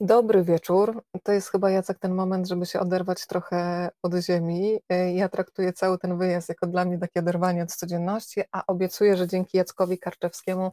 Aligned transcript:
Dobry 0.00 0.44
wieczór. 0.44 1.02
To 1.22 1.32
jest 1.32 1.50
chyba 1.50 1.70
Jacek 1.70 1.98
ten 1.98 2.14
moment, 2.14 2.48
żeby 2.48 2.66
się 2.66 2.80
oderwać 2.80 3.26
trochę 3.26 3.90
od 4.02 4.14
ziemi. 4.14 4.78
E, 4.88 5.14
ja 5.14 5.28
traktuję 5.28 5.72
cały 5.72 5.98
ten 5.98 6.18
wyjazd 6.18 6.48
jako 6.48 6.66
dla 6.66 6.84
mnie 6.84 6.98
takie 6.98 7.20
oderwanie 7.20 7.62
od 7.62 7.72
codzienności, 7.74 8.40
a 8.52 8.62
obiecuję, 8.66 9.16
że 9.16 9.28
dzięki 9.28 9.58
Jackowi 9.58 9.98
Karczewskiemu 9.98 10.72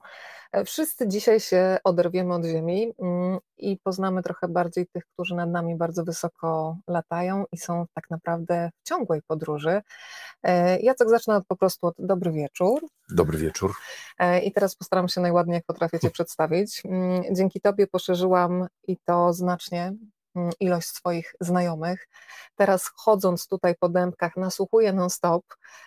e, 0.51 0.65
wszyscy 0.65 1.07
dzisiaj 1.07 1.39
się 1.39 1.77
oderwiemy 1.83 2.33
od 2.33 2.45
ziemi 2.45 2.93
mm, 2.99 3.39
i 3.57 3.77
poznamy 3.83 4.23
trochę 4.23 4.47
bardziej 4.47 4.87
tych, 4.87 5.03
którzy 5.05 5.35
nad 5.35 5.49
nami 5.49 5.75
bardzo 5.75 6.03
wysoko 6.03 6.77
latają 6.87 7.45
i 7.51 7.57
są 7.57 7.85
tak 7.93 8.09
naprawdę 8.09 8.69
w 8.83 8.87
ciągłej 8.87 9.21
podróży. 9.27 9.81
E, 10.43 10.79
Jacek 10.79 11.09
zaczyna 11.09 11.41
po 11.47 11.55
prostu 11.55 11.87
od 11.87 11.95
dobry 11.99 12.31
wieczór. 12.31 12.81
Dobry 13.09 13.37
wieczór. 13.37 13.73
I 14.43 14.51
teraz 14.51 14.75
postaram 14.75 15.07
się 15.07 15.21
najładniej, 15.21 15.55
jak 15.55 15.65
potrafię 15.65 15.99
Cię 15.99 16.11
przedstawić. 16.11 16.81
Mm, 16.85 17.23
dzięki 17.31 17.61
Tobie 17.61 17.87
poszerzyłam 17.87 18.67
i 18.87 18.97
to 19.05 19.33
znacznie 19.33 19.93
ilość 20.59 20.87
swoich 20.87 21.35
znajomych. 21.39 22.07
Teraz 22.55 22.91
chodząc 22.95 23.47
tutaj 23.47 23.75
po 23.79 23.89
dębkach, 23.89 24.37
nasłuchuję 24.37 24.93
non-stop. 24.93 25.43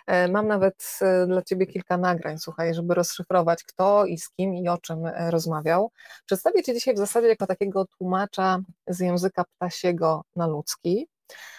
E, 0.07 0.27
mam 0.27 0.47
nawet 0.47 0.99
e, 1.01 1.27
dla 1.27 1.41
Ciebie 1.41 1.67
kilka 1.67 1.97
nagrań, 1.97 2.37
słuchaj, 2.37 2.73
żeby 2.73 2.93
rozszyfrować 2.93 3.63
kto 3.63 4.05
i 4.05 4.17
z 4.17 4.29
kim 4.29 4.55
i 4.55 4.69
o 4.69 4.77
czym 4.77 5.05
e, 5.05 5.31
rozmawiał. 5.31 5.91
Przedstawię 6.25 6.63
Cię 6.63 6.73
dzisiaj 6.73 6.93
w 6.93 6.97
zasadzie 6.97 7.27
jako 7.27 7.47
takiego 7.47 7.85
tłumacza 7.85 8.59
z 8.87 8.99
języka 8.99 9.43
ptasiego 9.43 10.21
na 10.35 10.47
ludzki. 10.47 11.07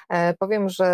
E, 0.08 0.34
powiem, 0.34 0.68
że 0.68 0.84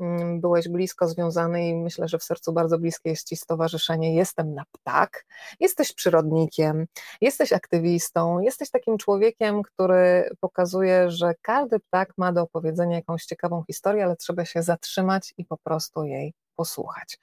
mm, 0.00 0.40
byłeś 0.40 0.68
blisko 0.68 1.08
związany 1.08 1.68
i 1.68 1.74
myślę, 1.74 2.08
że 2.08 2.18
w 2.18 2.24
sercu 2.24 2.52
bardzo 2.52 2.78
bliskie 2.78 3.10
jest 3.10 3.28
Ci 3.28 3.36
stowarzyszenie. 3.36 4.14
Jestem 4.14 4.54
na 4.54 4.64
Ptak. 4.72 5.26
Jesteś 5.60 5.92
przyrodnikiem, 5.92 6.86
jesteś 7.20 7.52
aktywistą, 7.52 8.40
jesteś 8.40 8.70
takim 8.70 8.98
człowiekiem, 8.98 9.62
który 9.62 10.30
pokazuje, 10.40 11.10
że 11.10 11.34
każdy 11.42 11.80
ptak 11.80 12.12
ma 12.18 12.32
do 12.32 12.42
opowiedzenia 12.42 12.96
jakąś 12.96 13.24
ciekawą 13.24 13.64
historię, 13.66 14.04
ale 14.04 14.16
trzeba 14.16 14.44
się 14.44 14.62
zatrzymać 14.62 15.34
i 15.38 15.44
po 15.44 15.56
prostu 15.56 16.04
jej 16.04 16.34
posłuchać. 16.56 17.18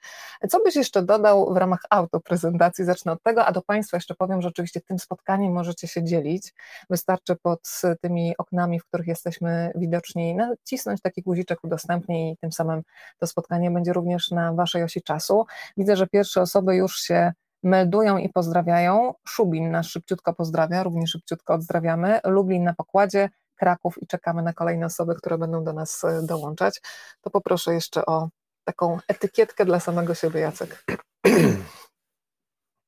Co 0.50 0.62
byś 0.62 0.76
jeszcze 0.76 1.02
dodał 1.02 1.54
w 1.54 1.56
ramach 1.56 1.80
autoprezentacji? 1.90 2.84
Zacznę 2.84 3.12
od 3.12 3.22
tego, 3.22 3.46
a 3.46 3.52
do 3.52 3.62
Państwa 3.62 3.96
jeszcze 3.96 4.14
powiem, 4.14 4.42
że 4.42 4.48
oczywiście 4.48 4.80
tym 4.80 4.98
spotkaniem 4.98 5.52
możecie 5.52 5.88
się 5.88 6.04
dzielić. 6.04 6.54
Wystarczy 6.90 7.36
pod 7.36 7.80
tymi 8.00 8.34
oknami, 8.38 8.80
w 8.80 8.84
których 8.84 9.06
jesteśmy 9.06 9.72
widoczni, 9.74 10.34
nacisnąć 10.34 11.00
taki 11.00 11.22
guziczek 11.22 11.64
udostępnij 11.64 12.32
i 12.32 12.36
tym 12.36 12.52
samym 12.52 12.82
to 13.18 13.26
spotkanie 13.26 13.70
będzie 13.70 13.92
również 13.92 14.30
na 14.30 14.52
Waszej 14.52 14.82
osi 14.82 15.02
czasu. 15.02 15.46
Widzę, 15.76 15.96
że 15.96 16.06
pierwsze 16.06 16.40
osoby 16.40 16.76
już 16.76 16.96
się 16.96 17.32
meldują 17.62 18.18
i 18.18 18.28
pozdrawiają. 18.28 19.14
Szubin 19.28 19.70
nas 19.70 19.86
szybciutko 19.86 20.34
pozdrawia, 20.34 20.82
również 20.82 21.10
szybciutko 21.10 21.54
odzdrawiamy. 21.54 22.20
Lublin 22.24 22.64
na 22.64 22.74
pokładzie, 22.74 23.28
Kraków 23.56 24.02
i 24.02 24.06
czekamy 24.06 24.42
na 24.42 24.52
kolejne 24.52 24.86
osoby, 24.86 25.14
które 25.14 25.38
będą 25.38 25.64
do 25.64 25.72
nas 25.72 26.04
e, 26.04 26.22
dołączać. 26.22 26.80
To 27.20 27.30
poproszę 27.30 27.74
jeszcze 27.74 28.06
o 28.06 28.28
taką 28.64 28.98
etykietkę 29.08 29.64
dla 29.64 29.80
samego 29.80 30.14
siebie, 30.14 30.40
Jacek? 30.40 30.84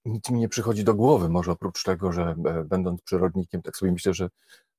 Nic 0.05 0.31
mi 0.31 0.41
nie 0.41 0.49
przychodzi 0.49 0.85
do 0.85 0.95
głowy, 0.95 1.29
może 1.29 1.53
oprócz 1.53 1.83
tego, 1.83 2.13
że 2.13 2.23
e, 2.23 2.65
będąc 2.65 3.03
przyrodnikiem, 3.03 3.63
tak 3.63 3.77
sobie 3.77 3.93
myślę, 3.93 4.15
że 4.15 4.29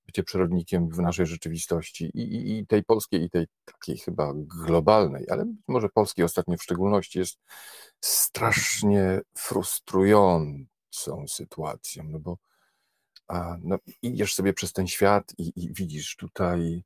bycie 0.05 0.23
przyrodnikiem 0.23 0.89
w 0.89 0.99
naszej 0.99 1.25
rzeczywistości 1.25 2.05
i, 2.05 2.19
i, 2.19 2.59
i 2.59 2.67
tej 2.67 2.83
polskiej, 2.83 3.23
i 3.23 3.29
tej 3.29 3.47
takiej 3.65 3.97
chyba 3.97 4.33
globalnej, 4.35 5.29
ale 5.29 5.45
może 5.67 5.89
polskiej 5.89 6.25
ostatnio 6.25 6.57
w 6.57 6.63
szczególności, 6.63 7.19
jest 7.19 7.37
strasznie 8.01 9.21
frustrującą 9.37 10.67
sytuacją, 11.27 12.03
no 12.03 12.19
bo 12.19 12.37
a, 13.27 13.57
no, 13.63 13.77
idziesz 14.01 14.35
sobie 14.35 14.53
przez 14.53 14.73
ten 14.73 14.87
świat 14.87 15.33
i, 15.37 15.51
i 15.55 15.73
widzisz 15.73 16.15
tutaj 16.15 16.83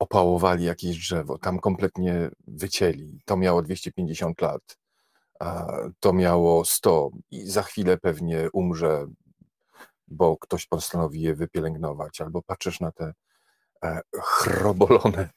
opałowali 0.00 0.64
jakieś 0.64 0.98
drzewo, 0.98 1.38
tam 1.38 1.58
kompletnie 1.58 2.30
wycięli. 2.46 3.20
To 3.24 3.36
miało 3.36 3.62
250 3.62 4.40
lat, 4.40 4.78
to 6.00 6.12
miało 6.12 6.64
100 6.64 7.10
i 7.30 7.46
za 7.46 7.62
chwilę 7.62 7.98
pewnie 7.98 8.48
umrze, 8.52 9.06
bo 10.08 10.36
ktoś 10.36 10.66
postanowi 10.66 11.20
je 11.20 11.34
wypielęgnować. 11.34 12.20
Albo 12.20 12.42
patrzysz 12.42 12.80
na 12.80 12.92
te 12.92 13.12
e, 13.84 14.00
chrobolone 14.22 15.28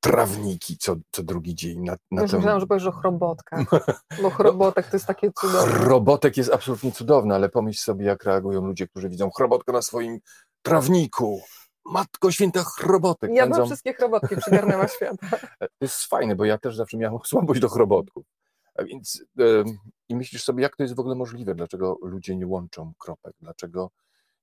trawniki 0.00 0.78
co, 0.78 0.96
co 1.10 1.22
drugi 1.22 1.54
dzień. 1.54 1.80
Na, 1.80 1.96
na 2.10 2.22
Już 2.22 2.32
myślałam, 2.32 2.60
że 2.60 2.66
powiesz 2.66 2.86
o 2.86 2.92
chrobotkach, 2.92 3.60
bo 4.22 4.30
chrobotek 4.30 4.86
to 4.86 4.96
jest 4.96 5.06
takie 5.06 5.32
cudowne. 5.32 5.72
Chrobotek 5.72 6.36
jest 6.36 6.52
absolutnie 6.52 6.92
cudowny, 6.92 7.34
ale 7.34 7.48
pomyśl 7.48 7.80
sobie, 7.80 8.06
jak 8.06 8.24
reagują 8.24 8.66
ludzie, 8.66 8.88
którzy 8.88 9.08
widzą 9.08 9.30
chrobotkę 9.30 9.72
na 9.72 9.82
swoim 9.82 10.18
trawniku 10.62 11.40
Matko 11.84 12.30
Święta 12.30 12.64
chrobotek. 12.64 13.30
Ja 13.34 13.46
bym 13.46 13.66
wszystkie 13.66 13.94
chrobotki 13.94 14.36
przygarnęła 14.36 14.88
świata. 14.88 15.26
To 15.58 15.66
jest 15.80 16.04
fajne, 16.04 16.36
bo 16.36 16.44
ja 16.44 16.58
też 16.58 16.76
zawsze 16.76 16.96
miałem 16.96 17.18
słabość 17.24 17.60
do 17.60 17.68
chrobotków. 17.68 18.26
A 18.74 18.84
więc 18.84 19.24
yy, 19.36 19.64
i 20.08 20.16
myślisz 20.16 20.44
sobie, 20.44 20.62
jak 20.62 20.76
to 20.76 20.82
jest 20.82 20.94
w 20.94 21.00
ogóle 21.00 21.14
możliwe? 21.14 21.54
Dlaczego 21.54 21.98
ludzie 22.02 22.36
nie 22.36 22.46
łączą 22.46 22.92
kropek? 22.98 23.34
Dlaczego 23.40 23.90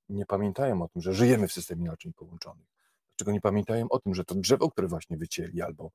nie 0.09 0.25
pamiętają 0.25 0.81
o 0.81 0.87
tym, 0.87 1.01
że 1.01 1.13
żyjemy 1.13 1.47
w 1.47 1.53
systemie 1.53 1.85
naczyń 1.85 2.13
połączonych? 2.13 2.67
Dlaczego 3.09 3.31
nie 3.31 3.41
pamiętają 3.41 3.85
o 3.89 3.99
tym, 3.99 4.15
że 4.15 4.25
to 4.25 4.35
drzewo, 4.35 4.71
które 4.71 4.87
właśnie 4.87 5.17
wycięli 5.17 5.61
albo 5.61 5.91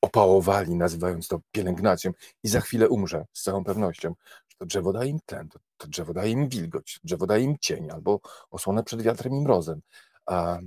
opałowali, 0.00 0.74
nazywając 0.74 1.28
to 1.28 1.40
pielęgnacją 1.52 2.12
i 2.42 2.48
za 2.48 2.60
chwilę 2.60 2.88
umrze 2.88 3.26
z 3.32 3.42
całą 3.42 3.64
pewnością, 3.64 4.14
że 4.48 4.56
to 4.58 4.66
drzewo 4.66 4.92
daje 4.92 5.10
im 5.10 5.18
tlen, 5.26 5.48
to, 5.48 5.58
to 5.76 5.88
drzewo 5.88 6.12
daje 6.12 6.30
im 6.30 6.48
wilgoć, 6.48 7.00
drzewo 7.04 7.26
daje 7.26 7.44
im 7.44 7.56
cień 7.60 7.90
albo 7.90 8.20
osłonę 8.50 8.82
przed 8.82 9.02
wiatrem 9.02 9.34
i 9.34 9.40
mrozem. 9.40 9.80
A 10.26 10.58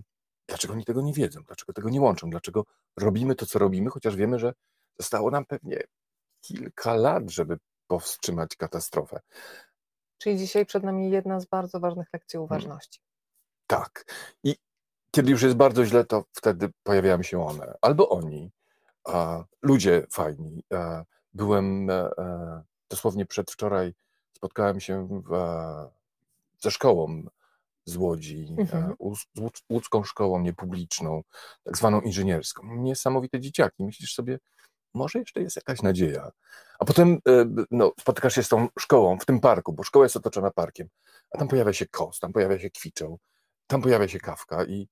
Dlaczego 0.47 0.73
oni 0.73 0.85
tego 0.85 1.01
nie 1.01 1.13
wiedzą? 1.13 1.43
Dlaczego 1.43 1.73
tego 1.73 1.89
nie 1.89 2.01
łączą? 2.01 2.29
Dlaczego 2.29 2.65
robimy 2.97 3.35
to, 3.35 3.45
co 3.45 3.59
robimy, 3.59 3.89
chociaż 3.89 4.15
wiemy, 4.15 4.39
że 4.39 4.53
zostało 4.99 5.31
nam 5.31 5.45
pewnie 5.45 5.83
kilka 6.41 6.95
lat, 6.95 7.29
żeby 7.29 7.57
powstrzymać 7.87 8.55
katastrofę. 8.55 9.19
Czyli 10.17 10.37
dzisiaj 10.37 10.65
przed 10.65 10.83
nami 10.83 11.11
jedna 11.11 11.39
z 11.39 11.45
bardzo 11.45 11.79
ważnych 11.79 12.07
lekcji 12.13 12.37
hmm. 12.37 12.45
uważności. 12.45 12.99
Tak. 13.67 14.05
I 14.43 14.55
kiedy 15.11 15.31
już 15.31 15.41
jest 15.41 15.55
bardzo 15.55 15.85
źle, 15.85 16.05
to 16.05 16.23
wtedy 16.33 16.69
pojawiają 16.83 17.23
się 17.23 17.45
one, 17.45 17.73
albo 17.81 18.09
oni, 18.09 18.51
a, 19.03 19.43
ludzie 19.61 20.07
fajni. 20.11 20.63
A, 20.73 21.03
byłem 21.33 21.89
a, 21.89 21.93
e, 21.93 22.11
e, 22.17 22.63
dosłownie 22.89 23.25
przedwczoraj, 23.25 23.93
spotkałem 24.33 24.79
się 24.79 25.07
w, 25.27 25.33
e, 25.33 25.89
ze 26.59 26.71
szkołą 26.71 27.23
z 27.85 27.95
Łodzi, 27.95 28.55
mhm. 28.57 28.93
z 29.35 29.61
łódzką 29.69 30.03
szkołą 30.03 30.41
niepubliczną, 30.41 31.21
tak 31.63 31.77
zwaną 31.77 32.01
inżynierską. 32.01 32.75
Niesamowite 32.75 33.39
dzieciaki. 33.39 33.83
Myślisz 33.83 34.13
sobie, 34.13 34.39
może 34.93 35.19
jeszcze 35.19 35.41
jest 35.41 35.55
jakaś 35.55 35.81
nadzieja. 35.81 36.31
A 36.79 36.85
potem 36.85 37.19
e, 37.27 37.45
no, 37.71 37.91
spotykasz 37.99 38.35
się 38.35 38.43
z 38.43 38.49
tą 38.49 38.67
szkołą 38.79 39.19
w 39.19 39.25
tym 39.25 39.39
parku, 39.39 39.73
bo 39.73 39.83
szkoła 39.83 40.05
jest 40.05 40.15
otoczona 40.15 40.51
parkiem, 40.51 40.87
a 41.31 41.37
tam 41.37 41.47
pojawia 41.47 41.73
się 41.73 41.85
kos, 41.85 42.19
tam 42.19 42.33
pojawia 42.33 42.59
się 42.59 42.69
kwiczoł, 42.69 43.19
tam 43.67 43.81
pojawia 43.81 44.07
się 44.07 44.19
kawka 44.19 44.65
i 44.65 44.87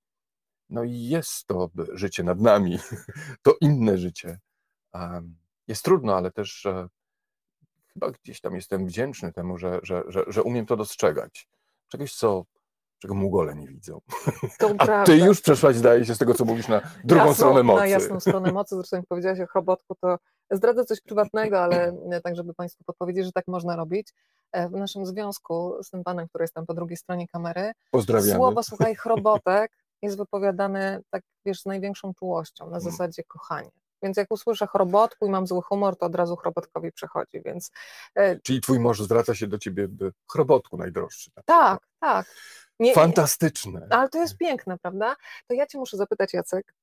no 0.70 0.84
i 0.84 0.94
jest 0.94 1.48
to 1.48 1.70
życie 1.94 2.24
nad 2.24 2.40
nami, 2.40 2.80
to 3.44 3.56
inne 3.62 3.98
życie. 3.98 4.40
Jest 5.68 5.84
trudno, 5.84 6.16
ale 6.16 6.32
też 6.32 6.66
e, 6.66 6.88
chyba 7.94 8.12
gdzieś 8.12 8.42
tam 8.42 8.56
jestem 8.56 8.88
wdzięczny 8.88 9.34
temu, 9.34 9.58
że, 9.58 9.80
że, 9.84 10.04
że, 10.08 10.24
że 10.28 10.44
umiem 10.44 10.66
to 10.66 10.78
dostrzegać. 10.78 11.50
Czegoś, 11.88 12.16
co 12.16 12.46
czego 13.02 13.16
Mugole 13.16 13.56
nie 13.56 13.68
widzą. 13.68 14.02
To 14.60 14.70
A 14.78 14.86
prawda. 14.86 15.04
ty 15.04 15.18
już 15.18 15.42
przeszłaś, 15.42 15.76
zdaje 15.76 16.06
się, 16.06 16.16
z 16.16 16.18
tego, 16.18 16.34
co 16.34 16.46
mówisz, 16.46 16.68
na 16.68 16.82
drugą 17.04 17.26
Jasną, 17.26 17.34
stronę 17.34 17.64
mocy. 17.64 17.80
Na 17.80 17.88
jasną 17.88 18.20
stronę 18.20 18.52
mocy, 18.52 18.76
zresztą 18.76 18.98
jak 18.98 19.06
powiedziałaś 19.06 19.40
o 19.40 19.48
chrobotku, 19.48 19.96
to 20.02 20.18
zdradzę 20.52 20.86
coś 20.86 21.02
prywatnego, 21.02 21.60
ale 21.60 21.94
tak, 22.24 22.36
żeby 22.36 22.54
Państwu 22.54 22.84
podpowiedzieć, 22.84 23.26
że 23.26 23.32
tak 23.32 23.48
można 23.48 23.76
robić. 23.76 24.14
E, 24.52 24.70
w 24.70 24.72
naszym 24.72 25.06
związku 25.06 25.84
z 25.84 25.90
tym 25.90 26.04
panem, 26.04 26.28
który 26.28 26.44
jest 26.44 26.54
tam 26.54 26.66
po 26.66 26.74
drugiej 26.74 26.98
stronie 26.98 27.28
kamery, 27.28 27.72
Pozdrawiamy. 27.92 28.36
słowo, 28.36 28.64
słuchaj, 28.64 28.96
chrobotek 29.04 29.72
jest 30.02 30.18
wypowiadane 30.18 31.02
tak, 31.10 31.24
wiesz, 31.46 31.62
z 31.62 31.66
największą 31.66 32.14
czułością, 32.14 32.66
na 32.66 32.78
mm. 32.78 32.82
zasadzie 32.82 33.24
kochanie. 33.24 33.72
Więc 34.04 34.18
jak 34.18 34.32
usłyszę 34.32 34.68
chrobotku 34.68 35.26
i 35.26 35.30
mam 35.30 35.48
zły 35.48 35.62
humor, 35.62 35.98
to 35.98 36.06
od 36.06 36.16
razu 36.16 36.36
chrobotkowi 36.36 36.92
przechodzi, 36.92 37.42
więc... 37.46 37.72
E, 38.16 38.40
Czyli 38.40 38.62
twój 38.62 38.80
mąż 38.80 39.02
zwraca 39.02 39.36
się 39.36 39.48
do 39.48 39.58
ciebie 39.58 39.88
chrobotku 40.32 40.78
najdroższy. 40.78 41.32
Tak, 41.46 41.88
tak. 42.00 42.26
Nie, 42.82 42.94
Fantastyczne. 42.94 43.88
Ale 43.90 44.10
to 44.10 44.18
jest 44.18 44.38
piękne, 44.38 44.78
prawda? 44.78 45.16
To 45.48 45.54
ja 45.54 45.68
cię 45.68 45.78
muszę 45.78 45.98
zapytać, 45.98 46.34
Jacek, 46.34 46.74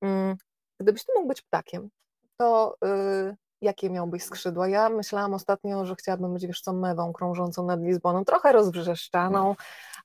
mm, 0.00 0.36
gdybyś 0.80 1.04
ty 1.04 1.12
mógł 1.14 1.28
być 1.28 1.42
ptakiem, 1.42 1.88
to 2.36 2.76
yy, 2.82 3.36
jakie 3.60 3.90
miałbyś 3.90 4.22
skrzydła? 4.22 4.68
Ja 4.68 4.88
myślałam 4.88 5.34
ostatnio, 5.34 5.86
że 5.86 5.94
chciałabym 5.94 6.34
być, 6.34 6.46
wiesz 6.46 6.60
co, 6.60 6.72
mewą 6.72 7.12
krążącą 7.12 7.66
nad 7.66 7.80
Lizboną, 7.80 8.24
trochę 8.24 8.52
rozbrzeszczaną, 8.52 9.56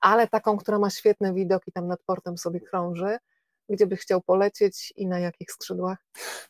ale 0.02 0.28
taką, 0.28 0.58
która 0.58 0.80
ma 0.80 0.90
świetny 0.90 1.34
widok 1.34 1.68
i 1.68 1.72
tam 1.72 1.88
nad 1.88 2.04
portem 2.06 2.38
sobie 2.38 2.60
krąży. 2.60 3.18
Gdzie 3.70 3.88
byś 3.88 4.00
chciał 4.00 4.22
polecieć 4.22 4.94
i 4.96 5.08
na 5.08 5.20
jakich 5.20 5.52
skrzydłach? 5.52 5.98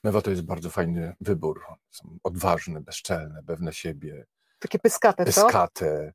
Mewa 0.03 0.21
to 0.21 0.29
jest 0.29 0.41
bardzo 0.41 0.69
fajny 0.69 1.15
wybór. 1.21 1.61
Są 1.91 2.17
odważne, 2.23 2.81
bezczelne, 2.81 3.43
pewne 3.43 3.73
siebie. 3.73 4.25
Takie 4.59 4.79
pyskate, 4.79 5.25
pyskate. 5.25 6.13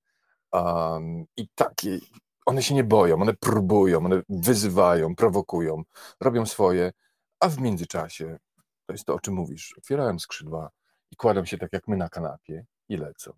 Um, 0.53 1.25
I 1.37 1.49
takie 1.55 1.99
one 2.47 2.63
się 2.63 2.75
nie 2.75 2.85
boją, 2.85 3.23
one 3.23 3.35
próbują, 3.35 3.99
one 3.99 4.23
wyzywają, 4.29 5.17
prowokują, 5.17 5.83
robią 6.21 6.47
swoje, 6.47 6.93
a 7.41 7.49
w 7.49 7.59
międzyczasie, 7.59 8.39
to 8.87 8.93
jest 8.93 9.05
to, 9.05 9.15
o 9.15 9.21
czym 9.21 9.35
mówisz, 9.35 9.75
otwierałem 9.79 10.21
skrzydła 10.21 10.71
i 11.11 11.17
kładłem 11.17 11.47
się 11.47 11.59
tak 11.59 11.73
jak 11.73 11.89
my 11.89 11.97
na 11.97 12.09
kanapie 12.09 12.65
i 12.89 12.97
lecą. 12.97 13.33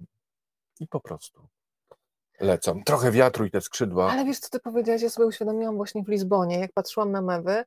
I 0.81 0.89
po 0.89 1.01
prostu 1.01 1.49
lecą. 2.41 2.83
Trochę 2.85 3.11
wiatru 3.11 3.45
i 3.45 3.51
te 3.51 3.61
skrzydła. 3.61 4.13
Ale 4.13 4.25
wiesz, 4.25 4.39
co 4.39 4.51
ty 4.51 4.61
powiedziałaś, 4.61 5.03
ja 5.03 5.11
sobie 5.11 5.27
uświadomiłam 5.27 5.77
właśnie 5.77 6.03
w 6.05 6.09
Lizbonie, 6.09 6.59
jak 6.59 6.73
patrzyłam 6.73 7.13
na 7.13 7.23
mewy, 7.23 7.65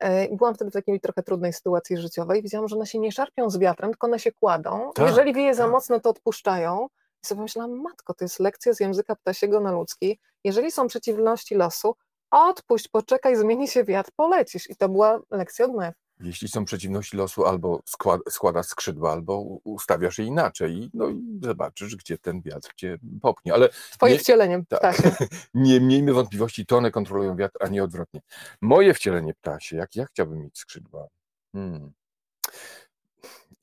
e, 0.00 0.24
i 0.24 0.36
byłam 0.36 0.54
wtedy 0.54 0.70
w 0.70 0.74
takiej 0.74 1.00
trochę 1.00 1.22
trudnej 1.22 1.52
sytuacji 1.52 1.96
życiowej. 1.96 2.42
Widziałam, 2.42 2.68
że 2.68 2.76
one 2.76 2.86
się 2.86 2.98
nie 2.98 3.12
szarpią 3.12 3.50
z 3.50 3.58
wiatrem, 3.58 3.90
tylko 3.90 4.06
one 4.06 4.18
się 4.18 4.32
kładą. 4.32 4.90
Tak, 4.94 5.06
Jeżeli 5.08 5.34
wieje 5.34 5.54
za 5.54 5.62
tak. 5.62 5.72
mocno, 5.72 6.00
to 6.00 6.10
odpuszczają. 6.10 6.88
I 7.24 7.26
sobie 7.26 7.42
myślałam, 7.42 7.82
matko, 7.82 8.14
to 8.14 8.24
jest 8.24 8.40
lekcja 8.40 8.74
z 8.74 8.80
języka 8.80 9.16
ptasiego 9.16 9.60
na 9.60 9.72
ludzki. 9.72 10.18
Jeżeli 10.44 10.72
są 10.72 10.86
przeciwności 10.88 11.54
losu, 11.54 11.94
odpuść, 12.30 12.88
poczekaj, 12.88 13.36
zmieni 13.36 13.68
się 13.68 13.84
wiatr, 13.84 14.10
polecisz. 14.16 14.70
I 14.70 14.76
to 14.76 14.88
była 14.88 15.20
lekcja 15.30 15.64
od 15.66 15.74
mew. 15.74 15.94
Jeśli 16.20 16.48
są 16.48 16.64
przeciwności 16.64 17.16
losu, 17.16 17.46
albo 17.46 17.82
skład, 17.86 18.20
składasz 18.28 18.66
skrzydła, 18.66 19.12
albo 19.12 19.40
ustawiasz 19.64 20.18
je 20.18 20.24
inaczej 20.24 20.72
i, 20.74 20.90
no, 20.94 21.08
i 21.08 21.40
zobaczysz, 21.42 21.96
gdzie 21.96 22.18
ten 22.18 22.42
wiatr 22.42 22.74
cię 22.74 22.98
popchnie. 23.22 23.54
Ale 23.54 23.68
Twoje 23.68 24.12
Nie- 24.12 24.18
wcielenie 24.18 24.64
tak. 24.68 24.78
ptasie. 24.78 25.16
nie 25.54 25.80
miejmy 25.80 26.12
wątpliwości, 26.12 26.66
to 26.66 26.76
one 26.76 26.90
kontrolują 26.90 27.36
wiatr, 27.36 27.58
a 27.60 27.68
nie 27.68 27.84
odwrotnie. 27.84 28.20
Moje 28.60 28.94
wcielenie 28.94 29.34
ptasie, 29.34 29.76
jak 29.76 29.96
ja 29.96 30.06
chciałbym 30.06 30.38
mieć 30.38 30.58
skrzydła? 30.58 31.06
Hmm. 31.52 31.92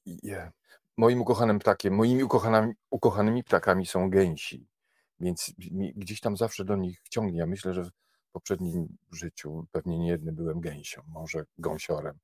Je. 0.06 0.52
Moim 0.98 1.22
ukochanym 1.22 1.60
ptakiem, 1.60 1.94
moimi 1.94 2.24
ukochanymi, 2.24 2.74
ukochanymi 2.90 3.44
ptakami 3.44 3.86
są 3.86 4.10
gęsi, 4.10 4.68
więc 5.20 5.54
gdzieś 5.96 6.20
tam 6.20 6.38
zawsze 6.38 6.66
do 6.66 6.76
nich 6.76 7.02
ciągnie. 7.10 7.40
Ja 7.40 7.46
myślę, 7.46 7.74
że 7.74 7.84
w 7.84 7.92
poprzednim 8.32 8.98
życiu 9.12 9.68
pewnie 9.72 10.00
nie 10.00 10.08
jedny 10.08 10.32
byłem 10.32 10.60
gęsią, 10.60 11.02
może 11.08 11.46
gąsiorem, 11.58 12.20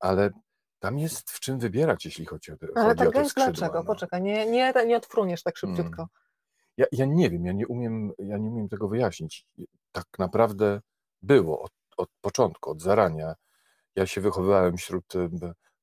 ale 0.00 0.30
tam 0.78 0.98
jest 0.98 1.30
w 1.30 1.40
czym 1.40 1.58
wybierać, 1.58 2.04
jeśli 2.04 2.26
chodzi 2.26 2.52
o 2.52 2.56
te, 2.56 2.66
Ale 2.74 2.88
chodzi 2.88 2.98
tak 2.98 3.10
gęś 3.10 3.34
dlaczego? 3.34 3.74
no. 3.74 3.84
Poczekaj, 3.84 4.22
nie, 4.22 4.46
nie, 4.46 4.72
nie 4.86 4.96
odfruniesz 4.96 5.42
tak 5.42 5.56
szybciutko. 5.56 6.02
Mm. 6.02 6.08
Ja, 6.76 6.86
ja 6.92 7.06
nie 7.06 7.30
wiem, 7.30 7.46
ja 7.46 7.52
nie 7.52 7.66
umiem, 7.66 8.12
ja 8.18 8.38
nie 8.38 8.48
umiem 8.48 8.68
tego 8.68 8.88
wyjaśnić. 8.88 9.46
Tak 9.92 10.06
naprawdę 10.18 10.80
było 11.22 11.62
od, 11.62 11.72
od 11.96 12.10
początku, 12.20 12.70
od 12.70 12.82
zarania. 12.82 13.34
Ja 13.96 14.06
się 14.06 14.20
wychowywałem 14.20 14.76
wśród 14.76 15.16
e, 15.16 15.28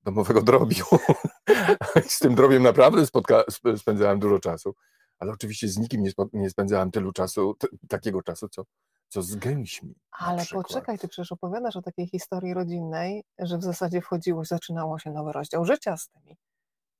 domowego 0.03 0.41
drobiu. 0.41 0.85
z 2.07 2.19
tym 2.19 2.35
drobiem 2.35 2.63
naprawdę 2.63 3.05
spotka, 3.05 3.43
sp- 3.55 3.77
spędzałem 3.77 4.19
dużo 4.19 4.39
czasu, 4.39 4.75
ale 5.19 5.31
oczywiście 5.31 5.67
z 5.67 5.77
nikim 5.77 6.03
nie, 6.03 6.11
nie 6.33 6.49
spędzałem 6.49 6.91
tylu 6.91 7.11
czasu, 7.11 7.55
takiego 7.87 8.21
czasu, 8.21 8.49
co, 8.49 8.63
co 9.09 9.21
z 9.21 9.35
gęśmi. 9.35 9.95
Ale 10.11 10.45
poczekaj, 10.51 10.99
ty 10.99 11.07
przecież 11.07 11.31
opowiadasz 11.31 11.75
o 11.75 11.81
takiej 11.81 12.07
historii 12.07 12.53
rodzinnej, 12.53 13.23
że 13.39 13.57
w 13.57 13.63
zasadzie 13.63 14.01
wchodziło, 14.01 14.45
zaczynało 14.45 14.99
się 14.99 15.11
nowy 15.11 15.31
rozdział 15.31 15.65
życia 15.65 15.97
z 15.97 16.09
tymi 16.09 16.37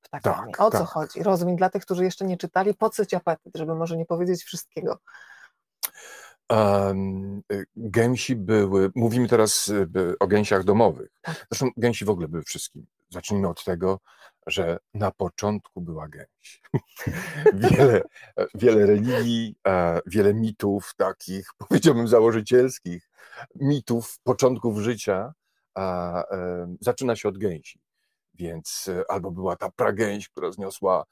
ptakami. 0.02 0.54
Tak, 0.54 0.62
o 0.62 0.72
co 0.72 0.80
tak. 0.80 0.88
chodzi? 0.88 1.24
Rozumiem, 1.24 1.56
dla 1.56 1.70
tych, 1.70 1.86
którzy 1.86 2.04
jeszcze 2.04 2.26
nie 2.26 2.38
czytali, 2.38 2.74
podsyć 2.74 3.14
apetyt, 3.14 3.54
żeby 3.56 3.76
może 3.76 3.98
nie 3.98 4.06
powiedzieć 4.06 4.44
wszystkiego. 4.44 5.00
Um, 6.50 7.42
gęsi 7.76 8.36
były, 8.36 8.92
mówimy 8.96 9.28
teraz 9.28 9.68
y, 9.68 9.88
o 10.20 10.28
gęsiach 10.28 10.64
domowych. 10.64 11.12
Tak. 11.22 11.48
Zresztą 11.52 11.70
gęsi 11.78 12.06
w 12.06 12.10
ogóle 12.10 12.28
były 12.28 12.44
wszystkim. 12.44 12.86
Zacznijmy 13.10 13.48
od 13.48 13.64
tego, 13.64 14.00
że 14.48 14.78
na 14.94 15.12
początku 15.12 15.82
była 15.82 16.08
gęś. 16.08 16.62
wiele, 17.54 18.02
wiele 18.56 18.86
religii, 18.86 19.56
e, 19.68 20.00
wiele 20.06 20.34
mitów 20.34 20.94
takich, 20.98 21.50
powiedziałbym, 21.68 22.08
założycielskich, 22.08 23.10
mitów 23.56 24.20
początków 24.24 24.80
życia 24.80 25.34
e, 25.78 26.24
zaczyna 26.82 27.16
się 27.16 27.30
od 27.30 27.38
gęsi. 27.38 27.80
Więc 28.34 28.88
e, 28.88 29.12
albo 29.12 29.32
była 29.32 29.56
ta 29.56 29.72
pragęś, 29.72 30.30
która 30.30 30.52
zniosła 30.52 31.06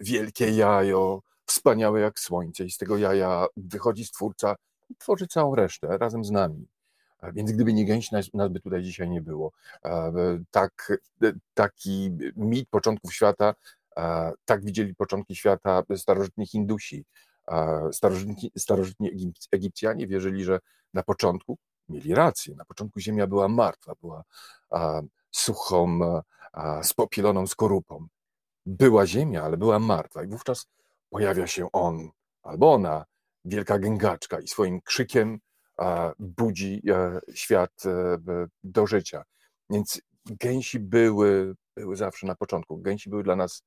wielkie 0.00 0.50
jajo, 0.50 1.22
wspaniałe 1.46 2.00
jak 2.00 2.18
słońce, 2.18 2.64
i 2.64 2.70
z 2.70 2.76
tego 2.78 2.96
jaja 2.96 3.46
wychodzi 3.56 4.04
stwórca 4.04 4.56
i 4.90 4.96
tworzy 4.96 5.26
całą 5.26 5.54
resztę 5.54 5.98
razem 5.98 6.24
z 6.24 6.30
nami. 6.30 6.66
Więc 7.32 7.52
gdyby 7.52 7.72
nie 7.72 7.86
gęś, 7.86 8.10
nas, 8.10 8.34
nas 8.34 8.48
by 8.48 8.60
tutaj 8.60 8.82
dzisiaj 8.82 9.10
nie 9.10 9.20
było. 9.20 9.52
Tak, 10.50 10.92
e, 11.22 11.32
taki 11.54 12.10
mit 12.36 12.68
początków 12.68 13.14
świata, 13.14 13.54
tak 14.44 14.64
widzieli 14.64 14.94
początki 14.94 15.36
świata 15.36 15.82
starożytni 15.96 16.46
Hindusi. 16.46 17.04
Starożytni, 17.92 18.50
starożytni 18.58 19.12
Egip- 19.12 19.48
Egipcjanie 19.52 20.06
wierzyli, 20.06 20.44
że 20.44 20.60
na 20.94 21.02
początku 21.02 21.58
mieli 21.88 22.14
rację. 22.14 22.54
Na 22.54 22.64
początku 22.64 23.00
ziemia 23.00 23.26
była 23.26 23.48
martwa, 23.48 23.94
była 24.02 24.24
suchą, 25.30 26.00
spopieloną 26.82 27.46
skorupą. 27.46 28.06
Była 28.66 29.06
ziemia, 29.06 29.42
ale 29.42 29.56
była 29.56 29.78
martwa 29.78 30.24
i 30.24 30.26
wówczas 30.26 30.66
pojawia 31.10 31.46
się 31.46 31.68
on 31.72 32.10
albo 32.42 32.72
ona, 32.72 33.04
wielka 33.44 33.78
gęgaczka 33.78 34.40
i 34.40 34.48
swoim 34.48 34.80
krzykiem 34.80 35.40
budzi 36.18 36.82
e, 36.90 37.20
świat 37.34 37.86
e, 37.86 38.18
b- 38.18 38.46
do 38.64 38.86
życia. 38.86 39.22
Więc 39.70 40.00
gęsi 40.26 40.80
były, 40.80 41.54
były 41.76 41.96
zawsze 41.96 42.26
na 42.26 42.34
początku. 42.34 42.78
Gęsi 42.78 43.10
były 43.10 43.22
dla 43.22 43.36
nas 43.36 43.62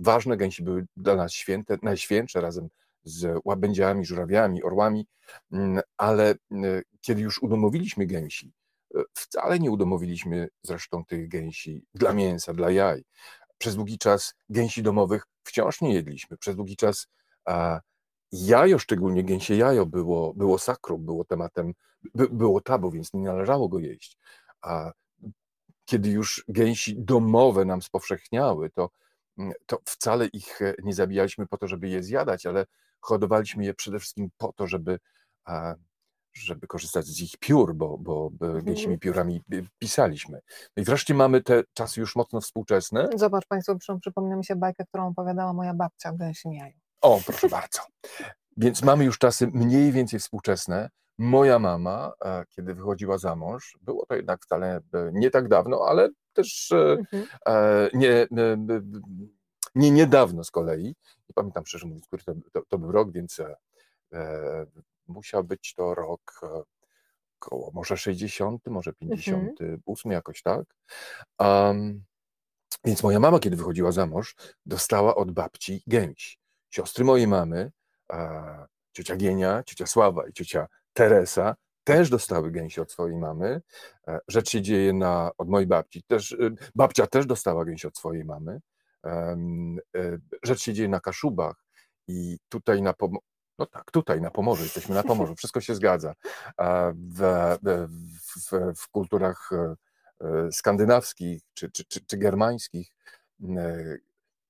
ważne, 0.00 0.36
gęsi 0.36 0.62
były 0.62 0.86
dla 0.96 1.16
nas 1.16 1.32
święte, 1.32 1.76
najświętsze 1.82 2.40
razem 2.40 2.68
z 3.04 3.40
łabędziami, 3.44 4.04
żurawiami, 4.04 4.62
orłami, 4.62 5.06
mm, 5.52 5.80
ale 5.96 6.34
mm, 6.50 6.82
kiedy 7.00 7.22
już 7.22 7.42
udomowiliśmy 7.42 8.06
gęsi, 8.06 8.52
e, 8.96 9.02
wcale 9.14 9.58
nie 9.58 9.70
udomowiliśmy 9.70 10.48
zresztą 10.62 11.04
tych 11.04 11.28
gęsi 11.28 11.84
dla 11.94 12.12
mięsa, 12.12 12.54
dla 12.54 12.70
jaj. 12.70 13.02
Przez 13.58 13.76
długi 13.76 13.98
czas 13.98 14.34
gęsi 14.48 14.82
domowych 14.82 15.22
wciąż 15.44 15.80
nie 15.80 15.94
jedliśmy. 15.94 16.36
Przez 16.36 16.56
długi 16.56 16.76
czas 16.76 17.06
jajo, 18.32 18.78
szczególnie 18.78 19.24
gęsie 19.24 19.54
jajo, 19.54 19.86
było, 19.86 20.34
było 20.34 20.58
sakrum, 20.58 21.04
było 21.04 21.24
tematem, 21.24 21.72
by, 22.14 22.28
było 22.28 22.60
tabu, 22.60 22.90
więc 22.90 23.14
nie 23.14 23.20
należało 23.24 23.68
go 23.68 23.78
jeść. 23.78 24.18
A 24.62 24.92
kiedy 25.84 26.10
już 26.10 26.44
gęsi 26.48 26.96
domowe 26.98 27.64
nam 27.64 27.82
spowszechniały, 27.82 28.70
to, 28.70 28.90
mm, 29.38 29.52
to 29.66 29.78
wcale 29.84 30.26
ich 30.26 30.62
e, 30.62 30.74
nie 30.84 30.94
zabijaliśmy 30.94 31.46
po 31.46 31.58
to, 31.58 31.68
żeby 31.68 31.88
je 31.88 32.02
zjadać, 32.02 32.46
ale 32.46 32.66
hodowaliśmy 33.00 33.64
je 33.64 33.74
przede 33.74 33.98
wszystkim 33.98 34.30
po 34.36 34.52
to, 34.52 34.66
żeby, 34.66 34.98
żeby 36.32 36.66
korzystać 36.66 37.06
z 37.06 37.20
ich 37.20 37.36
piór, 37.40 37.74
bo, 37.74 37.98
bo 37.98 38.30
bo 38.30 38.62
gęsimi 38.62 38.98
piórami 38.98 39.42
y, 39.52 39.66
pisaliśmy. 39.78 40.40
No 40.76 40.82
i 40.82 40.84
wreszcie 40.86 41.14
mamy 41.14 41.42
te 41.42 41.62
czasy 41.74 42.00
już 42.00 42.16
mocno 42.16 42.40
współczesne. 42.40 43.08
Zobacz 43.16 43.46
Państwo, 43.46 43.76
przy- 43.76 43.98
przypomina 44.00 44.36
mi 44.36 44.44
się 44.44 44.56
bajkę, 44.56 44.84
którą 44.86 45.08
opowiadała 45.08 45.52
moja 45.52 45.74
babcia 45.74 46.10
o 46.10 46.12
gęsim 46.14 46.52
jaju. 46.52 46.74
O, 47.00 47.20
proszę 47.26 47.48
bardzo. 47.48 47.80
Więc 48.56 48.82
mamy 48.82 49.04
już 49.04 49.18
czasy 49.18 49.46
mniej 49.46 49.92
więcej 49.92 50.20
współczesne. 50.20 50.90
Moja 51.18 51.58
mama, 51.58 52.12
e, 52.24 52.44
kiedy 52.50 52.74
wychodziła 52.74 53.18
za 53.18 53.36
mąż, 53.36 53.78
było 53.82 54.06
to 54.06 54.14
jednak 54.14 54.42
wcale 54.42 54.76
e, 54.76 54.80
nie 55.12 55.30
tak 55.30 55.48
dawno, 55.48 55.80
ale 55.88 56.08
też 56.32 56.72
e, 56.72 56.96
Mhm. 57.12 57.26
nie, 57.94 58.26
nie 59.74 59.90
niedawno 59.90 60.44
z 60.44 60.50
kolei. 60.50 60.84
Nie 61.28 61.34
pamiętam 61.34 61.66
szczerze 61.66 61.86
mówiąc, 61.86 62.06
który 62.06 62.22
to, 62.22 62.32
to, 62.52 62.62
to 62.68 62.78
był 62.78 62.92
rok, 62.92 63.12
więc 63.12 63.40
musiał 65.08 65.44
być 65.44 65.74
to 65.74 65.94
rok 65.94 66.40
e, 66.42 66.62
koło 67.38 67.70
może 67.74 67.96
60, 67.96 68.66
może 68.66 68.92
58, 68.92 70.12
jakoś 70.12 70.42
tak. 70.42 70.64
Am, 71.38 72.02
więc 72.84 73.02
moja 73.02 73.20
mama, 73.20 73.38
kiedy 73.38 73.56
wychodziła 73.56 73.92
za 73.92 74.06
mąż, 74.06 74.34
dostała 74.66 75.14
od 75.14 75.30
babci 75.30 75.82
gęś. 75.86 76.38
Siostry 76.70 77.04
mojej 77.04 77.26
mamy, 77.26 77.72
a, 78.08 78.66
ciocia 78.92 79.16
Gienia, 79.16 79.62
ciocia 79.66 79.86
Sława 79.86 80.26
i 80.28 80.32
ciocia 80.32 80.66
Teresa 80.92 81.56
też 81.84 82.10
dostały 82.10 82.50
gęsi 82.50 82.80
od 82.80 82.92
swojej 82.92 83.18
mamy. 83.18 83.62
E, 84.08 84.18
Rzecz 84.28 84.50
się 84.50 84.62
dzieje 84.62 84.92
na, 84.92 85.30
od 85.38 85.48
mojej 85.48 85.66
babci. 85.66 86.02
Też, 86.02 86.32
y, 86.32 86.54
babcia 86.74 87.06
też 87.06 87.26
dostała 87.26 87.64
gęś 87.64 87.84
od 87.84 87.98
swojej 87.98 88.24
mamy. 88.24 88.60
E, 89.06 89.36
Rzecz 90.42 90.60
się 90.60 90.72
dzieje 90.72 90.88
na 90.88 91.00
Kaszubach 91.00 91.64
i 92.08 92.38
tutaj 92.48 92.82
na 92.82 92.92
Pom- 92.92 93.18
no 93.58 93.66
tak, 93.66 93.90
tutaj 93.90 94.20
na 94.20 94.30
Pomorzu, 94.30 94.62
jesteśmy 94.62 94.94
na 94.94 95.02
Pomorzu, 95.02 95.34
wszystko 95.36 95.60
się 95.60 95.74
zgadza. 95.74 96.14
W, 96.94 97.56
w, 98.50 98.74
w, 98.80 98.88
kulturach 98.88 99.50
e, 99.52 99.74
e, 100.26 100.52
skandynawskich 100.52 101.42
czy, 101.54 101.70
czy, 101.70 101.84
czy, 101.84 102.06
czy 102.06 102.16
germańskich 102.16 102.88
e, 103.42 103.96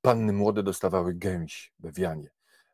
panny 0.07 0.33
młode 0.33 0.63
dostawały 0.63 1.15
gęś 1.15 1.73
we 1.79 1.93
wianie. 1.93 2.31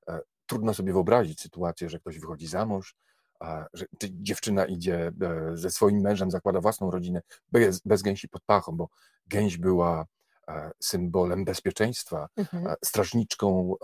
E, 0.09 0.21
Trudno 0.47 0.75
sobie 0.75 0.93
wyobrazić 0.93 1.41
sytuację, 1.41 1.89
że 1.89 1.99
ktoś 1.99 2.19
wychodzi 2.19 2.47
za 2.47 2.67
mąż, 2.67 2.97
a, 3.41 3.67
że 3.75 3.87
czy 3.99 4.09
dziewczyna 4.11 4.65
idzie 4.65 5.13
e, 5.23 5.57
ze 5.57 5.71
swoim 5.71 6.01
mężem, 6.01 6.31
zakłada 6.31 6.61
własną 6.61 6.91
rodzinę 6.91 7.23
bez, 7.53 7.81
bez 7.81 8.03
gęsi 8.03 8.29
pod 8.29 8.43
pachą, 8.43 8.77
bo 8.77 8.89
gęś 9.27 9.57
była 9.57 10.07
e, 10.49 10.71
symbolem 10.81 11.45
bezpieczeństwa, 11.45 12.29
Mhm. 12.37 12.75
strażniczką 12.85 13.75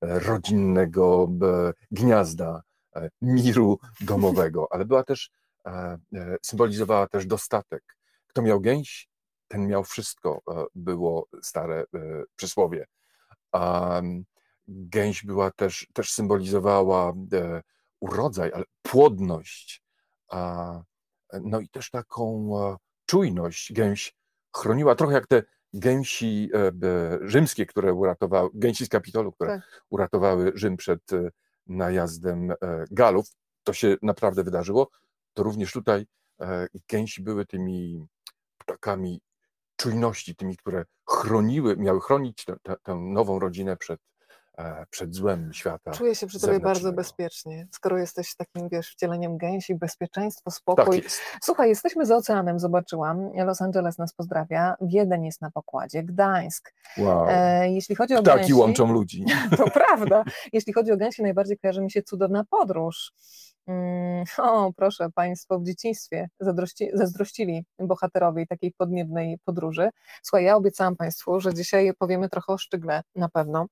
rodzinnego 0.00 1.28
gniazda, 1.90 2.62
miru 3.22 3.78
domowego, 4.00 4.66
ale 4.72 4.84
była 4.84 5.04
też, 5.04 5.30
symbolizowała 6.42 7.06
też 7.06 7.26
dostatek. 7.26 7.96
Kto 8.26 8.42
miał 8.42 8.60
gęś, 8.60 9.07
ten 9.48 9.66
miał 9.66 9.84
wszystko, 9.84 10.42
było 10.74 11.26
stare 11.42 11.84
przysłowie. 12.36 12.86
Gęś 14.68 15.24
była 15.24 15.50
też, 15.50 15.86
też 15.92 16.12
symbolizowała 16.12 17.12
urodzaj, 18.00 18.52
ale 18.54 18.64
płodność, 18.82 19.82
no 21.42 21.60
i 21.60 21.68
też 21.68 21.90
taką 21.90 22.50
czujność. 23.06 23.72
Gęś 23.72 24.14
chroniła, 24.56 24.94
trochę 24.94 25.14
jak 25.14 25.26
te 25.26 25.42
gęsi 25.72 26.50
e, 26.54 27.18
rzymskie, 27.22 27.66
które 27.66 27.92
uratowały, 27.92 28.50
gęsi 28.54 28.86
z 28.86 28.88
Kapitolu, 28.88 29.32
które 29.32 29.50
tak. 29.50 29.84
uratowały 29.90 30.52
Rzym 30.54 30.76
przed 30.76 31.12
e, 31.12 31.30
najazdem 31.66 32.50
e, 32.50 32.56
Galów. 32.90 33.26
To 33.64 33.72
się 33.72 33.96
naprawdę 34.02 34.44
wydarzyło. 34.44 34.88
To 35.32 35.42
również 35.42 35.72
tutaj 35.72 36.06
gęsi 36.88 37.22
były 37.22 37.46
tymi 37.46 38.06
ptakami 38.58 39.20
czujności, 39.78 40.36
tymi, 40.36 40.56
które 40.56 40.84
chroniły, 41.08 41.76
miały 41.76 42.00
chronić 42.00 42.46
tę 42.82 42.94
nową 42.94 43.38
rodzinę 43.38 43.76
przed 43.76 44.00
E, 44.58 44.86
przed 44.90 45.14
złem 45.14 45.52
świata. 45.52 45.90
Czuję 45.90 46.14
się 46.14 46.26
przy 46.26 46.40
tobie 46.40 46.60
bardzo 46.60 46.92
bezpiecznie, 46.92 47.68
skoro 47.72 47.98
jesteś 47.98 48.34
takim, 48.36 48.68
wiesz, 48.68 48.90
wcieleniem 48.90 49.38
gęsi, 49.38 49.74
bezpieczeństwo, 49.74 50.50
spokój. 50.50 51.02
Tak 51.02 51.12
Słuchaj, 51.42 51.68
jesteśmy 51.68 52.06
za 52.06 52.16
oceanem, 52.16 52.58
zobaczyłam. 52.58 53.30
Los 53.34 53.62
Angeles 53.62 53.98
nas 53.98 54.14
pozdrawia, 54.14 54.74
Wiedeń 54.80 55.24
jest 55.24 55.40
na 55.40 55.50
pokładzie, 55.50 56.02
Gdańsk. 56.02 56.74
Wow. 56.98 57.26
E, 57.28 57.70
jeśli 57.70 57.96
chodzi 57.96 58.14
o 58.14 58.22
Ptaki 58.22 58.38
gęsi, 58.38 58.54
łączą 58.54 58.92
ludzi. 58.92 59.24
To 59.56 59.70
prawda. 59.70 60.24
Jeśli 60.52 60.72
chodzi 60.72 60.92
o 60.92 60.96
gęsi, 60.96 61.22
najbardziej 61.22 61.58
kojarzy 61.58 61.80
mi 61.80 61.90
się 61.90 62.02
cudowna 62.02 62.44
podróż. 62.50 63.12
Mm, 63.68 64.24
o, 64.38 64.72
proszę, 64.76 65.08
Państwo 65.14 65.58
w 65.58 65.64
dzieciństwie 65.64 66.28
zazdrości, 66.40 66.90
zazdrościli 66.94 67.64
bohaterowi 67.78 68.46
takiej 68.46 68.72
podniebnej 68.72 69.38
podróży. 69.44 69.90
Słuchaj, 70.22 70.44
ja 70.44 70.56
obiecałam 70.56 70.96
Państwu, 70.96 71.40
że 71.40 71.54
dzisiaj 71.54 71.92
powiemy 71.98 72.28
trochę 72.28 72.52
o 72.52 72.58
Sztygle, 72.58 73.02
na 73.14 73.28
pewno. 73.28 73.66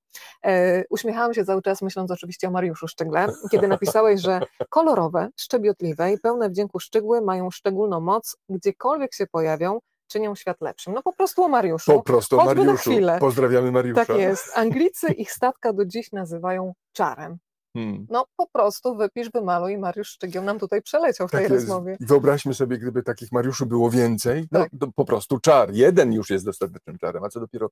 E, 0.45 0.85
uśmiechałam 0.91 1.35
się 1.35 1.45
cały 1.45 1.63
czas, 1.63 1.83
myśląc 1.83 2.11
oczywiście 2.11 2.49
o 2.49 2.51
Mariuszu 2.51 2.89
Sztygle, 2.89 3.27
kiedy 3.51 3.69
napisałeś, 3.69 4.21
że 4.21 4.41
kolorowe, 4.69 5.29
szczebiotliwe 5.37 6.13
i 6.13 6.19
pełne 6.19 6.51
wdzięku 6.51 6.81
szczygły 6.81 7.21
mają 7.21 7.51
szczególną 7.51 8.01
moc, 8.01 8.37
gdziekolwiek 8.49 9.15
się 9.15 9.27
pojawią, 9.27 9.79
czynią 10.09 10.35
świat 10.35 10.61
lepszym. 10.61 10.95
No 10.95 11.03
po 11.03 11.13
prostu 11.13 11.43
o 11.43 11.49
Mariuszu. 11.49 11.93
Po 11.93 12.03
prostu 12.03 12.41
o 12.41 12.45
Mariuszu. 12.45 12.91
Pozdrawiamy 13.21 13.73
Mariusza. 13.73 14.07
Tak 14.07 14.17
jest. 14.17 14.59
Anglicy 14.59 15.13
ich 15.13 15.33
statka 15.33 15.73
do 15.73 15.85
dziś 15.85 16.13
nazywają 16.13 16.73
czarem. 16.93 17.39
Hmm. 17.77 18.07
No 18.11 18.27
po 18.37 18.47
prostu 18.47 18.97
wypisz, 18.97 19.31
wymaluj 19.31 19.73
i 19.73 19.79
Mariusz 19.79 20.09
Szczygieł 20.09 20.45
nam 20.45 20.59
tutaj 20.59 20.83
przeleciał 20.83 21.29
w 21.29 21.31
tak 21.31 21.41
tej 21.41 21.53
jest. 21.53 21.69
rozmowie. 21.69 21.97
wyobraźmy 22.01 22.55
sobie, 22.55 22.79
gdyby 22.79 23.03
takich 23.03 23.33
Mariuszy 23.33 23.67
było 23.67 23.91
więcej, 23.91 24.47
no, 24.53 24.61
tak. 24.61 24.71
to 24.81 24.93
po 24.93 25.05
prostu 25.05 25.41
czar. 25.41 25.73
Jeden 25.73 26.13
już 26.13 26.31
jest 26.31 26.45
dostatecznym 26.45 26.99
czarem, 26.99 27.25
a 27.25 27.29
co 27.29 27.41
dopiero 27.41 27.71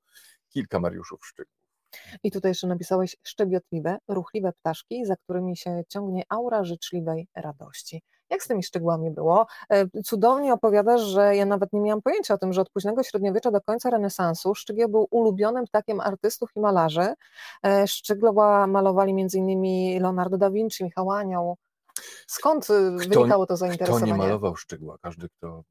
kilka 0.49 0.81
Mariuszów 0.81 1.27
Szczygów. 1.27 1.53
I 2.23 2.31
tutaj 2.31 2.51
jeszcze 2.51 2.67
napisałeś 2.67 3.17
szczebiotliwe, 3.23 3.99
ruchliwe 4.09 4.53
ptaszki, 4.53 5.05
za 5.07 5.17
którymi 5.17 5.57
się 5.57 5.83
ciągnie 5.89 6.23
aura 6.29 6.65
życzliwej 6.65 7.29
radości. 7.35 8.03
Jak 8.35 8.43
z 8.43 8.49
tymi 8.49 8.63
szczegółami 8.63 9.11
było? 9.11 9.47
E, 9.71 10.03
cudownie 10.05 10.53
opowiadasz, 10.53 11.01
że 11.01 11.37
ja 11.37 11.47
nawet 11.47 11.73
nie 11.73 11.81
miałam 11.81 12.03
pojęcia 12.03 12.35
o 12.35 12.39
tym, 12.39 12.53
że 12.53 12.61
od 12.61 12.71
późnego 12.71 13.03
średniowiecza 13.03 13.51
do 13.51 13.61
końca 13.61 13.91
renesansu 13.91 14.55
Szczygieł 14.55 14.89
był 14.89 15.09
ulubionym 15.11 15.65
ptakiem 15.65 16.01
artystów 16.01 16.51
i 16.57 16.61
malarzy. 16.61 17.15
E, 17.67 17.89
Szczygła 17.89 18.67
malowali 18.67 19.13
m.in. 19.13 20.03
Leonardo 20.03 20.39
da 20.39 20.51
Vinci, 20.51 20.85
Michał 20.85 21.11
Anioł. 21.11 21.57
Skąd 22.27 22.65
e, 22.71 22.97
kto, 23.01 23.09
wynikało 23.09 23.47
to 23.47 23.57
zainteresowanie? 23.57 24.13
Kto 24.13 24.17
nie 24.17 24.19
malował 24.19 24.57
Szczygła? 24.57 24.99
Każdy, 25.03 25.29
kto 25.29 25.63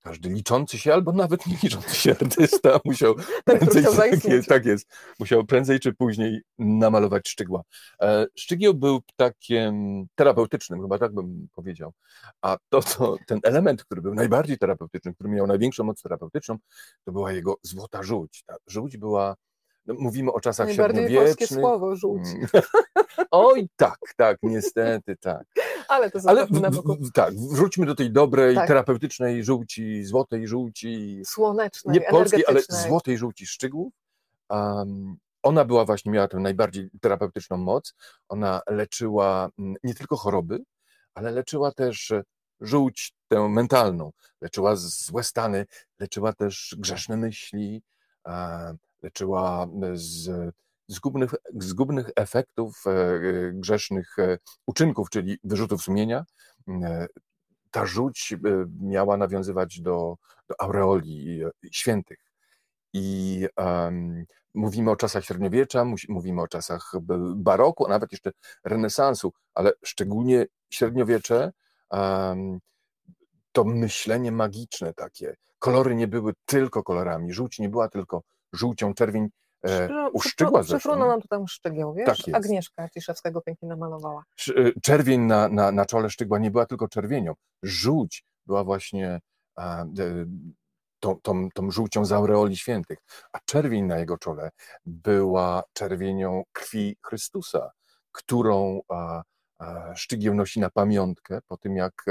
każdy 0.00 0.28
liczący 0.28 0.78
się, 0.78 0.94
albo 0.94 1.12
nawet 1.12 1.46
nie 1.46 1.56
liczący 1.62 1.96
się 1.96 2.10
artysta 2.10 2.80
musiał 2.84 3.14
prędzej, 3.44 3.84
tak 3.96 4.24
jest, 4.24 4.48
tak 4.48 4.66
jest, 4.66 4.88
musiał 5.18 5.44
prędzej 5.44 5.80
czy 5.80 5.92
później 5.92 6.42
namalować 6.58 7.28
szczygła. 7.28 7.62
E, 8.02 8.26
szczygieł 8.36 8.74
był 8.74 9.00
ptakiem 9.00 10.04
terapeutycznym, 10.14 10.82
chyba 10.82 10.98
tak 10.98 11.14
bym 11.14 11.48
powiedział. 11.54 11.92
A 12.42 12.56
to, 12.68 12.82
to, 12.82 13.16
ten 13.26 13.40
element, 13.42 13.84
który 13.84 14.02
był 14.02 14.14
najbardziej 14.14 14.58
terapeutyczny, 14.58 15.14
który 15.14 15.30
miał 15.30 15.46
największą 15.46 15.84
moc 15.84 16.02
terapeutyczną, 16.02 16.58
to 17.04 17.12
była 17.12 17.32
jego 17.32 17.56
złota 17.62 18.02
żółć. 18.02 18.42
Ta 18.46 18.56
żółć 18.66 18.96
była 18.96 19.36
no, 19.86 19.94
mówimy 19.98 20.32
o 20.32 20.40
czasach 20.40 20.66
Najbardziej 20.66 21.02
średniowiecznych. 21.02 21.38
polskie 21.38 21.54
słowo, 21.54 21.96
żółć. 21.96 22.28
Mm. 22.28 22.48
Oj, 23.30 23.68
tak, 23.76 23.98
tak, 24.16 24.38
niestety, 24.42 25.16
tak. 25.16 25.44
Ale 25.90 26.10
to 26.10 26.18
Ale 26.26 26.46
w, 26.46 26.50
na 26.50 26.70
boku. 26.70 26.96
tak, 27.14 27.34
wróćmy 27.34 27.86
do 27.86 27.94
tej 27.94 28.12
dobrej, 28.12 28.54
tak. 28.54 28.68
terapeutycznej 28.68 29.44
żółci, 29.44 30.04
złotej 30.04 30.48
żółci. 30.48 31.22
Słonecznej, 31.26 31.94
Nie 31.94 32.00
polskiej, 32.00 32.44
ale 32.46 32.60
złotej 32.68 33.18
żółci 33.18 33.46
szczygłów. 33.46 33.92
Um, 34.50 35.16
ona 35.42 35.64
była 35.64 35.84
właśnie, 35.84 36.12
miała 36.12 36.28
tę 36.28 36.36
najbardziej 36.38 36.90
terapeutyczną 37.00 37.56
moc. 37.56 37.94
Ona 38.28 38.60
leczyła 38.66 39.48
mm, 39.58 39.74
nie 39.84 39.94
tylko 39.94 40.16
choroby, 40.16 40.62
ale 41.14 41.30
leczyła 41.30 41.72
też 41.72 42.12
żółć 42.60 43.14
tę 43.28 43.48
mentalną. 43.48 44.12
Leczyła 44.40 44.76
złe 44.76 45.22
stany, 45.22 45.66
leczyła 45.98 46.32
też 46.32 46.76
grzeszne 46.78 47.16
myśli, 47.16 47.82
leczyła 49.02 49.66
z 49.94 50.30
zgubnych, 50.90 51.34
zgubnych 51.58 52.10
efektów 52.16 52.84
e, 52.86 52.90
e, 52.90 53.20
grzesznych 53.52 54.18
e, 54.18 54.38
uczynków, 54.66 55.10
czyli 55.10 55.38
wyrzutów 55.44 55.82
sumienia. 55.82 56.24
Ta 57.70 57.86
żółć 57.86 58.34
miała 58.80 59.16
nawiązywać 59.16 59.80
do, 59.80 60.16
do 60.48 60.60
aureoli 60.60 61.42
świętych. 61.72 62.18
I 62.92 63.46
um, 63.56 64.24
mówimy 64.54 64.90
o 64.90 64.96
czasach 64.96 65.24
średniowiecza, 65.24 65.84
mówimy 66.08 66.42
o 66.42 66.48
czasach 66.48 66.92
baroku, 67.34 67.86
a 67.86 67.88
nawet 67.88 68.12
jeszcze 68.12 68.30
renesansu, 68.64 69.32
ale 69.54 69.72
szczególnie 69.84 70.46
średniowiecze 70.70 71.52
um, 71.90 72.58
to 73.52 73.64
myślenie 73.64 74.32
magiczne 74.32 74.94
takie. 74.94 75.36
Kolory 75.58 75.94
nie 75.94 76.08
były 76.08 76.32
tylko 76.44 76.82
kolorami, 76.82 77.32
żółć 77.32 77.58
nie 77.58 77.68
była 77.68 77.88
tylko 77.88 78.22
żółcią, 78.52 78.94
czerwień 78.94 79.28
e, 79.64 80.10
uszczygła 80.12 80.62
zresztą. 80.62 80.96
nam 80.96 81.20
tutaj 81.20 81.40
szczegieł, 81.48 81.94
wiesz? 81.94 82.06
Tak 82.06 82.34
Agnieszka 82.34 82.88
Ciszewskiego 82.88 83.40
pięknie 83.40 83.68
namalowała. 83.68 84.22
E, 84.48 84.80
czerwień 84.82 85.20
na, 85.20 85.48
na, 85.48 85.72
na 85.72 85.86
czole 85.86 86.10
szczygła 86.10 86.38
nie 86.38 86.50
była 86.50 86.66
tylko 86.66 86.88
czerwienią. 86.88 87.34
Żółć 87.62 88.24
była 88.46 88.64
właśnie 88.64 89.20
a, 89.56 89.84
tą, 91.00 91.20
tą, 91.22 91.48
tą 91.54 91.70
żółcią 91.70 92.04
z 92.04 92.12
aureoli 92.12 92.56
świętych, 92.56 92.98
a 93.32 93.38
czerwień 93.44 93.84
na 93.84 93.98
jego 93.98 94.18
czole 94.18 94.50
była 94.86 95.62
czerwienią 95.72 96.42
krwi 96.52 96.96
Chrystusa, 97.06 97.70
którą 98.12 98.80
a, 98.88 99.22
a, 99.58 99.96
Szczygieł 99.96 100.34
nosi 100.34 100.60
na 100.60 100.70
pamiątkę 100.70 101.38
po 101.46 101.56
tym, 101.56 101.76
jak 101.76 102.04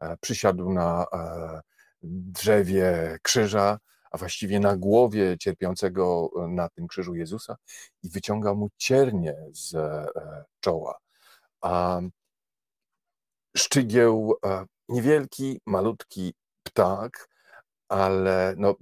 a, 0.00 0.06
e, 0.06 0.16
przysiadł 0.16 0.72
na 0.72 1.06
e, 1.12 1.60
drzewie 2.02 3.18
krzyża, 3.22 3.78
a 4.16 4.18
właściwie 4.18 4.60
na 4.60 4.76
głowie 4.76 5.36
cierpiącego 5.38 6.30
e, 6.36 6.48
na 6.48 6.68
tym 6.68 6.88
krzyżu 6.88 7.14
Jezusa 7.14 7.56
i 8.02 8.08
wyciąga 8.08 8.54
mu 8.54 8.70
ciernie 8.76 9.36
z 9.52 9.74
e, 9.74 10.44
czoła. 10.60 10.98
A 11.60 12.00
szczygieł, 13.56 14.34
e, 14.44 14.64
niewielki, 14.88 15.60
malutki 15.66 16.34
ptak, 16.62 17.28
ale 17.88 18.54
no, 18.58 18.74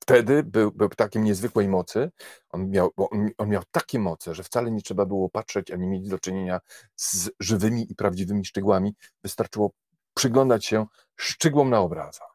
wtedy 0.00 0.42
był, 0.42 0.72
był 0.72 0.88
ptakiem 0.88 1.24
niezwykłej 1.24 1.68
mocy. 1.68 2.10
On 2.50 2.70
miał, 2.70 2.90
on, 3.38 3.48
miał 3.48 3.62
takie 3.70 3.98
moce, 3.98 4.34
że 4.34 4.42
wcale 4.42 4.70
nie 4.70 4.82
trzeba 4.82 5.06
było 5.06 5.28
patrzeć 5.30 5.70
ani 5.70 5.86
mieć 5.86 6.08
do 6.08 6.18
czynienia 6.18 6.60
z 6.96 7.30
żywymi 7.40 7.92
i 7.92 7.94
prawdziwymi 7.94 8.44
szczygłami. 8.44 8.94
Wystarczyło 9.22 9.70
przyglądać 10.14 10.66
się 10.66 10.86
szczygłom 11.16 11.70
na 11.70 11.80
obrazach. 11.80 12.33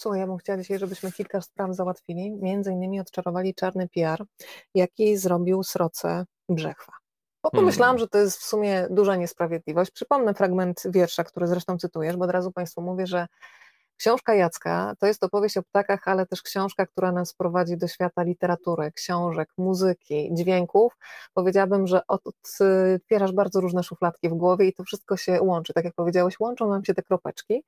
Słuchaj, 0.00 0.20
ja 0.20 0.26
bym 0.26 0.38
chciała 0.38 0.58
dzisiaj, 0.58 0.78
żebyśmy 0.78 1.12
kilka 1.12 1.40
spraw 1.40 1.74
załatwili. 1.74 2.32
Między 2.32 2.72
innymi 2.72 3.00
odczarowali 3.00 3.54
czarny 3.54 3.88
PR, 3.88 4.24
jaki 4.74 5.16
zrobił 5.16 5.62
Sroce 5.62 6.24
Brzechwa. 6.48 6.92
Bo 7.42 7.50
pomyślałam, 7.50 7.96
hmm. 7.96 7.98
że 7.98 8.08
to 8.08 8.18
jest 8.18 8.38
w 8.38 8.44
sumie 8.44 8.86
duża 8.90 9.16
niesprawiedliwość. 9.16 9.90
Przypomnę 9.90 10.34
fragment 10.34 10.82
wiersza, 10.84 11.24
który 11.24 11.46
zresztą 11.46 11.78
cytujesz, 11.78 12.16
bo 12.16 12.24
od 12.24 12.30
razu 12.30 12.52
Państwu 12.52 12.82
mówię, 12.82 13.06
że 13.06 13.26
Książka 14.00 14.34
Jacka 14.34 14.94
to 14.98 15.06
jest 15.06 15.24
opowieść 15.24 15.56
o 15.56 15.62
ptakach, 15.62 16.08
ale 16.08 16.26
też 16.26 16.42
książka, 16.42 16.86
która 16.86 17.12
nas 17.12 17.34
prowadzi 17.34 17.76
do 17.76 17.88
świata 17.88 18.22
literatury, 18.22 18.92
książek, 18.92 19.48
muzyki, 19.58 20.30
dźwięków. 20.32 20.96
Powiedziałabym, 21.34 21.86
że 21.86 22.00
otwierasz 22.06 23.32
bardzo 23.32 23.60
różne 23.60 23.82
szufladki 23.82 24.28
w 24.28 24.34
głowie 24.34 24.66
i 24.66 24.72
to 24.72 24.84
wszystko 24.84 25.16
się 25.16 25.42
łączy. 25.42 25.72
Tak 25.72 25.84
jak 25.84 25.94
powiedziałeś, 25.94 26.40
łączą 26.40 26.68
nam 26.68 26.84
się 26.84 26.94
te 26.94 27.02
kropeczki. 27.02 27.64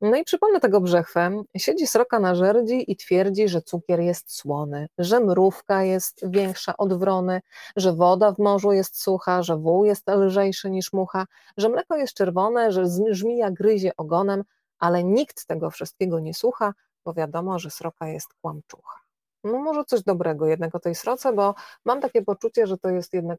No 0.00 0.16
i 0.16 0.24
przypomnę 0.24 0.60
tego 0.60 0.80
brzechwę. 0.80 1.42
Siedzi 1.56 1.86
sroka 1.86 2.20
na 2.20 2.34
żerdzi 2.34 2.92
i 2.92 2.96
twierdzi, 2.96 3.48
że 3.48 3.62
cukier 3.62 4.00
jest 4.00 4.36
słony, 4.36 4.86
że 4.98 5.20
mrówka 5.20 5.82
jest 5.82 6.30
większa 6.30 6.76
od 6.76 6.98
wrony, 6.98 7.40
że 7.76 7.92
woda 7.92 8.32
w 8.32 8.38
morzu 8.38 8.72
jest 8.72 9.02
sucha, 9.02 9.42
że 9.42 9.56
wół 9.56 9.84
jest 9.84 10.08
lżejszy 10.08 10.70
niż 10.70 10.92
mucha, 10.92 11.26
że 11.56 11.68
mleko 11.68 11.96
jest 11.96 12.14
czerwone, 12.14 12.72
że 12.72 12.84
żmija 13.10 13.50
gryzie 13.50 13.92
ogonem, 13.96 14.44
ale 14.78 15.04
nikt 15.04 15.46
tego 15.46 15.70
wszystkiego 15.70 16.20
nie 16.20 16.34
słucha, 16.34 16.74
bo 17.04 17.14
wiadomo, 17.14 17.58
że 17.58 17.70
sroka 17.70 18.08
jest 18.08 18.34
kłamczucha. 18.34 19.00
No 19.44 19.58
może 19.58 19.84
coś 19.84 20.02
dobrego 20.02 20.46
jednak 20.46 20.74
o 20.74 20.80
tej 20.80 20.94
sroce, 20.94 21.32
bo 21.32 21.54
mam 21.84 22.00
takie 22.00 22.22
poczucie, 22.22 22.66
że 22.66 22.78
to 22.78 22.88
jest 22.90 23.12
jednak 23.12 23.38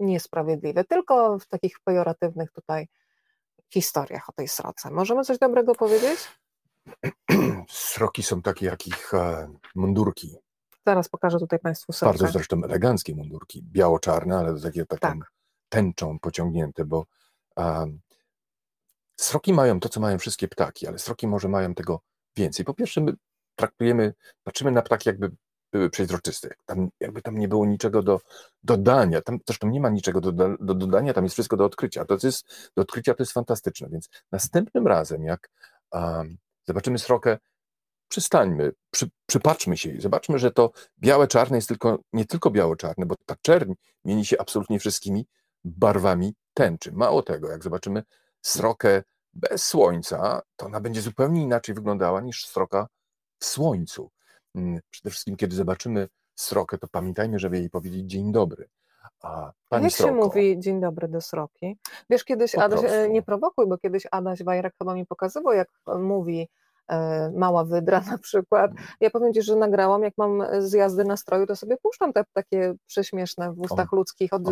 niesprawiedliwe, 0.00 0.84
tylko 0.84 1.38
w 1.38 1.46
takich 1.46 1.80
pejoratywnych 1.80 2.52
tutaj 2.52 2.88
historiach 3.72 4.28
o 4.28 4.32
tej 4.32 4.48
sroce. 4.48 4.90
Możemy 4.90 5.24
coś 5.24 5.38
dobrego 5.38 5.74
powiedzieć? 5.74 6.18
Sroki 7.68 8.22
są 8.22 8.42
takie 8.42 8.66
jak 8.66 8.86
ich 8.86 9.14
e, 9.14 9.48
mundurki. 9.74 10.36
Zaraz 10.86 11.08
pokażę 11.08 11.38
tutaj 11.38 11.58
Państwu 11.58 11.92
srokę. 11.92 12.18
Bardzo 12.18 12.32
zresztą 12.32 12.64
eleganckie 12.64 13.14
mundurki, 13.14 13.62
biało-czarne, 13.62 14.38
ale 14.38 14.60
takie 14.60 14.86
taką 14.86 15.18
tak. 15.18 15.32
tęczą 15.68 16.18
pociągnięte, 16.18 16.84
bo 16.84 17.06
um, 17.56 18.00
sroki 19.20 19.52
mają 19.52 19.80
to, 19.80 19.88
co 19.88 20.00
mają 20.00 20.18
wszystkie 20.18 20.48
ptaki, 20.48 20.86
ale 20.86 20.98
sroki 20.98 21.26
może 21.26 21.48
mają 21.48 21.74
tego 21.74 22.00
więcej. 22.36 22.64
Po 22.64 22.74
pierwsze, 22.74 23.00
my 23.00 23.12
traktujemy, 23.56 24.14
patrzymy 24.44 24.70
na 24.70 24.82
ptaki 24.82 25.08
jakby 25.08 25.30
były 25.72 25.90
przeźroczyste. 25.90 26.54
Tam, 26.66 26.88
jakby 27.00 27.22
tam 27.22 27.38
nie 27.38 27.48
było 27.48 27.66
niczego 27.66 28.02
do 28.02 28.20
dodania. 28.62 29.22
Tam 29.22 29.38
zresztą 29.46 29.68
nie 29.68 29.80
ma 29.80 29.88
niczego 29.88 30.20
do, 30.20 30.32
do 30.60 30.74
dodania, 30.74 31.14
tam 31.14 31.24
jest 31.24 31.34
wszystko 31.34 31.56
do 31.56 31.64
odkrycia. 31.64 32.04
To 32.04 32.18
jest, 32.22 32.70
do 32.76 32.82
odkrycia 32.82 33.14
to 33.14 33.22
jest 33.22 33.32
fantastyczne. 33.32 33.88
Więc 33.88 34.08
następnym 34.32 34.86
razem, 34.86 35.24
jak 35.24 35.50
um, 35.92 36.38
zobaczymy 36.66 36.98
srokę, 36.98 37.38
przystańmy, 38.08 38.72
przy, 38.90 39.10
przypatrzmy 39.26 39.76
się 39.76 39.90
i 39.90 40.00
zobaczmy, 40.00 40.38
że 40.38 40.50
to 40.50 40.70
białe-czarne 40.98 41.56
jest 41.56 41.68
tylko, 41.68 41.98
nie 42.12 42.24
tylko 42.24 42.50
biało-czarne, 42.50 43.06
bo 43.06 43.14
ta 43.26 43.36
czerń 43.42 43.72
mieni 44.04 44.24
się 44.24 44.40
absolutnie 44.40 44.78
wszystkimi 44.78 45.26
barwami 45.64 46.34
tęczy. 46.54 46.92
Mało 46.92 47.22
tego, 47.22 47.50
jak 47.50 47.64
zobaczymy 47.64 48.02
srokę 48.42 49.02
bez 49.34 49.64
słońca, 49.64 50.42
to 50.56 50.66
ona 50.66 50.80
będzie 50.80 51.00
zupełnie 51.00 51.42
inaczej 51.42 51.74
wyglądała 51.74 52.20
niż 52.20 52.46
sroka 52.46 52.88
w 53.38 53.44
słońcu. 53.44 54.10
Mm, 54.54 54.80
przede 54.90 55.10
wszystkim, 55.10 55.36
kiedy 55.36 55.56
zobaczymy 55.56 56.08
srokę, 56.34 56.78
to 56.78 56.88
pamiętajmy, 56.88 57.38
żeby 57.38 57.58
jej 57.58 57.70
powiedzieć 57.70 58.10
dzień 58.10 58.32
dobry. 58.32 58.68
A 59.22 59.52
pani 59.68 59.84
Jak 59.84 59.92
Sroko, 59.92 60.12
się 60.12 60.16
mówi 60.16 60.58
dzień 60.58 60.80
dobry 60.80 61.08
do 61.08 61.20
sroki? 61.20 61.76
Wiesz, 62.10 62.24
kiedyś 62.24 62.54
Adaś, 62.54 62.80
e, 62.84 63.08
nie 63.08 63.22
prowokuj, 63.22 63.66
bo 63.66 63.78
kiedyś 63.78 64.06
Adaś 64.10 64.42
Wajrak 64.42 64.74
chyba 64.78 64.94
mi 64.94 65.06
pokazywał, 65.06 65.52
jak 65.52 65.68
mówi 65.98 66.40
e, 66.40 66.48
mała 67.34 67.64
wydra 67.64 68.00
na 68.00 68.18
przykład. 68.18 68.70
Mm. 68.70 68.84
Ja 69.00 69.10
powiem 69.10 69.34
Ci, 69.34 69.42
że 69.42 69.56
nagrałam, 69.56 70.02
jak 70.02 70.14
mam 70.18 70.42
zjazdy 70.58 71.04
nastroju, 71.04 71.46
to 71.46 71.56
sobie 71.56 71.76
puszczam 71.82 72.12
te 72.12 72.24
takie 72.32 72.74
prześmieszne 72.86 73.52
w 73.52 73.60
ustach 73.60 73.92
on, 73.92 73.98
ludzkich. 73.98 74.32
Od, 74.32 74.42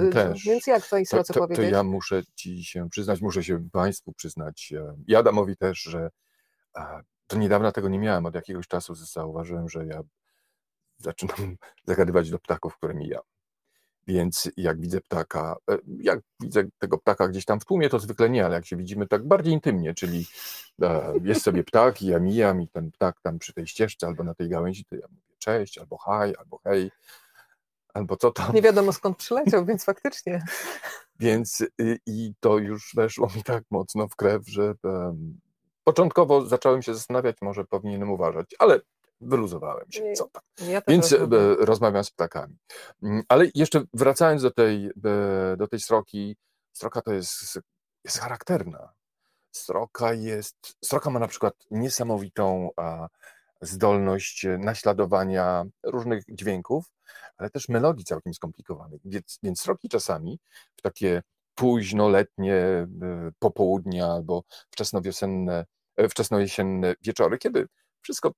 więc 0.47 0.67
jak 0.67 0.83
twojej 0.83 1.07
sroce 1.07 1.35
to, 1.35 1.41
to, 1.41 1.47
powiedzieć? 1.47 1.71
To 1.71 1.77
ja 1.77 1.83
muszę 1.83 2.23
Ci 2.35 2.65
się 2.65 2.91
przyznać, 2.91 3.21
muszę 3.21 3.45
się 3.45 3.69
Państwu 3.73 4.13
przyznać, 4.13 4.73
i 5.07 5.15
e, 5.15 5.19
Adamowi 5.19 5.57
też, 5.57 5.79
że 5.79 6.11
do 7.29 7.37
niedawna 7.37 7.73
tego 7.73 7.89
nie 7.89 7.99
miałem, 7.99 8.27
od 8.27 8.35
jakiegoś 8.35 8.69
czasu 8.69 8.95
zauważyłem, 8.95 9.69
że 9.69 9.87
ja 9.87 10.01
zaczynam 10.99 11.57
zagadywać 11.89 12.31
do 12.31 12.39
ptaków, 12.39 12.77
które 12.77 12.95
mijam. 12.95 13.23
Więc 14.07 14.51
jak 14.57 14.81
widzę 14.81 15.01
ptaka, 15.01 15.57
e, 15.71 15.79
jak 15.99 16.21
widzę 16.41 16.65
tego 16.79 16.99
ptaka 16.99 17.29
gdzieś 17.29 17.45
tam 17.45 17.61
w 17.61 17.65
tłumie, 17.65 17.89
to 17.89 17.99
zwykle 17.99 18.31
nie, 18.31 18.47
ale 18.47 18.55
jak 18.55 18.67
się 18.67 18.77
widzimy 18.77 19.07
tak 19.07 19.29
bardziej 19.29 19.53
intymnie, 19.53 19.95
czyli 19.95 20.27
e, 20.83 21.13
jest 21.23 21.43
sobie 21.43 21.65
ptak 21.65 22.03
i 22.03 22.07
ja 22.07 22.19
mijam 22.19 22.63
i 22.63 22.69
ten 22.69 22.91
ptak 22.91 23.21
tam 23.21 23.39
przy 23.39 23.53
tej 23.53 23.67
ścieżce 23.67 24.07
albo 24.07 24.25
na 24.25 24.35
tej 24.35 24.49
gałęzi, 24.49 24.85
to 24.85 24.97
ja 24.97 25.07
mówię 25.11 25.37
cześć, 25.39 25.79
albo 25.79 25.97
haj, 25.97 26.35
albo 26.39 26.59
hej, 26.65 26.91
albo 27.95 28.17
co 28.17 28.31
tam. 28.31 28.55
Nie 28.55 28.63
wiadomo 28.63 28.93
skąd 28.93 29.17
przyleciał, 29.17 29.65
więc 29.65 29.85
faktycznie. 29.85 30.45
Więc 31.21 31.61
y, 31.61 31.99
i 32.07 32.33
to 32.41 32.59
już 32.59 32.93
weszło 32.95 33.31
mi 33.37 33.43
tak 33.43 33.65
mocno 33.71 34.09
w 34.09 34.17
krew, 34.17 34.49
że 34.49 34.75
Początkowo 35.89 36.47
zacząłem 36.47 36.83
się 36.83 36.95
zastanawiać, 36.95 37.37
może 37.43 37.65
powinienem 37.65 38.11
uważać, 38.11 38.55
ale 38.59 38.81
wyluzowałem 39.21 39.87
się, 39.91 40.13
co 40.13 40.29
tam. 40.29 40.43
Ja 40.69 40.83
Więc 40.89 41.13
e, 41.13 41.19
rozmawiam 41.59 42.05
z 42.05 42.11
ptakami. 42.11 42.57
Mm, 43.03 43.23
ale 43.29 43.47
jeszcze 43.55 43.83
wracając 43.95 44.43
do 44.43 44.51
tej, 44.51 44.87
e, 44.87 45.57
do 45.57 45.69
tej 45.69 45.81
sroki, 45.81 46.37
sroka 46.73 47.03
to 47.03 47.13
jest, 47.13 47.59
jest 48.05 48.19
charakterna. 48.19 48.93
Sroka 49.53 50.13
jest, 50.13 50.77
sroka 50.85 51.11
ma 51.11 51.19
na 51.19 51.29
przykład 51.29 51.55
niesamowitą 51.71 52.71
zdolność 53.61 54.47
naśladowania 54.59 55.65
różnych 55.83 56.25
dźwięków, 56.29 56.85
ale 57.37 57.51
też 57.51 57.69
melodii 57.69 58.05
całkiem 58.05 58.35
skomplikowanych. 58.35 59.01
Więc, 59.05 59.39
więc 59.43 59.61
sroki 59.61 59.89
czasami 59.89 60.39
w 60.77 60.83
takie 60.83 61.23
późno 61.55 62.09
letnie 62.09 62.55
e, 62.55 62.87
popołudnia 63.39 64.07
albo 64.07 64.43
wczesnowiosenne 64.71 65.65
E, 65.97 66.09
wczesnojesienne 66.09 66.95
wieczory, 67.03 67.39
kiedy 67.39 67.67
wszystko 68.03 68.33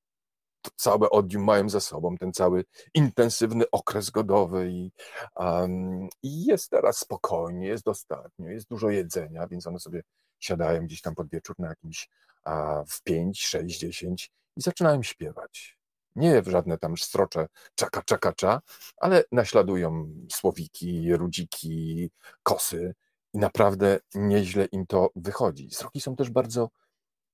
to 0.62 0.70
całe 0.76 1.10
odium 1.10 1.44
mają 1.44 1.68
za 1.68 1.80
sobą, 1.80 2.16
ten 2.16 2.32
cały 2.32 2.64
intensywny 2.94 3.64
okres 3.70 4.10
godowy 4.10 4.70
i, 4.70 4.92
um, 5.36 6.08
i 6.22 6.44
jest 6.44 6.70
teraz 6.70 6.98
spokojnie, 6.98 7.66
jest 7.66 7.84
dostatnio, 7.84 8.48
jest 8.48 8.68
dużo 8.68 8.90
jedzenia, 8.90 9.46
więc 9.46 9.66
one 9.66 9.80
sobie 9.80 10.02
siadają 10.38 10.82
gdzieś 10.82 11.00
tam 11.00 11.14
pod 11.14 11.28
wieczór 11.28 11.56
na 11.58 11.68
jakimś 11.68 12.08
a, 12.44 12.84
w 12.88 13.02
5, 13.02 13.42
6, 13.46 13.78
10 13.78 14.30
i 14.56 14.62
zaczynają 14.62 15.02
śpiewać. 15.02 15.78
Nie 16.16 16.42
w 16.42 16.48
żadne 16.48 16.78
tam 16.78 16.96
strocze 16.96 17.46
czaka, 17.74 18.02
czaka, 18.02 18.32
cza, 18.32 18.60
ale 18.96 19.24
naśladują 19.32 20.10
słowiki, 20.32 21.16
rudziki, 21.16 22.10
kosy 22.42 22.94
i 23.34 23.38
naprawdę 23.38 23.98
nieźle 24.14 24.64
im 24.64 24.86
to 24.86 25.10
wychodzi. 25.16 25.70
Sroki 25.70 26.00
są 26.00 26.16
też 26.16 26.30
bardzo 26.30 26.70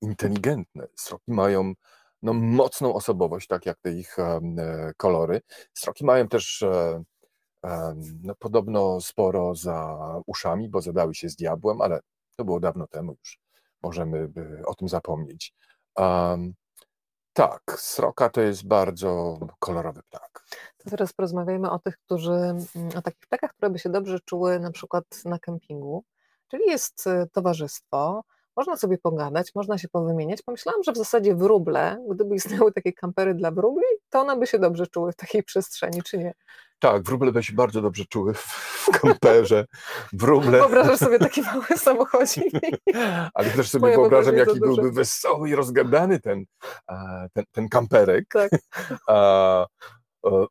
inteligentne. 0.01 0.87
Sroki 0.97 1.33
mają 1.33 1.73
no, 2.25 2.33
mocną 2.33 2.95
osobowość, 2.95 3.47
tak 3.47 3.67
jak 3.67 3.79
te 3.81 3.93
ich 3.93 4.19
e, 4.19 4.41
kolory. 4.97 5.41
Sroki 5.75 6.05
mają 6.05 6.29
też 6.29 6.63
e, 6.63 7.05
no, 8.23 8.35
podobno 8.39 9.01
sporo 9.01 9.55
za 9.55 9.99
uszami, 10.27 10.69
bo 10.69 10.83
zadały 10.83 11.15
się 11.15 11.29
z 11.29 11.37
diabłem, 11.37 11.81
ale 11.81 12.01
to 12.37 12.45
było 12.45 12.61
dawno 12.61 12.87
temu 12.87 13.13
już. 13.13 13.39
Możemy 13.83 14.29
o 14.67 14.75
tym 14.75 14.89
zapomnieć. 14.89 15.55
Tak, 17.33 17.63
sroka 17.77 18.29
to 18.29 18.41
jest 18.41 18.67
bardzo 18.67 19.39
kolorowy 19.59 20.03
ptak. 20.03 20.45
To 20.77 20.91
teraz 20.91 21.13
porozmawiajmy 21.13 21.71
o 21.71 21.79
tych, 21.79 21.99
którzy, 21.99 22.55
o 22.97 23.03
takich 23.03 23.21
ptakach, 23.21 23.53
które 23.53 23.71
by 23.71 23.79
się 23.79 23.89
dobrze 23.91 24.21
czuły 24.21 24.61
na 24.61 24.71
przykład 24.71 25.05
na 25.25 25.39
kempingu. 25.39 26.05
Czyli 26.49 26.67
jest 26.67 27.07
e, 27.07 27.27
towarzystwo, 27.33 28.25
można 28.57 28.77
sobie 28.77 28.99
pogadać, 28.99 29.55
można 29.55 29.79
się 29.79 29.89
powymieniać. 29.89 30.43
Pomyślałam, 30.43 30.83
że 30.83 30.93
w 30.93 30.97
zasadzie 30.97 31.35
wróble, 31.35 32.05
gdyby 32.11 32.35
istniały 32.35 32.73
takie 32.73 32.93
kampery 32.93 33.35
dla 33.35 33.51
wróbli, 33.51 33.85
to 34.11 34.21
one 34.21 34.37
by 34.37 34.47
się 34.47 34.59
dobrze 34.59 34.87
czuły 34.87 35.13
w 35.13 35.17
takiej 35.17 35.43
przestrzeni, 35.43 36.03
czy 36.03 36.19
nie? 36.19 36.35
Tak, 36.79 37.03
wróble 37.03 37.33
by 37.33 37.43
się 37.43 37.53
bardzo 37.53 37.83
dobrze 37.83 38.05
czuły 38.05 38.35
w 38.35 38.91
kamperze. 39.01 39.65
Wróble. 40.13 40.59
Wyobrażasz 40.59 40.99
sobie 40.99 41.19
taki 41.19 41.43
mały 41.43 41.65
samochodzik. 41.77 42.53
Ale 43.35 43.51
też 43.51 43.71
sobie 43.71 43.81
Moja 43.81 43.97
wyobrażam, 43.97 44.37
jaki 44.37 44.61
byłby 44.61 44.93
wesoły 44.93 45.51
i 45.51 45.55
rozgadany 45.55 46.21
ten, 46.21 46.45
ten, 47.33 47.45
ten 47.53 47.69
kamperek. 47.69 48.25
Tak. 48.29 48.51
A, 49.09 49.67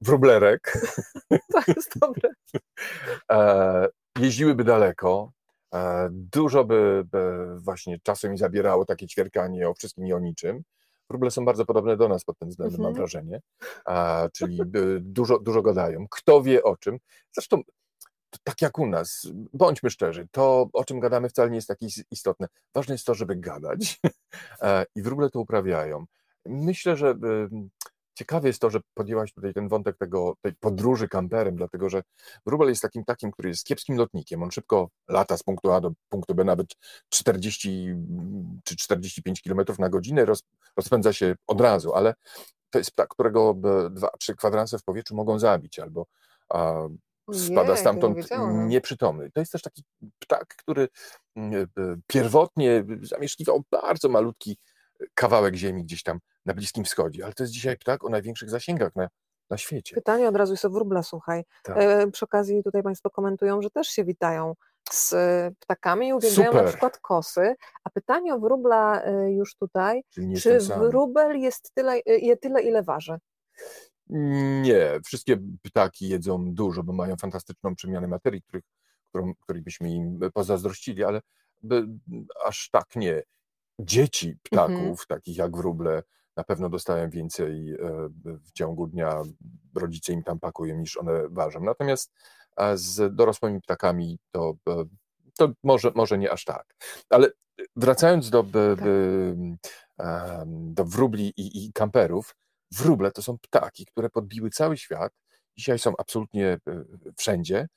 wróblerek. 0.01 0.73
To 1.53 1.59
jest 1.67 1.99
dobre. 1.99 2.29
Jeździłyby 4.19 4.63
daleko, 4.63 5.31
dużo 6.11 6.63
by, 6.63 7.03
by 7.11 7.47
właśnie 7.59 7.99
czasu 7.99 8.29
mi 8.29 8.37
zabierało 8.37 8.85
takie 8.85 9.07
ćwierkanie 9.07 9.69
o 9.69 9.73
wszystkim 9.73 10.07
i 10.07 10.13
o 10.13 10.19
niczym. 10.19 10.63
Wróble 11.09 11.31
są 11.31 11.45
bardzo 11.45 11.65
podobne 11.65 11.97
do 11.97 12.07
nas 12.07 12.23
pod 12.23 12.39
tym 12.39 12.49
względem, 12.49 12.81
mam 12.81 12.89
mhm. 12.89 12.95
wrażenie. 12.95 13.41
A, 13.85 14.27
czyli 14.33 14.59
dużo, 15.01 15.39
dużo 15.39 15.61
gadają. 15.61 16.05
Kto 16.09 16.41
wie 16.41 16.63
o 16.63 16.77
czym. 16.77 16.97
Zresztą 17.31 17.61
tak 18.43 18.61
jak 18.61 18.79
u 18.79 18.87
nas, 18.87 19.27
bądźmy 19.53 19.89
szczerzy, 19.89 20.27
to 20.31 20.69
o 20.73 20.85
czym 20.85 20.99
gadamy 20.99 21.29
wcale 21.29 21.49
nie 21.49 21.55
jest 21.55 21.67
takie 21.67 21.87
istotne. 22.11 22.47
Ważne 22.73 22.93
jest 22.93 23.05
to, 23.05 23.13
żeby 23.13 23.35
gadać 23.35 23.99
e, 24.61 24.85
i 24.95 25.01
wróble 25.01 25.29
to 25.29 25.39
uprawiają. 25.39 26.05
Myślę, 26.45 26.97
że 26.97 27.15
Ciekawe 28.13 28.47
jest 28.47 28.61
to, 28.61 28.69
że 28.69 28.79
podjęłaś 28.93 29.33
tutaj 29.33 29.53
ten 29.53 29.67
wątek 29.67 29.97
tego, 29.97 30.35
tej 30.41 30.53
podróży 30.53 31.07
kamperem, 31.07 31.55
dlatego 31.55 31.89
że 31.89 32.03
Wróbel 32.45 32.69
jest 32.69 32.81
takim 32.81 33.05
takim, 33.05 33.31
który 33.31 33.49
jest 33.49 33.65
kiepskim 33.65 33.97
lotnikiem. 33.97 34.43
On 34.43 34.51
szybko 34.51 34.89
lata 35.07 35.37
z 35.37 35.43
punktu 35.43 35.71
A 35.71 35.81
do 35.81 35.91
punktu 36.09 36.35
B, 36.35 36.43
nawet 36.43 36.67
40 37.09 37.95
czy 38.63 38.75
45 38.75 39.41
km 39.41 39.59
na 39.79 39.89
godzinę, 39.89 40.25
roz, 40.25 40.43
rozpędza 40.77 41.13
się 41.13 41.35
od 41.47 41.61
razu, 41.61 41.93
ale 41.93 42.13
to 42.69 42.77
jest 42.77 42.91
ptak, 42.91 43.07
którego 43.09 43.53
dwa, 43.91 44.09
trzy 44.19 44.35
kwadranse 44.35 44.79
w 44.79 44.83
powietrzu 44.83 45.15
mogą 45.15 45.39
zabić, 45.39 45.79
albo 45.79 46.05
a, 46.49 46.87
spada 47.33 47.75
stamtąd 47.75 48.17
nie 48.31 48.65
nieprzytomny. 48.67 49.31
To 49.31 49.39
jest 49.39 49.51
też 49.51 49.61
taki 49.61 49.83
ptak, 50.19 50.47
który 50.47 50.87
mm, 51.35 51.67
e, 51.77 51.95
pierwotnie 52.07 52.85
zamieszkiwał 53.01 53.63
bardzo 53.71 54.09
malutki 54.09 54.57
kawałek 55.13 55.55
ziemi 55.55 55.83
gdzieś 55.83 56.03
tam 56.03 56.19
na 56.45 56.53
Bliskim 56.53 56.83
Wschodzie, 56.83 57.23
ale 57.23 57.33
to 57.33 57.43
jest 57.43 57.53
dzisiaj 57.53 57.77
ptak 57.77 58.03
o 58.03 58.09
największych 58.09 58.49
zasięgach 58.49 58.95
na, 58.95 59.07
na 59.49 59.57
świecie. 59.57 59.95
Pytanie 59.95 60.27
od 60.27 60.35
razu 60.35 60.53
jest 60.53 60.65
o 60.65 60.69
wróbla, 60.69 61.03
słuchaj. 61.03 61.43
Tak. 61.63 61.77
E, 61.77 62.11
przy 62.11 62.25
okazji 62.25 62.63
tutaj 62.63 62.83
Państwo 62.83 63.09
komentują, 63.09 63.61
że 63.61 63.69
też 63.69 63.87
się 63.87 64.03
witają 64.03 64.53
z 64.91 65.15
ptakami 65.59 66.07
i 66.07 66.13
uwielbiają 66.13 66.49
Super. 66.49 66.63
na 66.63 66.69
przykład 66.69 66.99
kosy. 66.99 67.55
A 67.83 67.89
pytanie 67.89 68.33
o 68.33 68.39
wróbla 68.39 69.03
e, 69.03 69.31
już 69.31 69.55
tutaj, 69.55 70.03
czy 70.41 70.59
wróbel 70.59 71.39
jest 71.39 71.71
tyle, 71.73 71.93
e, 71.93 72.17
je 72.17 72.37
tyle, 72.37 72.61
ile 72.61 72.83
waży? 72.83 73.17
Nie, 74.61 74.99
wszystkie 75.05 75.37
ptaki 75.63 76.09
jedzą 76.09 76.53
dużo, 76.53 76.83
bo 76.83 76.93
mają 76.93 77.15
fantastyczną 77.15 77.75
przemianę 77.75 78.07
materii, 78.07 78.41
których, 78.41 78.63
którą, 79.09 79.33
której 79.35 79.61
byśmy 79.61 79.91
im 79.91 80.19
pozazdrościli, 80.33 81.03
ale 81.03 81.21
by, 81.61 81.87
aż 82.45 82.69
tak 82.71 82.95
nie. 82.95 83.23
Dzieci 83.79 84.37
ptaków, 84.43 84.75
mhm. 84.75 84.97
takich 85.07 85.37
jak 85.37 85.57
wróble, 85.57 86.03
na 86.37 86.43
pewno 86.43 86.69
dostają 86.69 87.09
więcej 87.09 87.75
w 88.21 88.51
ciągu 88.51 88.87
dnia, 88.87 89.21
rodzice 89.75 90.13
im 90.13 90.23
tam 90.23 90.39
pakują 90.39 90.77
niż 90.77 90.97
one 90.97 91.29
ważą. 91.29 91.59
Natomiast 91.59 92.11
z 92.75 93.15
dorosłymi 93.15 93.61
ptakami 93.61 94.19
to, 94.31 94.53
e, 94.69 94.83
to 95.37 95.49
może, 95.63 95.91
może 95.95 96.17
nie 96.17 96.31
aż 96.31 96.45
tak. 96.45 96.75
Ale 97.09 97.31
wracając 97.75 98.29
do, 98.29 98.43
tak. 98.43 98.53
do 100.47 100.85
wróbli 100.85 101.33
i, 101.37 101.65
i 101.65 101.73
kamperów, 101.73 102.35
wróble 102.71 103.11
to 103.11 103.21
są 103.21 103.37
ptaki, 103.37 103.85
które 103.85 104.09
podbiły 104.09 104.49
cały 104.49 104.77
świat. 104.77 105.13
Dzisiaj 105.57 105.79
są 105.79 105.93
absolutnie 105.97 106.47
e, 106.47 106.59
wszędzie 107.17 107.67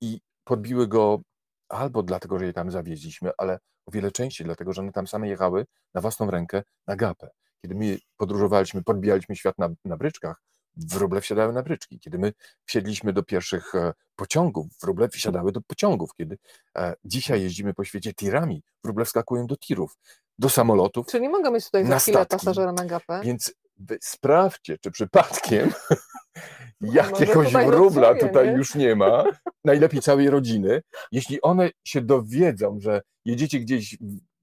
i 0.00 0.20
podbiły 0.44 0.88
go 0.88 1.20
albo 1.68 2.02
dlatego, 2.02 2.38
że 2.38 2.46
je 2.46 2.52
tam 2.52 2.70
zawieźliśmy, 2.70 3.30
ale 3.38 3.58
o 3.86 3.90
wiele 3.90 4.12
częściej 4.12 4.44
dlatego, 4.44 4.72
że 4.72 4.82
one 4.82 4.92
tam 4.92 5.06
same 5.06 5.28
jechały 5.28 5.66
na 5.94 6.00
własną 6.00 6.30
rękę 6.30 6.62
na 6.86 6.96
gapę. 6.96 7.30
Kiedy 7.62 7.74
my 7.74 7.98
podróżowaliśmy, 8.16 8.82
podbijaliśmy 8.82 9.36
świat 9.36 9.58
na, 9.58 9.68
na 9.84 9.96
bryczkach, 9.96 10.42
wróble 10.76 11.20
wsiadały 11.20 11.52
na 11.52 11.62
bryczki. 11.62 12.00
Kiedy 12.00 12.18
my 12.18 12.32
wsiedliśmy 12.64 13.12
do 13.12 13.22
pierwszych 13.22 13.74
e, 13.74 13.92
pociągów, 14.16 14.66
wróble 14.82 15.08
wsiadały 15.08 15.52
do 15.52 15.60
pociągów. 15.60 16.10
Kiedy 16.16 16.38
e, 16.76 16.94
dzisiaj 17.04 17.42
jeździmy 17.42 17.74
po 17.74 17.84
świecie 17.84 18.14
tirami, 18.14 18.62
wróble 18.84 19.04
wskakują 19.04 19.46
do 19.46 19.56
tirów, 19.56 19.96
do 20.38 20.48
samolotów. 20.48 21.06
Czy 21.06 21.20
nie 21.20 21.28
mogę 21.28 21.50
mieć 21.50 21.64
tutaj 21.64 21.86
za 21.86 21.98
chwilę 21.98 22.26
pasażera 22.26 22.72
na 22.72 22.84
gapę? 22.84 23.20
Więc 23.24 23.54
sprawdźcie, 24.00 24.78
czy 24.78 24.90
przypadkiem 24.90 25.72
jakiegoś 26.92 27.52
wróbla 27.52 28.14
tutaj 28.14 28.56
już 28.56 28.74
nie 28.74 28.96
ma, 28.96 29.24
najlepiej 29.64 30.00
całej 30.00 30.30
rodziny. 30.30 30.82
Jeśli 31.12 31.42
one 31.42 31.70
się 31.84 32.00
dowiedzą, 32.00 32.78
że 32.80 33.02
jedziecie 33.24 33.60
gdzieś 33.60 33.96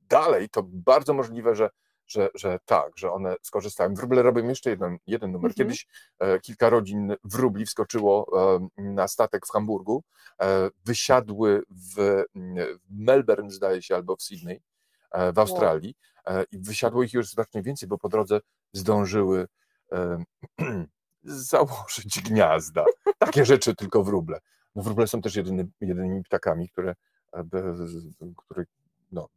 dalej, 0.10 0.49
to 0.49 0.63
bardzo 0.65 1.13
możliwe, 1.13 1.56
że 1.56 1.69
że, 2.12 2.30
że 2.36 2.60
tak, 2.65 2.97
że 2.97 3.12
one 3.12 3.36
skorzystają. 3.41 3.93
Wróble 3.93 4.23
robią 4.23 4.47
jeszcze 4.47 4.69
jeden, 4.69 4.97
jeden 5.08 5.32
numer. 5.32 5.51
Mhm. 5.51 5.56
Kiedyś 5.56 5.88
e, 6.19 6.39
kilka 6.39 6.69
rodzin 6.69 7.15
wróbli 7.23 7.65
wskoczyło 7.65 8.27
e, 8.56 8.67
na 8.84 9.08
statek 9.08 9.47
w 9.47 9.51
Hamburgu, 9.51 10.04
e, 10.41 10.69
wysiadły 10.86 11.63
w, 11.69 12.23
w, 12.36 12.77
Melbourne, 12.89 13.51
zdaje 13.51 13.82
się, 13.82 13.95
albo 13.95 14.15
w 14.15 14.21
Sydney, 14.21 14.62
e, 15.12 15.34
w 15.34 15.39
Australii 15.39 15.95
e, 16.25 16.43
i 16.51 16.60
wysiadło 16.60 17.04
ich 17.04 17.13
już 17.13 17.27
znacznie 17.30 17.62
więcej, 17.62 17.89
bo 17.89 17.97
po 17.97 18.10
drodze 18.10 18.39
zdążyły 18.73 19.47
e, 19.91 20.23
założyć 21.23 22.21
gniazda. 22.21 22.86
Takie 23.17 23.45
rzeczy 23.45 23.75
tylko 23.75 24.03
wróble. 24.03 24.39
No, 24.75 24.84
wróble 24.84 25.07
są 25.07 25.21
też 25.21 25.36
jedyny, 25.36 25.67
jedynymi 25.81 26.23
ptakami, 26.23 26.69
które, 26.69 26.95
które 28.36 28.65
no, 29.12 29.27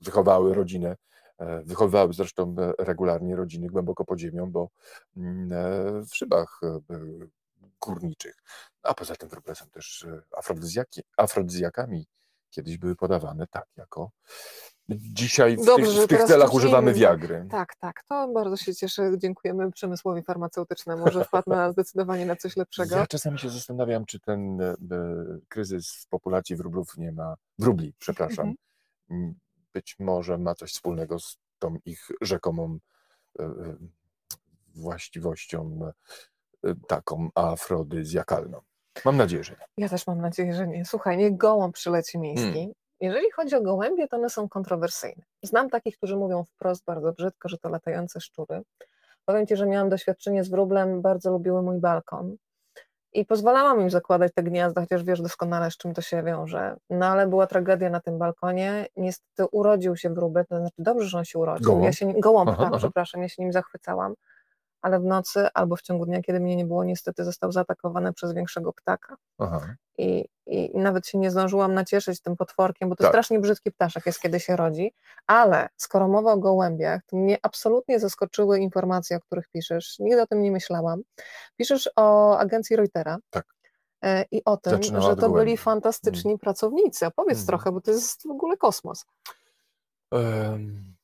wychowały 0.00 0.54
rodzinę 0.54 0.96
E, 1.38 1.62
wychowywały 1.62 2.12
zresztą 2.12 2.56
e, 2.58 2.84
regularnie 2.84 3.36
rodziny 3.36 3.68
głęboko 3.68 4.04
pod 4.04 4.18
ziemią, 4.18 4.50
bo 4.50 4.68
mm, 5.16 5.52
e, 5.52 6.02
w 6.06 6.16
szybach 6.16 6.60
górniczych. 7.80 8.42
A 8.82 8.94
poza 8.94 9.16
tym 9.16 9.28
wróble 9.28 9.54
są 9.54 9.70
też 9.70 10.06
afrodyzjakami. 11.16 12.06
Kiedyś 12.50 12.78
były 12.78 12.96
podawane 12.96 13.46
tak, 13.46 13.66
jako 13.76 14.10
Dzisiaj 14.88 15.56
w 15.56 15.64
Dobrze, 15.64 15.92
tych, 15.92 16.04
w 16.04 16.06
tych 16.06 16.24
celach 16.24 16.54
używamy 16.54 16.94
wiagry. 16.94 17.46
Tak, 17.50 17.76
tak, 17.76 18.02
to 18.08 18.28
bardzo 18.28 18.56
się 18.56 18.74
cieszę. 18.74 19.10
Dziękujemy 19.18 19.72
przemysłowi 19.72 20.22
farmaceutycznemu, 20.22 21.10
że 21.10 21.24
wpadł 21.24 21.50
na 21.50 21.72
zdecydowanie 21.72 22.26
na 22.26 22.36
coś 22.36 22.56
lepszego. 22.56 22.96
Ja 22.96 23.06
czasami 23.06 23.38
się 23.38 23.50
zastanawiam, 23.50 24.04
czy 24.04 24.20
ten 24.20 24.58
kryzys 25.48 25.92
w 25.92 26.08
populacji 26.08 26.56
wróblów 26.56 26.96
nie 26.96 27.12
ma, 27.12 27.34
wróbli, 27.58 27.94
przepraszam, 27.98 28.54
mhm 29.10 29.34
być 29.74 29.96
może 29.98 30.38
ma 30.38 30.54
coś 30.54 30.72
wspólnego 30.72 31.18
z 31.18 31.38
tą 31.58 31.76
ich 31.84 32.08
rzekomą 32.20 32.78
e, 33.38 33.44
e, 33.44 33.76
właściwością 34.74 35.90
e, 36.64 36.74
taką 36.88 37.28
afrodyzjakalną. 37.34 38.60
Mam 39.04 39.16
nadzieję, 39.16 39.44
że 39.44 39.52
nie. 39.52 39.66
Ja 39.76 39.88
też 39.88 40.06
mam 40.06 40.20
nadzieję, 40.20 40.54
że 40.54 40.66
nie. 40.66 40.84
Słuchaj, 40.84 41.16
niech 41.16 41.36
gołąb 41.36 41.74
przyleci 41.74 42.18
miejski. 42.18 42.72
Jeżeli 43.04 43.30
chodzi 43.30 43.56
o 43.56 43.60
gołębie, 43.60 44.08
to 44.08 44.16
one 44.16 44.30
są 44.30 44.48
kontrowersyjne. 44.48 45.22
Znam 45.42 45.70
takich, 45.70 45.96
którzy 45.96 46.16
mówią 46.16 46.44
wprost 46.44 46.84
bardzo 46.84 47.12
brzydko, 47.12 47.48
że 47.48 47.58
to 47.58 47.68
latające 47.68 48.20
szczury. 48.20 48.62
Powiem 49.24 49.46
Ci, 49.46 49.56
że 49.56 49.66
miałam 49.66 49.88
doświadczenie 49.88 50.44
z 50.44 50.48
wróblem, 50.48 51.02
bardzo 51.02 51.30
lubiły 51.30 51.62
mój 51.62 51.78
balkon 51.78 52.36
i 53.12 53.24
pozwalałam 53.24 53.80
im 53.80 53.90
zakładać 53.90 54.32
te 54.34 54.42
gniazda, 54.42 54.80
chociaż 54.80 55.04
wiesz 55.04 55.20
doskonale, 55.20 55.70
z 55.70 55.76
czym 55.76 55.94
to 55.94 56.02
się 56.02 56.22
wiąże. 56.22 56.76
No 56.90 57.06
ale 57.06 57.26
była 57.26 57.46
tragedia 57.46 57.90
na 57.90 58.00
tym 58.00 58.18
balkonie. 58.18 58.86
Niestety 58.96 59.46
urodził 59.52 59.96
się 59.96 60.10
wróbel, 60.10 60.46
to 60.46 60.58
znaczy 60.58 60.74
dobrze, 60.78 61.08
że 61.08 61.18
on 61.18 61.24
się 61.24 61.38
urodził. 61.38 61.66
Gołąb? 61.66 61.84
Ja 61.84 61.92
się, 61.92 62.12
gołąb, 62.12 62.48
aha, 62.48 62.58
tak, 62.58 62.68
aha. 62.68 62.78
przepraszam, 62.78 63.22
ja 63.22 63.28
się 63.28 63.42
nim 63.42 63.52
zachwycałam 63.52 64.14
ale 64.84 65.00
w 65.00 65.04
nocy 65.04 65.48
albo 65.54 65.76
w 65.76 65.82
ciągu 65.82 66.06
dnia, 66.06 66.22
kiedy 66.22 66.40
mnie 66.40 66.56
nie 66.56 66.64
było, 66.64 66.84
niestety 66.84 67.24
został 67.24 67.52
zaatakowany 67.52 68.12
przez 68.12 68.32
większego 68.32 68.72
ptaka. 68.72 69.16
I, 69.98 70.28
I 70.46 70.78
nawet 70.78 71.06
się 71.06 71.18
nie 71.18 71.30
zdążyłam 71.30 71.74
nacieszyć 71.74 72.20
tym 72.20 72.36
potworkiem, 72.36 72.88
bo 72.88 72.96
to 72.96 73.04
tak. 73.04 73.12
strasznie 73.12 73.38
brzydki 73.38 73.72
ptaszek 73.72 74.06
jest, 74.06 74.20
kiedy 74.20 74.40
się 74.40 74.56
rodzi. 74.56 74.92
Ale 75.26 75.68
skoro 75.76 76.08
mowa 76.08 76.32
o 76.32 76.38
gołębiach, 76.38 77.00
to 77.06 77.16
mnie 77.16 77.38
absolutnie 77.42 78.00
zaskoczyły 78.00 78.58
informacje, 78.58 79.16
o 79.16 79.20
których 79.20 79.48
piszesz. 79.48 79.98
Nigdy 79.98 80.22
o 80.22 80.26
tym 80.26 80.42
nie 80.42 80.52
myślałam. 80.52 81.02
Piszesz 81.56 81.90
o 81.96 82.38
agencji 82.38 82.76
Reutera. 82.76 83.18
Tak. 83.30 83.46
E, 84.02 84.24
I 84.30 84.44
o 84.44 84.56
tym, 84.56 84.72
Zaczynała 84.72 85.10
że 85.10 85.16
to 85.16 85.30
byli 85.30 85.56
fantastyczni 85.56 86.22
hmm. 86.22 86.38
pracownicy. 86.38 87.06
Opowiedz 87.06 87.38
hmm. 87.38 87.46
trochę, 87.46 87.72
bo 87.72 87.80
to 87.80 87.90
jest 87.90 88.22
w 88.22 88.30
ogóle 88.30 88.56
kosmos. 88.56 89.04
Um, 90.12 90.94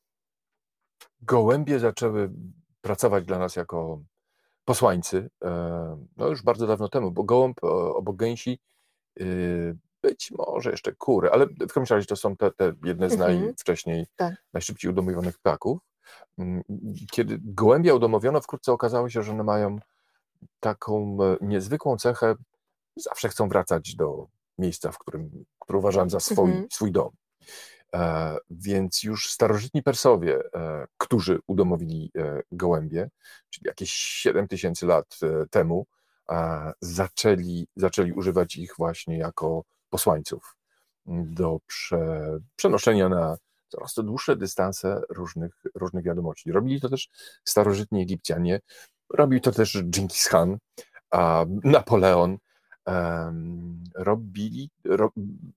gołębie 1.23 1.79
zaczęły 1.79 2.31
pracować 2.81 3.25
dla 3.25 3.39
nas 3.39 3.57
jako 3.57 4.03
posłańcy, 4.65 5.31
e, 5.45 6.07
no 6.17 6.29
już 6.29 6.43
bardzo 6.43 6.67
dawno 6.67 6.89
temu, 6.89 7.11
bo 7.11 7.25
gołąb 7.25 7.65
obok 7.95 8.17
gęsi, 8.17 8.59
y, 9.21 9.77
być 10.03 10.31
może 10.31 10.71
jeszcze 10.71 10.93
kury, 10.93 11.31
ale 11.31 11.47
w 11.47 11.73
każdym 11.73 11.97
razie 11.97 12.07
to 12.07 12.17
są 12.17 12.37
te, 12.37 12.51
te 12.51 12.73
jedne 12.85 13.11
z 13.11 13.13
mhm. 13.13 13.41
najwcześniej, 13.41 14.07
tak. 14.17 14.35
najszybciej 14.53 14.91
udomowionych 14.91 15.39
ptaków. 15.39 15.79
Mm, 16.39 16.63
kiedy 17.11 17.39
gołębia 17.43 17.95
udomowiono, 17.95 18.41
wkrótce 18.41 18.73
okazało 18.73 19.09
się, 19.09 19.23
że 19.23 19.33
one 19.33 19.45
mają 19.45 19.79
taką 20.61 21.19
e, 21.23 21.37
niezwykłą 21.41 21.97
cechę, 21.97 22.35
zawsze 22.97 23.29
chcą 23.29 23.49
wracać 23.49 23.95
do 23.97 24.27
miejsca, 24.59 24.93
w 24.93 24.99
którym, 24.99 25.45
które 25.61 25.79
uważam 25.79 26.11
za 26.11 26.21
swój, 26.21 26.51
mhm. 26.51 26.67
swój 26.73 26.93
dom. 26.93 27.11
E, 27.95 28.37
więc 28.51 29.03
już 29.03 29.31
starożytni 29.31 29.83
Persowie, 29.83 30.39
e, 30.55 30.87
którzy 30.99 31.39
udomowili 31.47 32.11
e, 32.19 32.43
gołębie, 32.53 33.11
czyli 33.51 33.67
jakieś 33.67 33.93
7 33.93 34.49
tysięcy 34.49 34.87
lat 34.87 35.19
temu, 35.51 35.87
zaczęli, 36.81 37.67
zaczęli 37.77 38.13
używać 38.13 38.57
ich 38.57 38.75
właśnie 38.79 39.19
jako 39.19 39.65
posłańców 39.91 40.57
do 41.07 41.59
prze, 41.67 42.39
przenoszenia 42.57 43.09
na 43.09 43.37
coraz 43.69 43.95
to 43.95 44.03
dłuższe 44.03 44.37
dystanse 44.37 45.03
różnych, 45.09 45.63
różnych 45.75 46.05
wiadomości. 46.05 46.53
Robili 46.53 46.81
to 46.81 46.89
też 46.89 47.09
starożytni 47.45 48.03
Egipcjanie, 48.03 48.61
robił 49.15 49.41
to 49.41 49.53
też 49.53 49.79
Genghis 49.83 50.29
Khan, 50.29 50.59
Napoleon, 51.65 52.39
robili, 53.95 54.71
ro, 54.85 55.11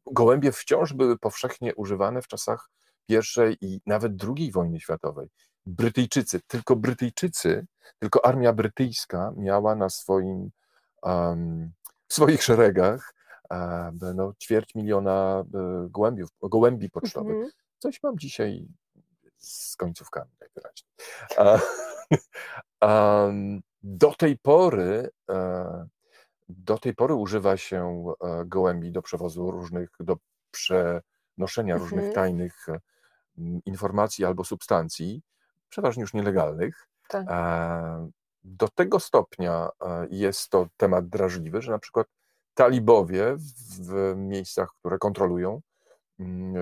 gołębie 0.05 0.51
wciąż 0.51 0.93
były 0.93 1.17
powszechnie 1.17 1.75
używane 1.75 2.21
w 2.21 2.27
czasach 2.27 2.69
pierwszej 3.07 3.57
i 3.61 3.81
nawet 3.85 4.15
drugiej 4.15 4.51
wojny 4.51 4.79
światowej. 4.79 5.29
Brytyjczycy, 5.65 6.41
tylko 6.47 6.75
Brytyjczycy, 6.75 7.65
tylko 7.99 8.25
armia 8.25 8.53
brytyjska 8.53 9.33
miała 9.37 9.75
na 9.75 9.89
swoim, 9.89 10.49
um, 11.03 11.71
w 12.07 12.13
swoich 12.13 12.43
szeregach 12.43 13.13
um, 13.49 13.99
no, 14.15 14.33
ćwierć 14.39 14.75
miliona 14.75 15.43
e, 15.53 15.87
gołębiów, 15.89 16.29
gołębi 16.41 16.89
pocztowych. 16.89 17.35
Mhm. 17.35 17.51
Coś 17.79 18.03
mam 18.03 18.19
dzisiaj 18.19 18.67
z 19.37 19.75
końcówkami 19.75 20.31
najwyraźniej. 20.39 20.89
Do 23.83 24.13
tej 24.13 24.37
pory 24.37 25.09
e, 25.29 25.87
do 26.49 26.77
tej 26.77 26.95
pory 26.95 27.13
używa 27.13 27.57
się 27.57 28.05
e, 28.21 28.45
gołębi 28.45 28.91
do 28.91 29.01
przewozu 29.01 29.51
różnych, 29.51 29.89
do 29.99 30.17
przenoszenia 30.51 31.77
różnych 31.77 32.05
mhm. 32.05 32.13
tajnych 32.13 32.67
informacji 33.65 34.25
albo 34.25 34.43
substancji, 34.43 35.21
przeważnie 35.69 36.01
już 36.01 36.13
nielegalnych. 36.13 36.87
Tak. 37.09 37.27
Do 38.43 38.67
tego 38.67 38.99
stopnia 38.99 39.69
jest 40.09 40.49
to 40.49 40.67
temat 40.77 41.09
drażliwy, 41.09 41.61
że 41.61 41.71
na 41.71 41.79
przykład 41.79 42.07
talibowie 42.53 43.35
w 43.79 44.13
miejscach, 44.17 44.69
które 44.79 44.97
kontrolują, 44.97 45.61
mm, 46.19 46.53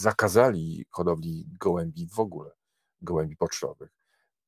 zakazali 0.00 0.86
hodowli 0.90 1.46
gołębi 1.60 2.08
w 2.08 2.20
ogóle, 2.20 2.50
gołębi 3.02 3.36
pocztowych. 3.36 3.90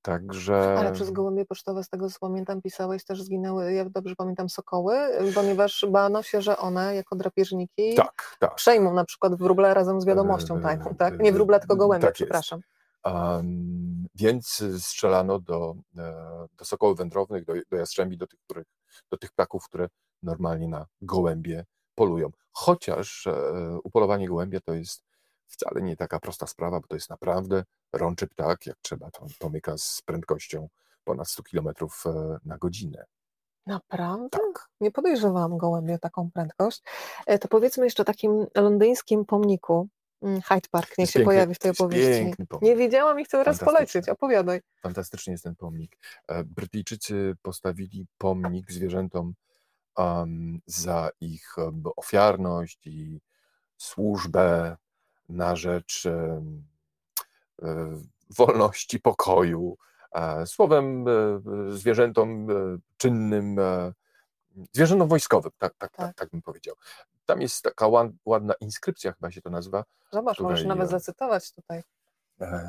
Także... 0.07 0.79
Ale 0.79 0.93
przez 0.93 1.11
gołębie 1.11 1.45
pocztowe, 1.45 1.85
z 1.85 1.89
tego 1.89 2.11
co 2.11 2.19
pamiętam, 2.21 2.63
pisałeś, 2.63 3.05
też 3.05 3.23
zginęły, 3.23 3.73
jak 3.73 3.91
dobrze 3.91 4.17
pamiętam, 4.17 4.49
sokoły, 4.49 4.97
ponieważ 5.35 5.87
bano 5.91 6.23
się, 6.23 6.43
że 6.43 6.57
one 6.57 6.95
jako 6.95 7.17
drapieżniki 7.17 7.95
tak, 7.95 8.37
tak. 8.39 8.55
przejmą 8.55 8.95
na 8.95 9.05
przykład 9.05 9.35
wróble 9.35 9.75
razem 9.75 10.01
z 10.01 10.05
wiadomością 10.05 10.61
tajną, 10.61 10.95
tak? 10.99 11.19
Nie 11.19 11.33
wróble, 11.33 11.61
tylko 11.61 11.77
gołębie, 11.77 12.07
tak 12.07 12.15
przepraszam. 12.15 12.61
Um, 13.05 14.07
więc 14.15 14.65
strzelano 14.79 15.41
do, 15.41 15.75
e, 15.99 16.47
do 16.59 16.65
sokołów 16.65 16.99
wędrownych, 16.99 17.45
do, 17.45 17.53
do 17.71 17.77
jastrzębi, 17.77 18.17
do 18.17 18.27
tych, 18.27 18.41
których, 18.41 18.67
do 19.11 19.17
tych 19.19 19.33
ptaków, 19.33 19.65
które 19.65 19.89
normalnie 20.23 20.69
na 20.69 20.87
gołębie 21.01 21.65
polują. 21.95 22.31
Chociaż 22.53 23.27
e, 23.27 23.33
upolowanie 23.85 24.29
gołębia 24.29 24.61
to 24.61 24.75
jest 24.75 25.05
wcale 25.49 25.83
nie 25.83 25.97
taka 25.97 26.21
prosta 26.21 26.47
sprawa, 26.47 26.81
bo 26.81 26.87
to 26.87 26.97
jest 26.97 27.11
naprawdę 27.11 27.65
rączy 27.93 28.27
ptak, 28.27 28.67
jak 28.67 28.77
trzeba, 28.83 29.11
to 29.11 29.27
pomyka 29.39 29.79
z 29.79 30.03
prędkością 30.05 30.69
ponad 31.05 31.29
100 31.29 31.43
km 31.43 31.69
e, 32.07 32.39
na 32.45 32.59
godzinę. 32.59 33.05
Naprawdę? 33.67 34.29
Tak. 34.29 34.69
Nie 34.81 34.91
podejrzewałam 34.91 35.59
gołębie 35.59 35.95
o 35.95 35.99
taką 35.99 36.31
prędkość. 36.31 36.83
E, 37.27 37.39
to 37.39 37.49
powiedzmy 37.49 37.85
jeszcze 37.85 38.03
o 38.03 38.07
takim 38.07 38.47
londyńskim 38.55 39.25
pomniku, 39.25 39.89
mm, 40.23 40.43
Hyde 40.43 40.69
Park, 40.71 40.99
niech 40.99 41.11
się 41.11 41.13
piękny, 41.13 41.25
pojawi 41.25 41.55
w 41.55 41.59
tej 41.59 41.71
opowieści. 41.71 42.33
Nie 42.63 42.77
widziałam 42.77 43.21
i 43.21 43.25
chcę 43.25 43.45
raz 43.45 43.59
polecieć, 43.59 44.09
opowiadaj. 44.09 44.61
Fantastycznie 44.83 45.33
jest 45.33 45.45
ten 45.45 45.57
pomnik. 45.57 45.99
Brytyjczycy 46.45 47.35
postawili 47.43 48.07
pomnik 48.19 48.73
zwierzętom 48.73 49.35
um, 49.97 50.61
za 50.67 51.11
ich 51.21 51.55
ofiarność 51.97 52.87
i 52.87 53.21
służbę 53.77 54.77
na 55.29 55.57
rzecz 55.57 56.05
um, 56.07 56.65
wolności, 58.37 59.01
pokoju. 59.01 59.77
E, 60.13 60.47
słowem, 60.47 61.09
e, 61.09 61.13
zwierzętom 61.73 62.47
czynnym, 62.97 63.57
zwierzętom 64.73 65.09
wojskowym, 65.09 65.53
tak, 65.59 65.75
tak, 65.79 65.91
tak. 65.91 66.07
tak, 66.07 66.17
tak 66.17 66.31
bym 66.31 66.43
powiedział. 66.43 66.75
Tam 67.27 67.41
jest 67.41 67.63
taka 67.63 67.87
ładna 68.25 68.55
inskrypcja, 68.61 69.13
chyba 69.13 69.31
się 69.31 69.43
to 69.43 69.51
nazywa. 69.51 69.85
Zobacz, 70.13 70.41
możesz 70.41 70.65
nawet 70.65 70.91
zacytować 70.91 71.53
tutaj. 71.53 71.83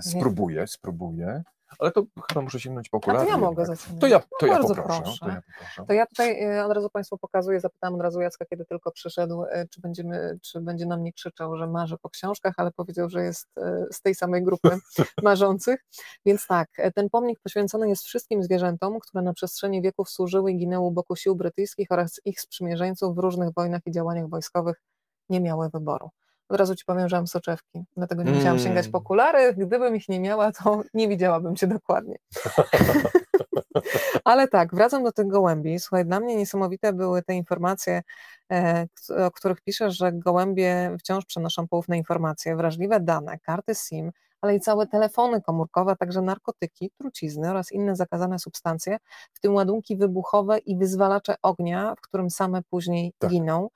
Spróbuję, 0.02 0.68
spróbuję. 0.68 1.44
Ale 1.80 1.92
to 1.92 2.04
chyba 2.30 2.42
muszę 2.42 2.60
sięgnąć 2.60 2.90
po 2.90 2.98
okulary. 2.98 3.20
A 3.20 3.26
to 3.26 3.32
ja 3.32 3.38
mogę 3.38 3.66
zacząć. 3.66 4.00
To 4.00 4.08
ja, 4.08 4.20
to, 4.40 4.46
ja 4.46 4.60
poproszę, 4.60 5.04
to 5.20 5.28
ja 5.30 5.42
poproszę. 5.42 5.86
To 5.88 5.94
ja 5.94 6.06
tutaj 6.06 6.44
e, 6.44 6.66
od 6.66 6.72
razu 6.72 6.90
Państwu 6.90 7.18
pokazuję, 7.18 7.60
zapytałam 7.60 7.96
od 7.96 8.02
razu 8.02 8.22
Jacka, 8.22 8.46
kiedy 8.46 8.66
tylko 8.66 8.92
przyszedł, 8.92 9.44
e, 9.44 9.68
czy, 9.68 9.82
będziemy, 9.82 10.40
czy 10.42 10.62
będzie 10.62 10.86
na 10.86 10.98
mnie 10.98 11.14
krzyczał, 11.14 11.58
że 11.58 11.68
marzy 11.68 11.98
po 11.98 12.10
książkach, 12.10 12.54
ale 12.58 12.72
powiedział, 12.72 13.10
że 13.10 13.24
jest 13.24 13.48
e, 13.58 13.86
z 13.92 14.02
tej 14.02 14.16
samej 14.16 14.44
grupy 14.44 14.70
marzących. 15.24 15.86
Więc 16.26 16.48
tak, 16.48 16.70
ten 16.96 17.10
pomnik 17.10 17.40
poświęcony 17.40 17.90
jest 17.90 18.04
wszystkim 18.04 18.44
zwierzętom, 18.44 19.00
które 19.00 19.24
na 19.24 19.34
przestrzeni 19.34 19.82
wieków 19.82 20.10
służyły 20.10 20.52
i 20.52 20.58
ginęły 20.58 20.88
u 20.88 20.92
boku 20.92 21.16
sił 21.16 21.36
brytyjskich 21.36 21.88
oraz 21.92 22.22
ich 22.26 22.42
sprzymierzeńców 22.42 23.16
w 23.16 23.20
różnych 23.20 23.54
wojnach 23.54 23.82
i 23.86 23.92
działaniach 23.92 24.30
wojskowych 24.30 24.82
nie 25.30 25.42
miały 25.42 25.70
wyboru. 25.70 26.10
Od 26.50 26.60
razu 26.60 26.76
ci 26.76 26.86
powiem, 26.86 27.10
że 27.10 27.16
mam 27.16 27.28
soczewki, 27.28 27.84
dlatego 27.98 28.24
nie 28.24 28.32
musiałam 28.32 28.60
sięgać 28.60 28.88
po 28.88 28.98
mm. 28.98 29.06
okulary. 29.06 29.54
Gdybym 29.54 29.96
ich 29.96 30.10
nie 30.10 30.20
miała, 30.20 30.52
to 30.52 30.82
nie 30.94 31.08
widziałabym 31.08 31.56
cię 31.56 31.68
dokładnie. 31.68 32.16
Ale 34.24 34.48
tak, 34.48 34.76
wracam 34.76 35.04
do 35.04 35.12
tych 35.12 35.28
gołębi. 35.28 35.80
Słuchaj, 35.80 36.06
dla 36.06 36.20
mnie 36.20 36.36
niesamowite 36.36 36.94
były 36.94 37.24
te 37.24 37.34
informacje, 37.34 38.02
e, 38.52 38.88
o 39.26 39.32
których 39.32 39.62
piszesz, 39.62 39.98
że 39.98 40.12
gołębie 40.12 40.96
wciąż 41.00 41.26
przenoszą 41.26 41.68
poufne 41.68 41.98
informacje, 41.98 42.56
wrażliwe 42.56 43.00
dane, 43.00 43.40
karty 43.40 43.76
SIM, 43.76 44.12
ale 44.42 44.56
i 44.56 44.60
całe 44.60 44.88
telefony 44.88 45.42
komórkowe, 45.42 45.96
także 45.96 46.22
narkotyki, 46.22 46.92
trucizny 46.98 47.50
oraz 47.50 47.72
inne 47.72 47.96
zakazane 47.96 48.40
substancje, 48.40 48.98
w 49.34 49.40
tym 49.40 49.54
ładunki 49.54 49.98
wybuchowe 49.98 50.58
i 50.58 50.78
wyzwalacze 50.78 51.36
ognia, 51.42 51.96
w 51.98 52.02
którym 52.02 52.30
same 52.30 52.62
później 52.70 53.14
tak. 53.18 53.30
giną. 53.30 53.70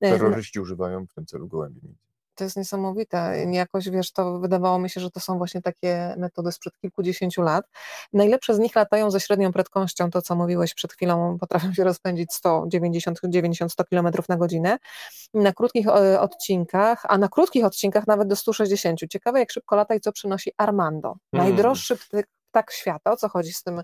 E, 0.00 0.10
Terroryści 0.10 0.60
używają 0.60 1.06
w 1.06 1.14
tym 1.14 1.26
celu 1.26 1.48
gołębi. 1.48 1.94
To 2.38 2.44
jest 2.44 2.56
niesamowite. 2.56 3.46
Jakoś 3.52 3.90
wiesz, 3.90 4.12
to 4.12 4.38
wydawało 4.38 4.78
mi 4.78 4.90
się, 4.90 5.00
że 5.00 5.10
to 5.10 5.20
są 5.20 5.38
właśnie 5.38 5.62
takie 5.62 6.14
metody 6.18 6.52
sprzed 6.52 6.78
kilkudziesięciu 6.80 7.42
lat. 7.42 7.64
Najlepsze 8.12 8.54
z 8.54 8.58
nich 8.58 8.76
latają 8.76 9.10
ze 9.10 9.20
średnią 9.20 9.52
prędkością, 9.52 10.10
to 10.10 10.22
co 10.22 10.36
mówiłeś 10.36 10.74
przed 10.74 10.92
chwilą, 10.92 11.38
potrafią 11.40 11.74
się 11.74 11.84
rozpędzić 11.84 12.32
100, 12.32 12.64
90, 12.68 13.18
90 13.24 13.72
100 13.72 13.84
km 13.84 14.08
na 14.28 14.36
godzinę. 14.36 14.78
Na 15.34 15.52
krótkich 15.52 15.88
e, 15.88 16.20
odcinkach, 16.20 17.02
a 17.08 17.18
na 17.18 17.28
krótkich 17.28 17.64
odcinkach 17.64 18.06
nawet 18.06 18.28
do 18.28 18.36
160. 18.36 19.00
Ciekawe, 19.10 19.38
jak 19.38 19.52
szybko 19.52 19.76
lata 19.76 19.94
i 19.94 20.00
co 20.00 20.12
przynosi 20.12 20.50
Armando. 20.56 21.16
Hmm. 21.34 21.48
Najdroższy 21.48 21.96
ptak, 21.96 22.26
ptak 22.50 22.72
świata. 22.72 23.12
O 23.12 23.16
co 23.16 23.28
chodzi 23.28 23.52
z 23.52 23.62
tym 23.62 23.82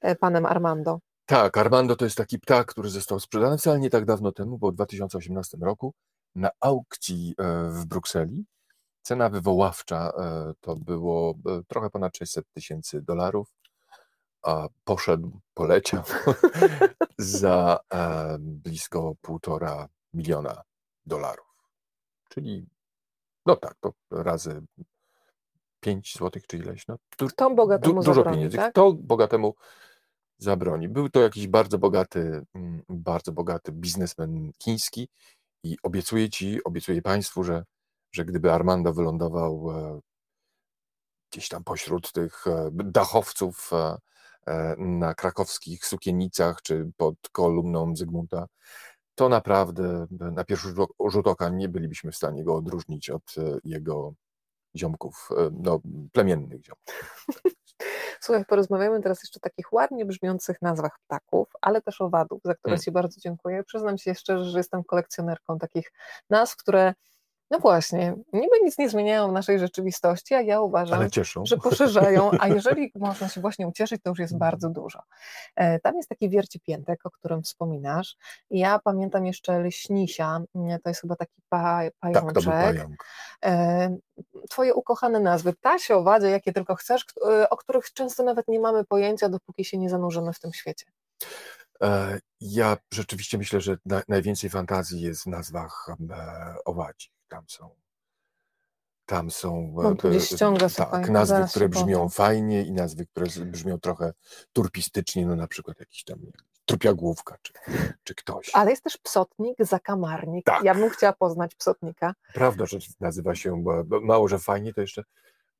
e, 0.00 0.14
panem 0.14 0.46
Armando? 0.46 0.98
Tak, 1.26 1.58
Armando 1.58 1.96
to 1.96 2.04
jest 2.04 2.16
taki 2.16 2.38
ptak, 2.38 2.66
który 2.66 2.88
został 2.88 3.20
sprzedany 3.20 3.58
wcale 3.58 3.80
nie 3.80 3.90
tak 3.90 4.04
dawno 4.04 4.32
temu, 4.32 4.58
bo 4.58 4.70
w 4.72 4.74
2018 4.74 5.58
roku 5.60 5.94
na 6.34 6.50
aukcji 6.60 7.34
e, 7.38 7.70
w 7.70 7.86
Brukseli. 7.86 8.44
Cena 9.02 9.28
wywoławcza 9.28 10.12
e, 10.18 10.52
to 10.60 10.76
było 10.76 11.34
e, 11.46 11.62
trochę 11.68 11.90
ponad 11.90 12.16
600 12.16 12.44
tysięcy 12.52 13.02
dolarów, 13.02 13.54
a 14.42 14.68
poszedł, 14.84 15.40
poleciał 15.54 16.02
za 17.18 17.80
blisko 18.38 19.14
półtora 19.20 19.88
miliona 20.14 20.62
dolarów. 21.06 21.46
Czyli, 22.28 22.66
no 23.46 23.56
tak, 23.56 23.74
to 23.80 23.92
razy 24.10 24.62
5 25.80 26.14
złotych 26.18 26.46
czy 26.46 26.56
ileś. 26.56 26.86
No, 26.86 26.96
du, 27.18 27.28
Kto 27.28 27.50
bogatemu 27.50 27.94
du, 27.94 28.00
Dużo 28.00 28.14
zabroni, 28.14 28.36
pieniędzy. 28.36 28.56
Tak? 28.56 28.72
Kto 28.72 28.92
bogatemu 28.92 29.54
zabroni? 30.38 30.88
Był 30.88 31.08
to 31.08 31.20
jakiś 31.20 31.46
bardzo 31.46 31.78
bogaty, 31.78 32.42
mm, 32.54 32.82
bardzo 32.88 33.32
bogaty 33.32 33.72
biznesmen 33.72 34.52
chiński, 34.62 35.08
i 35.62 35.76
obiecuję 35.82 36.30
ci, 36.30 36.64
obiecuję 36.64 37.02
państwu, 37.02 37.44
że, 37.44 37.64
że 38.12 38.24
gdyby 38.24 38.52
Armando 38.52 38.92
wylądował 38.92 39.70
e, 39.70 40.00
gdzieś 41.32 41.48
tam 41.48 41.64
pośród 41.64 42.12
tych 42.12 42.46
e, 42.46 42.70
dachowców 42.72 43.70
e, 43.72 43.96
na 44.78 45.14
krakowskich 45.14 45.86
sukienicach 45.86 46.62
czy 46.62 46.90
pod 46.96 47.14
kolumną 47.32 47.96
Zygmunta, 47.96 48.46
to 49.14 49.28
naprawdę 49.28 50.06
na 50.10 50.44
pierwszy 50.44 50.74
rzut 51.08 51.26
oka 51.26 51.48
nie 51.48 51.68
bylibyśmy 51.68 52.12
w 52.12 52.16
stanie 52.16 52.44
go 52.44 52.54
odróżnić 52.56 53.10
od 53.10 53.34
jego 53.64 54.14
ziomków, 54.76 55.28
no, 55.52 55.80
plemiennych 56.12 56.64
ziomków. 56.64 56.94
Słuchaj, 58.30 58.44
porozmawiamy 58.44 59.02
teraz 59.02 59.22
jeszcze 59.22 59.38
o 59.38 59.40
takich 59.40 59.72
ładnie 59.72 60.04
brzmiących 60.04 60.62
nazwach 60.62 60.98
ptaków, 61.06 61.48
ale 61.60 61.82
też 61.82 62.00
owadów, 62.00 62.40
za 62.44 62.54
które 62.54 62.72
hmm. 62.72 62.82
Ci 62.84 62.90
bardzo 62.90 63.20
dziękuję. 63.20 63.64
Przyznam 63.64 63.98
się 63.98 64.14
szczerze, 64.14 64.44
że 64.44 64.58
jestem 64.58 64.84
kolekcjonerką 64.84 65.58
takich 65.58 65.92
nazw, 66.30 66.56
które 66.56 66.94
no 67.50 67.58
właśnie, 67.58 68.14
niby 68.32 68.60
nic 68.62 68.78
nie 68.78 68.88
zmieniają 68.88 69.28
w 69.28 69.32
naszej 69.32 69.58
rzeczywistości, 69.58 70.34
a 70.34 70.40
ja 70.40 70.60
uważam, 70.60 71.08
że 71.44 71.56
poszerzają, 71.56 72.30
a 72.40 72.48
jeżeli 72.48 72.92
można 73.00 73.28
się 73.28 73.40
właśnie 73.40 73.68
ucieszyć, 73.68 74.02
to 74.02 74.10
już 74.10 74.18
jest 74.18 74.38
bardzo 74.38 74.68
dużo. 74.68 75.02
E, 75.56 75.80
tam 75.80 75.96
jest 75.96 76.08
taki 76.08 76.30
wiercipiętek, 76.30 77.06
o 77.06 77.10
którym 77.10 77.42
wspominasz. 77.42 78.16
Ja 78.50 78.78
pamiętam 78.78 79.26
jeszcze 79.26 79.60
Leśnisia, 79.60 80.40
to 80.54 80.90
jest 80.90 81.00
chyba 81.00 81.16
taki 81.16 81.42
pa, 81.48 81.80
pajączek. 82.00 82.44
Tak. 82.44 82.76
E, 83.44 83.96
twoje 84.50 84.74
ukochane 84.74 85.20
nazwy, 85.20 85.52
ptasie, 85.52 85.96
owadze, 85.96 86.30
jakie 86.30 86.52
tylko 86.52 86.74
chcesz, 86.74 87.04
o 87.50 87.56
których 87.56 87.92
często 87.92 88.22
nawet 88.22 88.48
nie 88.48 88.60
mamy 88.60 88.84
pojęcia, 88.84 89.28
dopóki 89.28 89.64
się 89.64 89.78
nie 89.78 89.90
zanurzymy 89.90 90.32
w 90.32 90.40
tym 90.40 90.52
świecie. 90.52 90.86
E, 91.82 92.20
ja 92.40 92.76
rzeczywiście 92.94 93.38
myślę, 93.38 93.60
że 93.60 93.76
najwięcej 94.08 94.50
fantazji 94.50 95.00
jest 95.00 95.22
w 95.22 95.26
nazwach 95.26 95.96
owadzi 96.64 97.19
tam 97.30 97.44
są. 97.48 97.70
Tam 99.06 99.30
są 99.30 99.74
no, 99.76 100.10
e, 100.10 100.20
ściąga 100.20 100.68
tak, 100.68 101.10
nazwy, 101.10 101.44
które 101.50 101.68
brzmią 101.68 102.08
fajnie 102.08 102.62
i 102.62 102.72
nazwy, 102.72 103.06
które 103.06 103.26
brzmią 103.46 103.80
trochę 103.80 104.12
turpistycznie, 104.52 105.26
no 105.26 105.36
na 105.36 105.46
przykład 105.46 105.80
jakiś 105.80 106.04
tam 106.04 106.18
trupia 106.64 106.94
główka, 106.94 107.36
czy, 107.42 107.52
czy 108.04 108.14
ktoś. 108.14 108.50
Ale 108.54 108.70
jest 108.70 108.84
też 108.84 108.96
psotnik, 108.96 109.56
zakamarnik. 109.58 110.44
Tak. 110.44 110.64
Ja 110.64 110.74
bym 110.74 110.90
chciała 110.90 111.12
poznać 111.12 111.54
psotnika. 111.54 112.14
Prawda, 112.34 112.66
że 112.66 112.78
nazywa 113.00 113.34
się, 113.34 113.62
bo 113.62 114.00
mało, 114.00 114.28
że 114.28 114.38
fajnie, 114.38 114.74
to 114.74 114.80
jeszcze 114.80 115.04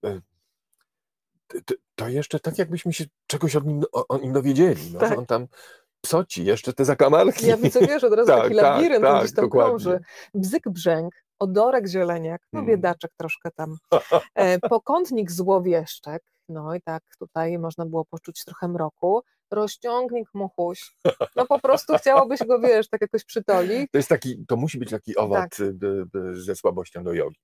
e, 0.05 0.21
to 1.95 2.09
jeszcze 2.09 2.41
tak 2.41 2.59
jakbyśmy 2.59 2.93
się 2.93 3.05
czegoś 3.27 3.57
o 3.57 3.61
nim, 3.61 3.83
o, 3.93 4.09
o 4.09 4.19
nim 4.19 4.33
dowiedzieli. 4.33 4.91
No, 4.93 5.01
Tak. 5.01 5.19
On 5.19 5.27
tam 5.27 5.47
psoci, 6.01 6.45
jeszcze 6.45 6.73
te 6.73 6.85
zakamarki. 6.85 7.47
Ja 7.47 7.57
widzę, 7.57 7.81
wiesz, 7.81 8.05
od 8.05 8.13
razu 8.13 8.27
Tak, 8.33 8.43
taki 8.43 8.55
tak, 8.55 8.63
labirynt 8.63 9.05
tak, 9.05 9.25
gdzieś 9.25 9.35
tam 9.35 9.45
dokładnie. 9.45 9.71
krąży. 9.71 10.01
Bzyk 10.35 10.69
brzęk, 10.69 11.15
odorek 11.41 11.87
zieleniak, 11.89 12.43
no 12.53 12.61
Hmm. 12.61 12.69
biedaczek 12.71 13.11
troszkę 13.17 13.51
tam. 13.51 13.77
E, 14.35 14.59
pokątnik 14.59 15.31
złowieszczek, 15.33 16.23
no 16.49 16.75
i 16.75 16.81
tak 16.83 17.03
tutaj 17.19 17.59
można 17.59 17.87
było 17.87 18.05
poczuć 18.05 18.45
trochę 18.45 18.69
mroku. 18.69 19.23
Rozciągnik 19.51 20.29
muchuś. 20.35 20.97
No 21.37 21.47
po 21.47 21.59
prostu 21.59 21.95
chciałobyś 21.97 22.41
go, 22.47 22.59
wiesz, 22.61 22.89
tak 22.89 23.01
jakoś 23.01 23.25
przytolić. 23.25 23.91
To 23.93 23.99
jest 23.99 24.09
taki, 24.09 24.45
to 24.47 24.57
musi 24.57 24.79
być 24.79 24.91
taki 24.91 25.17
owad 25.17 25.51
Tak. 25.51 25.61
y, 25.61 25.65
y, 25.65 26.19
y, 26.31 26.43
ze 26.43 26.57
słabością 26.57 27.05
do 27.05 27.13
jogi. 27.13 27.37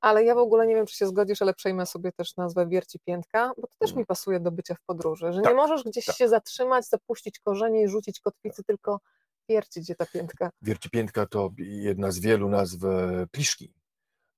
Ale 0.00 0.24
ja 0.24 0.34
w 0.34 0.38
ogóle 0.38 0.66
nie 0.66 0.74
wiem, 0.74 0.86
czy 0.86 0.96
się 0.96 1.06
zgodzisz, 1.06 1.42
ale 1.42 1.54
przejmę 1.54 1.86
sobie 1.86 2.12
też 2.12 2.36
nazwę 2.36 2.66
wierci 2.68 2.98
piętka, 3.06 3.52
bo 3.56 3.66
to 3.66 3.74
też 3.78 3.90
Mm. 3.90 3.98
mi 3.98 4.06
pasuje 4.06 4.40
do 4.40 4.50
bycia 4.50 4.74
w 4.74 4.82
podróży, 4.86 5.32
że 5.32 5.40
Tak, 5.40 5.50
nie 5.52 5.56
możesz 5.56 5.84
gdzieś 5.84 6.04
tak. 6.04 6.16
się 6.16 6.28
zatrzymać, 6.28 6.88
zapuścić 6.88 7.38
korzenie 7.38 7.82
i 7.82 7.88
rzucić 7.88 8.20
kotwicy, 8.20 8.64
tylko 8.64 9.00
wiercić 9.48 9.92
ta 9.98 10.06
piętka. 10.06 10.50
Wiercipiętka 10.62 11.26
to 11.26 11.50
jedna 11.58 12.10
z 12.10 12.18
wielu 12.18 12.48
nazw 12.48 12.84
e, 12.84 13.26
pliszki. 13.30 13.72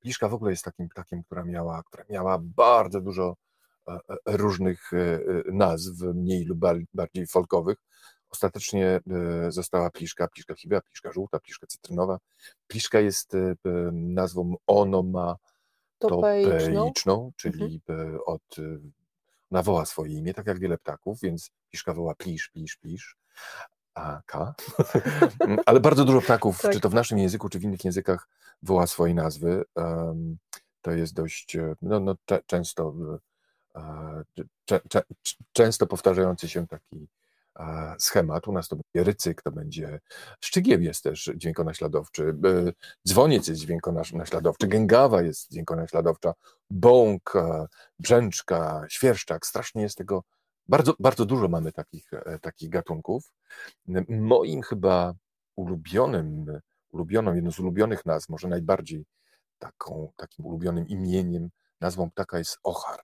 Pliszka 0.01 0.29
w 0.29 0.35
ogóle 0.35 0.51
jest 0.51 0.65
takim 0.65 0.89
ptakiem, 0.89 1.23
która 1.23 1.45
miała, 1.45 1.83
która 1.83 2.05
miała 2.11 2.39
bardzo 2.43 3.01
dużo 3.01 3.37
e, 3.89 3.93
e, 3.93 4.37
różnych 4.37 4.91
nazw, 5.53 6.01
mniej 6.15 6.45
lub 6.45 6.59
bar- 6.59 6.85
bardziej 6.95 7.27
folkowych. 7.27 7.79
Ostatecznie 8.31 9.01
została 9.49 9.91
pliszka, 9.91 10.29
pliszka 10.29 10.55
chyba, 10.55 10.81
pliszka 10.81 11.13
żółta, 11.13 11.41
pliszka 11.41 11.67
cytrynowa. 11.67 12.19
Pliszka 12.67 13.01
jest 13.01 13.33
nazwą 13.93 14.55
Topeiczną. 14.65 15.41
onomatopeiczną, 16.01 17.33
czyli 17.37 17.81
e, 17.89 18.25
od, 18.25 18.59
e, 18.59 18.79
ona 19.51 19.63
woła 19.63 19.87
swoje 19.87 20.13
imię, 20.19 20.35
tak 20.35 20.47
jak 20.47 20.59
wiele 20.59 20.79
ptaków, 20.79 21.21
więc 21.21 21.51
pliszka 21.71 21.95
woła 21.95 22.15
plisz, 22.15 22.49
plisz, 22.49 22.77
plisz. 22.77 23.17
A, 23.95 24.23
K. 24.27 24.55
Ale 25.67 25.81
bardzo 25.81 26.05
dużo 26.05 26.21
ptaków, 26.21 26.61
Tak. 26.63 26.73
czy 26.73 26.81
to 26.81 26.89
w 26.91 26.95
naszym 26.95 27.19
języku, 27.19 27.49
czy 27.49 27.59
w 27.59 27.63
innych 27.63 27.85
językach, 27.85 28.29
woła 28.63 28.87
swoje 28.87 29.15
nazwy. 29.15 29.65
To 30.83 30.91
jest 30.91 31.15
dość, 31.15 31.57
e, 31.57 31.75
no, 31.83 32.01
no, 32.01 32.15
cze- 32.25 32.43
często, 32.47 32.95
e, 33.77 34.23
cze, 34.65 34.81
cze, 34.89 35.03
często 35.53 35.87
powtarzający 35.87 36.49
się 36.49 36.67
taki 36.67 37.09
e, 37.57 37.95
schemat. 37.99 38.49
U 38.49 38.53
nas 38.53 38.69
to 38.69 38.77
będzie 38.77 39.11
rycyk, 39.11 39.43
to 39.43 39.51
będzie 39.51 40.01
szczygieł 40.41 40.81
jest 40.81 41.03
też 41.03 41.31
dźwiękonaśladowczy, 41.37 42.35
e, 42.45 42.73
dzwoniec 43.09 43.49
jest 43.49 43.61
dźwiękonaśladowczy, 43.61 44.67
gęgawa 44.67 45.23
jest 45.23 45.51
dźwiękonaśladowcza, 45.51 46.33
bąk, 46.71 47.37
e, 47.37 47.67
brzęczka, 47.99 48.87
świerszczak, 48.89 49.47
strasznie 49.47 49.83
jest 49.83 49.99
tego, 49.99 50.23
bardzo, 50.71 50.95
bardzo 50.99 51.27
dużo 51.27 51.49
mamy 51.49 51.73
takich, 51.73 52.13
e, 52.13 52.39
takich 52.39 52.71
gatunków. 52.71 53.33
Moim 54.09 54.63
chyba 54.63 55.15
ulubionym, 55.57 56.47
ulubioną, 56.93 57.35
jedną 57.35 57.53
z 57.53 57.59
ulubionych 57.61 58.07
nazw, 58.07 58.29
może 58.29 58.49
najbardziej 58.49 59.05
taką, 59.59 60.13
takim 60.17 60.47
ulubionym 60.47 60.89
imieniem, 60.89 61.51
nazwą 61.81 62.11
ptaka 62.11 62.39
jest 62.39 62.59
ochar. 62.63 63.01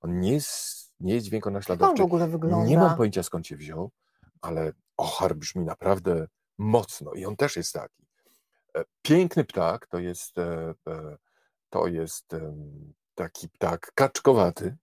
On 0.00 0.20
nie 0.20 0.32
jest, 0.32 0.92
nie 1.00 1.14
jest 1.14 1.26
Jak 1.26 1.26
on 1.26 1.28
w 1.28 1.30
dźwiękonaśladowczy. 1.30 2.02
ogóle 2.02 2.28
wygląda? 2.28 2.66
Nie 2.66 2.78
mam 2.78 2.96
pojęcia 2.96 3.22
skąd 3.22 3.46
się 3.46 3.56
wziął, 3.56 3.90
ale 4.40 4.72
ochar 4.96 5.34
brzmi 5.36 5.64
naprawdę 5.64 6.26
mocno 6.58 7.12
i 7.12 7.24
on 7.26 7.36
też 7.36 7.56
jest 7.56 7.72
taki. 7.72 8.06
E, 8.76 8.84
Piękny 9.02 9.44
ptak 9.44 9.86
to 9.86 9.98
jest, 9.98 10.38
e, 10.38 10.74
to 11.70 11.86
jest 11.86 12.26
taki 13.14 13.48
ptak 13.48 13.92
kaczkowaty, 13.94 14.76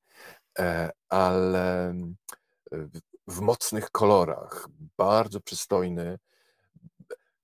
ale 1.09 1.89
em, 1.89 2.15
w- 2.71 2.99
w 3.27 3.41
mocnych 3.41 3.91
kolorach, 3.91 4.67
bardzo 4.97 5.41
przystojny. 5.41 6.17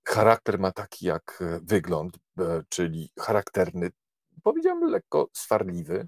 Charakter 0.07 0.59
ma 0.59 0.71
taki 0.71 1.05
jak 1.05 1.39
e, 1.41 1.59
wygląd, 1.63 2.17
e, 2.39 2.63
czyli 2.69 3.11
charakterny, 3.19 3.89
powiedziałbym 4.43 4.89
lekko 4.89 5.27
swarliwy, 5.33 6.07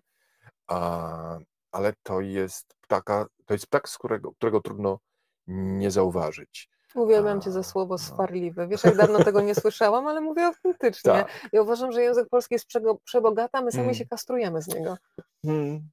a, 0.67 1.37
ale 1.71 1.93
to 2.03 2.21
jest 2.21 2.75
ptaka, 2.81 3.25
to 3.45 3.53
jest 3.53 3.67
ptak, 3.67 3.89
z 3.89 3.97
którego, 3.97 4.31
którego 4.31 4.61
trudno 4.61 4.99
nie 5.47 5.91
zauważyć. 5.91 6.69
Uwielbiam 6.95 7.41
cię 7.41 7.51
za 7.51 7.63
słowo 7.63 7.93
no. 7.93 7.97
swarliwy. 7.97 8.67
Wiesz, 8.67 8.83
jak 8.83 8.95
dawno 8.97 9.23
tego 9.23 9.41
nie 9.41 9.55
słyszałam, 9.55 10.07
ale 10.07 10.21
mówię 10.21 10.45
autentycznie. 10.45 11.11
Tak. 11.11 11.49
Ja 11.53 11.61
uważam, 11.61 11.91
że 11.91 12.01
język 12.01 12.29
polski 12.29 12.55
jest 12.55 12.65
przego- 12.67 12.97
przebogaty, 13.03 13.57
a 13.57 13.61
my 13.61 13.71
sami 13.71 13.83
Mm. 13.83 13.95
się 13.95 14.05
kastrujemy 14.05 14.61
z 14.61 14.67
niego. 14.67 14.97
Hmm, 15.45 15.89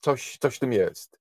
coś, 0.00 0.38
coś 0.40 0.56
w 0.56 0.58
tym 0.58 0.72
jest. 0.72 1.18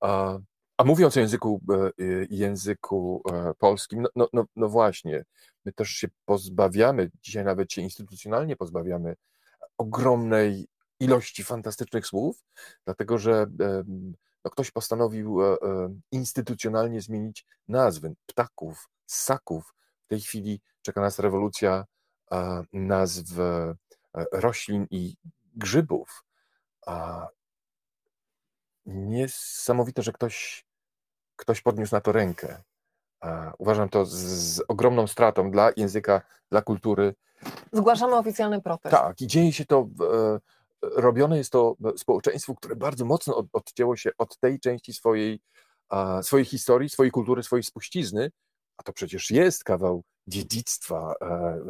A, 0.00 0.38
a 0.76 0.84
mówiąc 0.84 1.16
o 1.16 1.20
języku, 1.20 1.60
e, 1.70 1.74
e, 1.74 1.90
języku 2.30 3.22
e, 3.32 3.54
polskim, 3.58 4.02
no, 4.02 4.08
no, 4.16 4.28
no, 4.32 4.44
no 4.56 4.68
właśnie, 4.68 5.24
my 5.64 5.72
też 5.72 5.88
się 5.88 6.08
pozbawiamy, 6.24 7.10
dzisiaj 7.22 7.44
nawet 7.44 7.72
się 7.72 7.82
instytucjonalnie 7.82 8.56
pozbawiamy 8.56 9.16
ogromnej 9.78 10.68
ilości 11.00 11.44
fantastycznych 11.44 12.06
słów, 12.06 12.44
dlatego 12.84 13.18
że 13.18 13.46
no, 14.44 14.50
ktoś 14.50 14.70
postanowił 14.70 15.42
e, 15.42 15.56
instytucjonalnie 16.12 17.00
zmienić 17.00 17.46
nazwy 17.68 18.14
ptaków, 18.26 18.88
ssaków. 19.06 19.74
W 20.04 20.08
tej 20.08 20.20
chwili 20.20 20.60
czeka 20.82 21.00
nas 21.00 21.18
rewolucja 21.18 21.84
nazw 22.72 23.32
roślin 24.32 24.86
i 24.90 25.16
grzybów. 25.54 26.24
Niesamowite, 28.86 30.02
że 30.02 30.12
ktoś, 30.12 30.66
ktoś 31.36 31.60
podniósł 31.60 31.94
na 31.94 32.00
to 32.00 32.12
rękę. 32.12 32.62
Uważam 33.58 33.88
to 33.88 34.06
z, 34.06 34.14
z 34.14 34.62
ogromną 34.68 35.06
stratą 35.06 35.50
dla 35.50 35.70
języka, 35.76 36.22
dla 36.50 36.62
kultury. 36.62 37.14
Zgłaszamy 37.72 38.16
oficjalny 38.16 38.62
protest. 38.62 38.96
Tak, 38.96 39.20
i 39.20 39.26
dzieje 39.26 39.52
się 39.52 39.64
to, 39.64 39.88
e, 40.00 40.38
robione 40.82 41.38
jest 41.38 41.52
to 41.52 41.76
społeczeństwu, 41.96 42.54
które 42.54 42.76
bardzo 42.76 43.04
mocno 43.04 43.36
od, 43.36 43.46
odcięło 43.52 43.96
się 43.96 44.10
od 44.18 44.38
tej 44.38 44.60
części 44.60 44.92
swojej, 44.92 45.40
swojej 46.22 46.44
historii, 46.44 46.88
swojej 46.88 47.10
kultury, 47.10 47.42
swojej 47.42 47.62
spuścizny, 47.62 48.30
a 48.76 48.82
to 48.82 48.92
przecież 48.92 49.30
jest 49.30 49.64
kawał 49.64 50.02
dziedzictwa 50.26 51.14
e, 51.20 51.26
e, 51.26 51.60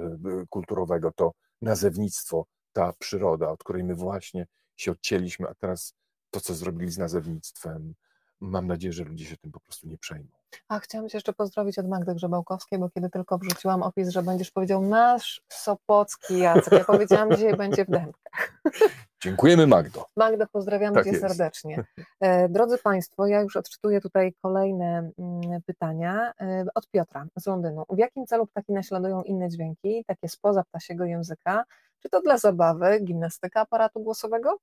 kulturowego, 0.50 1.12
to 1.16 1.32
nazewnictwo, 1.62 2.46
ta 2.72 2.92
przyroda, 2.98 3.50
od 3.50 3.60
której 3.64 3.84
my 3.84 3.94
właśnie 3.94 4.46
się 4.76 4.92
odcięliśmy, 4.92 5.48
a 5.48 5.54
teraz 5.54 5.94
to, 6.36 6.40
co 6.40 6.54
zrobili 6.54 6.92
z 6.92 6.98
nazewnictwem, 6.98 7.94
mam 8.40 8.66
nadzieję, 8.66 8.92
że 8.92 9.04
ludzie 9.04 9.24
się 9.24 9.36
tym 9.36 9.52
po 9.52 9.60
prostu 9.60 9.88
nie 9.88 9.98
przejmą. 9.98 10.28
A 10.68 10.78
chciałam 10.78 11.08
cię 11.08 11.16
jeszcze 11.16 11.32
pozdrowić 11.32 11.78
od 11.78 11.88
Magdy 11.88 12.14
Grzebałkowskiej, 12.14 12.78
bo 12.78 12.90
kiedy 12.90 13.10
tylko 13.10 13.38
wrzuciłam 13.38 13.82
opis, 13.82 14.08
że 14.08 14.22
będziesz 14.22 14.50
powiedział 14.50 14.82
nasz 14.82 15.42
Sopocki 15.48 16.38
Jacek, 16.38 16.72
ja 16.72 16.84
powiedziałam, 16.84 17.30
dzisiaj 17.36 17.56
będzie 17.56 17.84
w 17.84 17.90
dębkach. 17.90 18.52
Dziękujemy 19.24 19.66
Magdo. 19.66 20.06
Magda, 20.16 20.46
pozdrawiamy 20.46 20.94
Tak 20.94 21.04
cię 21.04 21.10
jest. 21.10 21.22
serdecznie. 21.22 21.84
E, 22.20 22.48
Drodzy 22.48 22.78
Państwo, 22.78 23.26
ja 23.26 23.40
już 23.40 23.56
odczytuję 23.56 24.00
tutaj 24.00 24.34
kolejne 24.42 25.10
mm, 25.18 25.62
pytania 25.66 26.32
e, 26.40 26.64
od 26.74 26.88
Piotra 26.88 27.26
z 27.36 27.46
Londynu. 27.46 27.84
W 27.90 27.98
jakim 27.98 28.26
celu 28.26 28.46
ptaki 28.46 28.72
naśladują 28.72 29.22
inne 29.22 29.48
dźwięki, 29.48 30.04
takie 30.06 30.28
spoza 30.28 30.64
ptasiego 30.64 31.04
języka? 31.04 31.64
Czy 32.02 32.08
to 32.08 32.20
dla 32.20 32.38
zabawy, 32.38 33.00
gimnastyka 33.00 33.60
aparatu 33.60 34.00
głosowego? 34.00 34.58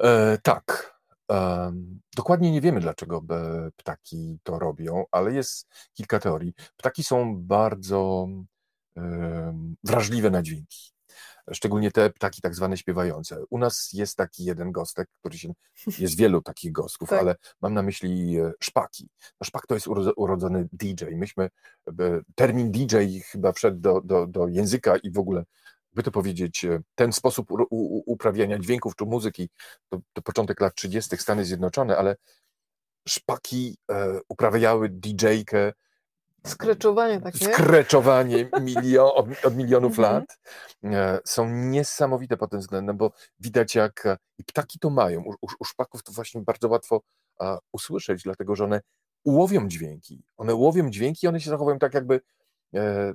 E, 0.00 0.38
tak. 0.42 0.96
Em, 1.28 2.00
dokładnie 2.16 2.52
nie 2.52 2.60
wiemy, 2.60 2.80
dlaczego 2.80 3.22
e, 3.30 3.70
ptaki 3.76 4.38
to 4.42 4.58
robią, 4.58 5.04
ale 5.10 5.32
jest 5.32 5.68
kilka 5.94 6.18
teorii. 6.18 6.54
Ptaki 6.76 7.04
są 7.04 7.36
bardzo 7.42 8.28
em, 8.96 9.76
wrażliwe 9.84 10.30
na 10.30 10.42
dźwięki. 10.42 10.96
Szczególnie 11.52 11.90
te 11.90 12.10
ptaki 12.10 12.40
tak 12.40 12.54
zwane 12.54 12.76
śpiewające. 12.76 13.44
U 13.50 13.58
nas 13.58 13.90
jest 13.92 14.16
taki 14.16 14.44
jeden 14.44 14.72
gostek, 14.72 15.08
który 15.12 15.38
się, 15.38 15.52
jest 15.98 16.16
wielu 16.16 16.42
takich 16.42 16.72
gostków, 16.72 17.08
Tak. 17.10 17.20
ale 17.20 17.36
mam 17.60 17.74
na 17.74 17.82
myśli 17.82 18.38
e, 18.38 18.52
szpaki. 18.60 19.08
No, 19.40 19.44
szpak 19.44 19.66
to 19.66 19.74
jest 19.74 19.86
urodzo- 19.86 20.12
urodzony 20.16 20.68
DJ. 20.72 21.04
Myśmy, 21.16 21.48
e, 21.88 22.20
termin 22.34 22.72
DJ 22.72 22.96
chyba 23.30 23.52
wszedł 23.52 23.80
do, 23.80 24.00
do, 24.00 24.26
do 24.26 24.48
języka 24.48 24.96
i 24.96 25.10
w 25.10 25.18
ogóle 25.18 25.44
by 25.96 26.02
to 26.02 26.10
powiedzieć, 26.10 26.64
e, 26.64 26.80
ten 26.94 27.12
sposób 27.12 27.50
u, 27.50 27.54
u, 27.70 28.02
uprawiania 28.12 28.58
dźwięków 28.58 28.96
czy 28.96 29.04
muzyki, 29.04 29.48
to, 29.88 29.98
to 30.12 30.22
początek 30.22 30.60
lat 30.60 30.74
30. 30.74 31.16
Stany 31.16 31.44
Zjednoczone, 31.44 31.96
ale 31.96 32.16
szpaki 33.08 33.76
e, 33.90 34.20
uprawiały 34.28 34.88
DJ-kę, 34.88 35.72
Skreczowanie 36.46 37.20
takie? 37.20 37.38
skreczowanie 37.38 38.50
milio, 38.60 39.14
od, 39.20 39.26
od 39.44 39.56
milionów 39.56 39.98
Mhm. 39.98 40.14
lat, 40.14 40.38
e, 40.84 41.20
są 41.24 41.50
niesamowite 41.50 42.36
pod 42.36 42.50
tym 42.50 42.60
względem, 42.60 42.96
bo 42.96 43.12
widać 43.40 43.74
jak, 43.74 44.06
e, 44.06 44.16
i 44.38 44.44
ptaki 44.44 44.78
to 44.78 44.90
mają, 44.90 45.20
u, 45.20 45.30
u, 45.30 45.46
u 45.60 45.64
szpaków 45.64 46.02
to 46.02 46.12
właśnie 46.12 46.40
bardzo 46.40 46.68
łatwo 46.68 47.00
a, 47.38 47.58
usłyszeć, 47.72 48.22
dlatego 48.22 48.56
że 48.56 48.64
one 48.64 48.80
łowią 49.24 49.68
dźwięki, 49.68 50.22
one 50.36 50.54
łowią 50.54 50.90
dźwięki 50.90 51.26
i 51.26 51.28
one 51.28 51.40
się 51.40 51.50
zachowują 51.50 51.78
tak 51.78 51.94
jakby 51.94 52.20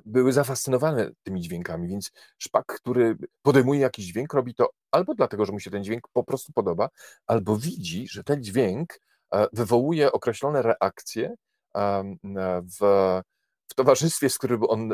były 0.04 0.32
zafascynowane 0.32 1.10
tymi 1.22 1.40
dźwiękami, 1.40 1.88
więc 1.88 2.12
szpak, 2.38 2.66
który 2.66 3.16
podejmuje 3.42 3.80
jakiś 3.80 4.04
dźwięk, 4.04 4.34
robi 4.34 4.54
to 4.54 4.70
albo 4.90 5.14
dlatego, 5.14 5.44
że 5.44 5.52
mu 5.52 5.60
się 5.60 5.70
ten 5.70 5.84
dźwięk 5.84 6.08
po 6.12 6.24
prostu 6.24 6.52
podoba, 6.52 6.88
albo 7.26 7.56
widzi, 7.56 8.08
że 8.08 8.24
ten 8.24 8.42
dźwięk 8.42 9.00
wywołuje 9.52 10.12
określone 10.12 10.62
reakcje 10.62 11.34
w, 12.80 13.20
w 13.68 13.74
towarzystwie, 13.74 14.30
z 14.30 14.38
którym 14.38 14.62
on 14.68 14.92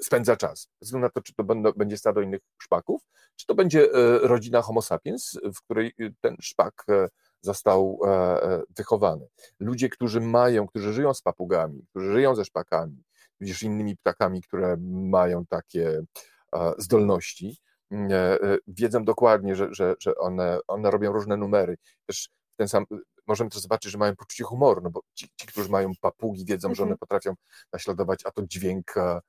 spędza 0.00 0.36
czas. 0.36 0.68
Ze 0.80 0.84
względu 0.84 1.06
na 1.06 1.10
to, 1.10 1.20
czy 1.22 1.34
to 1.34 1.44
będzie 1.76 1.96
stado 1.96 2.20
innych 2.20 2.40
szpaków, 2.62 3.02
czy 3.36 3.46
to 3.46 3.54
będzie 3.54 3.84
e, 3.84 4.18
rodzina 4.18 4.62
Homo 4.62 4.82
sapiens, 4.82 5.38
w 5.54 5.62
której 5.62 5.94
ten 6.20 6.36
szpak 6.40 6.84
e, 6.88 7.08
został 7.40 7.98
e, 8.04 8.62
wychowany. 8.76 9.26
Ludzie, 9.60 9.88
którzy 9.88 10.20
mają, 10.20 10.66
którzy 10.66 10.92
żyją 10.92 11.14
z 11.14 11.22
papugami, 11.22 11.86
którzy 11.90 12.12
żyją 12.12 12.34
ze 12.34 12.44
szpakami, 12.44 13.02
widzisz 13.42 13.62
innymi 13.62 13.96
ptakami, 13.96 14.42
które 14.42 14.76
mają 14.80 15.46
takie 15.46 16.02
zdolności, 16.78 17.56
wiedzą 18.66 19.04
dokładnie, 19.04 19.56
że, 19.56 19.74
że, 19.74 19.94
że 20.00 20.14
one, 20.16 20.58
one 20.66 20.90
robią 20.90 21.12
różne 21.12 21.36
numery. 21.36 21.76
Też 22.06 22.28
ten 22.56 22.68
sam, 22.68 22.84
możemy 23.26 23.50
też 23.50 23.60
zobaczyć, 23.60 23.92
że 23.92 23.98
mają 23.98 24.16
poczucie 24.16 24.44
humoru, 24.44 24.80
no 24.82 24.90
bo 24.90 25.00
ci, 25.14 25.28
ci 25.36 25.46
którzy 25.46 25.68
mają 25.68 25.92
papugi, 26.00 26.44
wiedzą, 26.44 26.74
że 26.74 26.82
one 26.82 26.92
mhm. 26.92 26.98
potrafią 26.98 27.34
naśladować, 27.72 28.20
a 28.24 28.30
to 28.30 28.42
dźwięk 28.46 28.94
e, 28.96 29.20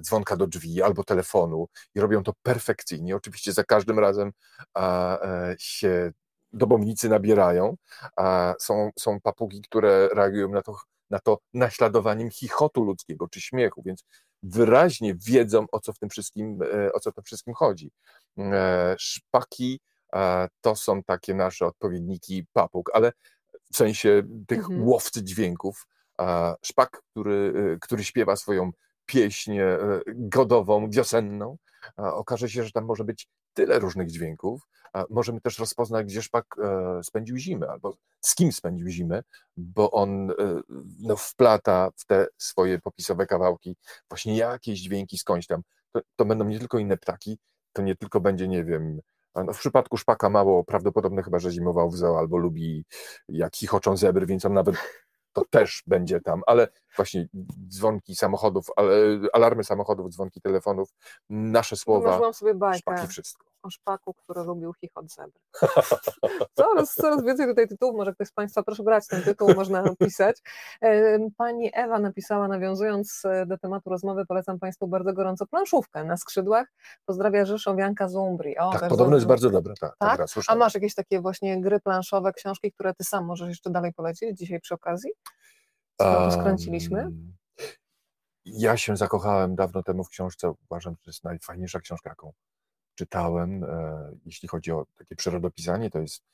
dzwonka 0.00 0.36
do 0.36 0.46
drzwi 0.46 0.82
albo 0.82 1.04
telefonu 1.04 1.68
i 1.94 2.00
robią 2.00 2.22
to 2.22 2.32
perfekcyjnie. 2.42 3.16
Oczywiście 3.16 3.52
za 3.52 3.64
każdym 3.64 3.98
razem 3.98 4.32
a, 4.74 5.18
e, 5.20 5.54
się 5.58 6.12
dobomnicy 6.52 7.08
nabierają. 7.08 7.76
A 8.16 8.54
są, 8.60 8.90
są 8.98 9.20
papugi, 9.20 9.62
które 9.62 10.08
reagują 10.08 10.48
na 10.48 10.62
to, 10.62 10.76
na 11.10 11.18
to 11.18 11.38
naśladowaniem 11.54 12.30
chichotu 12.30 12.84
ludzkiego 12.84 13.28
czy 13.28 13.40
śmiechu, 13.40 13.82
więc 13.82 14.04
wyraźnie 14.42 15.14
wiedzą, 15.14 15.66
o 15.72 15.80
co 15.80 15.92
w 15.92 15.98
tym 15.98 16.08
wszystkim, 16.08 16.58
e, 16.62 16.92
o 16.92 17.00
co 17.00 17.10
w 17.10 17.14
tym 17.14 17.24
wszystkim 17.24 17.54
chodzi. 17.54 17.90
Szpaki 18.98 19.80
to 20.60 20.76
są 20.76 21.02
takie 21.02 21.34
nasze 21.34 21.66
odpowiedniki 21.66 22.46
papug, 22.52 22.90
ale 22.94 23.12
w 23.72 23.76
sensie 23.76 24.22
tych 24.46 24.58
mhm. 24.58 24.88
łowcy 24.88 25.24
dźwięków. 25.24 25.86
Szpak, 26.62 27.02
który, 27.10 27.52
który 27.80 28.04
śpiewa 28.04 28.36
swoją 28.36 28.70
pieśń 29.06 29.58
e, 29.58 29.78
godową, 30.06 30.90
wiosenną, 30.90 31.56
okaże 31.96 32.48
się, 32.48 32.64
że 32.64 32.70
tam 32.72 32.84
może 32.84 33.04
być 33.04 33.28
tyle 33.56 33.78
różnych 33.78 34.10
dźwięków. 34.10 34.68
Możemy 35.10 35.40
też 35.40 35.58
rozpoznać, 35.58 36.06
gdzie 36.06 36.22
szpak 36.22 36.46
e, 36.58 37.00
spędził 37.04 37.36
zimę, 37.36 37.68
albo 37.68 37.96
z 38.20 38.34
kim 38.34 38.52
spędził 38.52 38.88
zimę, 38.88 39.22
bo 39.56 39.90
on 39.90 40.30
e, 40.30 40.34
no, 40.98 41.16
wplata 41.16 41.90
w 41.96 42.06
te 42.06 42.26
swoje 42.38 42.78
popisowe 42.78 43.26
kawałki 43.26 43.76
właśnie 44.08 44.36
jakieś 44.36 44.80
dźwięki 44.80 45.18
skądś 45.18 45.46
tam. 45.46 45.62
To, 45.92 46.00
to 46.16 46.24
będą 46.24 46.44
nie 46.44 46.58
tylko 46.58 46.78
inne 46.78 46.96
ptaki, 46.96 47.38
to 47.72 47.82
nie 47.82 47.96
tylko 47.96 48.20
będzie, 48.20 48.48
nie 48.48 48.64
wiem, 48.64 49.00
no 49.34 49.52
w 49.52 49.58
przypadku 49.58 49.96
szpaka 49.96 50.30
mało 50.30 50.64
prawdopodobne 50.64 51.22
chyba, 51.22 51.38
że 51.38 51.50
zimował 51.50 51.90
w 51.90 51.96
zoo 51.96 52.18
albo 52.18 52.36
lubi 52.36 52.84
jak 53.28 53.56
chichoczą 53.56 53.96
zebry, 53.96 54.26
więc 54.26 54.44
on 54.44 54.52
nawet 54.52 54.76
to 55.36 55.44
też 55.50 55.82
będzie 55.86 56.20
tam, 56.20 56.42
ale 56.46 56.68
właśnie 56.96 57.28
dzwonki 57.68 58.16
samochodów, 58.16 58.66
alarmy 59.32 59.64
samochodów, 59.64 60.10
dzwonki 60.10 60.40
telefonów, 60.40 60.94
nasze 61.30 61.76
słowa, 61.76 62.32
sobie 62.32 62.54
bajkę. 62.54 62.78
szpaki, 62.78 63.06
wszystko 63.06 63.46
o 63.66 63.70
szpaku, 63.70 64.14
który 64.14 64.42
lubił 64.42 64.72
chichot 64.72 65.12
zebry. 65.12 65.40
Coraz, 66.58 66.94
coraz 66.94 67.24
więcej 67.24 67.46
tutaj 67.46 67.68
tytułów, 67.68 67.96
może 67.96 68.14
ktoś 68.14 68.28
z 68.28 68.32
Państwa, 68.32 68.62
proszę 68.62 68.82
brać 68.82 69.06
ten 69.06 69.22
tytuł, 69.22 69.54
można 69.54 69.82
napisać. 69.92 70.36
Pani 71.36 71.70
Ewa 71.74 71.98
napisała, 71.98 72.48
nawiązując 72.48 73.22
e, 73.24 73.46
do 73.46 73.58
tematu 73.58 73.90
rozmowy, 73.90 74.26
polecam 74.26 74.58
Państwu 74.58 74.86
bardzo 74.88 75.12
gorąco 75.12 75.46
planszówkę 75.46 76.04
na 76.04 76.16
skrzydłach. 76.16 76.66
Pozdrawia 77.06 77.44
Rzeszowianka 77.44 78.08
z 78.08 78.16
Umbrii. 78.16 78.58
O, 78.58 78.72
tak, 78.72 78.88
podobno 78.88 79.16
jest 79.16 79.26
bardzo 79.26 79.50
dobra. 79.50 79.74
Tak, 79.80 79.96
tak? 79.98 80.18
tak 80.18 80.28
A 80.48 80.54
masz 80.54 80.74
jakieś 80.74 80.94
takie 80.94 81.20
właśnie 81.20 81.60
gry 81.60 81.80
planszowe, 81.80 82.32
książki, 82.32 82.72
które 82.72 82.94
Ty 82.94 83.04
sam 83.04 83.24
możesz 83.24 83.48
jeszcze 83.48 83.70
dalej 83.70 83.92
polecić 83.92 84.38
dzisiaj 84.38 84.60
przy 84.60 84.74
okazji? 84.74 85.10
Co 85.98 86.30
skręciliśmy? 86.30 87.00
Um, 87.00 87.36
ja 88.44 88.76
się 88.76 88.96
zakochałem 88.96 89.54
dawno 89.54 89.82
temu 89.82 90.04
w 90.04 90.08
książce, 90.08 90.52
uważam, 90.70 90.94
że 90.94 91.02
to 91.04 91.10
jest 91.10 91.24
najfajniejsza 91.24 91.80
książka, 91.80 92.10
jaką 92.10 92.32
czytałem, 92.96 93.64
e, 93.64 94.12
jeśli 94.24 94.48
chodzi 94.48 94.72
o 94.72 94.86
takie 94.98 95.16
przyrodopisanie, 95.16 95.90
to 95.90 95.98
jest, 95.98 96.24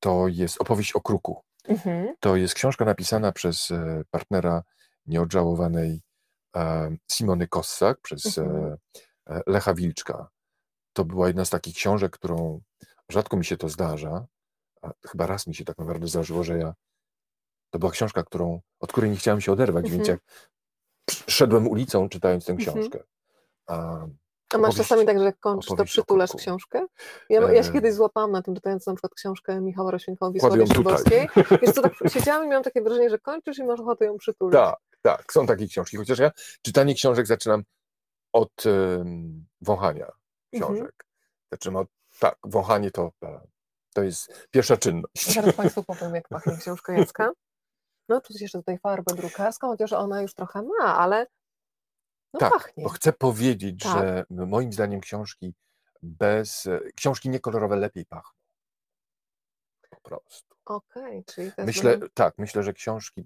to 0.00 0.28
jest 0.28 0.60
opowieść 0.60 0.92
o 0.92 1.00
kruku. 1.00 1.42
Mhm. 1.68 2.14
To 2.20 2.36
jest 2.36 2.54
książka 2.54 2.84
napisana 2.84 3.32
przez 3.32 3.70
e, 3.70 4.02
partnera 4.10 4.62
nieodżałowanej 5.06 6.00
Simony 7.12 7.48
Kossak, 7.48 8.00
przez 8.00 8.38
e, 8.38 8.42
mhm. 8.42 8.76
Lecha 9.46 9.74
Wilczka. 9.74 10.28
To 10.92 11.04
była 11.04 11.26
jedna 11.26 11.44
z 11.44 11.50
takich 11.50 11.74
książek, 11.74 12.12
którą 12.12 12.60
rzadko 13.08 13.36
mi 13.36 13.44
się 13.44 13.56
to 13.56 13.68
zdarza. 13.68 14.26
Chyba 15.06 15.26
raz 15.26 15.46
mi 15.46 15.54
się 15.54 15.64
tak 15.64 15.78
naprawdę 15.78 16.06
zdarzyło, 16.06 16.44
że 16.44 16.58
ja. 16.58 16.74
To 17.70 17.78
była 17.78 17.92
książka, 17.92 18.24
którą, 18.24 18.60
od 18.80 18.92
której 18.92 19.10
nie 19.10 19.16
chciałem 19.16 19.40
się 19.40 19.52
oderwać, 19.52 19.84
mhm. 19.84 19.96
więc 19.96 20.08
jak 20.08 20.20
szedłem 21.10 21.68
ulicą 21.68 22.08
czytając 22.08 22.44
tę 22.44 22.52
mhm. 22.52 22.68
książkę, 22.68 23.04
a 23.66 24.06
masz 24.58 24.76
czasami 24.76 25.06
tak, 25.06 25.18
że 25.18 25.24
jak 25.24 25.38
kończysz, 25.38 25.76
to 25.76 25.84
przytulasz 25.84 26.30
książkę? 26.36 26.86
Ja, 27.28 27.52
ja 27.52 27.62
się 27.62 27.72
kiedyś 27.72 27.94
złapałam 27.94 28.32
na 28.32 28.42
tym, 28.42 28.54
czytając 28.54 28.86
na 28.86 28.94
przykład 28.94 29.14
książkę 29.14 29.60
Michała 29.60 29.90
Roślinkowa 29.90 30.32
Wisłowie 30.32 30.66
Szybowskiej. 30.66 31.28
Wiesz 31.62 31.74
co, 31.74 31.82
tak 31.82 31.92
siedziałam 32.08 32.44
i 32.44 32.48
miałam 32.48 32.64
takie 32.64 32.82
wrażenie, 32.82 33.10
że 33.10 33.18
kończysz 33.18 33.58
i 33.58 33.64
masz 33.64 33.80
ochotę 33.80 34.04
ją 34.04 34.18
przytulić. 34.18 34.52
Tak, 34.52 34.78
tak, 35.02 35.32
są 35.32 35.46
takie 35.46 35.66
książki. 35.66 35.96
Chociaż 35.96 36.18
ja 36.18 36.30
czytanie 36.62 36.94
książek 36.94 37.26
zaczynam 37.26 37.62
od 38.32 38.66
um, 38.66 39.46
wąchania 39.60 40.12
książek. 40.54 40.72
Mhm. 40.76 40.92
Zaczynam 41.52 41.76
od, 41.76 41.88
tak, 42.20 42.36
wąchanie 42.44 42.90
to, 42.90 43.12
e, 43.22 43.40
to 43.94 44.02
jest 44.02 44.48
pierwsza 44.50 44.76
czynność. 44.76 45.34
Zaraz 45.34 45.54
Państwu 45.54 45.84
powiem, 46.00 46.14
jak 46.14 46.28
pachnie 46.28 46.56
książka 46.56 46.92
Jacka. 46.92 47.30
No, 48.08 48.20
jeszcze 48.40 48.58
tutaj 48.58 48.78
farbę 48.78 49.14
drukarską, 49.14 49.68
chociaż 49.68 49.92
ona 49.92 50.22
już 50.22 50.34
trochę 50.34 50.62
ma, 50.62 50.98
ale 50.98 51.26
no 52.34 52.40
tak, 52.40 52.52
pachnie. 52.52 52.84
bo 52.84 52.90
chcę 52.90 53.12
powiedzieć, 53.12 53.82
tak. 53.82 53.92
że 53.92 54.24
moim 54.30 54.72
zdaniem 54.72 55.00
książki 55.00 55.54
bez, 56.02 56.66
e, 56.66 56.80
książki 56.96 57.28
niekolorowe 57.28 57.76
lepiej 57.76 58.06
pachną. 58.06 58.38
Po 59.90 60.00
prostu. 60.00 60.56
Okej, 60.64 61.02
okay, 61.02 61.24
czyli 61.26 61.50
Myślę, 61.58 61.98
tak, 62.14 62.34
myślę, 62.38 62.62
że 62.62 62.72
książki 62.72 63.24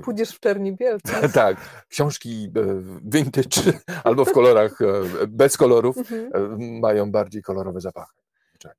Pójdziesz 0.00 0.30
w 0.30 0.40
czerni 0.40 0.76
bielce. 0.76 1.28
tak, 1.34 1.56
książki 1.88 2.50
e, 2.56 2.82
vintage 3.04 3.72
albo 4.04 4.24
w 4.24 4.32
kolorach 4.32 4.82
e, 4.82 4.86
bez 5.28 5.56
kolorów 5.56 5.96
mhm. 5.98 6.80
mają 6.80 7.10
bardziej 7.10 7.42
kolorowe 7.42 7.80
zapachy. 7.80 8.21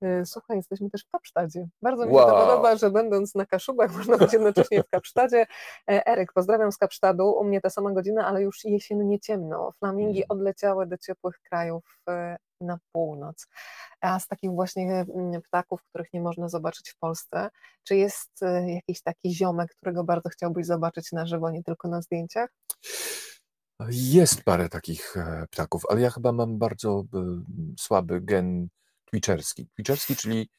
E, 0.01 0.25
słuchaj, 0.25 0.57
jesteśmy 0.57 0.89
też 0.89 1.03
w 1.03 1.09
Kapsztadzie. 1.11 1.67
Bardzo 1.81 2.05
mi 2.05 2.13
wow. 2.13 2.25
się 2.25 2.31
to 2.31 2.47
podoba, 2.47 2.75
że 2.75 2.91
będąc 2.91 3.35
na 3.35 3.45
Kaszubach 3.45 3.93
można 3.97 4.17
być 4.17 4.33
jednocześnie 4.33 4.83
w 4.83 4.89
Kapsztadzie. 4.89 5.45
E, 5.91 6.07
Eryk, 6.07 6.33
pozdrawiam 6.33 6.71
z 6.71 6.77
Kapsztadu. 6.77 7.31
U 7.31 7.43
mnie 7.43 7.61
ta 7.61 7.69
sama 7.69 7.91
godzina, 7.91 8.27
ale 8.27 8.41
już 8.41 8.65
jesiennie 8.65 9.19
ciemno. 9.19 9.71
Flamingi 9.79 10.21
mhm. 10.21 10.39
odleciały 10.39 10.87
do 10.87 10.97
ciepłych 10.97 11.39
krajów 11.39 11.83
e, 12.09 12.37
na 12.61 12.79
północ. 12.91 13.47
A 14.01 14.19
z 14.19 14.27
takich 14.27 14.51
właśnie 14.51 15.05
mm, 15.15 15.41
ptaków, 15.41 15.83
których 15.89 16.13
nie 16.13 16.21
można 16.21 16.49
zobaczyć 16.49 16.89
w 16.89 16.97
Polsce, 16.97 17.49
czy 17.83 17.95
jest 17.95 18.31
jakiś 18.67 19.01
taki 19.01 19.35
ziomek, 19.35 19.75
którego 19.75 20.03
bardzo 20.03 20.29
chciałbyś 20.29 20.65
zobaczyć 20.65 21.11
na 21.11 21.25
żywo, 21.25 21.51
nie 21.51 21.63
tylko 21.63 21.87
na 21.87 22.01
zdjęciach? 22.01 22.49
Jest 23.89 24.43
parę 24.43 24.69
takich 24.69 25.15
ptaków, 25.51 25.83
ale 25.89 26.01
ja 26.01 26.09
chyba 26.09 26.31
mam 26.31 26.57
bardzo 26.57 27.03
słaby 27.79 28.21
gen 28.21 28.67
twitcherski. 29.13 29.67
Twitcherski, 29.67 30.15
czyli 30.15 30.49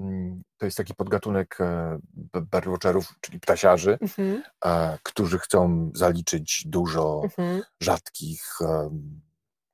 mm, 0.00 0.42
to 0.58 0.64
jest 0.64 0.76
taki 0.76 0.94
podgatunek 0.94 1.60
e, 1.60 1.98
birdwatcherów, 2.34 3.14
czyli 3.20 3.40
ptasiarzy, 3.40 3.98
mhm. 4.00 4.42
którzy 5.02 5.38
chcą 5.38 5.90
zaliczyć 5.94 6.62
dużo 6.66 7.20
mhm. 7.24 7.62
rzadkich 7.80 8.58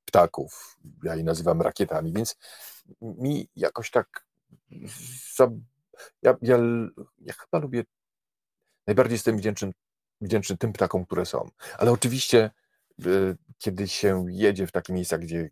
ptaków. 0.05 0.79
Ja 1.03 1.15
je 1.15 1.25
nazywam 1.25 1.63
rakietami, 1.63 2.13
więc 2.13 2.37
mi 3.01 3.49
jakoś 3.57 3.91
tak. 3.91 4.27
Ja, 6.23 6.37
ja, 6.43 6.59
ja 7.19 7.33
chyba 7.33 7.59
lubię. 7.59 7.85
Najbardziej 8.87 9.15
jestem 9.15 9.37
wdzięczny, 9.37 9.73
wdzięczny 10.21 10.57
tym 10.57 10.73
ptakom, 10.73 11.07
które 11.07 11.27
są. 11.27 11.51
Ale 11.79 11.93
oczywiście, 11.93 12.51
e, 13.01 13.11
kiedy 13.59 13.89
się 13.89 14.25
jedzie 14.29 14.67
w 14.67 14.73
takie 14.73 14.93
miejsca, 14.93 15.19
gdzie 15.19 15.51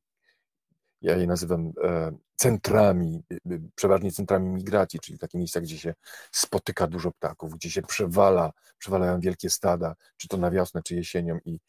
ja 1.01 1.16
je 1.16 1.26
nazywam 1.26 1.72
e, 1.85 2.12
centrami, 2.45 3.22
y, 3.32 3.53
y, 3.53 3.61
przeważnie 3.74 4.12
centrami 4.12 4.49
migracji, 4.51 5.01
czyli 5.01 5.18
takie 5.18 5.38
miejsca, 5.38 5.61
gdzie 5.61 5.78
się 5.78 5.95
spotyka 6.32 6.86
dużo 6.86 7.12
ptaków, 7.12 7.55
gdzie 7.55 7.70
się 7.70 7.82
przewala, 7.82 8.53
przewalają 8.78 9.20
wielkie 9.20 9.51
stada, 9.51 9.95
czy 10.16 10.28
to 10.28 10.36
na 10.36 10.51
wiosnę, 10.51 10.82
czy 10.82 10.95
jesienią 10.95 11.38
i 11.45 11.61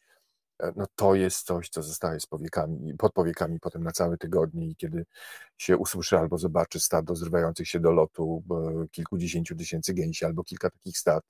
e, 0.62 0.72
no 0.76 0.86
to 0.96 1.14
jest 1.14 1.46
coś, 1.46 1.68
co 1.68 1.82
zostaje 1.82 2.20
z 2.20 2.26
powiekami, 2.26 2.94
pod 2.94 3.12
powiekami 3.12 3.60
potem 3.60 3.84
na 3.84 3.92
całe 3.92 4.16
tygodnie 4.16 4.66
i 4.66 4.76
kiedy 4.76 5.06
się 5.58 5.76
usłyszy 5.76 6.18
albo 6.18 6.38
zobaczy 6.38 6.80
stado 6.80 7.16
zrywających 7.16 7.68
się 7.68 7.80
do 7.80 7.92
lotu 7.92 8.42
kilkudziesięciu 8.92 9.56
tysięcy 9.56 9.94
gęsi 9.94 10.24
albo 10.24 10.44
kilka 10.44 10.70
takich 10.70 10.98
stad, 10.98 11.24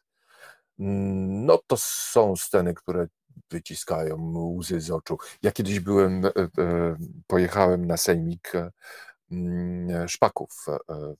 mm, 0.79 1.47
no 1.47 1.59
to 1.67 1.77
są 1.79 2.37
sceny, 2.37 2.75
które 2.75 3.07
wyciskają 3.51 4.33
łzy 4.59 4.81
z 4.81 4.91
oczu. 4.91 5.19
Ja 5.43 5.53
kiedyś 5.53 5.81
byłem, 5.81 6.25
e, 6.25 6.31
e, 6.59 6.97
pojechałem 7.27 7.87
na 7.87 7.97
sejmik 7.97 8.53
szpaków 10.07 10.67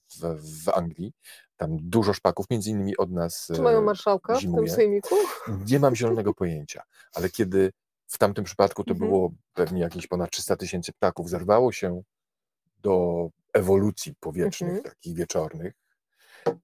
w, 0.09 0.65
w 0.65 0.69
Anglii. 0.69 1.13
Tam 1.57 1.77
dużo 1.81 2.13
szpaków, 2.13 2.45
między 2.49 2.69
innymi 2.69 2.97
od 2.97 3.11
nas. 3.11 3.47
Czy 3.55 3.61
mają 3.61 3.81
marszałka 3.81 4.39
zimuje. 4.39 4.63
w 4.63 4.65
tym 4.65 4.75
sejmiku? 4.75 5.15
Nie 5.71 5.79
mam 5.79 5.95
zielonego 5.95 6.33
pojęcia, 6.33 6.83
ale 7.13 7.29
kiedy 7.29 7.71
w 8.07 8.17
tamtym 8.17 8.45
przypadku 8.45 8.83
to 8.83 8.91
mhm. 8.91 9.09
było 9.09 9.31
pewnie 9.53 9.81
jakieś 9.81 10.07
ponad 10.07 10.31
300 10.31 10.55
tysięcy 10.55 10.93
ptaków, 10.93 11.29
zerwało 11.29 11.71
się 11.71 12.01
do 12.81 13.27
ewolucji 13.53 14.15
powietrznych, 14.19 14.75
mhm. 14.75 14.95
takich 14.95 15.15
wieczornych, 15.15 15.73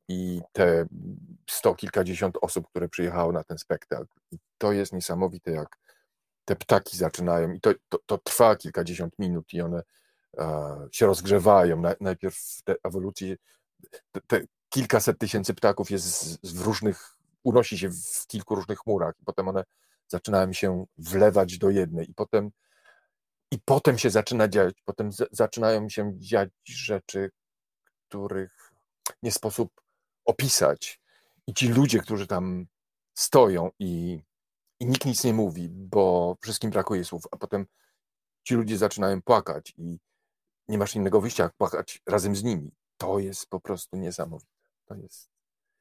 i 0.08 0.42
te 0.52 0.86
sto 1.50 1.76
kilkadziesiąt 1.76 2.38
osób, 2.42 2.68
które 2.68 2.90
przyjechało 2.90 3.32
na 3.32 3.44
ten 3.44 3.58
spektakl. 3.58 4.14
I 4.32 4.38
to 4.58 4.72
jest 4.72 4.94
niesamowite, 4.94 5.52
jak 5.52 5.78
te 6.46 6.56
ptaki 6.56 6.98
zaczynają, 6.98 7.52
i 7.52 7.62
to, 7.62 7.74
to, 7.90 8.00
to 8.06 8.18
trwa 8.18 8.56
kilkadziesiąt 8.56 9.20
minut, 9.20 9.54
i 9.54 9.62
one 9.62 9.78
e, 9.78 9.84
się 10.92 11.06
rozgrzewają. 11.06 11.82
Na, 11.82 11.96
najpierw 12.00 12.62
te 12.64 12.76
ewolucje, 12.84 13.36
te, 14.12 14.22
te, 14.28 14.42
kilkaset 14.70 15.18
tysięcy 15.20 15.54
ptaków 15.54 15.92
jest 15.92 16.48
w 16.56 16.62
różnych, 16.62 17.18
unosi 17.44 17.78
się 17.78 17.90
w 17.90 18.28
kilku 18.28 18.56
różnych 18.56 18.80
chmurach, 18.80 19.14
potem 19.26 19.48
one 19.48 19.64
zaczynają 20.08 20.54
się 20.54 20.86
wlewać 20.98 21.58
do 21.58 21.70
jednej, 21.70 22.10
i 22.10 22.14
potem 22.14 22.52
i 23.54 23.60
potem 23.66 23.98
się 23.98 24.10
zaczyna 24.10 24.48
dziać, 24.48 24.82
potem 24.86 25.12
z, 25.12 25.30
zaczynają 25.32 25.90
się 25.90 26.14
dziać 26.18 26.50
rzeczy, 26.66 27.32
których 28.08 28.72
nie 29.24 29.32
sposób 29.32 29.82
opisać. 30.26 31.02
I 31.48 31.54
ci 31.54 31.68
ludzie, 31.68 32.00
którzy 32.00 32.28
tam 32.28 32.66
stoją 33.14 33.70
i, 33.80 34.20
i 34.80 34.86
nikt 34.86 35.06
nic 35.06 35.24
nie 35.24 35.34
mówi, 35.34 35.70
bo 35.70 36.36
wszystkim 36.42 36.70
brakuje 36.70 37.06
słów, 37.06 37.24
a 37.32 37.38
potem 37.38 37.66
ci 38.44 38.56
ludzie 38.56 38.78
zaczynają 38.78 39.22
płakać 39.22 39.74
i 39.78 40.00
nie 40.68 40.78
masz 40.78 40.96
innego 40.96 41.22
wyjścia, 41.22 41.44
jak 41.44 41.54
płakać 41.54 42.02
razem 42.08 42.36
z 42.36 42.44
nimi. 42.44 42.72
To 42.98 43.20
jest 43.20 43.50
po 43.50 43.60
prostu 43.60 43.98
niesamowite. 43.98 44.52
To 44.86 44.96
jest. 44.96 45.30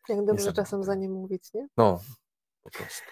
Jak 0.08 0.24
dobrze 0.24 0.52
czasem 0.52 0.84
za 0.84 0.94
nie 0.94 1.08
mówić, 1.08 1.52
nie? 1.54 1.68
No, 1.76 2.00
po 2.62 2.70
prostu. 2.70 3.02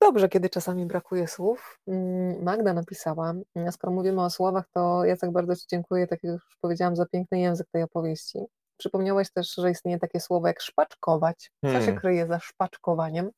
Dobrze, 0.00 0.28
kiedy 0.28 0.50
czasami 0.50 0.86
brakuje 0.86 1.28
słów. 1.28 1.80
Mm, 1.86 2.42
Magda 2.42 2.72
napisała, 2.72 3.34
skoro 3.70 3.92
mówimy 3.92 4.22
o 4.22 4.30
słowach, 4.30 4.64
to 4.74 5.04
ja 5.04 5.16
tak 5.16 5.32
bardzo 5.32 5.56
Ci 5.56 5.64
dziękuję, 5.70 6.06
tak 6.06 6.22
jak 6.22 6.32
już 6.32 6.58
powiedziałam, 6.60 6.96
za 6.96 7.06
piękny 7.06 7.40
język 7.40 7.66
tej 7.72 7.82
opowieści. 7.82 8.38
Przypomniałeś 8.76 9.32
też, 9.32 9.54
że 9.54 9.70
istnieje 9.70 9.98
takie 9.98 10.20
słowo 10.20 10.46
jak 10.46 10.60
szpaczkować. 10.60 11.50
Co 11.64 11.70
hmm. 11.70 11.86
się 11.86 12.00
kryje 12.00 12.26
za 12.26 12.40
szpaczkowaniem? 12.40 13.30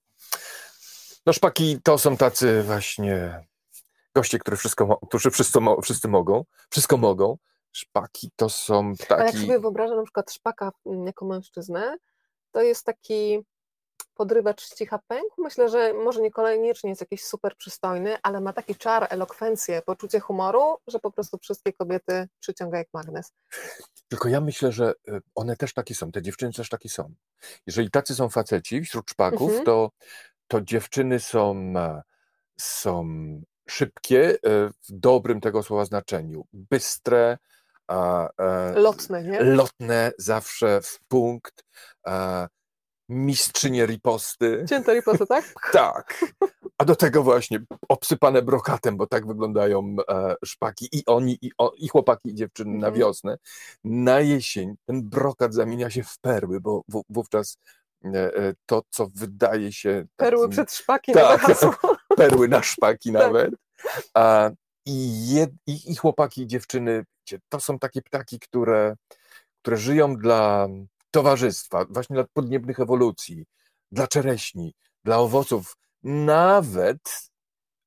No 1.27 1.33
szpaki 1.33 1.81
to 1.83 1.99
są 1.99 2.17
tacy 2.17 2.63
właśnie 2.63 3.45
goście, 4.15 4.39
którzy 4.39 4.57
wszystko, 4.57 4.99
którzy 5.09 5.31
wszyscy, 5.31 5.59
wszyscy 5.83 6.09
mogą, 6.09 6.45
wszystko 6.71 6.97
mogą. 6.97 7.37
Szpaki 7.75 8.31
to 8.37 8.49
są 8.49 8.95
ptaki... 8.95 9.23
A 9.23 9.25
jak 9.25 9.35
sobie 9.35 9.61
wyobrażam 9.61 9.97
na 9.97 10.03
przykład 10.03 10.33
szpaka 10.33 10.73
mm, 10.87 11.07
jako 11.07 11.25
mężczyznę, 11.25 11.97
to 12.51 12.63
jest 12.63 12.85
taki 12.85 13.45
podrywacz 14.15 14.75
cicha 14.75 14.99
pęk. 15.09 15.27
Myślę, 15.39 15.69
że 15.69 15.95
może 15.95 16.21
niekoniecznie 16.21 16.91
jest 16.91 17.01
jakiś 17.01 17.25
super 17.25 17.57
przystojny, 17.57 18.17
ale 18.23 18.41
ma 18.41 18.53
taki 18.53 18.75
czar, 18.75 19.07
elokwencję, 19.11 19.83
poczucie 19.83 20.21
humoru, 20.21 20.77
że 20.87 20.99
po 20.99 21.11
prostu 21.11 21.39
wszystkie 21.39 21.73
kobiety 21.73 22.29
przyciąga 22.41 22.79
jak 22.79 22.89
magnes. 22.95 23.33
Tylko 24.09 24.29
ja 24.29 24.41
myślę, 24.41 24.73
że 24.73 24.95
y, 25.09 25.21
one 25.35 25.57
też 25.57 25.75
takie 25.75 25.95
są, 25.95 26.13
te 26.13 26.23
dziewczyny 26.23 26.53
też 26.53 26.69
takie 26.69 26.89
są. 26.89 27.15
Jeżeli 27.67 27.91
tacy 27.91 28.15
są 28.15 28.29
faceci 28.29 28.83
wśród 28.83 29.11
szpaków, 29.11 29.49
mhm. 29.49 29.65
to, 29.65 29.91
to 30.49 30.61
dziewczyny 30.61 31.21
są, 31.21 31.73
e, 31.77 32.03
są 32.61 33.07
szybkie 33.69 34.31
e, 34.31 34.37
w 34.69 34.91
dobrym 34.91 35.41
tego 35.41 35.63
słowa 35.63 35.85
znaczeniu, 35.85 36.47
bystre, 36.53 37.39
e, 37.91 38.73
lotne, 38.77 39.23
nie? 39.23 39.41
Lotne, 39.41 40.13
zawsze 40.19 40.81
w 40.83 40.99
punkt, 41.09 41.65
mistrzynie 43.09 43.87
riposty. 43.87 44.65
Cięte 44.69 44.95
riposty, 44.95 45.27
tak? 45.27 45.55
tak. 45.73 46.25
A 46.79 46.85
do 46.85 46.97
tego 46.97 47.23
właśnie 47.23 47.61
obsypane 47.89 48.43
brokatem, 48.43 48.97
bo 48.97 49.07
tak 49.07 49.27
wyglądają 49.27 49.97
e, 50.09 50.35
szpaki 50.45 50.89
i 50.93 51.03
oni, 51.07 51.39
i, 51.43 51.51
o, 51.59 51.73
i 51.77 51.89
chłopaki, 51.89 52.29
i 52.31 52.35
dziewczyny 52.35 52.71
mm. 52.71 52.81
na 52.81 52.87
mhm. 52.87 53.01
wiosnę. 53.01 53.37
Na 53.85 54.21
jesień 54.21 54.75
ten 54.87 55.09
brokat 55.09 55.55
zamienia 55.55 55.91
się 55.91 56.03
w 56.03 56.19
perły, 56.19 56.61
bo 56.61 56.83
w, 56.89 57.03
wówczas 57.09 57.59
e, 58.05 58.37
e 58.37 58.55
to, 58.67 58.83
co 58.91 59.07
wydaje 59.15 59.73
się... 59.73 60.07
Perły 60.17 60.49
przed 60.49 60.73
szpaki 60.73 61.13
tak, 61.13 61.47
Perły 62.17 62.49
na 62.49 62.63
szpaki 62.63 63.13
tak. 63.13 63.23
nawet. 63.23 63.55
A, 64.15 64.51
i, 64.87 65.29
jed, 65.29 65.51
i, 65.67 65.93
I 65.93 65.97
chłopaki, 65.97 66.43
i 66.43 66.47
dziewczyny, 66.47 67.05
to 67.49 67.61
są 67.61 67.79
takie 67.79 68.03
ptaki, 68.03 68.39
które, 68.39 68.97
które 69.63 69.77
żyją 69.77 70.17
dla 70.17 70.69
towarzystwa, 71.11 71.85
właśnie 71.91 72.15
dla 72.15 72.25
podniebnych 72.33 72.81
ewolucji, 72.81 73.47
dla 73.93 74.07
czereśni, 74.07 74.75
dla 75.05 75.19
owoców, 75.19 75.77
nawet 76.03 77.31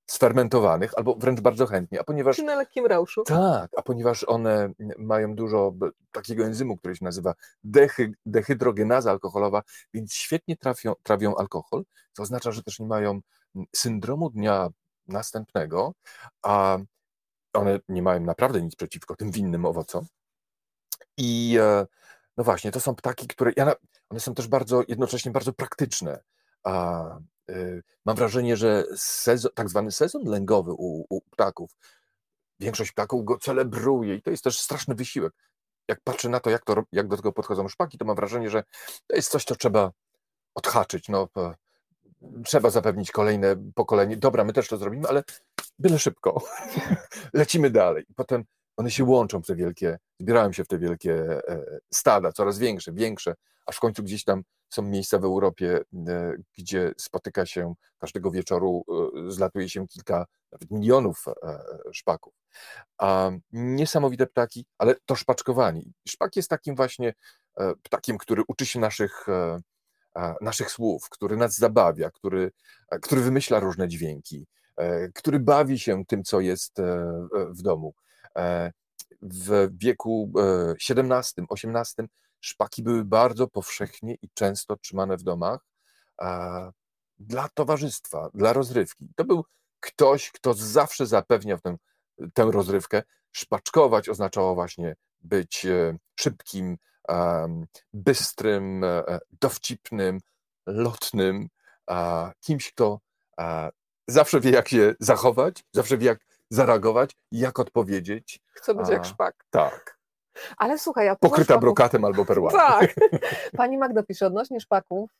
sfermentowanych, 0.10 0.92
albo 0.98 1.16
wręcz 1.16 1.42
bardzo 1.42 1.66
chętnie, 1.66 2.00
a 2.00 2.04
ponieważ... 2.04 2.38
Na 2.38 2.56
lekkim 2.56 2.86
rauszu. 2.86 3.24
Tak, 3.24 3.72
a 3.78 3.82
ponieważ 3.82 4.24
one 4.24 4.74
mają 4.98 5.36
dużo 5.36 5.74
takiego 6.12 6.46
enzymu, 6.46 6.78
który 6.78 6.96
się 6.96 7.06
nazywa 7.06 7.34
dehy, 7.64 8.14
dehydrogenaza 8.26 9.12
alkoholowa, 9.12 9.62
więc 9.94 10.14
świetnie 10.14 10.58
trafią, 10.58 10.94
trawią 11.04 11.36
alkohol, 11.36 11.84
co 12.14 12.24
oznacza, 12.24 12.52
że 12.52 12.64
też 12.64 12.80
nie 12.80 12.88
mają 12.88 13.20
syndromu 13.76 14.30
dnia 14.30 14.70
następnego, 15.08 15.94
a 16.42 16.78
one 17.58 17.80
nie 17.89 18.01
mają 18.01 18.20
naprawdę 18.20 18.62
nic 18.62 18.76
przeciwko 18.76 19.16
tym 19.16 19.32
winnym 19.32 19.66
owocom. 19.66 20.05
I 21.18 21.58
e, 21.62 21.86
no 22.38 22.43
właśnie, 22.43 22.72
to 22.72 22.80
są 22.80 22.95
ptaki, 22.95 23.28
które. 23.28 23.51
Ja, 23.58 23.74
one 24.10 24.20
są 24.20 24.34
też 24.34 24.47
bardzo 24.47 24.84
jednocześnie 24.88 25.32
bardzo 25.32 25.53
praktyczne. 25.53 26.24
A, 26.64 27.03
y, 27.49 27.84
mam 28.05 28.16
wrażenie, 28.16 28.58
że 28.58 28.84
sezon, 28.95 29.51
tak 29.55 29.70
zwany 29.70 29.91
sezon 29.91 30.24
lęgowy 30.26 30.72
u, 30.72 31.05
u 31.10 31.22
ptaków, 31.22 31.72
większość 32.60 32.91
ptaków 32.91 33.26
go 33.26 33.38
celebruje 33.38 34.16
i 34.16 34.22
to 34.22 34.32
jest 34.32 34.43
też 34.43 34.60
straszny 34.60 34.95
wysiłek. 34.95 35.34
Jak 35.88 36.01
patrzę 36.03 36.30
na 36.30 36.39
to 36.39 36.49
jak, 36.49 36.66
to, 36.66 36.84
jak 36.91 37.08
do 37.08 37.18
tego 37.18 37.34
podchodzą 37.34 37.68
szpaki, 37.68 37.97
to 37.97 38.05
mam 38.05 38.16
wrażenie, 38.16 38.49
że 38.49 38.64
to 39.08 39.16
jest 39.16 39.32
coś, 39.32 39.43
co 39.43 39.55
trzeba 39.55 39.91
odhaczyć. 40.55 41.10
No, 41.10 41.28
trzeba 42.45 42.70
zapewnić 42.70 43.11
kolejne 43.11 43.55
pokolenie. 43.76 44.18
Dobra, 44.18 44.43
my 44.43 44.53
też 44.53 44.68
to 44.68 44.78
zrobimy, 44.78 45.07
ale 45.07 45.24
byle 45.80 45.99
szybko. 45.99 46.43
Lecimy 47.34 47.70
dalej. 47.70 48.05
Potem 48.15 48.43
one 48.78 48.91
się 48.91 49.03
łączą 49.03 49.41
w 49.41 49.45
te 49.45 49.55
wielkie, 49.55 49.97
zbierają 50.20 50.53
się 50.53 50.63
w 50.63 50.68
te 50.68 50.80
wielkie 50.80 51.13
e, 51.49 51.80
stada, 51.93 52.32
coraz 52.32 52.57
większe, 52.57 52.93
większe, 52.93 53.36
aż 53.65 53.76
w 53.76 53.80
końcu 53.80 54.03
gdzieś 54.03 54.24
tam 54.24 54.43
są 54.70 54.82
miejsca 54.82 55.20
w 55.20 55.24
Europie, 55.24 55.80
e, 56.07 56.34
gdzie 56.57 56.91
spotyka 56.97 57.45
się 57.45 57.74
każdego 57.97 58.32
wieczoru, 58.32 58.84
e, 58.89 59.32
zlatuje 59.32 59.70
się 59.70 59.88
kilka, 59.88 60.26
nawet 60.51 60.72
milionów 60.72 61.26
szpaków. 61.93 62.34
A 62.97 63.32
niesamowite 63.51 64.28
ptaki, 64.28 64.65
ale 64.78 64.95
to 65.05 65.15
szpaczkowani. 65.15 65.93
Szpak 66.07 66.36
jest 66.36 66.49
takim 66.49 66.76
właśnie 66.76 67.13
ptakiem, 67.84 68.18
który 68.18 68.43
uczy 68.47 68.65
się 68.65 68.80
naszych, 68.80 69.26
naszych 70.41 70.72
słów, 70.72 71.09
który 71.09 71.38
nas 71.38 71.57
zabawia, 71.57 72.11
który, 72.11 72.51
który 73.01 73.22
wymyśla 73.22 73.59
różne 73.59 73.88
dźwięki, 73.88 74.47
który 75.15 75.39
bawi 75.39 75.80
się 75.80 76.05
tym, 76.05 76.24
co 76.24 76.39
jest 76.39 76.82
w 77.49 77.61
domu. 77.61 77.93
E, 78.38 78.72
w 79.22 79.70
wieku 79.78 80.32
XVII-XVIII 80.89 82.05
e, 82.05 82.07
szpaki 82.39 82.84
były 82.84 83.05
bardzo 83.05 83.47
powszechnie 83.47 84.15
i 84.22 84.30
często 84.34 84.78
trzymane 84.78 85.18
w 85.18 85.24
domach 85.24 85.59
dla 87.20 87.49
towarzystwa, 87.53 88.30
dla 88.34 88.53
rozrywki. 88.53 89.07
To 89.15 89.26
był 89.26 89.45
ktoś, 89.80 90.32
kto 90.32 90.53
zawsze 90.53 91.05
zapewniał 91.05 91.59
tę, 91.59 91.76
tę 92.34 92.49
rozrywkę. 92.51 93.03
Szpaczkować 93.32 94.09
oznaczało 94.09 94.55
właśnie 94.55 94.95
być 95.22 95.65
e, 95.65 95.97
szybkim, 96.20 96.78
bystrym, 97.93 98.86
dowcipnym, 99.41 100.20
lotnym, 100.66 101.47
kimś, 102.39 102.72
kto 102.72 102.99
zawsze 104.08 104.39
wie, 104.39 104.51
jak 104.51 104.68
się 104.68 104.95
zachować, 104.99 105.64
zawsze 105.74 105.97
wie, 105.97 106.08
jak 106.08 106.20
zareagować, 106.49 107.18
jak 107.32 107.60
odpowiedzieć. 107.60 108.39
Chcę 108.51 108.76
być 108.76 108.89
jak 108.89 109.05
szpak. 109.05 109.36
Tak. 109.49 109.97
Ale 110.58 110.80
słuchaj, 110.80 111.10
a 111.10 111.16
Pokryta 111.16 111.43
szpaków... 111.43 111.62
brokatem 111.62 112.05
albo 112.05 112.26
perłami. 112.26 112.58
Tak. 112.58 112.95
Pani 113.58 113.78
Magda 113.78 114.03
pisze, 114.03 114.28
odnośnie 114.28 114.60
szpaków 114.60 115.12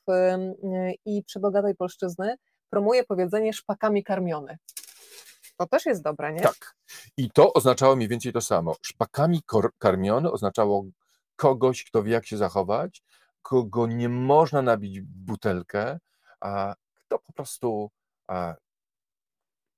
i 1.04 1.22
przebogatej 1.24 1.74
polszczyzny 1.74 2.36
promuje 2.70 3.04
powiedzenie 3.04 3.52
szpakami 3.52 4.04
karmiony. 4.04 4.58
To 5.56 5.66
też 5.66 5.86
jest 5.86 6.02
dobre, 6.02 6.32
nie? 6.32 6.40
Tak. 6.40 6.74
I 7.16 7.30
to 7.30 7.52
oznaczało 7.52 7.96
mniej 7.96 8.08
więcej 8.08 8.32
to 8.32 8.40
samo. 8.40 8.74
Szpakami 8.82 9.42
karmiony 9.78 10.32
oznaczało 10.32 10.84
kogoś, 11.38 11.84
kto 11.84 12.02
wie, 12.02 12.12
jak 12.12 12.26
się 12.26 12.36
zachować, 12.36 13.02
kogo 13.42 13.86
nie 13.86 14.08
można 14.08 14.62
nabić 14.62 15.00
butelkę, 15.00 15.98
a 16.40 16.74
kto 16.94 17.18
po 17.18 17.32
prostu 17.32 17.90
a, 18.26 18.54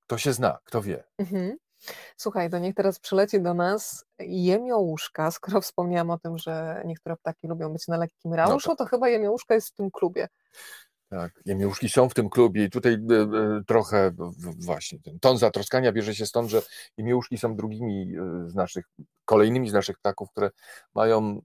kto 0.07 0.19
się 0.19 0.33
zna, 0.33 0.59
kto 0.65 0.83
wie. 0.83 1.05
Mhm. 1.19 1.57
Słuchaj, 2.17 2.51
to 2.51 2.59
niech 2.59 2.75
teraz 2.75 2.99
przyleci 2.99 3.43
do 3.43 3.55
nas 3.55 4.05
jemiołuszka, 4.19 5.31
skoro 5.31 5.61
wspomniałam 5.71 6.11
o 6.11 6.19
tym, 6.19 6.39
że 6.39 6.83
niektóre 6.87 7.17
ptaki 7.17 7.49
lubią 7.49 7.73
być 7.73 7.89
na 7.89 7.97
lekkim 7.97 8.35
rauszu, 8.35 8.69
no 8.69 8.77
to... 8.77 8.85
to 8.85 8.91
chyba 8.91 9.09
jemiołuszka 9.09 9.55
jest 9.55 9.69
w 9.69 9.73
tym 9.73 9.91
klubie. 9.91 10.29
Tak, 11.11 11.33
jemiołuszki 11.47 11.89
są 11.89 12.09
w 12.09 12.15
tym 12.15 12.31
klubie 12.31 12.65
i 12.65 12.71
tutaj 12.71 12.93
y, 12.93 13.15
y, 13.15 13.65
trochę 13.67 14.11
właśnie 14.67 14.99
ten 14.99 15.21
ton 15.21 15.39
zatroskania 15.39 15.93
bierze 15.93 16.15
się 16.15 16.27
stąd, 16.27 16.51
że 16.51 16.63
jemiołuszki 16.97 17.39
są 17.39 17.57
drugimi 17.57 18.15
z 18.47 18.55
naszych, 18.55 18.85
kolejnymi 19.25 19.71
z 19.71 19.73
naszych 19.73 19.99
ptaków, 19.99 20.31
które 20.31 20.51
mają 20.95 21.43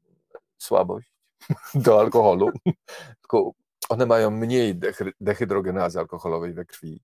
słabość 0.66 1.14
do 1.86 2.00
alkoholu, 2.00 2.52
tylko 3.22 3.52
one 3.90 4.06
mają 4.06 4.32
mniej 4.32 4.80
dehydrogenazy 5.20 6.00
alkoholowej 6.00 6.54
we 6.54 6.66
krwi 6.66 7.04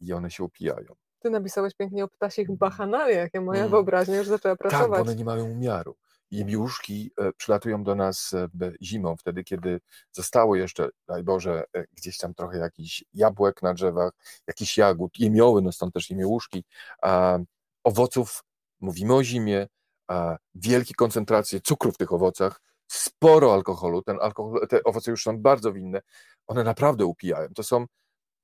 i 0.00 0.12
one 0.12 0.30
się 0.30 0.44
upijają. 0.44 0.94
Ty 1.20 1.30
napisałeś 1.30 1.74
pięknie 1.74 2.04
o 2.04 2.08
ptasich 2.08 2.48
mm. 2.48 2.58
bahanaliach, 2.58 3.28
ja 3.34 3.40
moja 3.40 3.60
mm. 3.60 3.70
wyobraźnia 3.70 4.16
już 4.16 4.28
zaczęła 4.28 4.56
pracować. 4.56 4.90
Tak, 4.90 4.90
bo 4.90 5.02
one 5.02 5.14
nie 5.14 5.24
mają 5.24 5.44
umiaru. 5.44 5.96
Jemiuszki 6.30 7.10
e, 7.18 7.32
przylatują 7.32 7.84
do 7.84 7.94
nas 7.94 8.34
e, 8.34 8.48
zimą, 8.82 9.16
wtedy 9.16 9.44
kiedy 9.44 9.80
zostało 10.12 10.56
jeszcze, 10.56 10.88
daj 11.08 11.22
Boże, 11.22 11.64
e, 11.76 11.84
gdzieś 11.92 12.18
tam 12.18 12.34
trochę 12.34 12.58
jakichś 12.58 13.04
jabłek 13.14 13.62
na 13.62 13.74
drzewach, 13.74 14.12
jakiś 14.46 14.78
jagód, 14.78 15.18
jemioły, 15.18 15.62
no 15.62 15.72
stąd 15.72 15.94
też 15.94 16.10
jemiołuszki, 16.10 16.64
a 17.02 17.38
owoców, 17.84 18.44
mówimy 18.80 19.14
o 19.14 19.24
zimie, 19.24 19.66
a 20.08 20.36
wielkie 20.54 20.94
koncentracje 20.94 21.60
cukru 21.60 21.92
w 21.92 21.96
tych 21.96 22.12
owocach, 22.12 22.60
sporo 22.90 23.54
alkoholu, 23.54 24.02
ten 24.02 24.18
alkohol, 24.20 24.68
te 24.68 24.84
owoce 24.84 25.10
już 25.10 25.22
są 25.22 25.38
bardzo 25.38 25.72
winne, 25.72 26.00
one 26.46 26.64
naprawdę 26.64 27.04
upijają. 27.06 27.48
To 27.54 27.62
są 27.62 27.86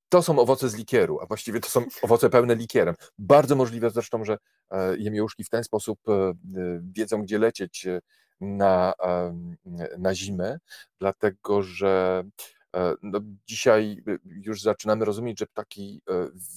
to 0.08 0.22
są 0.22 0.38
owoce 0.38 0.68
z 0.68 0.74
likieru, 0.74 1.18
a 1.20 1.26
właściwie 1.26 1.60
to 1.60 1.68
są 1.68 1.84
owoce 2.02 2.30
pełne 2.30 2.54
likierem. 2.54 2.94
Bardzo 3.18 3.56
możliwe 3.56 3.90
zresztą, 3.90 4.24
że 4.24 4.38
e, 4.70 4.96
jemiołuszki 4.96 5.44
w 5.44 5.48
ten 5.48 5.64
sposób 5.64 5.98
e, 6.08 6.12
e, 6.12 6.34
wiedzą, 6.82 7.22
gdzie 7.22 7.38
lecieć 7.38 7.86
na, 8.40 8.92
na 9.98 10.14
zimę, 10.14 10.58
dlatego 11.00 11.62
że 11.62 12.24
no, 13.02 13.20
dzisiaj 13.46 14.02
już 14.24 14.62
zaczynamy 14.62 15.04
rozumieć, 15.04 15.38
że 15.38 15.46
ptaki 15.46 16.02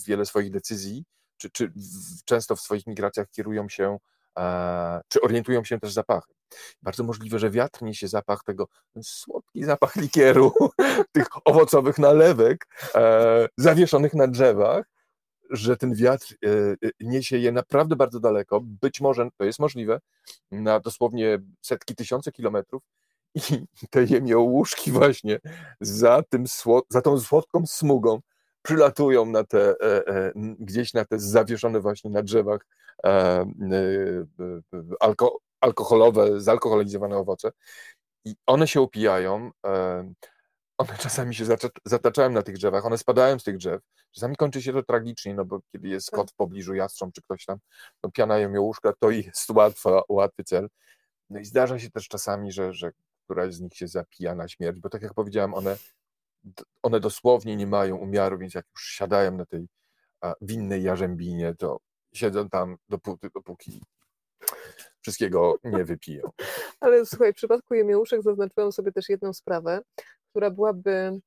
wiele 0.07 0.25
swoich 0.25 0.51
decyzji, 0.51 1.03
czy, 1.37 1.49
czy 1.49 1.71
często 2.25 2.55
w 2.55 2.61
swoich 2.61 2.87
migracjach 2.87 3.29
kierują 3.29 3.69
się, 3.69 3.97
czy 5.07 5.21
orientują 5.21 5.63
się 5.63 5.79
też 5.79 5.93
zapachem. 5.93 6.38
Bardzo 6.81 7.03
możliwe, 7.03 7.39
że 7.39 7.49
wiatr 7.49 7.81
niesie 7.81 8.07
zapach 8.07 8.43
tego, 8.43 8.67
słodki 9.03 9.63
zapach 9.63 9.95
likieru, 9.95 10.53
tych 11.11 11.27
owocowych 11.45 11.97
nalewek 11.97 12.67
e, 12.95 13.47
zawieszonych 13.57 14.13
na 14.13 14.27
drzewach, 14.27 14.85
że 15.49 15.77
ten 15.77 15.95
wiatr 15.95 16.35
e, 16.45 16.49
e, 16.49 16.89
niesie 16.99 17.37
je 17.37 17.51
naprawdę 17.51 17.95
bardzo 17.95 18.19
daleko. 18.19 18.61
Być 18.63 19.01
może 19.01 19.29
to 19.37 19.45
jest 19.45 19.59
możliwe, 19.59 19.99
na 20.51 20.79
dosłownie 20.79 21.39
setki, 21.61 21.95
tysiące 21.95 22.31
kilometrów. 22.31 22.83
I 23.83 23.87
te 23.89 24.03
jemiołuszki 24.03 24.91
właśnie 24.91 25.39
za, 25.81 26.23
tym, 26.29 26.45
za 26.89 27.01
tą 27.01 27.19
słodką 27.19 27.65
smugą 27.67 28.19
przylatują 28.61 29.25
na 29.25 29.43
te, 29.43 29.69
e, 29.69 30.07
e, 30.07 30.31
gdzieś 30.59 30.93
na 30.93 31.05
te 31.05 31.19
zawieszone 31.19 31.79
właśnie 31.79 32.11
na 32.11 32.23
drzewach 32.23 32.65
alko, 34.99 35.37
alkoholowe, 35.61 36.41
zalkoholizowane 36.41 37.17
owoce 37.17 37.51
i 38.25 38.35
one 38.45 38.67
się 38.67 38.81
upijają, 38.81 39.51
one 40.77 40.97
czasami 40.99 41.35
się 41.35 41.45
zataczają 41.85 42.29
na 42.29 42.41
tych 42.41 42.55
drzewach, 42.55 42.85
one 42.85 42.97
spadają 42.97 43.39
z 43.39 43.43
tych 43.43 43.57
drzew, 43.57 43.81
czasami 44.11 44.35
kończy 44.35 44.61
się 44.61 44.73
to 44.73 44.83
tragicznie, 44.83 45.33
no 45.33 45.45
bo 45.45 45.59
kiedy 45.71 45.87
jest 45.87 46.11
kot 46.11 46.31
w 46.31 46.35
pobliżu, 46.35 46.73
jastrząb 46.73 47.13
czy 47.13 47.21
ktoś 47.21 47.45
tam, 47.45 47.57
no 48.03 48.11
piana 48.11 48.37
jemiołuszka, 48.37 48.93
to 48.99 49.11
jest 49.11 49.49
łatwa, 49.55 50.01
łatwy 50.09 50.43
cel. 50.43 50.67
No 51.29 51.39
i 51.39 51.45
zdarza 51.45 51.79
się 51.79 51.91
też 51.91 52.07
czasami, 52.07 52.51
że, 52.51 52.73
że 52.73 52.91
któraś 53.25 53.53
z 53.53 53.59
nich 53.59 53.75
się 53.75 53.87
zapija 53.87 54.35
na 54.35 54.47
śmierć, 54.47 54.79
bo 54.79 54.89
tak 54.89 55.01
jak 55.01 55.13
powiedziałem, 55.13 55.53
one 55.53 55.77
one 56.83 56.99
dosłownie 56.99 57.55
nie 57.55 57.67
mają 57.67 57.95
umiaru, 57.95 58.37
więc 58.37 58.53
jak 58.53 58.65
już 58.75 58.83
siadają 58.83 59.31
na 59.31 59.45
tej 59.45 59.67
winnej 60.41 60.83
jarzębinie, 60.83 61.55
to 61.55 61.79
siedzą 62.13 62.49
tam 62.49 62.77
dopóty, 62.89 63.29
dopóki 63.35 63.81
wszystkiego 65.01 65.55
nie 65.63 65.85
wypiją. 65.85 66.29
Ale 66.81 67.05
słuchaj, 67.05 67.33
w 67.33 67.35
przypadku 67.35 67.73
jemiołuszek 67.73 68.21
zaznaczyłam 68.23 68.71
sobie 68.71 68.91
też 68.91 69.09
jedną 69.09 69.33
sprawę, 69.33 69.81
która 70.29 70.49
byłaby 70.49 71.19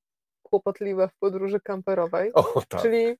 kłopotliwa 0.42 1.08
w 1.08 1.14
podróży 1.18 1.60
kamperowej, 1.60 2.32
o, 2.34 2.62
tak. 2.68 2.82
czyli 2.82 3.16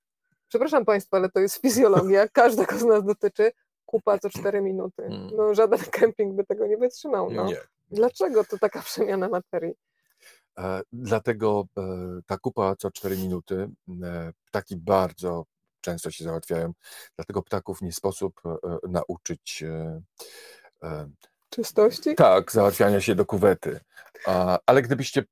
przepraszam 0.49 0.85
Państwa, 0.85 1.17
ale 1.17 1.31
to 1.31 1.41
jest 1.41 1.61
fizjologia, 1.61 2.29
każdego 2.33 2.79
z 2.79 2.85
nas 2.85 3.05
dotyczy, 3.05 3.53
kupa 3.87 4.19
co 4.19 4.31
4 4.31 4.61
minuty. 4.61 5.03
Mm. 5.03 5.31
No 5.37 5.55
żaden 5.55 5.81
kemping 6.01 6.37
by 6.37 6.45
tego 6.45 6.67
nie 6.67 6.77
wytrzymał. 6.77 7.31
No. 7.31 7.45
Nie. 7.45 7.57
Dlaczego 7.91 8.45
to 8.45 8.59
taka 8.59 8.83
przemiana 8.83 9.29
materii? 9.29 9.75
E, 10.59 10.83
dlatego 10.93 11.67
e, 11.79 11.83
ta 12.27 12.39
kupa 12.39 12.77
co 12.77 12.91
4 12.91 13.17
minuty, 13.17 13.69
e, 14.03 14.33
ptaki 14.47 14.77
bardzo 14.77 15.45
często 15.83 16.11
się 16.11 16.25
załatwiają, 16.25 16.73
dlatego 17.17 17.43
ptaków 17.43 17.83
nie 17.83 17.93
sposób 17.93 18.41
nauczyć 18.89 19.65
czystości? 21.51 22.15
Tak, 22.15 22.53
załatwiania 22.53 23.01
się 23.01 23.15
do 23.15 23.27
kuwety. 23.27 23.81
Ale 24.67 24.83
gdybyście, 24.83 25.25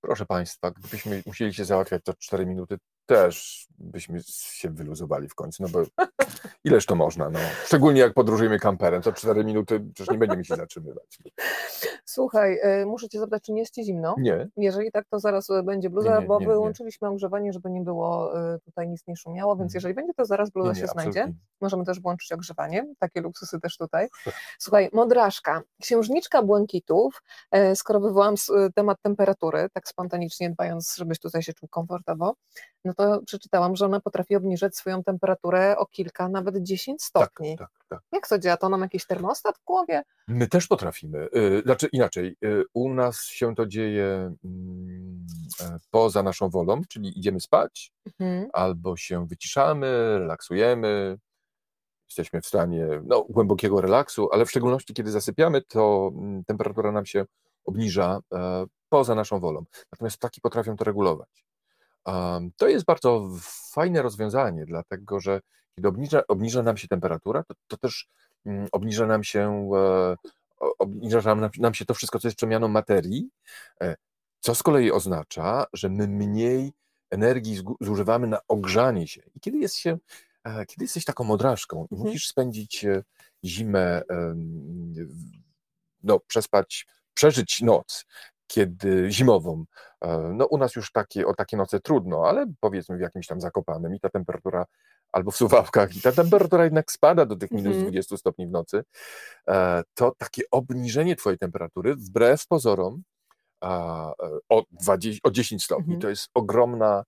proszę 0.00 0.26
Państwa, 0.26 0.70
gdybyśmy 0.70 1.22
musieli 1.26 1.54
się 1.54 1.64
załatwiać 1.64 2.02
to 2.04 2.14
4 2.14 2.46
minuty, 2.46 2.78
też 3.14 3.66
byśmy 3.78 4.20
się 4.26 4.70
wyluzowali 4.70 5.28
w 5.28 5.34
końcu, 5.34 5.62
no 5.62 5.68
bo 5.68 5.82
ileż 6.64 6.86
to 6.86 6.94
można, 6.94 7.30
no. 7.30 7.38
Szczególnie 7.64 8.00
jak 8.00 8.14
podróżujemy 8.14 8.58
kamperem, 8.58 9.02
to 9.02 9.12
4 9.12 9.44
minuty 9.44 9.80
przecież 9.94 10.12
nie 10.12 10.18
będziemy 10.18 10.44
się 10.44 10.56
zatrzymywać. 10.56 11.18
Słuchaj, 12.04 12.58
e, 12.62 12.86
muszę 12.86 13.08
cię 13.08 13.18
zapytać, 13.18 13.42
czy 13.42 13.52
nie 13.52 13.60
jest 13.60 13.74
ci 13.74 13.84
zimno? 13.84 14.14
Nie. 14.18 14.48
Jeżeli 14.56 14.92
tak, 14.92 15.06
to 15.10 15.18
zaraz 15.18 15.50
e, 15.50 15.62
będzie 15.62 15.90
bluza, 15.90 16.14
nie, 16.14 16.20
nie, 16.20 16.26
bo 16.26 16.40
nie, 16.40 16.46
wyłączyliśmy 16.46 17.08
ogrzewanie, 17.08 17.52
żeby 17.52 17.70
nie 17.70 17.80
było 17.80 18.40
e, 18.54 18.58
tutaj 18.58 18.88
nic 18.88 19.06
nie 19.06 19.16
szumiało, 19.16 19.56
więc 19.56 19.68
mhm. 19.68 19.76
jeżeli 19.76 19.94
będzie, 19.94 20.14
to 20.14 20.24
zaraz 20.24 20.50
bluza 20.50 20.74
się 20.74 20.86
znajdzie. 20.86 21.32
Możemy 21.60 21.84
też 21.84 22.00
włączyć 22.00 22.32
ogrzewanie, 22.32 22.94
takie 22.98 23.20
luksusy 23.20 23.60
też 23.60 23.76
tutaj. 23.76 24.08
Słuchaj, 24.58 24.88
modraszka, 24.92 25.62
księżniczka 25.82 26.42
błękitów, 26.42 27.22
skoro 27.74 28.00
wywołam 28.00 28.34
temat 28.74 28.98
temperatury, 29.02 29.68
tak 29.72 29.88
spontanicznie 29.88 30.50
dbając, 30.50 30.96
żebyś 30.96 31.18
tutaj 31.18 31.42
się 31.42 31.52
czuł 31.52 31.68
komfortowo, 31.68 32.34
no 32.84 32.94
to 32.94 32.99
przeczytałam, 33.26 33.76
że 33.76 33.86
ona 33.86 34.00
potrafi 34.00 34.36
obniżać 34.36 34.76
swoją 34.76 35.02
temperaturę 35.02 35.76
o 35.78 35.86
kilka, 35.86 36.28
nawet 36.28 36.62
10 36.62 37.02
stopni. 37.02 37.56
Tak, 37.56 37.68
tak, 37.70 37.84
tak. 37.88 38.00
Jak 38.12 38.28
to 38.28 38.38
działa? 38.38 38.56
To 38.56 38.68
nam 38.68 38.80
jakiś 38.80 39.06
termostat 39.06 39.58
w 39.58 39.64
głowie? 39.64 40.02
My 40.28 40.48
też 40.48 40.66
potrafimy. 40.66 41.28
Y, 41.36 41.62
znaczy 41.64 41.88
inaczej, 41.92 42.36
y, 42.44 42.64
u 42.74 42.94
nas 42.94 43.24
się 43.24 43.54
to 43.54 43.66
dzieje 43.66 44.34
mm, 44.44 45.26
e, 45.60 45.78
poza 45.90 46.22
naszą 46.22 46.50
wolą, 46.50 46.80
czyli 46.88 47.18
idziemy 47.18 47.40
spać, 47.40 47.92
mhm. 48.06 48.48
albo 48.52 48.96
się 48.96 49.26
wyciszamy, 49.26 50.18
relaksujemy, 50.18 51.18
jesteśmy 52.08 52.40
w 52.40 52.46
stanie 52.46 52.86
no, 53.04 53.26
głębokiego 53.28 53.80
relaksu, 53.80 54.28
ale 54.32 54.46
w 54.46 54.50
szczególności 54.50 54.94
kiedy 54.94 55.10
zasypiamy, 55.10 55.62
to 55.62 56.10
mm, 56.14 56.44
temperatura 56.44 56.92
nam 56.92 57.06
się 57.06 57.24
obniża 57.64 58.18
e, 58.34 58.64
poza 58.88 59.14
naszą 59.14 59.40
wolą. 59.40 59.64
Natomiast 59.92 60.16
ptaki 60.16 60.40
potrafią 60.40 60.76
to 60.76 60.84
regulować. 60.84 61.44
To 62.56 62.68
jest 62.68 62.84
bardzo 62.84 63.30
fajne 63.72 64.02
rozwiązanie, 64.02 64.66
dlatego 64.66 65.20
że 65.20 65.40
kiedy 65.76 65.88
obniża, 65.88 66.22
obniża 66.28 66.62
nam 66.62 66.76
się 66.76 66.88
temperatura, 66.88 67.42
to, 67.42 67.54
to 67.66 67.76
też 67.76 68.08
mm, 68.46 68.68
obniża 68.72 69.06
nam 69.06 69.24
się 69.24 69.70
e, 69.74 70.16
obniża 70.78 71.34
nam, 71.34 71.50
nam 71.58 71.74
się 71.74 71.84
to 71.84 71.94
wszystko, 71.94 72.18
co 72.18 72.28
jest 72.28 72.36
przemianą 72.36 72.68
materii, 72.68 73.30
e, 73.80 73.96
co 74.40 74.54
z 74.54 74.62
kolei 74.62 74.92
oznacza, 74.92 75.64
że 75.72 75.88
my 75.88 76.08
mniej 76.08 76.72
energii 77.10 77.62
zużywamy 77.80 78.26
na 78.26 78.38
ogrzanie 78.48 79.08
się. 79.08 79.22
I 79.34 79.40
kiedy, 79.40 79.58
jest 79.58 79.76
się, 79.76 79.98
e, 80.44 80.66
kiedy 80.66 80.84
jesteś 80.84 81.04
taką 81.04 81.24
modraszką 81.24 81.86
i 81.90 81.94
mhm. 81.94 82.00
musisz 82.00 82.28
spędzić 82.28 82.86
zimę, 83.44 84.02
no, 86.02 86.20
przespać, 86.20 86.86
przeżyć 87.14 87.62
noc 87.62 88.06
kiedy 88.50 89.10
zimową. 89.10 89.64
E, 90.00 90.18
no 90.34 90.46
u 90.46 90.58
nas 90.58 90.76
już 90.76 90.92
takie, 90.92 91.26
o 91.26 91.34
takie 91.34 91.56
noce 91.56 91.80
trudno, 91.80 92.28
ale 92.28 92.46
powiedzmy 92.60 92.96
w 92.96 93.00
jakimś 93.00 93.26
tam 93.26 93.40
zakopanym 93.40 93.94
i 93.94 94.00
ta 94.00 94.08
temperatura 94.08 94.64
albo 95.12 95.30
w 95.30 95.36
Suwałkach 95.36 95.96
i 95.96 96.00
ta 96.00 96.12
temperatura 96.12 96.64
jednak 96.64 96.92
spada 96.92 97.26
do 97.26 97.36
tych 97.36 97.50
minus 97.50 97.76
20 97.76 98.14
mhm. 98.14 98.18
stopni 98.18 98.46
w 98.46 98.50
nocy, 98.50 98.84
e, 99.48 99.82
to 99.94 100.12
takie 100.18 100.42
obniżenie 100.50 101.16
twojej 101.16 101.38
temperatury 101.38 101.94
wbrew 101.96 102.46
pozorom 102.46 103.02
o, 104.48 104.64
20, 104.70 105.20
o 105.22 105.30
10 105.30 105.64
stopni, 105.64 105.94
mhm. 105.94 106.00
to 106.00 106.08
jest 106.08 106.28
ogromna, 106.34 107.04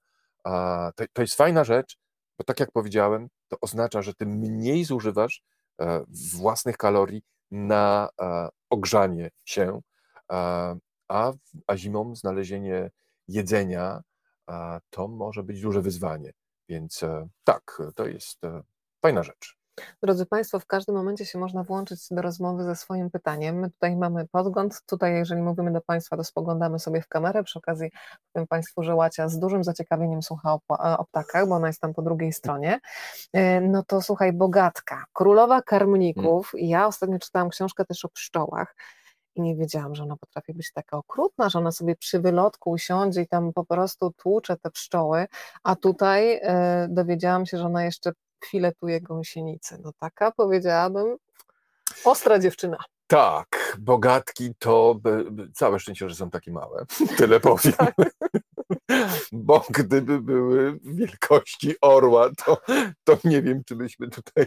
to, 0.97 1.05
to 1.13 1.23
jest 1.23 1.35
fajna 1.35 1.65
rzecz, 1.65 1.99
bo 2.39 2.45
tak 2.45 2.61
jak 2.61 2.73
powiedziałem, 2.73 3.29
to 3.49 3.57
oznacza, 3.61 4.03
że 4.03 4.15
ty 4.15 4.27
mniej 4.27 4.85
zużywasz 4.85 5.43
e, 5.81 6.05
własnych 6.35 6.77
kalorii 6.77 7.23
na 7.51 8.09
ogrzanie 8.71 9.31
się, 9.45 9.81
a, 11.13 11.33
a 11.67 11.77
zimą 11.77 12.15
znalezienie 12.15 12.91
jedzenia 13.29 14.03
to 14.91 15.09
może 15.09 15.43
być 15.43 15.61
duże 15.61 15.83
wyzwanie. 15.83 16.33
Więc 16.69 17.01
tak, 17.45 17.83
to 17.95 18.07
jest 18.07 18.41
fajna 19.03 19.23
rzecz. 19.23 19.63
Drodzy 20.03 20.27
Państwo, 20.27 20.61
w 20.61 20.67
każdym 20.67 20.95
momencie 20.95 21.27
się 21.27 21.39
można 21.39 21.63
włączyć 21.63 22.01
do 22.11 22.23
rozmowy 22.23 22.65
ze 22.65 22.77
swoim 22.77 23.11
pytaniem. 23.11 23.59
My 23.59 23.71
tutaj 23.71 23.97
mamy 23.97 24.29
podgląd, 24.29 24.83
tutaj 24.87 25.15
jeżeli 25.15 25.43
mówimy 25.43 25.73
do 25.73 25.81
Państwa, 25.81 26.17
to 26.17 26.25
spoglądamy 26.25 26.79
sobie 26.79 27.03
w 27.03 27.09
kamerę, 27.09 27.43
przy 27.45 27.59
okazji 27.59 27.91
powiem 28.33 28.47
Państwu, 28.47 28.83
że 28.83 28.95
Łacia 28.95 29.29
z 29.29 29.39
dużym 29.39 29.65
zaciekawieniem 29.65 30.23
słucha 30.23 30.55
o, 30.55 30.99
o 30.99 31.05
ptakach, 31.05 31.49
bo 31.49 31.55
ona 31.55 31.67
jest 31.67 31.81
tam 31.81 31.95
po 31.95 32.03
drugiej 32.03 32.33
stronie. 32.33 32.81
E, 33.33 33.61
no 33.61 33.83
to 33.83 34.03
słuchaj, 34.03 34.33
Bogatka, 34.33 35.05
królowa 35.13 35.63
karmników, 35.63 36.51
hmm. 36.51 36.71
ja 36.71 36.87
ostatnio 36.87 37.19
czytałam 37.19 37.49
książkę 37.49 37.85
też 37.85 38.05
o 38.05 38.09
pszczołach, 38.09 38.75
i 39.35 39.43
nie 39.43 39.57
wiedziałam, 39.57 39.95
że 39.95 40.03
ona 40.03 40.17
potrafi 40.17 40.55
być 40.55 40.73
taka 40.73 40.97
okrutna, 40.97 41.49
że 41.49 41.59
ona 41.59 41.73
sobie 41.73 41.97
przy 41.97 42.21
wylotku 42.21 42.71
usiądzie 42.71 43.23
i 43.23 43.29
tam 43.29 43.53
po 43.53 43.65
prostu 43.65 44.13
tłucze 44.17 44.57
te 44.57 44.71
pszczoły, 44.71 45.27
a 45.63 45.77
tutaj 45.77 46.41
e, 46.43 46.87
dowiedziałam 46.91 47.47
się, 47.47 47.59
że 47.59 47.65
ona 47.65 47.85
jeszcze 47.85 48.13
filetuje 48.45 49.01
gąsienicy. 49.01 49.79
No 49.85 49.93
taka 49.99 50.31
powiedziałabym 50.31 51.17
ostra 52.05 52.39
dziewczyna. 52.39 52.77
Tak, 53.07 53.77
bogatki 53.79 54.55
to 54.59 55.01
całe 55.55 55.81
szczęście, 55.81 56.09
że 56.09 56.15
są 56.15 56.31
takie 56.31 56.53
małe. 56.53 56.85
Tyle 57.19 57.41
powiem. 57.41 57.73
Tak. 57.73 57.95
Bo 59.33 59.65
gdyby 59.71 60.21
były 60.21 60.79
wielkości 60.85 61.75
orła, 61.81 62.31
to, 62.45 62.61
to 63.05 63.19
nie 63.25 63.43
wiem, 63.43 63.63
czy 63.65 63.77
byśmy 63.77 64.09
tutaj. 64.09 64.47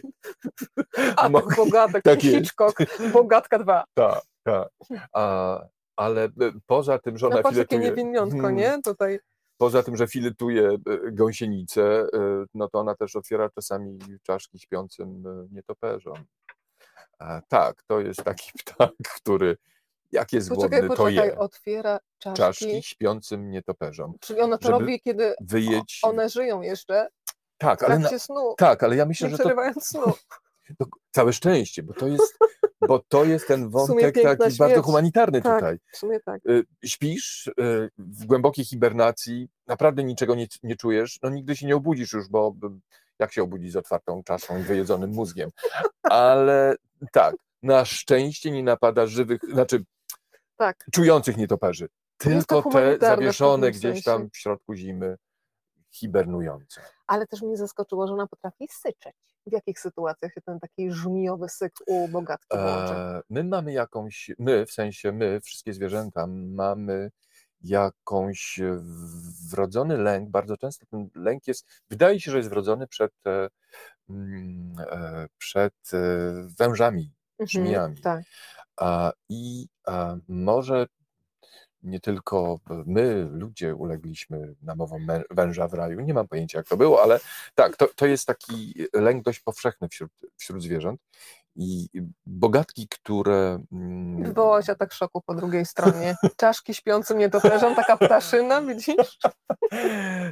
A 1.17 1.29
mogli... 1.29 1.55
bogatek, 1.55 2.03
tak 2.03 2.21
Hitchcock, 2.21 2.77
bogatka 3.13 3.59
dwa. 3.59 3.83
Tak, 3.93 4.21
tak. 4.45 4.69
A, 5.13 5.61
ale 5.95 6.29
poza 6.65 6.99
tym, 6.99 7.17
że 7.17 7.27
ona 7.27 7.35
no, 7.35 7.43
patrz, 7.43 7.55
filetuje... 7.55 7.81
jakie 7.81 7.89
niewiniątko, 7.89 8.41
hmm. 8.41 8.55
nie? 8.55 8.81
Tutaj 8.83 9.19
Poza 9.57 9.83
tym, 9.83 9.97
że 9.97 10.07
filetuje 10.07 10.69
e, 10.69 11.11
gąsienicę, 11.11 11.83
e, 11.83 12.45
no 12.53 12.69
to 12.69 12.79
ona 12.79 12.95
też 12.95 13.15
otwiera 13.15 13.49
czasami 13.49 13.99
czaszki 14.23 14.59
śpiącym 14.59 15.23
e, 15.27 15.47
nietoperzom. 15.51 16.25
Tak, 17.47 17.83
to 17.87 17.99
jest 17.99 18.23
taki 18.23 18.51
ptak, 18.65 18.91
który 19.15 19.57
jak 20.11 20.33
jest 20.33 20.49
poczekaj, 20.49 20.79
głodny, 20.79 20.95
poczekaj, 20.97 21.15
to 21.15 21.25
je. 21.25 21.37
otwiera 21.39 21.99
czaszki. 22.19 22.37
czaszki 22.37 22.83
śpiącym 22.83 23.49
nietoperzom. 23.49 24.13
Czyli 24.19 24.39
ona 24.39 24.57
to 24.57 24.71
robi, 24.71 25.01
kiedy 25.01 25.35
wyjeść... 25.41 25.99
one 26.03 26.29
żyją 26.29 26.61
jeszcze 26.61 27.07
tak, 27.57 27.83
ale 27.83 27.99
na... 27.99 28.19
snu. 28.19 28.55
Tak, 28.57 28.83
ale 28.83 28.95
ja 28.95 29.05
myślę, 29.05 29.29
nie 29.29 29.37
że 29.37 29.43
to... 29.43 29.81
snu. 29.81 30.13
to 30.77 30.85
całe 31.15 31.33
szczęście, 31.33 31.83
bo 31.83 31.93
to 31.93 32.07
jest 32.07 32.37
bo 32.81 32.99
to 33.07 33.25
jest 33.25 33.47
ten 33.47 33.69
wątek 33.69 34.15
taki 34.15 34.37
śmierć. 34.37 34.57
bardzo 34.57 34.81
humanitarny 34.81 35.41
tak, 35.41 35.55
tutaj. 35.55 35.79
W 35.91 35.97
sumie 35.97 36.19
tak. 36.19 36.45
Y, 36.49 36.63
śpisz 36.85 37.47
y, 37.47 37.89
w 37.97 38.25
głębokiej 38.25 38.65
hibernacji, 38.65 39.49
naprawdę 39.67 40.03
niczego 40.03 40.35
nie, 40.35 40.47
nie 40.63 40.75
czujesz, 40.75 41.19
no 41.23 41.29
nigdy 41.29 41.55
się 41.55 41.67
nie 41.67 41.75
obudzisz 41.75 42.13
już, 42.13 42.29
bo 42.29 42.55
jak 43.19 43.33
się 43.33 43.43
obudzić 43.43 43.71
z 43.71 43.75
otwartą 43.75 44.23
czaszą 44.23 44.59
i 44.59 44.61
wyjedzonym 44.61 45.11
mózgiem. 45.11 45.49
Ale 46.03 46.75
tak, 47.11 47.35
na 47.63 47.85
szczęście 47.85 48.51
nie 48.51 48.63
napada 48.63 49.05
żywych, 49.07 49.41
znaczy 49.53 49.83
tak. 50.57 50.85
czujących 50.91 51.37
nietoperzy. 51.37 51.87
Tylko 52.17 52.61
te 52.71 52.97
zawieszone 53.01 53.71
gdzieś 53.71 54.03
tam 54.03 54.29
w 54.29 54.37
środku 54.37 54.73
zimy, 54.73 55.17
hibernujące. 55.91 56.81
Ale 57.07 57.27
też 57.27 57.41
mnie 57.41 57.57
zaskoczyło, 57.57 58.07
że 58.07 58.13
ona 58.13 58.27
potrafi 58.27 58.67
syczeć. 58.67 59.15
W 59.47 59.51
jakich 59.51 59.79
sytuacjach 59.79 60.33
się 60.33 60.41
ten 60.41 60.59
taki 60.59 60.91
żmijowy 60.91 61.49
syk 61.49 61.73
u 61.87 62.07
bogatki 62.07 62.57
włączy? 62.57 62.93
E, 62.93 63.21
my 63.29 63.43
mamy 63.43 63.73
jakąś, 63.73 64.31
my, 64.39 64.65
w 64.65 64.71
sensie 64.71 65.11
my, 65.11 65.41
wszystkie 65.41 65.73
zwierzęta, 65.73 66.27
mamy 66.29 67.11
jakąś 67.61 68.59
wrodzony 69.51 69.97
lęk. 69.97 70.29
Bardzo 70.29 70.57
często 70.57 70.85
ten 70.85 71.09
lęk 71.15 71.47
jest, 71.47 71.67
wydaje 71.89 72.19
się, 72.19 72.31
że 72.31 72.37
jest 72.37 72.49
wrodzony 72.49 72.87
przed, 72.87 73.11
e, 73.27 73.47
mm, 74.09 74.75
e, 74.79 75.27
przed 75.37 75.73
wężami, 76.59 77.13
mhm, 77.39 77.47
żmijami. 77.47 78.01
Tak. 78.01 78.23
I 79.29 79.67
może 80.27 80.85
nie 81.85 81.99
tylko 81.99 82.59
my, 82.67 83.29
ludzie, 83.31 83.75
ulegliśmy 83.75 84.55
namowom 84.61 85.07
węża 85.29 85.67
w 85.67 85.73
raju. 85.73 85.99
Nie 85.99 86.13
mam 86.13 86.27
pojęcia, 86.27 86.59
jak 86.59 86.67
to 86.67 86.77
było, 86.77 87.03
ale 87.03 87.19
tak, 87.55 87.77
to, 87.77 87.87
to 87.95 88.05
jest 88.05 88.27
taki 88.27 88.73
lęk 88.93 89.23
dość 89.23 89.39
powszechny 89.39 89.89
wśród, 89.89 90.11
wśród 90.37 90.63
zwierząt. 90.63 91.01
I 91.55 91.87
bogatki, 92.25 92.87
które. 92.87 93.63
Mm, 93.71 94.23
Wywołałeś 94.23 94.69
atak 94.69 94.93
szoku 94.93 95.21
po 95.25 95.33
drugiej 95.33 95.65
stronie. 95.65 96.15
Czaszki 96.37 96.73
śpiącym 96.73 97.17
nietoperzom, 97.17 97.75
taka 97.75 97.97
ptaszyna, 97.97 98.61
widzisz? 98.61 99.17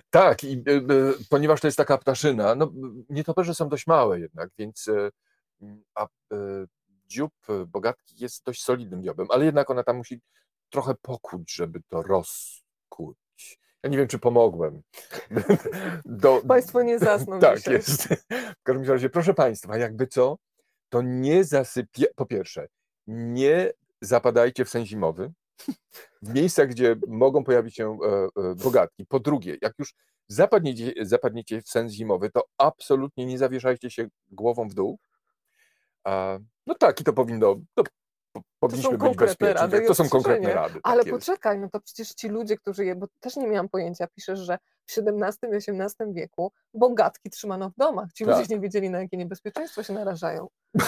tak, 0.09 0.43
i 0.43 0.63
y, 0.67 0.71
y, 0.71 1.13
ponieważ 1.29 1.61
to 1.61 1.67
jest 1.67 1.77
taka 1.77 1.97
ptaszyna, 1.97 2.55
no 2.55 2.71
nietoperze 3.09 3.55
są 3.55 3.69
dość 3.69 3.87
małe 3.87 4.19
jednak, 4.19 4.49
więc 4.57 4.87
y, 4.87 5.11
a 5.95 6.07
dziób 7.07 7.33
bogatki 7.67 8.15
jest 8.23 8.43
dość 8.43 8.63
solidnym 8.63 9.03
dziobem, 9.03 9.27
ale 9.29 9.45
jednak 9.45 9.69
ona 9.69 9.83
tam 9.83 9.97
musi 9.97 10.21
trochę 10.73 10.95
pokuć, 11.01 11.53
żeby 11.53 11.81
to 11.89 12.01
rozkuć. 12.01 13.17
Ja 13.83 13.89
nie 13.89 13.97
wiem, 13.97 14.07
czy 14.07 14.19
pomogłem. 14.19 14.81
Do... 16.05 16.41
Państwo 16.47 16.81
nie 16.83 16.99
zasną 16.99 17.39
Tak 17.39 17.57
dzisiaj. 17.57 17.73
jest. 17.73 18.07
W 18.59 18.63
każdym 18.63 18.89
razie, 18.89 19.09
proszę 19.09 19.33
Państwa, 19.33 19.77
jakby 19.77 20.07
co, 20.07 20.37
to 20.89 21.01
nie 21.01 21.43
zasypie... 21.43 22.05
Po 22.15 22.25
pierwsze, 22.25 22.67
nie 23.07 23.73
zapadajcie 24.01 24.65
w 24.65 24.69
sen 24.69 24.85
zimowy 24.85 25.31
w 26.21 26.33
miejscach, 26.33 26.67
gdzie 26.67 26.95
mogą 27.07 27.43
pojawić 27.43 27.75
się 27.75 27.97
e, 28.03 28.41
e, 28.41 28.55
bogatki. 28.55 29.05
Po 29.05 29.19
drugie, 29.19 29.57
jak 29.61 29.73
już 29.79 29.93
zapadniecie, 30.27 30.93
zapadniecie 31.01 31.61
w 31.61 31.69
sen 31.69 31.89
zimowy, 31.89 32.29
to 32.29 32.43
absolutnie 32.57 33.25
nie 33.25 33.37
zawieszajcie 33.37 33.89
się 33.89 34.07
głową 34.31 34.67
w 34.69 34.73
dół. 34.73 34.99
No 36.67 36.75
tak, 36.79 37.01
i 37.01 37.03
to 37.03 37.13
powinno, 37.13 37.55
to 37.73 37.83
powinniśmy 38.59 38.97
być 38.97 39.15
bezpieczni. 39.17 39.53
Rady 39.53 39.81
to 39.81 39.95
są 39.95 40.09
konkretne 40.09 40.53
rady. 40.53 40.73
Tak 40.73 40.81
Ale 40.83 41.05
poczekaj, 41.05 41.59
no 41.59 41.69
to 41.69 41.79
przecież 41.79 42.09
ci 42.09 42.29
ludzie, 42.29 42.57
którzy 42.57 42.85
je, 42.85 42.95
bo 42.95 43.07
też 43.19 43.35
nie 43.35 43.47
miałam 43.47 43.69
pojęcia, 43.69 44.07
piszesz, 44.07 44.39
że 44.39 44.57
w 44.85 44.97
XVII 44.97 45.51
i 45.51 45.55
XVIII 45.55 46.13
wieku 46.13 46.51
bogatki 46.73 47.29
trzymano 47.29 47.69
w 47.69 47.75
domach. 47.77 48.13
Ci 48.13 48.25
tak. 48.25 48.37
ludzie 48.37 48.55
nie 48.55 48.61
wiedzieli, 48.61 48.89
na 48.89 49.01
jakie 49.01 49.17
niebezpieczeństwo 49.17 49.83
się 49.83 49.93
narażają. 49.93 50.47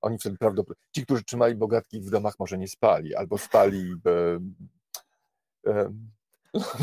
Oni 0.00 0.18
wtedy 0.18 0.36
prawdopodobnie, 0.36 0.82
ci, 0.94 1.04
którzy 1.04 1.24
trzymali 1.24 1.54
bogatki 1.54 2.00
w 2.00 2.10
domach, 2.10 2.34
może 2.38 2.58
nie 2.58 2.68
spali, 2.68 3.14
albo 3.14 3.38
spali. 3.38 3.94
E, 4.06 5.70
e, 5.70 5.90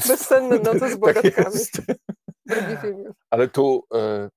Bezsenne 0.08 0.60
noce 0.60 0.80
z 0.80 0.82
tak 0.92 0.98
bogatkami. 1.00 1.58
Tak 2.48 2.86
Ale 3.30 3.48
tu 3.48 3.84
e, 3.94 4.30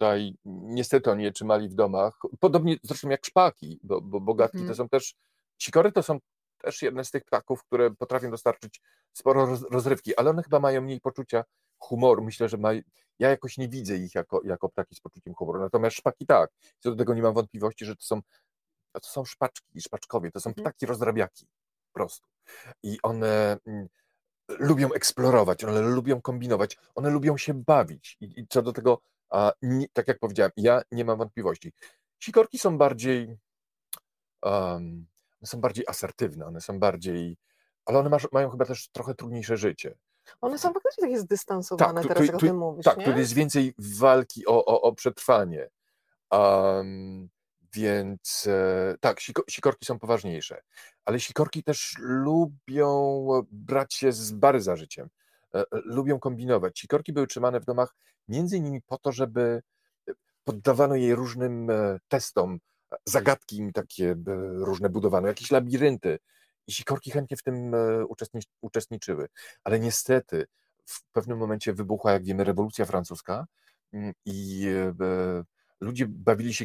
tutaj 0.00 0.34
niestety 0.44 1.10
oni 1.10 1.24
je 1.24 1.32
trzymali 1.32 1.68
w 1.68 1.74
domach, 1.74 2.18
podobnie 2.40 2.76
zresztą 2.82 3.08
jak 3.08 3.26
szpaki, 3.26 3.80
bo, 3.82 4.00
bo 4.00 4.20
bogatki 4.20 4.66
to 4.66 4.74
są 4.74 4.88
też, 4.88 5.14
sikory 5.58 5.92
to 5.92 6.02
są 6.02 6.18
też 6.58 6.82
jedne 6.82 7.04
z 7.04 7.10
tych 7.10 7.24
ptaków, 7.24 7.64
które 7.64 7.90
potrafią 7.90 8.30
dostarczyć 8.30 8.80
sporo 9.12 9.46
roz, 9.46 9.62
rozrywki, 9.70 10.16
ale 10.16 10.30
one 10.30 10.42
chyba 10.42 10.60
mają 10.60 10.80
mniej 10.80 11.00
poczucia 11.00 11.44
humoru. 11.78 12.24
Myślę, 12.24 12.48
że 12.48 12.56
ma, 12.56 12.72
ja 13.18 13.30
jakoś 13.30 13.58
nie 13.58 13.68
widzę 13.68 13.96
ich 13.96 14.14
jako, 14.14 14.40
jako 14.44 14.68
ptaki 14.68 14.94
z 14.94 15.00
poczuciem 15.00 15.34
humoru. 15.34 15.60
Natomiast 15.60 15.96
szpaki 15.96 16.26
tak. 16.26 16.50
Co 16.78 16.90
do 16.90 16.96
tego 16.96 17.14
nie 17.14 17.22
mam 17.22 17.34
wątpliwości, 17.34 17.84
że 17.84 17.96
to 17.96 18.02
są, 18.02 18.20
to 18.92 19.08
są 19.08 19.24
szpaczki, 19.24 19.80
szpaczkowie, 19.80 20.30
to 20.30 20.40
są 20.40 20.50
mhm. 20.50 20.64
ptaki 20.64 20.86
rozdrabiaki 20.86 21.46
po 21.92 21.94
prostu. 21.94 22.28
I 22.82 22.98
one 23.02 23.58
mm, 23.66 23.88
lubią 24.48 24.92
eksplorować, 24.92 25.64
one 25.64 25.80
lubią 25.80 26.20
kombinować, 26.20 26.78
one 26.94 27.10
lubią 27.10 27.36
się 27.36 27.54
bawić. 27.54 28.16
I, 28.20 28.40
i 28.40 28.46
co 28.48 28.62
do 28.62 28.72
tego 28.72 29.02
a 29.30 29.52
nie, 29.62 29.86
tak 29.92 30.08
jak 30.08 30.18
powiedziałem, 30.18 30.52
ja 30.56 30.82
nie 30.92 31.04
mam 31.04 31.18
wątpliwości. 31.18 31.72
Sikorki 32.18 32.58
są 32.58 32.78
bardziej, 32.78 33.38
um, 34.42 35.06
są 35.44 35.60
bardziej 35.60 35.84
asertywne, 35.88 36.46
one 36.46 36.60
są 36.60 36.78
bardziej, 36.78 37.36
ale 37.86 37.98
one 37.98 38.10
masz, 38.10 38.32
mają 38.32 38.50
chyba 38.50 38.64
też 38.64 38.88
trochę 38.88 39.14
trudniejsze 39.14 39.56
życie. 39.56 39.94
One 40.40 40.58
są 40.58 40.72
faktycznie 40.72 41.02
takie 41.02 41.18
zdystansowane 41.18 41.94
tak, 41.94 42.02
tu, 42.02 42.08
teraz, 42.08 42.18
tu, 42.18 42.26
jak 42.26 42.34
o 42.34 42.38
tym 42.38 42.56
mówisz, 42.56 42.84
Tak, 42.84 42.98
nie? 42.98 43.04
tu 43.04 43.18
jest 43.18 43.32
więcej 43.32 43.74
walki 43.78 44.46
o, 44.46 44.64
o, 44.64 44.82
o 44.82 44.92
przetrwanie. 44.92 45.70
Um, 46.30 47.28
więc 47.74 48.46
e, 48.46 48.94
tak, 49.00 49.20
sikorki 49.48 49.86
są 49.86 49.98
poważniejsze, 49.98 50.62
ale 51.04 51.20
sikorki 51.20 51.62
też 51.62 51.94
lubią 51.98 53.26
brać 53.50 53.94
się 53.94 54.12
z 54.12 54.32
bary 54.32 54.60
za 54.60 54.76
życiem. 54.76 55.08
E, 55.54 55.60
e, 55.60 55.64
lubią 55.72 56.18
kombinować. 56.18 56.78
Sikorki 56.78 57.12
były 57.12 57.26
trzymane 57.26 57.60
w 57.60 57.64
domach 57.64 57.94
między 58.28 58.56
innymi 58.56 58.82
po 58.82 58.98
to, 58.98 59.12
żeby 59.12 59.62
e, 60.08 60.12
poddawano 60.44 60.94
jej 60.94 61.14
różnym 61.14 61.68
testom, 62.08 62.58
zagadki 63.04 63.56
im 63.56 63.72
takie 63.72 64.16
różne 64.54 64.88
budowano, 64.88 65.28
jakieś 65.28 65.50
labirynty. 65.50 66.18
I 66.66 66.72
sikorki 66.72 67.10
chętnie 67.10 67.36
w 67.36 67.42
tym 67.42 67.72
uczestniczyły. 68.60 69.28
Ale 69.64 69.80
niestety 69.80 70.46
w 70.86 71.02
pewnym 71.12 71.38
momencie 71.38 71.72
wybuchła, 71.72 72.12
jak 72.12 72.24
wiemy, 72.24 72.44
rewolucja 72.44 72.84
francuska 72.84 73.46
mm, 73.92 74.12
i 74.24 74.66
ludzie 75.80 76.06
bawili 76.08 76.54
się 76.54 76.64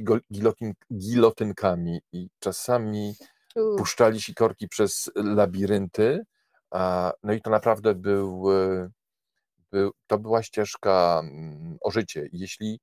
gilotynkami 0.94 2.02
i 2.12 2.30
czasami 2.40 3.16
puszczali 3.78 4.22
sikorki 4.22 4.68
przez 4.68 5.12
labirynty, 5.16 6.26
no 7.24 7.34
i 7.34 7.42
to 7.42 7.50
naprawdę 7.50 7.96
był, 7.96 8.46
to 10.08 10.20
była 10.20 10.44
ścieżka 10.44 11.22
mm, 11.24 11.78
o 11.82 11.92
życie. 11.92 12.30
Jeśli 12.32 12.80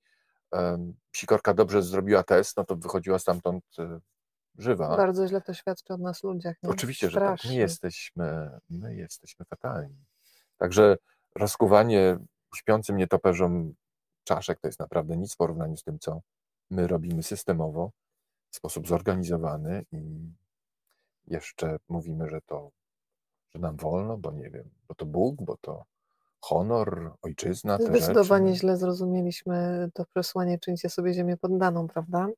sikorka 1.17 1.55
dobrze 1.55 1.83
zrobiła 1.83 2.23
test, 2.23 2.57
no 2.57 2.65
to 2.65 2.77
wychodziła 2.77 3.19
stamtąd 3.19 3.65
e, 3.79 4.01
żywa. 4.59 4.97
Bardzo 4.97 5.29
źle 5.29 5.41
to 5.41 5.55
świadczy 5.55 5.95
o 5.95 5.97
nas 5.97 6.23
ludziach. 6.23 6.57
Nie? 6.63 6.71
Oczywiście, 6.71 7.11
Strasznie. 7.11 7.37
że 7.37 7.43
tak. 7.43 7.51
My 7.51 7.55
jesteśmy, 7.55 8.51
my 8.71 8.95
jesteśmy 8.95 9.45
fatalni. 9.45 10.05
Także 10.57 10.97
rozkuwanie 11.35 12.19
śpiącym 12.57 12.97
nietoperzom 12.97 13.75
czaszek 14.25 14.61
to 14.61 14.69
jest 14.69 14.81
naprawdę 14.81 15.17
nic 15.17 15.35
w 15.35 15.37
porównaniu 15.37 15.77
z 15.77 15.83
tym, 15.83 15.99
co 15.99 16.21
my 16.71 16.87
robimy 16.87 17.23
systemowo, 17.23 17.91
w 18.51 18.57
sposób 18.57 18.89
zorganizowany 18.89 19.85
i 19.93 20.33
jeszcze 21.27 21.77
mówimy, 21.89 22.29
że 22.29 22.41
to, 22.47 22.71
że 23.55 23.61
nam 23.61 23.77
wolno, 23.77 24.19
bo 24.19 24.31
nie 24.33 24.51
wiem, 24.51 24.71
bo 24.89 24.95
to 24.95 25.07
Bóg, 25.07 25.43
bo 25.43 25.57
to 25.57 25.85
honor, 26.41 27.15
ojczyzna. 27.23 27.79
Zdecydowanie 27.81 28.49
rzeczy. 28.49 28.61
źle 28.61 28.77
zrozumieliśmy 28.77 29.89
to 29.95 30.05
przesłanie, 30.05 30.59
czyńcie 30.59 30.89
sobie 30.89 31.15
ziemię 31.15 31.37
poddaną, 31.37 31.89
prawda? 31.89 32.29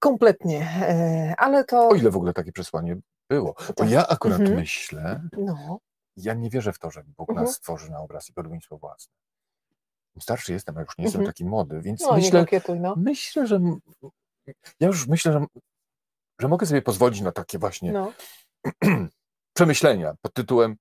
Kompletnie, 0.00 0.68
e, 0.80 1.34
ale 1.38 1.64
to... 1.64 1.88
O 1.88 1.94
ile 1.94 2.10
w 2.10 2.16
ogóle 2.16 2.32
takie 2.32 2.52
przesłanie 2.52 2.96
było? 3.30 3.54
Bo 3.68 3.74
tak. 3.74 3.90
ja 3.90 4.08
akurat 4.08 4.40
mhm. 4.40 4.58
myślę, 4.58 5.28
no. 5.38 5.78
ja 6.16 6.34
nie 6.34 6.50
wierzę 6.50 6.72
w 6.72 6.78
to, 6.78 6.90
że 6.90 7.02
Bóg 7.16 7.30
mhm. 7.30 7.46
nas 7.46 7.56
stworzy 7.56 7.90
na 7.90 8.00
obraz 8.00 8.28
i 8.28 8.32
podobieństwo 8.32 8.78
własne. 8.78 9.14
Im 10.14 10.22
starszy 10.22 10.52
jestem, 10.52 10.78
a 10.78 10.80
już 10.80 10.98
nie 10.98 11.04
jestem 11.04 11.20
mhm. 11.20 11.34
taki 11.34 11.44
młody, 11.44 11.80
więc 11.80 12.00
no, 12.00 12.12
myślę, 12.12 12.40
kokietuj, 12.40 12.80
no. 12.80 12.94
myślę, 12.96 13.46
że 13.46 13.60
ja 14.80 14.86
już 14.86 15.08
myślę, 15.08 15.32
że, 15.32 15.46
że 16.40 16.48
mogę 16.48 16.66
sobie 16.66 16.82
pozwolić 16.82 17.20
na 17.20 17.32
takie 17.32 17.58
właśnie 17.58 17.92
no. 17.92 18.12
przemyślenia 19.56 20.14
pod 20.22 20.32
tytułem 20.32 20.76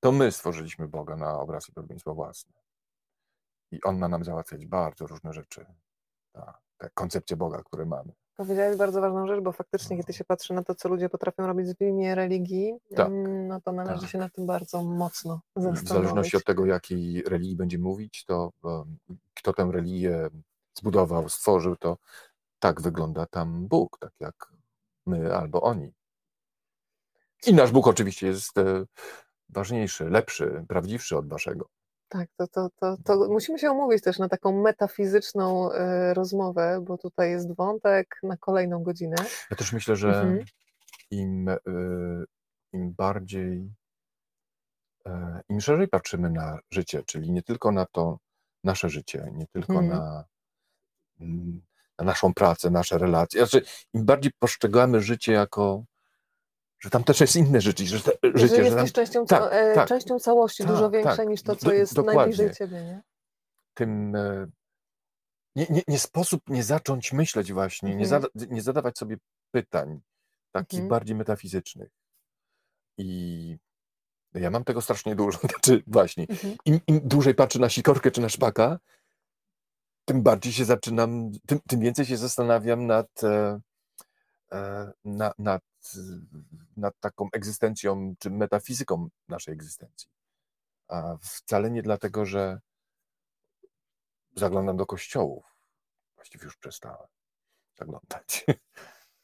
to 0.00 0.12
my 0.12 0.32
stworzyliśmy 0.32 0.88
Boga 0.88 1.16
na 1.16 1.40
obraz 1.40 1.68
i 1.68 1.72
podobieństwo 1.72 2.14
własne. 2.14 2.52
I 3.70 3.82
On 3.82 3.98
ma 3.98 4.08
nam 4.08 4.24
załatwiać 4.24 4.66
bardzo 4.66 5.06
różne 5.06 5.32
rzeczy. 5.32 5.66
Ta, 6.32 6.58
te 6.78 6.90
koncepcje 6.94 7.36
Boga, 7.36 7.62
które 7.64 7.86
mamy. 7.86 8.12
Powiedziałeś 8.36 8.76
bardzo 8.76 9.00
ważną 9.00 9.26
rzecz, 9.26 9.40
bo 9.40 9.52
faktycznie, 9.52 9.96
kiedy 9.96 10.12
się 10.12 10.24
patrzy 10.24 10.54
na 10.54 10.64
to, 10.64 10.74
co 10.74 10.88
ludzie 10.88 11.08
potrafią 11.08 11.46
robić 11.46 11.76
w 11.76 11.80
imię 11.80 12.14
religii, 12.14 12.74
tak. 12.96 13.08
No 13.48 13.60
to 13.60 13.72
należy 13.72 14.00
tak. 14.00 14.10
się 14.10 14.18
na 14.18 14.28
tym 14.28 14.46
bardzo 14.46 14.82
mocno 14.82 15.40
zastanowić. 15.56 15.84
W 15.84 15.88
zależności 15.88 16.36
od 16.36 16.44
tego, 16.44 16.66
jakiej 16.66 17.22
religii 17.22 17.56
będzie 17.56 17.78
mówić, 17.78 18.24
to 18.24 18.52
kto 19.34 19.52
tę 19.52 19.68
religię 19.72 20.28
zbudował, 20.78 21.28
stworzył, 21.28 21.76
to 21.76 21.98
tak 22.58 22.80
wygląda 22.80 23.26
tam 23.26 23.66
Bóg, 23.66 23.98
tak 23.98 24.12
jak 24.20 24.52
my 25.06 25.36
albo 25.36 25.62
oni. 25.62 25.97
I 27.46 27.54
nasz 27.54 27.72
Bóg 27.72 27.86
oczywiście 27.86 28.26
jest 28.26 28.58
e, 28.58 28.84
ważniejszy, 29.48 30.10
lepszy, 30.10 30.64
prawdziwszy 30.68 31.16
od 31.16 31.28
waszego. 31.28 31.68
Tak, 32.08 32.28
to, 32.36 32.48
to, 32.48 32.70
to, 32.80 32.96
to 33.04 33.28
musimy 33.28 33.58
się 33.58 33.70
umówić 33.70 34.02
też 34.02 34.18
na 34.18 34.28
taką 34.28 34.62
metafizyczną 34.62 35.72
y, 35.72 36.14
rozmowę, 36.14 36.84
bo 36.86 36.98
tutaj 36.98 37.30
jest 37.30 37.54
wątek 37.56 38.18
na 38.22 38.36
kolejną 38.36 38.82
godzinę. 38.82 39.16
Ja 39.50 39.56
też 39.56 39.72
myślę, 39.72 39.96
że 39.96 40.08
mhm. 40.08 40.44
im, 41.10 41.48
y, 41.48 41.58
im 42.72 42.94
bardziej, 42.94 43.74
y, 45.06 45.10
im 45.48 45.60
szerzej 45.60 45.88
patrzymy 45.88 46.30
na 46.30 46.58
życie, 46.70 47.02
czyli 47.06 47.32
nie 47.32 47.42
tylko 47.42 47.72
na 47.72 47.86
to 47.86 48.18
nasze 48.64 48.88
życie, 48.88 49.30
nie 49.32 49.46
tylko 49.46 49.72
mhm. 49.72 49.88
na, 49.88 50.24
mm, 51.20 51.62
na 51.98 52.04
naszą 52.04 52.34
pracę, 52.34 52.70
nasze 52.70 52.98
relacje, 52.98 53.46
znaczy 53.46 53.66
im 53.94 54.04
bardziej 54.04 54.32
postrzegamy 54.38 55.00
życie 55.00 55.32
jako 55.32 55.84
że 56.78 56.90
tam 56.90 57.04
też 57.04 57.20
jest 57.20 57.36
inne 57.36 57.60
życie. 57.60 57.86
Że, 57.86 58.00
te, 58.00 58.12
życie, 58.34 58.56
że 58.56 58.62
jesteś 58.62 58.92
tam, 58.92 59.04
częścią, 59.04 59.26
tak, 59.26 59.52
e, 59.52 59.74
tak, 59.74 59.88
częścią 59.88 60.18
całości, 60.18 60.62
tak, 60.62 60.72
dużo 60.72 60.90
większej 60.90 61.16
tak. 61.16 61.28
niż 61.28 61.42
to, 61.42 61.56
co 61.56 61.72
jest 61.72 61.94
dokładnie. 61.94 62.18
najbliżej 62.18 62.54
ciebie. 62.54 62.82
Nie? 62.82 63.02
Tym 63.74 64.16
e, 64.16 64.46
nie, 65.56 65.66
nie, 65.70 65.82
nie, 65.88 65.98
sposób 65.98 66.42
nie 66.48 66.62
zacząć 66.62 67.12
myśleć 67.12 67.52
właśnie, 67.52 67.88
mhm. 67.88 68.00
nie, 68.00 68.06
zada, 68.06 68.28
nie 68.50 68.62
zadawać 68.62 68.98
sobie 68.98 69.16
pytań 69.50 70.00
takich 70.52 70.78
mhm. 70.80 70.88
bardziej 70.88 71.16
metafizycznych. 71.16 71.90
I 72.98 73.58
ja 74.34 74.50
mam 74.50 74.64
tego 74.64 74.82
strasznie 74.82 75.16
dużo. 75.16 75.38
Znaczy 75.48 75.82
właśnie, 75.86 76.26
mhm. 76.28 76.56
im, 76.64 76.80
im 76.86 77.00
dłużej 77.04 77.34
patrzę 77.34 77.58
na 77.58 77.68
sikorkę 77.68 78.10
czy 78.10 78.20
na 78.20 78.28
szpaka, 78.28 78.78
tym 80.04 80.22
bardziej 80.22 80.52
się 80.52 80.64
zaczynam, 80.64 81.30
tym, 81.46 81.60
tym 81.68 81.80
więcej 81.80 82.06
się 82.06 82.16
zastanawiam 82.16 82.86
nad, 82.86 83.24
e, 83.24 83.60
nad, 85.04 85.38
nad 85.38 85.62
nad 86.76 86.94
taką 87.00 87.28
egzystencją 87.32 88.14
czy 88.18 88.30
metafizyką 88.30 89.08
naszej 89.28 89.54
egzystencji. 89.54 90.08
A 90.88 91.16
wcale 91.22 91.70
nie 91.70 91.82
dlatego, 91.82 92.26
że 92.26 92.60
zaglądam 94.36 94.76
do 94.76 94.86
kościołów. 94.86 95.44
Właściwie 96.16 96.44
już 96.44 96.56
przestałem 96.56 97.08
zaglądać. 97.78 98.44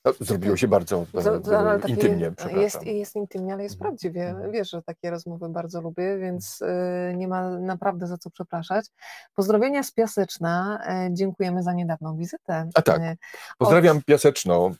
No, 0.04 0.12
zrobiło 0.20 0.56
się 0.56 0.68
bardzo 0.68 1.06
to, 1.12 1.74
e, 1.74 1.80
intymnie, 1.88 2.32
jest, 2.56 2.86
jest 2.86 3.16
intymnie, 3.16 3.52
ale 3.52 3.62
jest 3.62 3.74
mhm. 3.74 3.90
prawdziwie. 3.90 4.28
Mhm. 4.28 4.52
Wiesz, 4.52 4.70
że 4.70 4.82
takie 4.82 5.10
rozmowy 5.10 5.48
bardzo 5.48 5.80
lubię, 5.80 6.18
więc 6.18 6.62
y, 6.62 7.14
nie 7.16 7.28
ma 7.28 7.50
naprawdę 7.50 8.06
za 8.06 8.18
co 8.18 8.30
przepraszać. 8.30 8.86
Pozdrowienia 9.34 9.82
z 9.82 9.92
Piaseczna. 9.92 10.78
E, 10.86 11.08
dziękujemy 11.12 11.62
za 11.62 11.72
niedawną 11.72 12.16
wizytę. 12.16 12.68
A 12.74 12.82
tak, 12.82 13.00
e, 13.00 13.16
pozdrawiam 13.58 13.96
Od... 13.96 14.04
Piaseczno. 14.04 14.70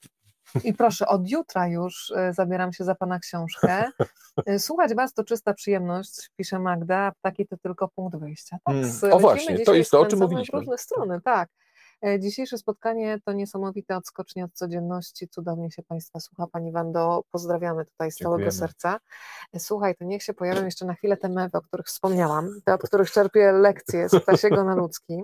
I 0.64 0.74
proszę, 0.74 1.06
od 1.06 1.30
jutra 1.30 1.68
już 1.68 2.12
e, 2.16 2.32
zabieram 2.32 2.72
się 2.72 2.84
za 2.84 2.94
Pana 2.94 3.18
książkę. 3.18 3.84
E, 4.46 4.58
słuchać 4.58 4.94
Was 4.94 5.14
to 5.14 5.24
czysta 5.24 5.54
przyjemność, 5.54 6.30
pisze 6.36 6.58
Magda, 6.58 7.12
taki 7.22 7.46
to 7.46 7.56
tylko 7.56 7.88
punkt 7.88 8.16
wyjścia. 8.18 8.58
Tak, 8.64 8.76
mm, 8.76 9.12
o 9.12 9.18
właśnie, 9.18 9.64
to 9.64 9.74
jest 9.74 9.90
to, 9.90 10.00
o 10.00 10.06
czym 10.06 10.18
mówiliśmy. 10.18 10.58
różne 10.58 10.78
strony, 10.78 11.20
tak. 11.20 11.48
E, 12.06 12.20
dzisiejsze 12.20 12.58
spotkanie 12.58 13.18
to 13.24 13.32
niesamowite 13.32 13.96
odskocznie 13.96 14.44
od 14.44 14.52
codzienności. 14.52 15.28
Cudownie 15.28 15.70
się 15.70 15.82
Państwa 15.82 16.20
słucha. 16.20 16.46
Pani 16.46 16.72
Wando, 16.72 17.24
pozdrawiamy 17.30 17.84
tutaj 17.84 18.12
z 18.12 18.16
całego 18.16 18.50
serca. 18.50 18.98
Słuchaj, 19.58 19.94
to 19.96 20.04
niech 20.04 20.22
się 20.22 20.34
pojawią 20.34 20.64
jeszcze 20.64 20.84
na 20.84 20.94
chwilę 20.94 21.16
te 21.16 21.28
mewy, 21.28 21.58
o 21.58 21.62
których 21.62 21.86
wspomniałam, 21.86 22.60
te, 22.64 22.74
od 22.74 22.82
których 22.82 23.10
czerpię 23.10 23.52
lekcje 23.52 24.08
z 24.08 24.22
ptasiego 24.22 24.64
na 24.64 24.74
ludzki. 24.74 25.22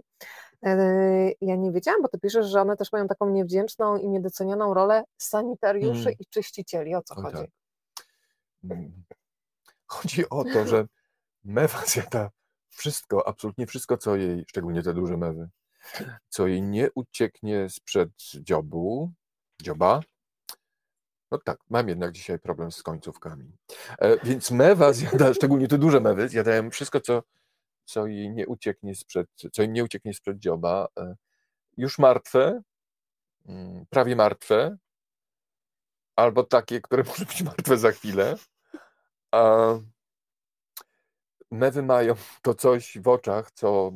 Yy, 0.62 1.34
ja 1.40 1.56
nie 1.56 1.72
wiedziałam, 1.72 2.02
bo 2.02 2.08
ty 2.08 2.18
piszesz, 2.18 2.46
że 2.46 2.60
one 2.60 2.76
też 2.76 2.92
mają 2.92 3.08
taką 3.08 3.30
niewdzięczną 3.30 3.96
i 3.96 4.08
niedocenioną 4.08 4.74
rolę 4.74 5.04
sanitariuszy 5.18 6.00
mm. 6.00 6.14
i 6.18 6.26
czyścicieli. 6.26 6.94
O 6.94 7.02
co 7.02 7.14
chodzi? 7.14 7.36
Tak. 7.36 7.50
Mm. 8.64 9.04
Chodzi 9.86 10.30
o 10.30 10.44
to, 10.44 10.66
że 10.66 10.86
mewa 11.44 11.82
zjada 11.86 12.30
wszystko, 12.68 13.28
absolutnie 13.28 13.66
wszystko, 13.66 13.96
co 13.96 14.16
jej, 14.16 14.44
szczególnie 14.48 14.82
te 14.82 14.94
duże 14.94 15.16
mewy, 15.16 15.48
co 16.28 16.46
jej 16.46 16.62
nie 16.62 16.88
ucieknie 16.94 17.68
sprzed 17.70 18.10
dziobu, 18.34 19.12
dzioba. 19.62 20.00
No 21.30 21.38
tak, 21.44 21.58
mam 21.70 21.88
jednak 21.88 22.12
dzisiaj 22.12 22.38
problem 22.38 22.72
z 22.72 22.82
końcówkami. 22.82 23.56
E, 23.98 24.24
więc 24.24 24.50
mewa 24.50 24.92
zjada, 24.92 25.34
szczególnie 25.34 25.68
te 25.68 25.78
duże 25.78 26.00
mewy, 26.00 26.28
zjadają 26.28 26.70
wszystko, 26.70 27.00
co 27.00 27.22
co 27.90 28.06
jej 28.06 28.30
nie 28.30 28.46
ucieknie 28.46 28.94
sprzed, 28.94 29.28
co 29.52 29.62
jej 29.62 29.70
nie 29.70 29.84
ucieknie 29.84 30.14
sprzed 30.14 30.38
dzioba, 30.38 30.88
e, 30.98 31.14
już 31.76 31.98
martwe, 31.98 32.62
mm, 33.46 33.86
prawie 33.90 34.16
martwe, 34.16 34.76
albo 36.16 36.44
takie, 36.44 36.80
które 36.80 37.02
może 37.08 37.24
być 37.24 37.42
martwe 37.42 37.78
za 37.78 37.92
chwilę. 37.92 38.36
A 39.30 39.74
mewy 41.50 41.82
mają 41.82 42.14
to 42.42 42.54
coś 42.54 42.98
w 42.98 43.08
oczach, 43.08 43.50
co 43.50 43.92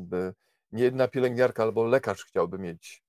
nie 0.72 0.84
jedna 0.84 1.08
pielęgniarka 1.08 1.62
albo 1.62 1.84
lekarz 1.84 2.24
chciałby 2.24 2.58
mieć. 2.58 3.04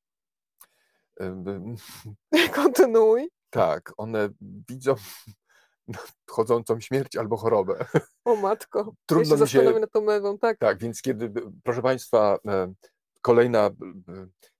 Kontynuuj. 2.55 3.29
Tak, 3.49 3.93
one 3.97 4.29
widzą 4.69 4.95
chodzącą 6.29 6.79
śmierć 6.79 7.15
albo 7.15 7.37
chorobę. 7.37 7.85
O 8.25 8.35
matko, 8.35 8.93
trudno 9.05 9.35
ja 9.35 9.47
się 9.47 9.59
mi 9.59 9.73
się 9.73 9.79
nad 9.79 9.91
tą 9.91 10.01
mewą, 10.01 10.37
tak. 10.37 10.57
Tak, 10.57 10.79
więc 10.79 11.01
kiedy, 11.01 11.31
proszę 11.63 11.81
Państwa, 11.81 12.37
e, 12.47 12.73
kolejna, 13.21 13.65
e, 13.65 13.71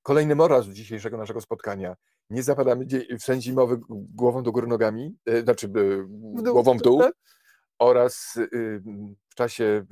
kolejny 0.01 0.35
moraz 0.35 0.65
dzisiejszego 0.65 1.17
naszego 1.17 1.41
spotkania, 1.41 1.95
nie 2.29 2.43
zapadamy 2.43 2.85
w 3.19 3.23
sen 3.23 3.41
zimowy 3.41 3.79
głową 3.89 4.43
do 4.43 4.51
góry 4.51 4.67
nogami, 4.67 5.17
e, 5.25 5.41
znaczy 5.41 5.67
w 5.67 5.71
dół, 6.41 6.53
głową 6.53 6.77
w 6.77 6.81
dół, 6.81 6.99
tak? 6.99 7.13
oraz 7.79 8.39
w 9.29 9.35
czasie 9.35 9.85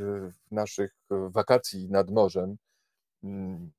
naszych 0.51 0.95
wakacji 1.09 1.89
nad 1.89 2.09
morzem, 2.09 2.55
mm, 3.23 3.71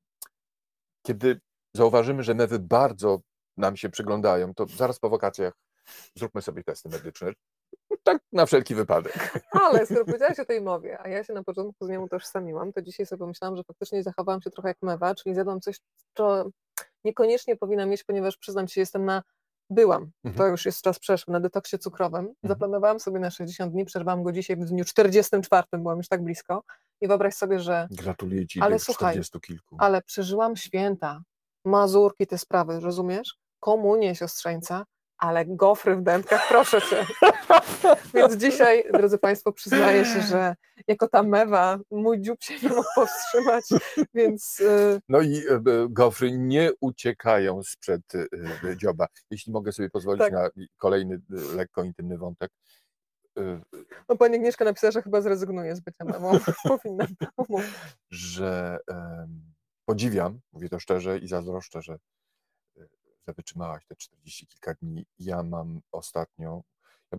kiedy 1.01 1.41
zauważymy, 1.73 2.23
że 2.23 2.33
mewy 2.33 2.59
bardzo 2.59 3.19
nam 3.57 3.77
się 3.77 3.89
przyglądają, 3.89 4.53
to 4.53 4.65
zaraz 4.67 4.99
po 4.99 5.09
wakacjach 5.09 5.53
zróbmy 6.15 6.41
sobie 6.41 6.63
testy 6.63 6.89
medyczne. 6.89 7.33
Tak 8.03 8.17
na 8.31 8.45
wszelki 8.45 8.75
wypadek. 8.75 9.43
Ale 9.51 9.85
skoro 9.85 10.05
powiedziałaś 10.05 10.39
o 10.39 10.45
tej 10.45 10.61
mowie, 10.61 10.99
a 11.01 11.07
ja 11.07 11.23
się 11.23 11.33
na 11.33 11.43
początku 11.43 11.85
z 11.85 11.89
nią 11.89 12.01
utożsamiłam, 12.01 12.73
to 12.73 12.81
dzisiaj 12.81 13.05
sobie 13.05 13.19
pomyślałam, 13.19 13.57
że 13.57 13.63
faktycznie 13.63 14.03
zachowałam 14.03 14.41
się 14.41 14.49
trochę 14.49 14.69
jak 14.69 14.81
mewa, 14.81 15.15
czyli 15.15 15.35
zjadłam 15.35 15.61
coś, 15.61 15.79
co 16.17 16.49
niekoniecznie 17.03 17.55
powinna 17.55 17.85
mieć, 17.85 18.03
ponieważ 18.03 18.37
przyznam 18.37 18.67
się, 18.67 18.81
jestem 18.81 19.05
na 19.05 19.23
Byłam, 19.69 20.11
mhm. 20.23 20.35
to 20.37 20.47
już 20.47 20.65
jest 20.65 20.81
czas 20.81 20.99
przeszły, 20.99 21.31
na 21.31 21.39
detoksie 21.39 21.79
cukrowym. 21.79 22.19
Mhm. 22.19 22.35
Zaplanowałam 22.43 22.99
sobie 22.99 23.19
na 23.19 23.31
60 23.31 23.71
dni, 23.71 23.85
przerwałam 23.85 24.23
go 24.23 24.31
dzisiaj 24.31 24.57
w 24.57 24.65
dniu 24.65 24.85
44, 24.85 25.67
byłam 25.73 25.97
już 25.97 26.07
tak 26.07 26.23
blisko. 26.23 26.63
I 27.01 27.07
wyobraź 27.07 27.33
sobie, 27.33 27.59
że... 27.59 27.87
Gratuluję 27.91 28.47
Ci 28.47 28.61
ale 28.61 28.79
słuchaj, 28.79 29.13
40 29.13 29.39
kilku. 29.39 29.75
Ale 29.79 30.01
przeżyłam 30.01 30.55
święta, 30.55 31.21
mazurki, 31.65 32.27
te 32.27 32.37
sprawy, 32.37 32.79
rozumiesz? 32.79 33.37
Komunię 33.59 34.15
siostrzeńca, 34.15 34.85
ale 35.17 35.45
gofry 35.45 35.95
w 35.95 36.01
dętkach, 36.01 36.47
proszę 36.49 36.81
Cię. 36.81 37.05
Więc 38.13 38.35
dzisiaj, 38.35 38.83
drodzy 38.93 39.17
Państwo, 39.17 39.51
przyznaję 39.51 40.05
się, 40.05 40.21
że 40.21 40.55
jako 40.87 41.07
ta 41.07 41.23
mewa 41.23 41.79
mój 41.91 42.21
dziób 42.21 42.43
się 42.43 42.53
nie 42.59 42.69
mógł 42.69 42.87
powstrzymać, 42.95 43.63
więc... 44.13 44.59
y, 44.59 45.01
No 45.09 45.21
i 45.21 45.37
e, 45.37 45.53
e, 45.53 45.61
gofry 45.89 46.31
nie 46.31 46.71
uciekają 46.79 47.63
sprzed 47.63 48.01
dzioba. 48.77 49.07
Jeśli 49.31 49.53
mogę 49.53 49.71
sobie 49.71 49.89
pozwolić 49.89 50.19
Tak. 50.19 50.33
na 50.33 50.49
kolejny 50.77 51.21
lekko 51.29 51.83
intymny 51.83 52.17
wątek. 52.17 52.51
No 54.09 54.15
pani 54.17 54.35
Agnieszka 54.35 54.65
napisała, 54.65 54.91
że 54.91 55.01
chyba 55.01 55.21
zrezygnuje 55.21 55.75
z 55.75 55.79
bycia 55.79 56.05
mewą. 56.05 56.39
Powinna 56.63 57.07
pomóc. 57.35 57.61
że 58.09 58.77
em, 58.87 59.53
podziwiam, 59.85 60.39
mówię 60.53 60.69
to 60.69 60.79
szczerze 60.79 61.17
i 61.17 61.27
zazdroszczę, 61.27 61.81
że, 61.81 61.97
wytrzymałaś 63.33 63.85
te 63.85 63.95
40 63.95 64.47
kilka 64.47 64.73
dni. 64.73 65.05
Ja 65.19 65.43
mam 65.43 65.81
ostatnio, 65.91 66.63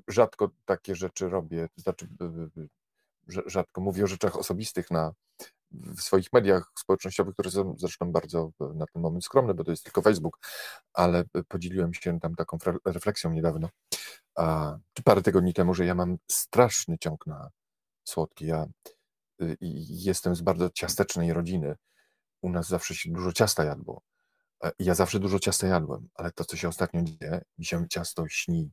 rzadko 0.08 0.50
takie 0.64 0.94
rzeczy 0.94 1.28
robię, 1.28 1.68
to 1.74 1.80
znaczy 1.80 2.08
rzadko 3.46 3.80
mówię 3.80 4.04
o 4.04 4.06
rzeczach 4.06 4.36
osobistych 4.36 4.90
na, 4.90 5.12
w 5.70 6.00
swoich 6.00 6.32
mediach 6.32 6.72
społecznościowych, 6.78 7.34
które 7.34 7.50
są 7.50 7.74
zresztą 7.78 8.12
bardzo 8.12 8.50
na 8.74 8.86
ten 8.86 9.02
moment 9.02 9.24
skromne, 9.24 9.54
bo 9.54 9.64
to 9.64 9.70
jest 9.70 9.84
tylko 9.84 10.02
Facebook, 10.02 10.38
ale 10.92 11.24
podzieliłem 11.48 11.94
się 11.94 12.20
tam 12.20 12.34
taką 12.34 12.58
refleksją 12.84 13.32
niedawno, 13.32 13.68
a, 14.36 14.76
czy 14.92 15.02
parę 15.02 15.22
tygodni 15.22 15.54
temu, 15.54 15.74
że 15.74 15.84
ja 15.84 15.94
mam 15.94 16.18
straszny 16.30 16.98
ciąg 16.98 17.26
na 17.26 17.50
słodkie. 18.04 18.46
Ja 18.46 18.66
y, 19.42 19.56
jestem 19.90 20.34
z 20.34 20.40
bardzo 20.40 20.70
ciastecznej 20.70 21.32
rodziny. 21.32 21.76
U 22.42 22.50
nas 22.50 22.68
zawsze 22.68 22.94
się 22.94 23.10
dużo 23.10 23.32
ciasta 23.32 23.64
jadło. 23.64 24.02
E, 24.64 24.72
Ja 24.78 24.94
zawsze 24.94 25.18
dużo 25.20 25.38
ciasta 25.38 25.66
jadłem, 25.66 26.08
ale 26.14 26.32
to, 26.32 26.44
co 26.44 26.56
się 26.56 26.68
ostatnio 26.68 27.02
dzieje, 27.02 27.42
mi 27.58 27.64
się 27.64 27.88
ciasto 27.88 28.28
śni. 28.28 28.70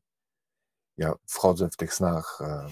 Ja 0.98 1.14
wchodzę 1.28 1.70
w 1.70 1.78
tych 1.78 1.94
snach 1.94 2.40
e, 2.42 2.68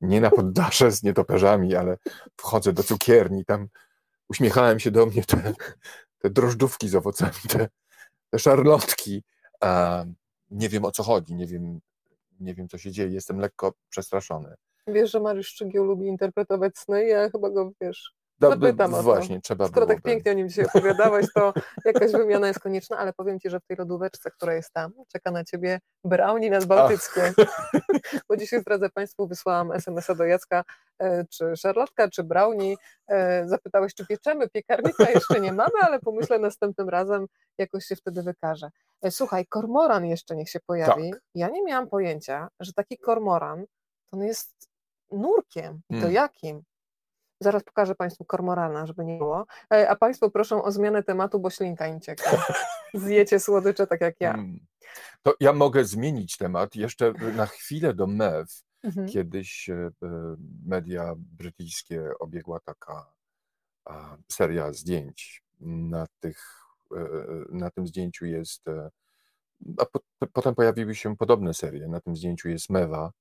nie 0.00 0.20
na 0.20 0.30
poddasze 0.30 0.90
z 0.90 1.02
nietoperzami, 1.02 1.74
ale 1.74 1.98
wchodzę 2.36 2.72
do 2.72 2.82
cukierni, 2.82 3.44
tam 3.44 3.68
uśmiechałem 4.28 4.80
się 4.80 4.90
do 4.90 5.06
mnie 5.06 5.24
te, 5.24 5.54
te 6.18 6.30
drożdżówki 6.30 6.88
z 6.88 6.94
owocami, 6.94 7.32
te, 7.48 7.68
te 8.30 8.38
szarlotki. 8.38 9.22
A 9.60 10.04
nie 10.50 10.68
wiem 10.68 10.84
o 10.84 10.90
co 10.90 11.02
chodzi, 11.02 11.34
nie 11.34 11.46
wiem, 11.46 11.80
nie 12.40 12.54
wiem 12.54 12.68
co 12.68 12.78
się 12.78 12.92
dzieje, 12.92 13.10
jestem 13.12 13.38
lekko 13.38 13.72
przestraszony. 13.88 14.54
Wiesz, 14.86 15.10
że 15.10 15.20
Mariusz 15.20 15.46
Szczygieł 15.46 15.84
lubi 15.84 16.06
interpretować 16.06 16.78
sny, 16.78 17.06
ja 17.06 17.30
chyba 17.30 17.50
go, 17.50 17.70
wiesz, 17.80 18.14
No, 18.40 18.50
Zapytam 18.50 18.94
o 18.94 18.96
to. 18.96 19.02
Właśnie, 19.02 19.40
trzeba 19.40 19.68
skoro 19.68 19.86
tak 19.86 19.96
byłoby. 19.96 20.10
pięknie 20.10 20.32
o 20.32 20.34
nim 20.34 20.48
dzisiaj 20.48 20.64
opowiadałeś, 20.64 21.26
to 21.34 21.52
jakaś 21.84 22.12
wymiana 22.12 22.46
jest 22.46 22.60
konieczna, 22.60 22.98
ale 22.98 23.12
powiem 23.12 23.40
Ci, 23.40 23.50
że 23.50 23.60
w 23.60 23.64
tej 23.66 23.76
lodóweczce, 23.76 24.30
która 24.30 24.54
jest 24.54 24.72
tam, 24.72 24.92
czeka 25.12 25.30
na 25.30 25.44
Ciebie 25.44 25.80
brownie 26.04 26.50
nadbałtyckie. 26.50 27.32
Bo 28.28 28.36
dzisiaj 28.36 28.60
zdradzę 28.60 28.90
Państwu, 28.90 29.26
wysłałam 29.26 29.72
SMS-a 29.72 30.14
do 30.14 30.24
Jacka, 30.24 30.64
e, 30.98 31.24
czy 31.30 31.56
szarlotka, 31.56 32.08
czy 32.08 32.24
brownie. 32.24 32.76
E, 33.08 33.48
Zapytałeś, 33.48 33.94
czy 33.94 34.06
pieczemy. 34.06 34.48
Piekarnika 34.48 35.10
jeszcze 35.10 35.40
nie 35.40 35.52
mamy, 35.52 35.74
ale 35.82 35.98
pomyślę 35.98 36.38
następnym 36.38 36.88
razem, 36.88 37.26
jakoś 37.58 37.84
się 37.84 37.96
wtedy 37.96 38.22
wykaże. 38.22 38.70
E, 39.02 39.10
Słuchaj, 39.10 39.46
kormoran 39.46 40.04
jeszcze 40.06 40.36
niech 40.36 40.50
się 40.50 40.58
pojawi. 40.66 41.10
Tak. 41.10 41.20
Ja 41.34 41.48
nie 41.48 41.62
miałam 41.64 41.88
pojęcia, 41.88 42.48
że 42.60 42.72
taki 42.72 42.98
kormoran 42.98 43.64
to 44.10 44.16
on 44.16 44.22
jest 44.22 44.68
nurkiem. 45.12 45.80
I 45.90 45.94
to 45.94 46.00
Hmm. 46.00 46.12
jakim? 46.14 46.62
Zaraz 47.44 47.64
pokażę 47.64 47.94
Państwu 47.94 48.24
kormorana, 48.24 48.86
żeby 48.86 49.04
nie 49.04 49.18
było. 49.18 49.46
E, 49.72 49.88
A 49.90 49.96
Państwo 49.96 50.30
proszę 50.30 50.56
o 50.62 50.72
zmianę 50.72 51.02
tematu, 51.02 51.40
bo 51.40 51.50
ślinka 51.50 51.86
im 51.86 52.00
cieknie. 52.00 52.38
Zjecie 52.94 53.40
słodycze 53.40 53.86
tak 53.86 54.00
jak 54.00 54.14
ja. 54.20 54.34
Mm. 54.34 54.60
To 55.22 55.34
ja 55.40 55.52
mogę 55.52 55.84
zmienić 55.84 56.36
temat 56.36 56.76
jeszcze 56.76 57.12
na 57.36 57.46
chwilę 57.46 57.94
do 57.94 58.06
MEW. 58.06 58.64
Mhm. 58.82 59.08
Kiedyś 59.08 59.68
e, 59.68 59.74
e, 59.74 59.90
media 60.66 61.14
brytyjskie 61.16 62.10
obiegła 62.18 62.60
taka 62.60 63.14
seria 64.28 64.72
zdjęć. 64.72 65.44
Na, 65.60 66.06
tych, 66.20 66.64
na 67.48 67.70
tym 67.70 67.86
zdjęciu 67.86 68.26
jest, 68.26 68.62
a 69.78 69.86
po, 69.86 70.00
potem 70.32 70.54
pojawiły 70.54 70.94
się 70.94 71.16
podobne 71.16 71.54
serie. 71.54 71.88
Na 71.88 72.00
tym 72.00 72.16
zdjęciu 72.16 72.48
jest 72.48 72.70
mewa 72.70 73.12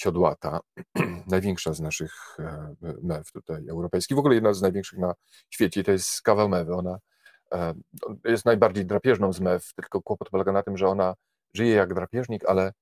siodłata, 0.00 0.60
największa 1.34 1.72
z 1.72 1.80
naszych 1.80 2.36
e, 2.38 2.74
mew 3.02 3.32
tutaj 3.32 3.68
europejskich, 3.68 4.16
w 4.16 4.18
ogóle 4.18 4.34
jedna 4.34 4.54
z 4.54 4.62
największych 4.62 4.98
na 4.98 5.14
świecie. 5.50 5.84
To 5.84 5.92
jest 5.92 6.22
kawał 6.22 6.48
mewy. 6.48 6.74
Ona 6.74 6.98
e, 7.52 7.74
jest 8.24 8.44
najbardziej 8.44 8.86
drapieżną 8.86 9.32
z 9.32 9.40
mew, 9.40 9.74
tylko 9.74 10.02
kłopot 10.02 10.30
polega 10.30 10.52
na 10.52 10.62
tym, 10.62 10.76
że 10.76 10.88
ona 10.88 11.14
żyje 11.54 11.74
jak 11.74 11.94
drapieżnik, 11.94 12.44
ale 12.48 12.72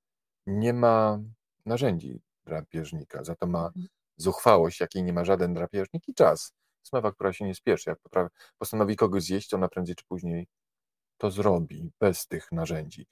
nie 0.47 0.73
ma 0.73 1.19
narzędzi 1.65 2.21
drapieżnika, 2.45 3.23
za 3.23 3.35
to 3.35 3.47
ma 3.47 3.67
Mhm. 3.67 3.87
zuchwałość, 4.17 4.79
jakiej 4.79 5.03
nie 5.03 5.13
ma 5.13 5.25
żaden 5.25 5.53
drapieżnik 5.53 6.07
i 6.07 6.13
czas. 6.13 6.53
Smewa, 6.83 7.11
która 7.11 7.33
się 7.33 7.45
nie 7.45 7.55
spieszy, 7.55 7.89
jak 7.89 7.99
potrafi, 7.99 8.35
postanowi 8.57 8.95
kogoś 8.95 9.23
zjeść, 9.23 9.53
ona 9.53 9.67
prędzej 9.67 9.95
czy 9.95 10.05
później 10.05 10.47
to 11.17 11.31
zrobi 11.31 11.91
bez 11.99 12.27
tych 12.27 12.51
narzędzi. 12.51 13.07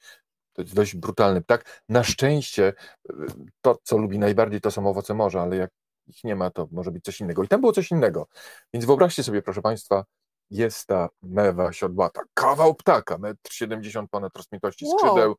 To 0.57 0.61
jest 0.61 0.75
dość 0.75 0.95
brutalny 0.95 1.41
ptak. 1.41 1.83
Na 1.89 2.03
szczęście 2.03 2.73
y, 3.09 3.13
to, 3.61 3.77
co 3.83 3.97
lubi 3.97 4.19
najbardziej, 4.19 4.61
to 4.61 4.71
są 4.71 4.89
owoce 4.89 5.13
morza, 5.13 5.41
ale 5.41 5.55
jak 5.55 5.71
ich 6.07 6.23
nie 6.23 6.35
ma, 6.35 6.49
to 6.49 6.67
może 6.71 6.91
być 6.91 7.03
coś 7.03 7.21
innego. 7.21 7.43
I 7.43 7.47
tam 7.47 7.61
było 7.61 7.73
coś 7.73 7.91
innego. 7.91 8.27
Więc 8.73 8.85
wyobraźcie 8.85 9.23
sobie, 9.23 9.41
proszę 9.41 9.61
Państwa, 9.61 10.05
jest 10.49 10.87
ta 10.87 11.09
mewa 11.21 11.73
siodłata, 11.73 12.21
kawał 12.33 12.75
ptaka, 12.75 13.17
metr 13.17 13.51
70 13.51 14.09
ponad 14.11 14.35
rozpiętości 14.35 14.85
Wow. 14.85 14.99
skrzydeł, 14.99 15.35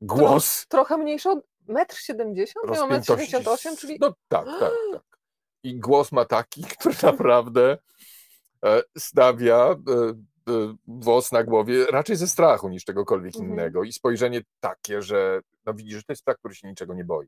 głos, 0.00 0.66
Trochę 0.68 0.98
mniejszy 0.98 1.30
od 1.30 1.38
1,70 1.68 2.52
m? 2.64 2.74
Ja 2.74 2.86
mam 2.86 2.90
1,78 2.90 3.68
m, 3.68 3.76
czyli 3.76 3.98
No 4.00 4.14
tak, 4.28 4.46
tak, 4.46 4.72
tak. 4.92 5.18
I 5.62 5.80
głos 5.80 6.12
ma 6.12 6.24
taki, 6.24 6.62
który 6.78 6.94
naprawdę 7.02 7.78
e, 8.64 8.82
stawia 8.98 9.56
e, 9.56 9.70
e, 9.70 10.14
włos 10.86 11.32
na 11.32 11.44
głowie 11.44 11.86
raczej 11.86 12.16
ze 12.16 12.26
strachu 12.28 12.68
niż 12.68 12.84
czegokolwiek 12.84 13.34
Mhm. 13.34 13.52
innego. 13.52 13.84
I 13.84 13.92
spojrzenie 13.92 14.42
takie, 14.60 15.02
że 15.02 15.40
no 15.66 15.74
widzisz, 15.74 15.96
że 15.96 16.02
to 16.02 16.12
jest 16.12 16.22
ptak, 16.22 16.38
który 16.38 16.54
się 16.54 16.68
niczego 16.68 16.94
nie 16.94 17.04
boi. 17.04 17.26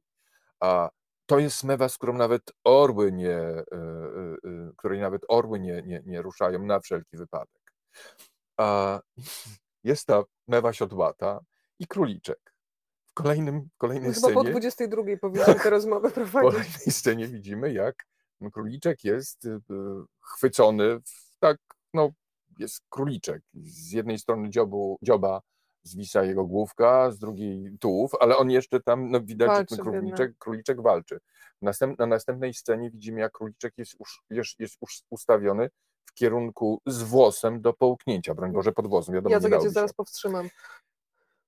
A 0.60 0.90
to 1.26 1.38
jest 1.38 1.64
mewa, 1.64 1.88
z 1.88 1.96
którą 1.96 2.12
nawet 2.12 2.42
orły 2.64 3.12
nie, 3.12 3.38
e, 3.38 3.64
e, 3.72 4.72
której 4.76 5.00
nawet 5.00 5.22
orły 5.28 5.60
nie, 5.60 5.82
nie, 5.82 6.02
nie 6.06 6.22
ruszają 6.22 6.58
na 6.66 6.80
wszelki 6.80 7.16
wypadek. 7.16 7.72
A 8.56 9.00
jest 9.84 10.06
ta 10.06 10.22
mewa 10.48 10.72
siodłata 10.72 11.40
i 11.78 11.86
króliczek. 11.86 12.54
W 13.06 13.14
kolejnym, 13.14 13.60
w 13.74 13.76
kolejnej 13.78 14.12
chyba 14.14 14.28
po 14.28 14.40
scenie 14.40 14.50
22 14.50 15.02
powinniśmy 15.20 15.54
tę 15.54 15.70
rozmowę 15.70 16.10
w 16.10 16.14
prowadzić. 16.14 16.50
kolejnej 16.52 16.90
scenie 16.90 17.26
widzimy, 17.28 17.72
jak 17.72 18.06
króliczek 18.52 19.04
jest 19.04 19.44
y, 19.44 19.48
y, 19.48 19.60
chwycony, 20.20 21.00
w, 21.00 21.36
tak, 21.38 21.56
no, 21.94 22.10
jest 22.56 22.80
króliczek. 22.88 23.42
Z 23.54 23.92
jednej 23.92 24.18
strony 24.18 24.50
dziobu, 24.50 24.98
dzioba 25.02 25.40
zwisa 25.82 26.24
jego 26.24 26.44
główka, 26.44 27.10
z 27.10 27.18
drugiej 27.18 27.78
tułów, 27.80 28.12
ale 28.20 28.36
on 28.36 28.50
jeszcze 28.50 28.80
tam, 28.80 29.10
no 29.10 29.20
widać, 29.20 29.48
Walczy, 29.48 29.76
że 29.76 29.82
ten 29.82 29.92
króliczek, 29.92 30.32
króliczek 30.38 30.82
walczy. 30.82 31.18
Następ, 31.62 31.98
na 31.98 32.06
następnej 32.06 32.54
scenie 32.54 32.90
widzimy, 32.90 33.20
jak 33.20 33.32
króliczek 33.32 33.74
jest, 33.76 33.94
już, 34.00 34.22
jest, 34.30 34.60
jest 34.60 34.76
już 34.82 35.02
ustawiony 35.10 35.70
w 36.04 36.14
kierunku 36.14 36.80
z 36.86 37.02
włosem 37.02 37.60
do 37.60 37.72
połknięcia, 37.72 38.34
broń 38.34 38.52
Boże, 38.52 38.72
pod 38.72 38.86
włosem. 38.86 39.14
Wiadomo, 39.14 39.32
ja 39.34 39.40
dałoby 39.40 39.68
cię 39.68 39.70
zaraz 39.70 39.92
powstrzymam. 39.92 40.48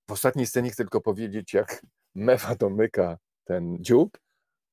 W 0.08 0.12
ostatniej 0.12 0.46
scenie 0.46 0.70
chcę 0.70 0.84
tylko 0.84 1.00
powiedzieć, 1.00 1.54
jak 1.54 1.82
mewa 2.14 2.54
domyka 2.54 3.18
ten 3.44 3.76
dziób, 3.80 4.18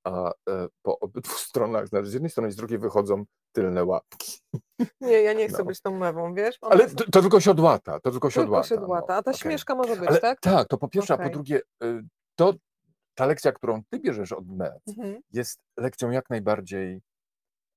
a 0.06 0.32
e, 0.50 0.68
po 0.82 1.00
obydwu 1.00 1.34
stronach, 1.50 1.88
znaczy 1.88 2.08
z 2.08 2.14
jednej 2.14 2.30
strony 2.32 2.50
i 2.50 2.52
z 2.52 2.56
drugiej 2.56 2.80
wychodzą 2.80 3.24
tylne 3.52 3.84
łapki. 3.84 4.38
Nie, 5.02 5.22
ja 5.22 5.34
nie 5.34 5.48
chcę 5.50 5.58
No. 5.58 5.66
być 5.66 5.82
tą 5.82 5.98
mewą, 5.98 6.34
wiesz? 6.34 6.58
Ona 6.62 6.76
Ale 6.76 6.90
to, 6.90 7.04
to 7.12 7.22
tylko 7.22 7.40
siodłata, 7.40 7.92
to 7.94 8.00
tylko 8.00 8.12
tylko 8.12 8.30
siodłata. 8.32 8.68
siodłata, 8.68 9.16
a 9.16 9.24
ta 9.24 9.32
okej. 9.32 9.40
śmieszka 9.40 9.76
może 9.76 9.96
być, 9.96 10.10
Ale, 10.10 10.20
tak? 10.20 10.40
tak, 10.40 10.68
to 10.68 10.78
po 10.78 10.88
pierwsze, 10.88 11.14
a 11.14 11.16
Okej. 11.16 11.28
po 11.28 11.34
drugie, 11.34 11.62
y, 11.84 12.02
to 12.36 12.54
ta 13.16 13.26
lekcja, 13.26 13.52
którą 13.52 13.82
ty 13.90 14.00
bierzesz 14.00 14.32
od 14.32 14.48
mew, 14.48 14.74
Mhm. 14.88 15.22
jest 15.32 15.60
lekcją 15.78 16.12
jak 16.12 16.30
najbardziej 16.30 17.02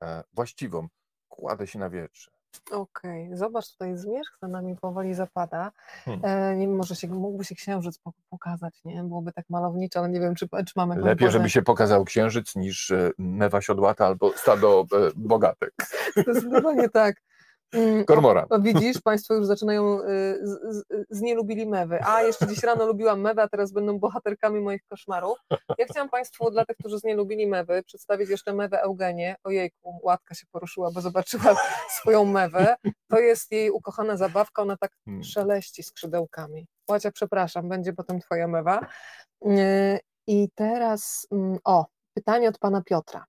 e, 0.03 0.22
właściwą. 0.33 0.89
Kładę 1.29 1.66
się 1.66 1.79
na 1.79 1.91
wietrze. 1.91 2.31
Okej, 2.70 3.36
zobacz, 3.36 3.72
tutaj 3.72 3.96
zmierzch 3.96 4.38
za 4.42 4.49
nami 4.49 4.76
powoli 4.76 5.14
zapada. 5.14 5.72
Hmm. 6.05 6.24
E, 6.24 6.57
nie 6.57 6.66
wiem, 6.66 6.76
może 6.76 6.96
się, 6.96 7.09
mógłby 7.09 7.44
się 7.44 7.55
księżyc 7.55 7.99
po- 7.99 8.12
pokazać, 8.30 8.84
nie? 8.84 9.03
Byłoby 9.03 9.32
tak 9.32 9.44
malowniczo, 9.51 9.99
ale 10.01 10.09
nie 10.09 10.20
wiem, 10.20 10.34
czy, 10.34 10.49
czy 10.49 10.72
mamy 10.76 10.96
Lepiej, 10.96 11.30
żeby 11.30 11.51
się 11.51 11.62
pokazał 11.62 12.05
księżyc 12.05 12.57
niż 12.57 12.90
e, 12.90 13.11
mewa 13.18 13.61
siodłata 13.61 14.07
albo 14.07 14.32
stado 14.32 14.86
e, 14.92 15.11
bogatek. 15.16 15.74
Zdecydowanie 16.16 16.88
tak. 16.88 17.16
Mm, 17.72 18.04
Kormoran. 18.04 18.46
O, 18.50 18.60
widzisz, 18.60 19.00
Państwo 19.00 19.34
już 19.34 19.46
zaczynają, 19.46 20.00
y, 20.00 20.04
z, 20.42 20.76
z, 20.76 20.84
znielubili 21.10 21.66
mewy. 21.66 21.98
A, 22.04 22.22
jeszcze 22.22 22.46
dziś 22.46 22.62
rano 22.62 22.86
lubiłam 22.86 23.20
mewy, 23.20 23.42
a 23.42 23.48
teraz 23.48 23.72
będą 23.72 23.98
bohaterkami 23.98 24.60
moich 24.60 24.82
koszmarów. 24.88 25.38
Ja 25.78 25.86
chciałam 25.90 26.08
Państwu, 26.08 26.50
dla 26.50 26.64
tych, 26.64 26.76
którzy 26.76 26.98
znielubili 26.98 27.46
mewy, 27.46 27.82
przedstawić 27.82 28.30
jeszcze 28.30 28.52
mewę 28.52 28.82
Eugenię. 28.82 29.36
Ojejku, 29.44 30.00
łatka 30.02 30.34
się 30.34 30.46
poruszyła, 30.52 30.90
bo 30.90 31.00
zobaczyła 31.00 31.56
swoją 32.00 32.24
mewę. 32.24 32.76
To 33.08 33.18
jest 33.18 33.52
jej 33.52 33.70
ukochana 33.70 34.16
zabawka, 34.16 34.62
ona 34.62 34.76
tak 34.76 34.92
hmm. 35.04 35.24
szeleści 35.24 35.82
skrzydełkami. 35.82 36.66
Łacia, 36.88 37.10
przepraszam, 37.10 37.68
będzie 37.68 37.92
potem 37.92 38.20
Twoja 38.20 38.48
mewa. 38.48 38.86
Y, 39.46 40.00
I 40.26 40.48
teraz, 40.54 41.26
mm, 41.32 41.58
o, 41.64 41.86
pytanie 42.14 42.48
od 42.48 42.58
Pana 42.58 42.82
Piotra. 42.82 43.24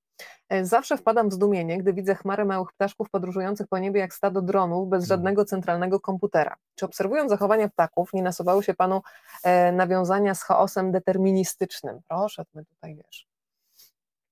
E, 0.50 0.66
zawsze 0.66 0.98
wpadam 0.98 1.30
w 1.30 1.34
zdumienie, 1.34 1.78
gdy 1.78 1.94
widzę 1.94 2.16
chmarę 2.16 2.46
małych 2.46 2.74
ptaszków 2.74 3.10
podróżujących 3.10 3.68
po 3.68 3.80
niebie 3.80 4.00
jak 4.00 4.14
stado 4.14 4.42
dronów 4.42 4.90
bez 4.90 5.04
hmm. 5.04 5.08
żadnego 5.08 5.46
centralnego 5.46 6.00
komputera. 6.00 6.56
Czy 6.76 6.86
obserwując 6.86 7.30
zachowania 7.32 7.70
ptaków, 7.70 8.14
nie 8.14 8.24
nasuwały 8.24 8.64
się 8.64 8.74
panu 8.74 9.02
e, 9.44 9.72
nawiązania 9.72 10.36
z 10.36 10.44
chaosem 10.44 10.92
deterministycznym? 10.92 12.00
Proszę, 12.08 12.46
my 12.54 12.66
tutaj 12.66 12.96
wiesz. 12.96 13.28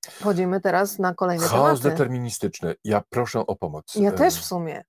Wchodzimy 0.09 0.61
teraz 0.61 0.99
na 0.99 1.13
kolejny 1.13 1.47
Chaos 1.47 1.81
tematy. 1.81 1.97
deterministyczny. 1.97 2.75
Ja 2.83 3.03
proszę 3.09 3.39
o 3.39 3.55
pomoc. 3.55 3.95
Ja 3.95 4.11
też 4.11 4.35
w 4.35 4.45
sumie. 4.45 4.83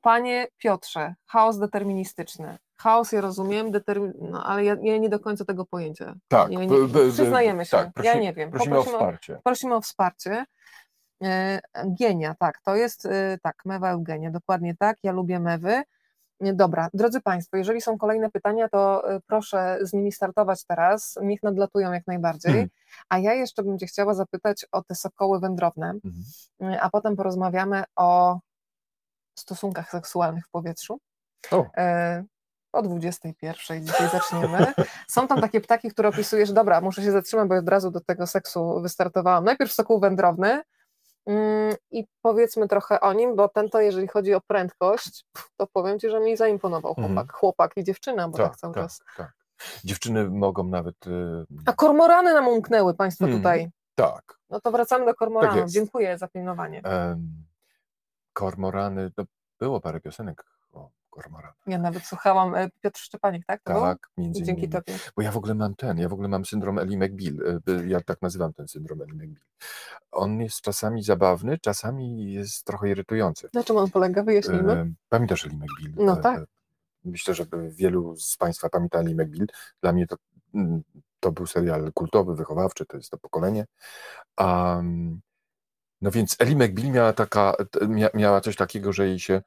Panie 0.00 0.46
Piotrze, 0.58 1.14
chaos 1.26 1.58
deterministyczny. 1.58 2.58
Chaos 2.82 3.12
ja 3.12 3.20
rozumiem, 3.20 3.70
determin... 3.70 4.12
no, 4.20 4.44
ale 4.44 4.64
ja, 4.64 4.76
ja, 4.82 4.98
nie 4.98 5.08
do 5.08 5.20
końca 5.20 5.44
tego 5.44 5.66
pojęcia. 5.66 6.14
Tak, 6.28 6.50
ja 6.50 6.64
nie, 6.64 7.10
przyznajemy 7.12 7.64
się. 7.64 7.76
Tak, 7.76 7.92
prosi, 7.92 8.08
ja 8.08 8.14
nie 8.14 8.32
wiem. 8.32 8.50
Prosimy 8.50 8.78
o 8.78 8.82
wsparcie. 8.82 9.38
prosimy 9.44 9.74
o 9.74 9.80
wsparcie. 9.80 10.44
E, 11.24 11.60
genia, 12.00 12.34
tak, 12.38 12.60
to 12.64 12.76
jest 12.76 13.06
e, 13.06 13.38
tak, 13.42 13.64
mewa 13.64 13.90
Eugenia, 13.90 14.30
dokładnie 14.30 14.76
tak. 14.78 14.98
Ja 15.02 15.12
lubię 15.12 15.40
mewy. 15.40 15.82
Dobra, 16.40 16.88
drodzy 16.94 17.20
Państwo, 17.20 17.56
jeżeli 17.56 17.80
są 17.80 17.98
kolejne 17.98 18.30
pytania, 18.30 18.68
to 18.68 19.10
e, 19.10 19.20
proszę 19.26 19.78
z 19.80 19.92
nimi 19.92 20.12
startować 20.12 20.64
teraz. 20.64 21.18
Niech 21.22 21.42
nadlatują 21.42 21.92
jak 21.92 22.06
najbardziej. 22.06 22.50
Mhm. 22.50 22.68
A 23.08 23.18
ja 23.18 23.34
jeszcze 23.34 23.62
bym 23.62 23.78
Cię 23.78 23.86
chciała 23.86 24.14
zapytać 24.14 24.66
o 24.72 24.82
te 24.82 24.94
sokoły 24.94 25.40
wędrowne, 25.40 25.94
mhm. 26.60 26.78
a 26.80 26.90
potem 26.90 27.16
porozmawiamy 27.16 27.84
o 27.96 28.40
stosunkach 29.38 29.90
seksualnych 29.90 30.46
w 30.46 30.50
powietrzu. 30.50 30.98
O. 31.50 31.66
O 32.72 32.82
21 32.82 33.86
dzisiaj 33.86 34.08
zaczniemy. 34.10 34.72
Są 35.08 35.28
tam 35.28 35.40
takie 35.40 35.60
ptaki, 35.60 35.90
które 35.90 36.08
opisujesz, 36.08 36.52
dobra, 36.52 36.80
muszę 36.80 37.02
się 37.02 37.12
zatrzymać, 37.12 37.48
bo 37.48 37.54
od 37.54 37.68
razu 37.68 37.90
do 37.90 38.00
tego 38.00 38.26
seksu 38.26 38.80
wystartowałam. 38.80 39.44
Najpierw 39.44 39.72
sokół 39.72 40.00
wędrowny 40.00 40.62
mm, 41.26 41.74
i 41.90 42.04
powiedzmy 42.22 42.68
trochę 42.68 43.00
o 43.00 43.12
nim, 43.12 43.36
bo 43.36 43.48
ten 43.48 43.70
to, 43.70 43.80
jeżeli 43.80 44.08
chodzi 44.08 44.34
o 44.34 44.40
prędkość, 44.40 45.24
to 45.56 45.66
powiem 45.66 45.98
Ci, 45.98 46.10
że 46.10 46.20
mi 46.20 46.36
zaimponował 46.36 46.94
chłopak, 46.94 47.10
mhm. 47.10 47.28
chłopak 47.28 47.72
i 47.76 47.84
dziewczyna, 47.84 48.28
bo 48.28 48.38
tak, 48.38 48.48
tak 48.48 48.56
cały 48.56 48.74
tak, 48.74 48.82
czas. 48.82 49.00
Tak. 49.16 49.32
Dziewczyny 49.84 50.30
mogą 50.30 50.64
nawet... 50.64 51.06
Y, 51.06 51.46
A 51.66 51.72
kormorany 51.72 52.34
nam 52.34 52.48
umknęły 52.48 52.94
Państwo 52.94 53.24
hmm, 53.24 53.40
tutaj. 53.40 53.70
Tak. 53.94 54.38
No 54.50 54.60
to 54.60 54.70
wracamy 54.70 55.06
do 55.06 55.14
kormoranów. 55.14 55.60
Tak 55.60 55.68
Dziękuję 55.68 56.18
za 56.18 56.28
pilnowanie. 56.28 56.82
Um, 56.84 57.44
kormorany, 58.32 59.10
to 59.10 59.24
było 59.58 59.80
parę 59.80 60.00
piosenek 60.00 60.44
kormorana. 61.12 61.54
Ja 61.66 61.78
nawet 61.78 62.02
słuchałam 62.02 62.54
e, 62.54 62.68
Piotr 62.80 63.00
Szczepanik, 63.00 63.46
tak? 63.46 63.62
To 63.62 63.80
tak, 63.80 64.10
między 64.16 64.42
Dzięki 64.42 64.62
innymi. 64.64 64.72
Tobie. 64.72 64.98
Bo 65.16 65.22
ja 65.22 65.32
w 65.32 65.36
ogóle 65.36 65.54
mam 65.54 65.74
ten, 65.74 65.98
ja 65.98 66.08
w 66.08 66.12
ogóle 66.12 66.28
mam 66.28 66.44
syndrom 66.44 66.78
Ellie 66.78 66.98
McBeal. 66.98 67.60
E, 67.68 67.88
ja 67.88 68.00
tak 68.00 68.22
nazywam 68.22 68.52
ten 68.52 68.68
syndrom 68.68 69.02
Ellie 69.02 69.14
McBeal. 69.14 69.46
On 70.12 70.40
jest 70.40 70.60
czasami 70.60 71.02
zabawny, 71.02 71.58
czasami 71.58 72.32
jest 72.32 72.64
trochę 72.64 72.88
irytujący. 72.88 73.48
Na 73.54 73.64
czym 73.64 73.76
on 73.76 73.90
polega? 73.90 74.22
Wyjaśnijmy. 74.22 74.72
E, 74.72 74.92
pamiętasz 75.08 75.46
Ellie 75.46 75.58
McBeal? 75.58 76.06
No 76.06 76.16
tak. 76.16 76.44
Myślę, 77.04 77.34
że 77.34 77.44
wielu 77.68 78.16
z 78.16 78.36
Państwa 78.36 78.68
pamięta 78.68 78.98
Ellie 78.98 79.14
McBeal. 79.14 79.46
Dla 79.80 79.92
mnie 79.92 80.06
to, 80.06 80.16
mm, 80.54 80.82
to 81.20 81.32
był 81.32 81.46
serial 81.46 81.92
kultowy, 81.92 82.34
wychowawczy, 82.34 82.86
to 82.86 82.96
jest 82.96 83.10
to 83.10 83.18
pokolenie. 83.18 83.66
Um, 84.40 85.20
no 86.02 86.10
więc 86.10 86.36
Ellie 86.38 86.56
McBeal 86.56 86.90
miała, 86.90 87.12
taka, 87.12 87.54
miała 88.14 88.40
coś 88.40 88.56
takiego, 88.56 88.92
że 88.92 89.08
jej 89.08 89.18
się 89.18 89.34
e, 89.34 89.42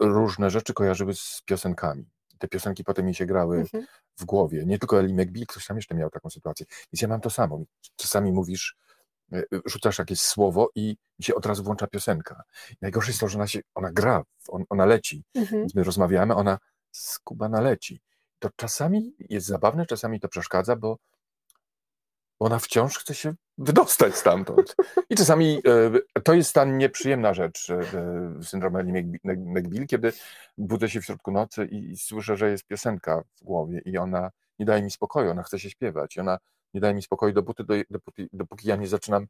różne 0.00 0.50
rzeczy 0.50 0.74
kojarzyły 0.74 1.14
z 1.14 1.42
piosenkami. 1.44 2.10
Te 2.38 2.48
piosenki 2.48 2.84
potem 2.84 3.06
jej 3.06 3.14
się 3.14 3.26
grały 3.26 3.58
mhm. 3.58 3.86
w 4.16 4.24
głowie. 4.24 4.64
Nie 4.66 4.78
tylko 4.78 5.00
Ellie 5.00 5.14
McBeal, 5.14 5.46
ktoś 5.46 5.66
tam 5.66 5.76
jeszcze 5.76 5.94
miał 5.94 6.10
taką 6.10 6.30
sytuację. 6.30 6.66
Więc 6.92 7.02
ja 7.02 7.08
mam 7.08 7.20
to 7.20 7.30
samo. 7.30 7.60
Czasami 7.96 8.32
mówisz, 8.32 8.76
e, 9.32 9.42
rzucasz 9.66 9.98
jakieś 9.98 10.20
słowo 10.20 10.70
i 10.74 10.96
się 11.20 11.34
od 11.34 11.46
razu 11.46 11.64
włącza 11.64 11.86
piosenka. 11.86 12.42
Najgorsze 12.82 13.10
jest 13.10 13.20
to, 13.20 13.28
że 13.28 13.38
ona, 13.38 13.46
się, 13.46 13.60
ona 13.74 13.92
gra, 13.92 14.22
on, 14.48 14.64
ona 14.68 14.86
leci. 14.86 15.24
Mhm. 15.34 15.60
Więc 15.62 15.74
my 15.74 15.84
rozmawiamy, 15.84 16.34
ona 16.34 16.58
skubana 16.92 17.60
leci. 17.60 18.00
To 18.38 18.48
czasami 18.56 19.14
jest 19.18 19.46
zabawne, 19.46 19.86
czasami 19.86 20.20
to 20.20 20.28
przeszkadza, 20.28 20.76
bo 20.76 20.98
ona 22.38 22.58
wciąż 22.58 22.98
chce 22.98 23.14
się 23.14 23.34
wydostać 23.58 24.14
stamtąd. 24.14 24.76
I 25.10 25.16
czasami 25.16 25.62
e, 26.16 26.20
to 26.20 26.34
jest 26.34 26.54
ta 26.54 26.64
nieprzyjemna 26.64 27.34
rzecz 27.34 27.70
e, 27.70 27.82
syndromu 28.42 28.78
McBeal, 29.24 29.86
kiedy 29.86 30.12
budzę 30.58 30.88
się 30.88 31.00
w 31.00 31.04
środku 31.04 31.30
nocy 31.32 31.64
i 31.64 31.96
słyszę, 31.96 32.36
że 32.36 32.50
jest 32.50 32.66
piosenka 32.66 33.22
w 33.40 33.44
głowie 33.44 33.80
i 33.84 33.98
ona 33.98 34.30
nie 34.58 34.66
daje 34.66 34.82
mi 34.82 34.90
spokoju, 34.90 35.30
ona 35.30 35.42
chce 35.42 35.58
się 35.58 35.70
śpiewać 35.70 36.16
i 36.16 36.20
ona 36.20 36.38
nie 36.74 36.80
daje 36.80 36.94
mi 36.94 37.02
spokoju, 37.02 37.32
dopóty, 37.32 37.64
dopóki, 37.90 38.28
dopóki 38.32 38.68
ja 38.68 38.76
nie 38.76 38.88
zaczynam 38.88 39.26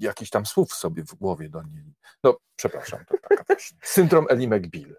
jakichś 0.00 0.30
tam 0.30 0.46
słów 0.46 0.72
sobie 0.72 1.04
w 1.04 1.14
głowie 1.14 1.48
do 1.48 1.62
niej. 1.62 1.94
No, 2.24 2.36
przepraszam, 2.56 3.04
to 3.08 3.14
taka 3.28 3.44
też. 3.44 3.74
Syndrom 3.82 4.26
Ellie 4.28 4.48
McBeal. 4.48 4.96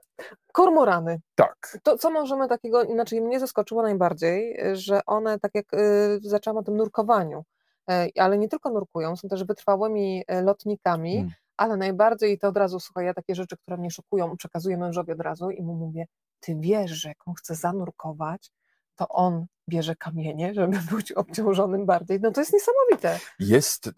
Kormorany. 0.51 1.19
Tak. 1.35 1.77
To 1.83 1.97
co 1.97 2.11
możemy 2.11 2.47
takiego, 2.47 2.83
inaczej 2.83 3.21
mnie 3.21 3.39
zaskoczyło 3.39 3.81
najbardziej, 3.81 4.59
że 4.73 5.05
one, 5.05 5.39
tak 5.39 5.51
jak 5.55 5.73
y, 5.73 6.19
zaczęłam 6.21 6.57
o 6.57 6.63
tym 6.63 6.77
nurkowaniu, 6.77 7.43
y, 7.91 7.93
ale 8.19 8.37
nie 8.37 8.49
tylko 8.49 8.69
nurkują, 8.69 9.15
są 9.15 9.29
też 9.29 9.43
wytrwałymi 9.43 10.23
y, 10.31 10.41
lotnikami, 10.41 11.13
hmm. 11.13 11.31
ale 11.57 11.77
najbardziej, 11.77 12.39
to 12.39 12.47
od 12.47 12.57
razu, 12.57 12.79
słuchaj, 12.79 13.05
ja 13.05 13.13
takie 13.13 13.35
rzeczy, 13.35 13.57
które 13.57 13.77
mnie 13.77 13.91
szokują, 13.91 14.37
przekazuję 14.37 14.77
mężowi 14.77 15.11
od 15.11 15.21
razu 15.21 15.49
i 15.49 15.61
mu 15.61 15.73
mówię, 15.73 16.05
ty 16.39 16.55
wiesz, 16.59 16.91
że 16.91 17.09
jak 17.09 17.27
on 17.27 17.33
chce 17.33 17.55
zanurkować, 17.55 18.51
to 18.99 19.07
on 19.07 19.45
bierze 19.69 19.95
kamienie, 19.95 20.53
żeby 20.53 20.77
być 20.95 21.11
obciążonym 21.11 21.85
bardziej. 21.85 22.19
No 22.21 22.31
to 22.31 22.41
jest 22.41 22.53
niesamowite. 22.53 23.19
Jest, 23.39 23.87
e, 23.87 23.91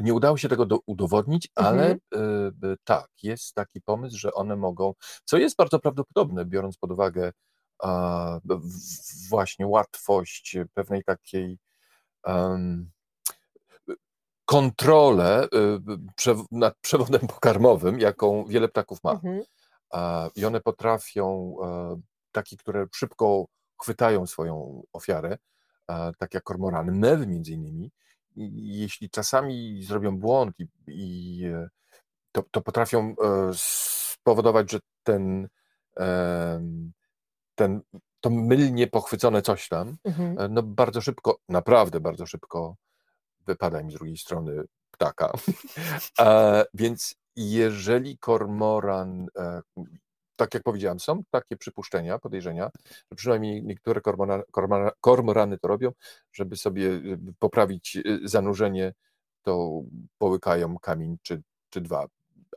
nie 0.00 0.14
udało 0.14 0.36
się 0.36 0.48
tego 0.48 0.66
do, 0.66 0.78
udowodnić, 0.86 1.48
ale 1.54 1.98
mhm. 2.12 2.52
y, 2.64 2.76
tak, 2.84 3.08
jest 3.22 3.54
taki 3.54 3.80
pomysł, 3.80 4.18
że 4.18 4.32
one 4.32 4.56
mogą, 4.56 4.94
co 5.24 5.38
jest 5.38 5.56
bardzo 5.56 5.78
prawdopodobne, 5.78 6.44
biorąc 6.44 6.76
pod 6.76 6.92
uwagę 6.92 7.32
a, 7.82 8.40
właśnie 9.28 9.66
łatwość 9.66 10.56
pewnej 10.74 11.04
takiej 11.04 11.58
um, 12.24 12.90
kontrolę 14.44 15.48
prze, 16.16 16.34
nad 16.50 16.74
przewodem 16.80 17.20
pokarmowym, 17.20 18.00
jaką 18.00 18.44
wiele 18.44 18.68
ptaków 18.68 19.04
ma. 19.04 19.12
Mhm. 19.12 19.42
A, 19.90 20.28
I 20.36 20.44
one 20.44 20.60
potrafią, 20.60 21.56
a, 21.62 21.96
takie, 22.32 22.56
które 22.56 22.86
szybko 22.94 23.46
chwytają 23.80 24.26
swoją 24.26 24.82
ofiarę, 24.92 25.38
tak 26.18 26.34
jak 26.34 26.42
kormorany, 26.42 26.92
mewy 26.92 27.26
między 27.26 27.52
innymi, 27.52 27.92
i 28.36 28.78
jeśli 28.78 29.10
czasami 29.10 29.82
zrobią 29.82 30.18
błąd 30.18 30.60
i, 30.60 30.66
i 30.86 31.44
e, 31.46 31.68
to, 32.32 32.42
to, 32.50 32.60
potrafią 32.60 33.14
e, 33.22 33.50
spowodować, 33.54 34.70
że 34.72 34.78
ten, 35.02 35.48
ten 37.54 37.80
to 38.20 38.30
mylnie 38.30 38.86
pochwycone 38.86 39.42
coś 39.42 39.68
tam, 39.68 39.96
mhm. 40.04 40.38
E, 40.38 40.48
no 40.48 40.62
bardzo 40.62 41.00
szybko, 41.00 41.38
naprawdę 41.48 42.00
bardzo 42.00 42.26
szybko 42.26 42.76
wypada 43.46 43.80
im 43.80 43.90
z 43.90 43.94
drugiej 43.94 44.16
strony 44.16 44.64
ptaka. 44.90 45.32
więc 46.74 47.14
jeżeli 47.36 48.18
kormoran 48.18 49.26
tak 50.40 50.54
jak 50.54 50.62
powiedziałem, 50.62 51.00
są 51.00 51.22
takie 51.30 51.56
przypuszczenia, 51.56 52.18
podejrzenia, 52.18 52.70
że 53.10 53.16
przynajmniej 53.16 53.64
niektóre 53.64 54.00
kormorany, 54.00 54.42
kormorany 55.00 55.58
to 55.58 55.68
robią, 55.68 55.92
żeby 56.32 56.56
sobie 56.56 56.90
poprawić 57.38 57.96
y, 57.96 58.20
zanurzenie, 58.24 58.92
to 59.42 59.82
połykają 60.18 60.78
kamień 60.78 61.16
czy, 61.22 61.42
czy 61.70 61.80
dwa, 61.80 62.06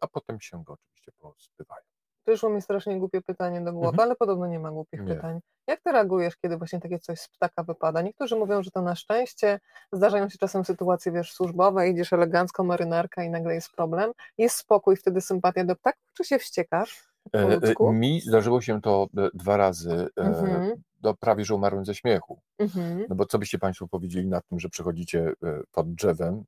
a 0.01 0.07
potem 0.07 0.41
się 0.41 0.63
go 0.63 0.73
oczywiście 0.73 1.11
pozbywają. 1.19 1.83
Przyszło 2.25 2.49
mi 2.49 2.61
strasznie 2.61 2.99
głupie 2.99 3.21
pytanie 3.21 3.61
do 3.61 3.73
głowy, 3.73 3.87
mhm. 3.87 4.07
ale 4.07 4.15
podobno 4.15 4.47
nie 4.47 4.59
ma 4.59 4.71
głupich 4.71 5.01
nie. 5.01 5.15
pytań. 5.15 5.39
Jak 5.67 5.81
ty 5.81 5.91
reagujesz, 5.91 6.37
kiedy 6.37 6.57
właśnie 6.57 6.79
takie 6.79 6.99
coś 6.99 7.19
z 7.19 7.27
ptaka 7.27 7.63
wypada? 7.63 8.01
Niektórzy 8.01 8.35
mówią, 8.35 8.63
że 8.63 8.71
to 8.71 8.81
na 8.81 8.95
szczęście, 8.95 9.59
zdarzają 9.91 10.29
się 10.29 10.37
czasem 10.37 10.65
sytuacje, 10.65 11.11
wiesz, 11.11 11.33
służbowe, 11.33 11.89
idziesz 11.89 12.13
elegancko, 12.13 12.63
marynarka 12.63 13.23
i 13.23 13.29
nagle 13.29 13.53
jest 13.55 13.71
problem. 13.71 14.11
Jest 14.37 14.55
spokój, 14.55 14.95
wtedy 14.95 15.21
sympatia 15.21 15.63
do 15.63 15.75
ptaków, 15.75 16.03
czy 16.13 16.23
się 16.23 16.39
wściekasz? 16.39 17.12
E, 17.35 17.59
e, 17.79 17.93
mi 17.93 18.21
zdarzyło 18.21 18.61
się 18.61 18.81
to 18.81 19.07
e, 19.17 19.29
dwa 19.33 19.57
razy. 19.57 20.07
Mhm. 20.15 20.81
Do 21.01 21.13
prawie 21.13 21.45
że 21.45 21.55
umarłem 21.55 21.85
ze 21.85 21.95
śmiechu. 21.95 22.41
Mhm. 22.57 23.05
No 23.09 23.15
bo 23.15 23.25
co 23.25 23.39
byście 23.39 23.59
Państwo 23.59 23.87
powiedzieli 23.87 24.27
na 24.27 24.41
tym, 24.41 24.59
że 24.59 24.69
przechodzicie 24.69 25.33
pod 25.71 25.93
drzewem, 25.93 26.43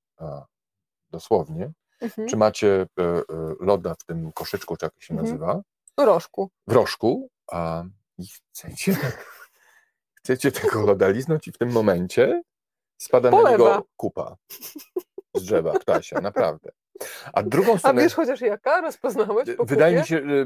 dosłownie, 1.12 1.72
mhm. 2.02 2.28
czy 2.28 2.38
macie 2.38 2.88
loda 3.60 3.96
w 4.00 4.04
tym 4.04 4.32
koszyczku, 4.32 4.78
czy 4.78 4.86
jak 4.86 4.94
się 5.00 5.14
mhm. 5.14 5.30
nazywa? 5.30 5.62
W 5.98 6.02
rożku. 6.02 6.50
W 6.68 6.72
rożku, 6.72 7.30
a 7.52 7.84
i 8.18 8.28
chcecie, 8.28 8.98
chcecie 10.20 10.52
tego 10.52 10.82
loda 10.82 11.08
liznąć 11.08 11.48
i 11.48 11.52
w 11.52 11.58
tym 11.58 11.72
momencie 11.72 12.42
spada 12.98 13.32
Polewa. 13.32 13.50
na 13.50 13.52
niego 13.52 13.88
kupa 13.98 14.36
z 15.36 15.44
drzewa, 15.44 15.80
ptasia, 15.80 16.22
naprawdę. 16.22 16.72
A 17.34 17.44
drugą 17.44 17.78
stronę... 17.78 18.02
A 18.02 18.04
wiesz 18.04 18.14
chociaż 18.14 18.42
jaka? 18.42 18.82
Rozpoznałeś 18.82 19.50
po 19.58 19.66
Wydaje 19.66 20.00
mi 20.00 20.06
się, 20.06 20.22
że 20.28 20.46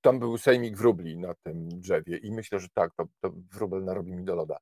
tam 0.00 0.18
był 0.18 0.38
sejmik 0.38 0.76
wróbli 0.76 1.18
na 1.18 1.34
tym 1.42 1.68
drzewie 1.68 2.16
i 2.16 2.32
myślę, 2.32 2.60
że 2.60 2.68
tak, 2.74 2.94
to, 2.96 3.04
to 3.20 3.30
wróbel 3.52 3.84
narobi 3.84 4.16
mi 4.16 4.24
do 4.24 4.34
loda. 4.34 4.58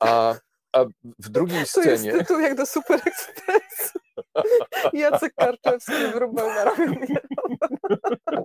A, 0.00 0.34
a 0.72 0.84
w 1.18 1.28
drugiej 1.28 1.66
scenie... 1.66 1.86
To 1.86 1.90
jest 1.90 2.18
tytuł 2.18 2.40
jak 2.40 2.54
do 2.54 2.66
Super 2.66 3.00
Express. 3.06 3.92
Jacek 4.92 5.34
Karczewski 5.34 6.06
wróbel 6.14 6.46
narobi 6.46 6.88
mi 6.88 7.06
do 7.06 7.20
loda. 7.48 8.44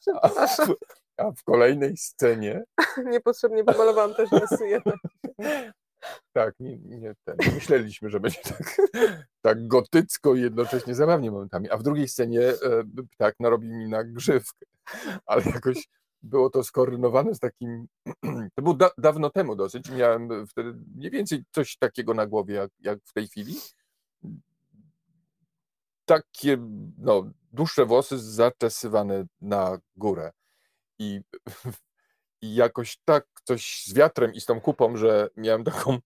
Przepraszam. 0.00 0.74
A 1.16 1.30
w, 1.30 1.42
kolejnej 1.42 1.96
scenie... 1.96 2.64
Niepotrzebnie 3.12 3.64
pomalowałam 3.64 4.14
też 4.14 4.30
nosy 4.30 4.68
jednak. 4.68 4.96
Tak, 6.32 6.54
nie, 6.60 6.78
nie 6.78 7.14
ten. 7.24 7.36
Myśleliśmy, 7.54 8.10
że 8.10 8.20
będzie 8.20 8.40
tak, 8.42 8.76
tak 9.46 9.66
gotycko 9.66 10.34
i 10.34 10.40
jednocześnie 10.40 10.94
zabawnie 10.94 11.30
momentami. 11.30 11.70
A 11.70 11.76
w 11.76 11.82
drugiej 11.82 12.08
scenie 12.08 12.40
e, 12.40 12.54
ptak 13.12 13.34
narobi 13.40 13.68
mi 13.68 13.88
na 13.88 14.04
grzywkę. 14.04 14.66
Ale 15.26 15.42
jakoś 15.44 15.88
było 16.22 16.50
to 16.50 16.64
skoordynowane 16.64 17.34
z 17.34 17.38
takim. 17.38 17.86
To 18.54 18.62
było 18.62 18.74
da, 18.74 18.90
dawno 18.98 19.30
temu 19.30 19.56
dosyć. 19.56 19.90
Miałem 19.90 20.46
wtedy 20.46 20.74
mniej 20.96 21.10
więcej 21.10 21.44
coś 21.50 21.76
takiego 21.76 22.14
na 22.14 22.26
głowie, 22.26 22.54
jak, 22.54 22.70
jak 22.80 22.98
w 23.04 23.12
tej 23.12 23.28
chwili. 23.28 23.54
Takie 26.04 26.56
no, 26.98 27.30
dłuższe 27.52 27.86
włosy 27.86 28.18
zaczesywane 28.18 29.26
na 29.40 29.78
górę. 29.96 30.32
I 30.98 31.20
i 32.42 32.54
jakoś 32.54 32.98
tak 33.04 33.26
coś 33.44 33.84
z 33.86 33.94
wiatrem 33.94 34.34
i 34.34 34.40
z 34.40 34.44
tą 34.44 34.60
kupą, 34.60 34.96
że 34.96 35.28
miałem 35.36 35.64
taką, 35.64 35.98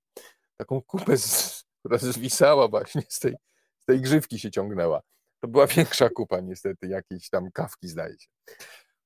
taką 0.56 0.82
kupę, 0.82 1.16
z, 1.16 1.64
która 1.78 1.98
zwisała 1.98 2.68
właśnie 2.68 3.02
z 3.08 3.18
tej, 3.18 3.34
z 3.78 3.84
tej 3.84 4.00
grzywki 4.00 4.38
się 4.38 4.50
ciągnęła. 4.50 5.00
To 5.40 5.48
była 5.48 5.66
większa 5.66 6.10
kupa 6.10 6.40
niestety, 6.40 6.86
jakiejś 6.86 7.30
tam 7.30 7.50
kawki 7.52 7.88
zdaje 7.88 8.18
się. 8.18 8.28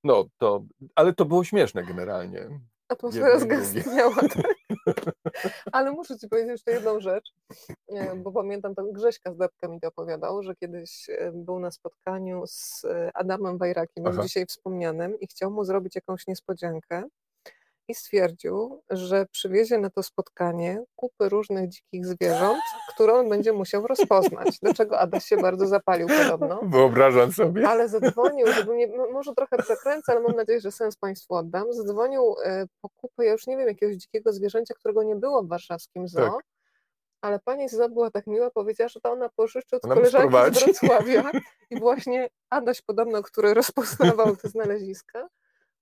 No 0.04 0.24
to, 0.38 0.64
ale 0.94 1.12
to 1.14 1.24
było 1.24 1.44
śmieszne 1.44 1.84
generalnie. 1.84 2.60
Atmosfera 2.88 3.38
zgastniała, 3.38 4.14
tak? 4.14 4.53
Ale 5.72 5.92
muszę 5.92 6.18
ci 6.18 6.28
powiedzieć 6.28 6.50
jeszcze 6.50 6.70
jedną 6.70 7.00
rzecz, 7.00 7.32
bo 8.16 8.32
pamiętam, 8.32 8.74
tam 8.74 8.92
Grześka 8.92 9.32
z 9.32 9.36
Debka 9.36 9.68
mi 9.68 9.80
to 9.80 9.88
opowiadał, 9.88 10.42
że 10.42 10.54
kiedyś 10.54 11.10
e, 11.10 11.32
był 11.34 11.58
na 11.58 11.70
spotkaniu 11.70 12.42
z 12.46 12.84
e, 12.84 13.10
Adamem 13.14 13.58
Wajrakiem, 13.58 14.04
już 14.04 14.16
dzisiaj 14.16 14.46
wspomnianym 14.46 15.20
i 15.20 15.26
chciał 15.26 15.50
mu 15.50 15.64
zrobić 15.64 15.94
jakąś 15.94 16.26
niespodziankę 16.26 17.04
i 17.88 17.94
stwierdził, 17.94 18.82
że 18.90 19.26
przywiezie 19.26 19.78
na 19.78 19.90
to 19.90 20.02
spotkanie 20.02 20.82
kupy 20.96 21.28
różnych 21.28 21.68
dzikich 21.68 22.06
zwierząt, 22.06 22.62
które 22.94 23.14
on 23.14 23.28
będzie 23.28 23.52
musiał 23.52 23.86
rozpoznać. 23.86 24.58
Do 24.62 24.74
czego 24.74 24.98
Adaś 24.98 25.24
się 25.24 25.36
bardzo 25.36 25.66
zapalił 25.66 26.08
podobno. 26.08 26.60
Wyobrażam 26.62 27.32
sobie. 27.32 27.68
Ale 27.68 27.88
zadzwonił, 27.88 28.46
żeby 28.46 28.74
mnie, 28.74 28.88
może 29.12 29.34
trochę 29.34 29.56
przekręcę, 29.58 30.12
ale 30.12 30.20
mam 30.20 30.36
nadzieję, 30.36 30.60
że 30.60 30.72
sens 30.72 30.96
Państwu 30.96 31.34
oddam. 31.34 31.72
Zadzwonił 31.72 32.34
e, 32.44 32.66
po 32.80 32.88
kupę, 32.88 33.24
ja 33.24 33.32
już 33.32 33.46
nie 33.46 33.56
wiem, 33.56 33.68
jakiegoś 33.68 33.96
dzikiego 33.96 34.32
zwierzęcia, 34.32 34.74
którego 34.74 35.02
nie 35.02 35.16
było 35.16 35.42
w 35.42 35.48
warszawskim 35.48 36.08
zoo. 36.08 36.20
Tak. 36.20 36.44
Ale 37.20 37.38
pani 37.38 37.68
z 37.68 37.72
zoo 37.72 37.88
była 37.88 38.10
tak 38.10 38.26
miła, 38.26 38.50
powiedziała, 38.50 38.88
że 38.88 39.00
to 39.00 39.12
ona 39.12 39.28
pożyczy 39.28 39.76
od 39.76 39.84
ona 39.84 39.94
koleżanki 39.94 40.58
z 40.60 40.64
Wrocławia. 40.64 41.30
I 41.70 41.80
właśnie 41.80 42.28
Adaś 42.50 42.82
podobno, 42.82 43.22
który 43.22 43.54
rozpoznawał 43.60 44.36
te 44.36 44.48
znaleziska, 44.48 45.28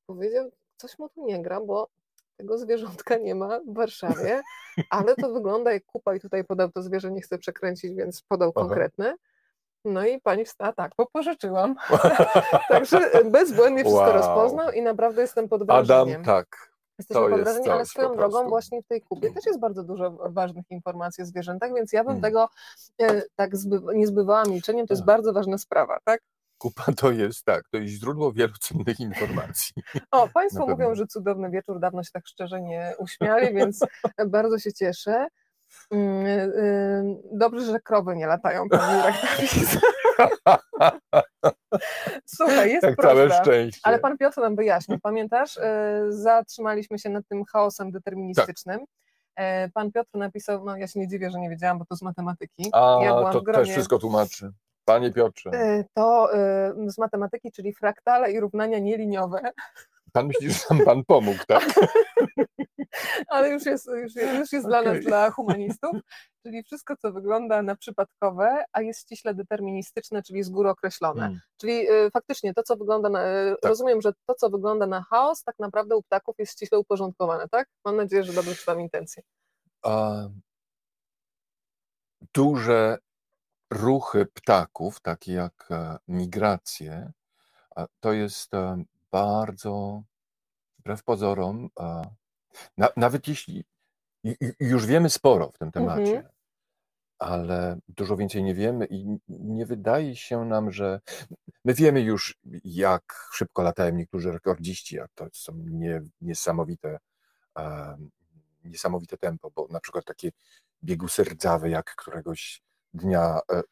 powiedział, 0.07 0.51
coś 0.83 0.99
mu 0.99 1.09
tu 1.09 1.27
nie 1.27 1.43
gra, 1.43 1.61
bo 1.61 1.89
tego 2.37 2.59
zwierzątka 2.59 3.17
nie 3.17 3.35
ma 3.35 3.61
w 3.61 3.75
Warszawie, 3.75 4.43
ale 4.91 5.17
to 5.17 5.33
wygląda 5.33 5.73
jak 5.73 5.85
kupa 5.85 6.15
i 6.15 6.21
tutaj 6.21 6.45
podał 6.45 6.71
to 6.73 6.83
zwierzę, 6.83 7.11
nie 7.11 7.21
chcę 7.21 7.39
przekręcić, 7.39 7.95
więc 7.95 8.23
podał 8.23 8.53
Aha. 8.57 8.61
konkretne. 8.61 9.15
No 9.85 10.07
i 10.07 10.21
pani 10.21 10.45
wstała, 10.45 10.73
tak, 10.73 10.93
bo 10.99 11.07
pożyczyłam. 11.07 11.75
Także 12.69 13.11
bezbłędnie 13.25 13.85
wszystko 13.85 14.01
wow. 14.01 14.13
rozpoznał 14.13 14.71
i 14.71 14.83
naprawdę 14.83 15.23
jestem 15.23 15.49
pod 15.49 15.67
wrażeniem. 15.67 16.21
Adam, 16.21 16.25
tak. 16.25 16.73
Jesteśmy 16.99 17.31
pod 17.31 17.41
wrażeniem, 17.41 17.71
ale 17.71 17.87
swoją 17.87 18.17
drogą 18.17 18.49
właśnie 18.49 18.83
w 18.83 18.87
tej 18.87 19.03
kupie 19.03 19.33
też 19.33 19.47
jest 19.47 19.61
bardzo 19.61 19.83
dużo 19.83 20.11
ważnych 20.11 20.71
informacji 20.71 21.23
o 21.23 21.27
zwierzętach, 21.27 21.75
więc 21.75 21.93
ja 21.93 22.05
bym 22.05 22.21
hmm. 22.21 22.23
tego 22.23 22.49
e, 23.01 23.23
tak 23.37 23.57
zby, 23.57 23.81
nie 23.95 24.07
zbywała 24.07 24.45
milczeniem, 24.45 24.87
to 24.87 24.95
jest 24.95 25.05
bardzo 25.05 25.33
ważna 25.33 25.59
sprawa, 25.59 25.99
tak? 26.05 26.21
Kupa 26.63 26.93
to 26.97 27.11
jest 27.11 27.45
tak, 27.45 27.69
to 27.69 27.77
jest 27.77 27.95
źródło 27.95 28.33
wielu 28.33 28.53
cennych 28.61 29.01
informacji. 29.01 29.75
O, 30.11 30.29
Państwo 30.29 30.67
mówią, 30.67 30.95
że 30.95 31.07
cudowny 31.07 31.51
wieczór, 31.51 31.81
dawno 31.81 32.03
się 32.03 32.11
tak 32.13 32.27
szczerze 32.27 32.61
nie 32.61 32.95
uśmiali, 32.99 33.55
więc 33.55 33.81
bardzo 34.27 34.59
się 34.59 34.73
cieszę. 34.73 35.27
Mm, 35.91 36.27
y, 36.27 37.23
dobrze, 37.33 37.67
że 37.67 37.81
krowy 37.81 38.17
nie 38.17 38.27
latają 38.27 38.69
po 38.69 38.77
biurach 38.77 39.15
Słuchaj, 42.37 42.71
jest 42.71 42.83
tak 42.83 42.97
prosta, 42.97 43.15
całe 43.15 43.31
szczęście. 43.31 43.81
ale 43.83 43.99
pan 43.99 44.19
Piotr 44.19 44.41
nam 44.41 44.57
wyjaśnił. 44.57 44.99
Pamiętasz, 45.01 45.57
y, 45.57 45.61
zatrzymaliśmy 46.09 46.99
się 46.99 47.11
nad 47.11 47.29
tym 47.29 47.45
chaosem 47.45 47.91
deterministycznym. 47.91 48.79
Tak. 48.79 49.73
Pan 49.75 49.93
Piotr 49.93 50.11
napisał, 50.15 50.65
no 50.65 50.77
ja 50.77 50.87
się 50.87 51.01
nie 51.01 51.09
dziwię, 51.09 51.31
że 51.31 51.39
nie 51.39 51.51
wiedziałam, 51.51 51.79
bo 51.79 51.85
to 51.85 51.97
z 51.97 52.03
matematyki. 52.03 52.71
A, 52.73 52.99
ja 53.03 53.33
to 53.33 53.43
gronie... 53.43 53.59
też 53.59 53.71
wszystko 53.71 53.99
tłumaczy. 53.99 54.53
Panie 54.85 55.13
Piotrze. 55.13 55.51
E, 55.51 55.85
to 55.95 56.35
e, 56.35 56.75
z 56.87 56.99
matematyki, 56.99 57.53
czyli 57.53 57.75
fraktale 57.75 58.33
i 58.33 58.41
równania 58.41 58.79
nieliniowe. 58.79 59.53
Pan 60.13 60.27
myśli, 60.27 60.51
że 60.53 60.61
nam 60.71 60.85
pan 60.85 61.05
pomógł, 61.05 61.45
tak? 61.49 61.65
Ale 63.29 63.51
już 63.51 63.67
jest, 63.67 63.87
już 63.87 64.15
jest, 64.15 64.39
już 64.39 64.53
jest 64.53 64.67
okay. 64.67 64.83
dla 64.83 64.93
nas, 64.93 65.05
dla 65.05 65.31
humanistów, 65.31 65.97
czyli 66.43 66.63
wszystko, 66.63 66.97
co 66.97 67.13
wygląda 67.13 67.63
na 67.63 67.77
przypadkowe, 67.77 68.65
a 68.73 68.83
jest 68.83 69.01
ściśle 69.01 69.35
deterministyczne, 69.35 70.23
czyli 70.23 70.43
z 70.43 70.51
góry 70.51 70.69
określone. 70.69 71.21
Hmm. 71.21 71.41
Czyli 71.61 71.91
y, 71.91 72.11
faktycznie 72.11 72.55
to, 72.55 72.63
co 72.63 72.77
wygląda 72.77 73.09
na. 73.09 73.21
Y, 73.27 73.57
tak. 73.61 73.69
Rozumiem, 73.69 74.01
że 74.03 74.13
to, 74.27 74.35
co 74.35 74.51
wygląda 74.51 74.87
na 74.87 75.03
chaos, 75.11 75.45
tak 75.45 75.59
naprawdę 75.59 75.97
u 75.97 76.03
ptaków 76.03 76.35
jest 76.39 76.53
ściśle 76.53 76.79
uporządkowane, 76.79 77.49
tak? 77.49 77.69
Mam 77.85 77.97
nadzieję, 77.97 78.25
że 78.25 78.33
dobrze 78.33 78.55
czytam 78.55 78.81
intencje. 78.81 79.23
A, 79.83 80.13
duże 82.35 82.99
ruchy 83.73 84.27
ptaków, 84.27 85.01
takie 85.01 85.33
jak 85.33 85.69
e, 85.71 85.99
migracje, 86.09 87.13
to 88.01 88.13
jest 88.13 88.55
e, 88.55 88.85
bardzo, 89.11 90.03
wbrew 90.79 91.03
pozorom, 91.03 91.69
nawet 92.97 93.29
jeśli 93.29 93.65
już 94.61 94.87
wiemy 94.87 95.11
sporo 95.11 95.51
w 95.51 95.59
tym 95.59 95.73
temacie, 95.73 96.17
mhm. 96.17 96.29
ale 97.19 97.79
dużo 97.89 98.17
więcej 98.17 98.43
nie 98.43 98.55
wiemy 98.55 98.87
i 98.91 99.19
nie 99.29 99.67
wydaje 99.67 100.17
się 100.17 100.45
nam, 100.45 100.73
że 100.73 101.01
my 101.65 101.75
wiemy 101.75 102.01
już, 102.01 102.39
jak 102.65 103.29
szybko 103.33 103.63
latają 103.63 103.95
niektórzy 103.95 104.33
rekordziści, 104.33 105.01
a 105.01 105.07
to 105.15 105.27
są 105.33 105.53
nie, 105.57 106.03
niesamowite, 106.21 106.99
niesamowite 108.65 109.19
tempo, 109.19 109.51
bo 109.51 109.67
na 109.71 109.81
przykład 109.81 110.05
takie 110.05 110.31
biegusy 110.85 111.25
rdzawe, 111.25 111.71
jak 111.71 111.95
któregoś 111.97 112.63
dnia 112.95 113.41
e, 113.53 113.63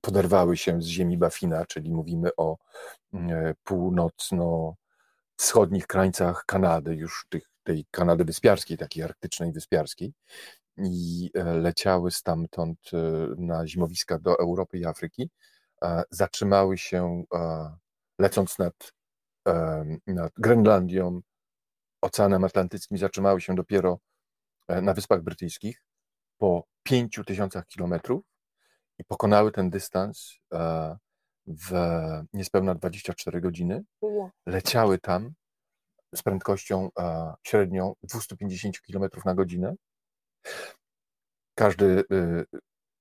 poderwały 0.00 0.56
się 0.56 0.82
z 0.82 0.86
ziemi 0.86 1.18
Bafina, 1.18 1.66
czyli 1.66 1.90
mówimy 1.90 2.30
o 2.36 2.56
mm, 3.12 3.30
e, 3.30 3.54
północno-wschodnich 3.64 5.86
krańcach 5.86 6.44
Kanady, 6.46 6.94
już 6.94 7.26
tych, 7.28 7.50
tej 7.62 7.86
Kanady 7.90 8.24
wyspiarskiej, 8.24 8.78
takiej 8.78 9.02
arktycznej 9.02 9.52
wyspiarskiej, 9.52 10.12
i 10.76 11.30
e, 11.34 11.44
leciały 11.44 12.10
stamtąd 12.10 12.90
na 13.36 13.66
zimowiska 13.66 14.18
do 14.18 14.38
Europy 14.38 14.78
i 14.78 14.84
Afryki, 14.84 15.30
zatrzymały 16.10 16.78
się, 16.78 17.24
lecąc 18.18 18.58
nad, 18.58 18.92
nad 20.06 20.32
Grenlandią, 20.38 21.20
Oceanem 22.00 22.44
Atlantyckim, 22.44 22.98
zatrzymały 22.98 23.40
się 23.40 23.54
dopiero 23.54 23.98
na 24.68 24.94
Wyspach 24.94 25.22
Brytyjskich 25.22 25.82
po 26.38 26.64
pięciu 26.82 27.24
tysiącach 27.24 27.66
kilometrów 27.66 28.33
i 28.98 29.04
pokonały 29.04 29.52
ten 29.52 29.70
dystans 29.70 30.38
e, 30.52 30.96
w 31.46 31.72
niespełna 32.32 32.74
24 32.74 33.40
godziny. 33.40 33.84
Leciały 34.46 34.98
tam 34.98 35.32
z 36.14 36.22
prędkością 36.22 36.88
e, 36.98 37.34
średnią 37.42 37.94
250 38.02 38.80
km 38.80 39.10
na 39.24 39.34
godzinę. 39.34 39.74
Każdy 41.54 42.04
y, 42.12 42.44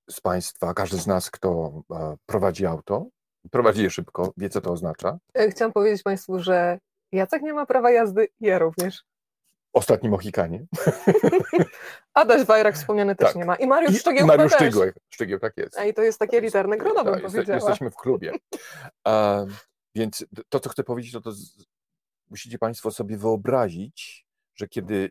z 0.10 0.22
Państwa, 0.22 0.74
każdy 0.74 0.98
z 0.98 1.07
nas, 1.07 1.32
kto 1.32 1.82
e, 1.91 2.15
prowadzi 2.26 2.65
auto, 2.65 3.07
prowadzi 3.52 3.84
je 3.84 3.90
szybko, 3.90 4.34
wie 4.38 4.49
co 4.49 4.61
to 4.61 4.72
oznacza. 4.72 5.18
Chciałam 5.49 5.74
powiedzieć 5.74 6.03
Państwu, 6.03 6.40
że 6.40 6.80
Jacek 7.11 7.41
nie 7.41 7.53
ma 7.53 7.65
prawa 7.65 7.91
jazdy, 7.91 8.28
ja 8.40 8.60
również. 8.60 9.03
Ostatni 9.73 10.09
Mohikanie. 10.09 10.65
Adaś 12.13 12.45
Wajrak 12.45 12.75
wspomniany 12.75 13.15
też 13.15 13.27
Tak. 13.27 13.35
nie 13.35 13.45
ma. 13.45 13.55
I 13.55 13.67
Mariusz 13.67 13.95
I 13.95 13.99
Szczegieł 13.99 14.27
Mariusz. 14.27 14.53
Szczygieł, 14.53 14.83
Szczygieł, 15.09 15.39
tak 15.39 15.57
jest. 15.57 15.77
A 15.77 15.85
i 15.85 15.93
to 15.93 16.01
jest 16.01 16.19
takie 16.19 16.41
literne 16.41 16.77
grono, 16.77 17.03
bym 17.03 17.13
Tak, 17.13 17.23
powiedziała. 17.23 17.55
Jesteśmy 17.59 17.91
w 17.91 17.95
klubie. 17.95 18.31
A, 19.03 19.45
więc 19.95 20.25
to, 20.49 20.59
co 20.59 20.69
chcę 20.69 20.83
powiedzieć, 20.83 21.11
to, 21.13 21.21
to 21.21 21.31
z, 21.31 21.65
musicie 22.29 22.57
Państwo 22.57 22.91
sobie 22.91 23.17
wyobrazić, 23.17 24.25
że 24.55 24.67
kiedy 24.67 25.09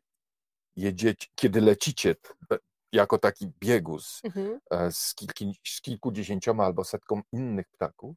jedziecie, 0.76 1.26
kiedy 1.34 1.60
lecicie 1.60 2.16
e, 2.52 2.58
jako 2.92 3.18
taki 3.18 3.50
biegus 3.60 4.20
Mhm. 4.24 4.60
e, 4.70 4.92
z, 4.92 5.14
kilki, 5.14 5.60
z 5.66 5.80
kilkudziesięcioma 5.80 6.64
albo 6.64 6.84
setką 6.84 7.22
innych 7.32 7.68
ptaków, 7.68 8.16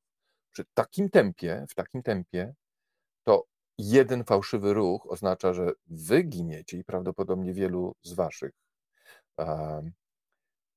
przy 0.51 0.65
takim 0.73 1.09
tempie, 1.09 1.65
w 1.69 1.75
takim 1.75 2.03
tempie, 2.03 2.53
to 3.23 3.43
jeden 3.77 4.23
fałszywy 4.23 4.73
ruch 4.73 5.05
oznacza, 5.09 5.53
że 5.53 5.71
wy 5.87 6.23
giniecie 6.23 6.77
i 6.77 6.83
prawdopodobnie 6.83 7.53
wielu 7.53 7.95
z 8.03 8.13
waszych, 8.13 8.51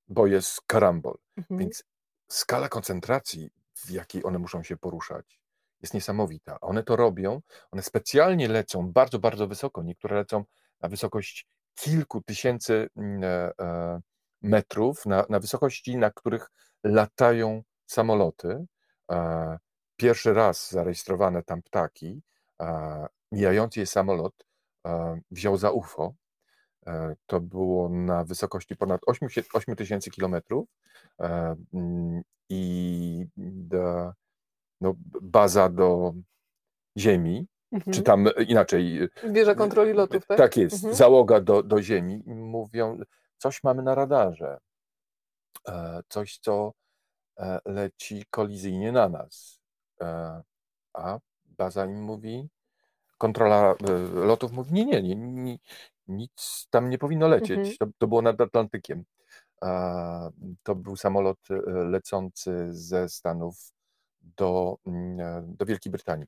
bo 0.08 0.26
jest 0.26 0.60
karambol. 0.66 1.18
Mhm. 1.36 1.60
Więc 1.60 1.84
skala 2.28 2.68
koncentracji, 2.68 3.50
w 3.74 3.90
jakiej 3.90 4.24
one 4.24 4.38
muszą 4.38 4.62
się 4.62 4.76
poruszać, 4.76 5.40
jest 5.82 5.94
niesamowita. 5.94 6.60
One 6.60 6.82
to 6.82 6.96
robią, 6.96 7.40
one 7.70 7.82
specjalnie 7.82 8.48
lecą 8.48 8.92
bardzo, 8.92 9.18
bardzo 9.18 9.48
wysoko. 9.48 9.82
Niektóre 9.82 10.16
lecą 10.16 10.44
na 10.80 10.88
wysokość 10.88 11.46
kilku 11.74 12.22
tysięcy 12.22 12.88
mm, 12.96 13.24
e, 13.24 13.52
e, 13.60 14.00
metrów, 14.42 15.06
na, 15.06 15.24
na 15.28 15.40
wysokości, 15.40 15.96
na 15.96 16.10
których 16.10 16.50
latają 16.84 17.62
samoloty. 17.86 18.66
E, 19.10 19.58
Pierwszy 20.00 20.34
raz 20.34 20.70
zarejestrowane 20.70 21.42
tam 21.42 21.62
ptaki, 21.62 22.22
mijający 23.32 23.80
je 23.80 23.86
samolot 23.86 24.34
e, 24.86 25.20
wziął 25.30 25.56
za 25.56 25.70
UFO. 25.70 26.14
E, 26.86 27.14
To 27.26 27.40
było 27.40 27.88
na 27.88 28.24
wysokości 28.24 28.76
ponad 28.76 29.00
8 29.54 29.76
tysięcy 29.76 30.10
kilometrów 30.10 30.68
e, 31.20 31.56
i 32.48 33.26
no, 34.80 34.94
baza 35.22 35.68
do 35.68 36.12
Ziemi, 36.98 37.46
Mhm. 37.72 37.92
czy 37.94 38.02
tam 38.02 38.26
e, 38.26 38.30
inaczej. 38.42 39.08
Wieża 39.30 39.54
kontroli 39.54 39.92
lotów, 39.92 40.26
tak? 40.26 40.38
Tak 40.38 40.56
jest, 40.56 40.74
Mhm. 40.74 40.94
załoga 40.94 41.40
do, 41.40 41.62
do 41.62 41.82
Ziemi. 41.82 42.22
i 42.26 42.34
Mówią, 42.34 42.98
coś 43.38 43.62
mamy 43.64 43.82
na 43.82 43.94
radarze, 43.94 44.58
e, 45.68 46.00
coś, 46.08 46.38
co 46.38 46.72
e, 47.38 47.58
leci 47.64 48.24
kolizyjnie 48.30 48.92
na 48.92 49.08
nas. 49.08 49.60
E, 50.00 50.42
A 50.94 51.18
baza 51.58 51.84
im 51.84 52.02
mówi, 52.02 52.48
kontrola 53.18 53.74
e, 53.88 53.92
lotów 54.14 54.52
mówi, 54.52 54.72
nie, 54.74 54.84
nie, 54.84 55.02
nie, 55.02 55.16
nie 55.16 55.58
nic 56.08 56.66
tam 56.70 56.90
nie 56.90 56.98
powinno 56.98 57.28
lecieć. 57.28 57.58
Mhm. 57.58 57.76
To, 57.78 57.86
to 57.98 58.06
było 58.06 58.22
nad 58.22 58.40
Atlantykiem. 58.40 59.04
To 60.62 60.74
był 60.74 60.96
samolot 60.96 61.38
e, 61.50 61.54
lecący 61.84 62.68
ze 62.70 63.08
Stanów 63.08 63.72
do, 64.20 64.76
mm, 64.86 65.20
e, 65.20 65.42
do 65.58 65.66
Wielkiej 65.66 65.92
Brytanii. 65.92 66.26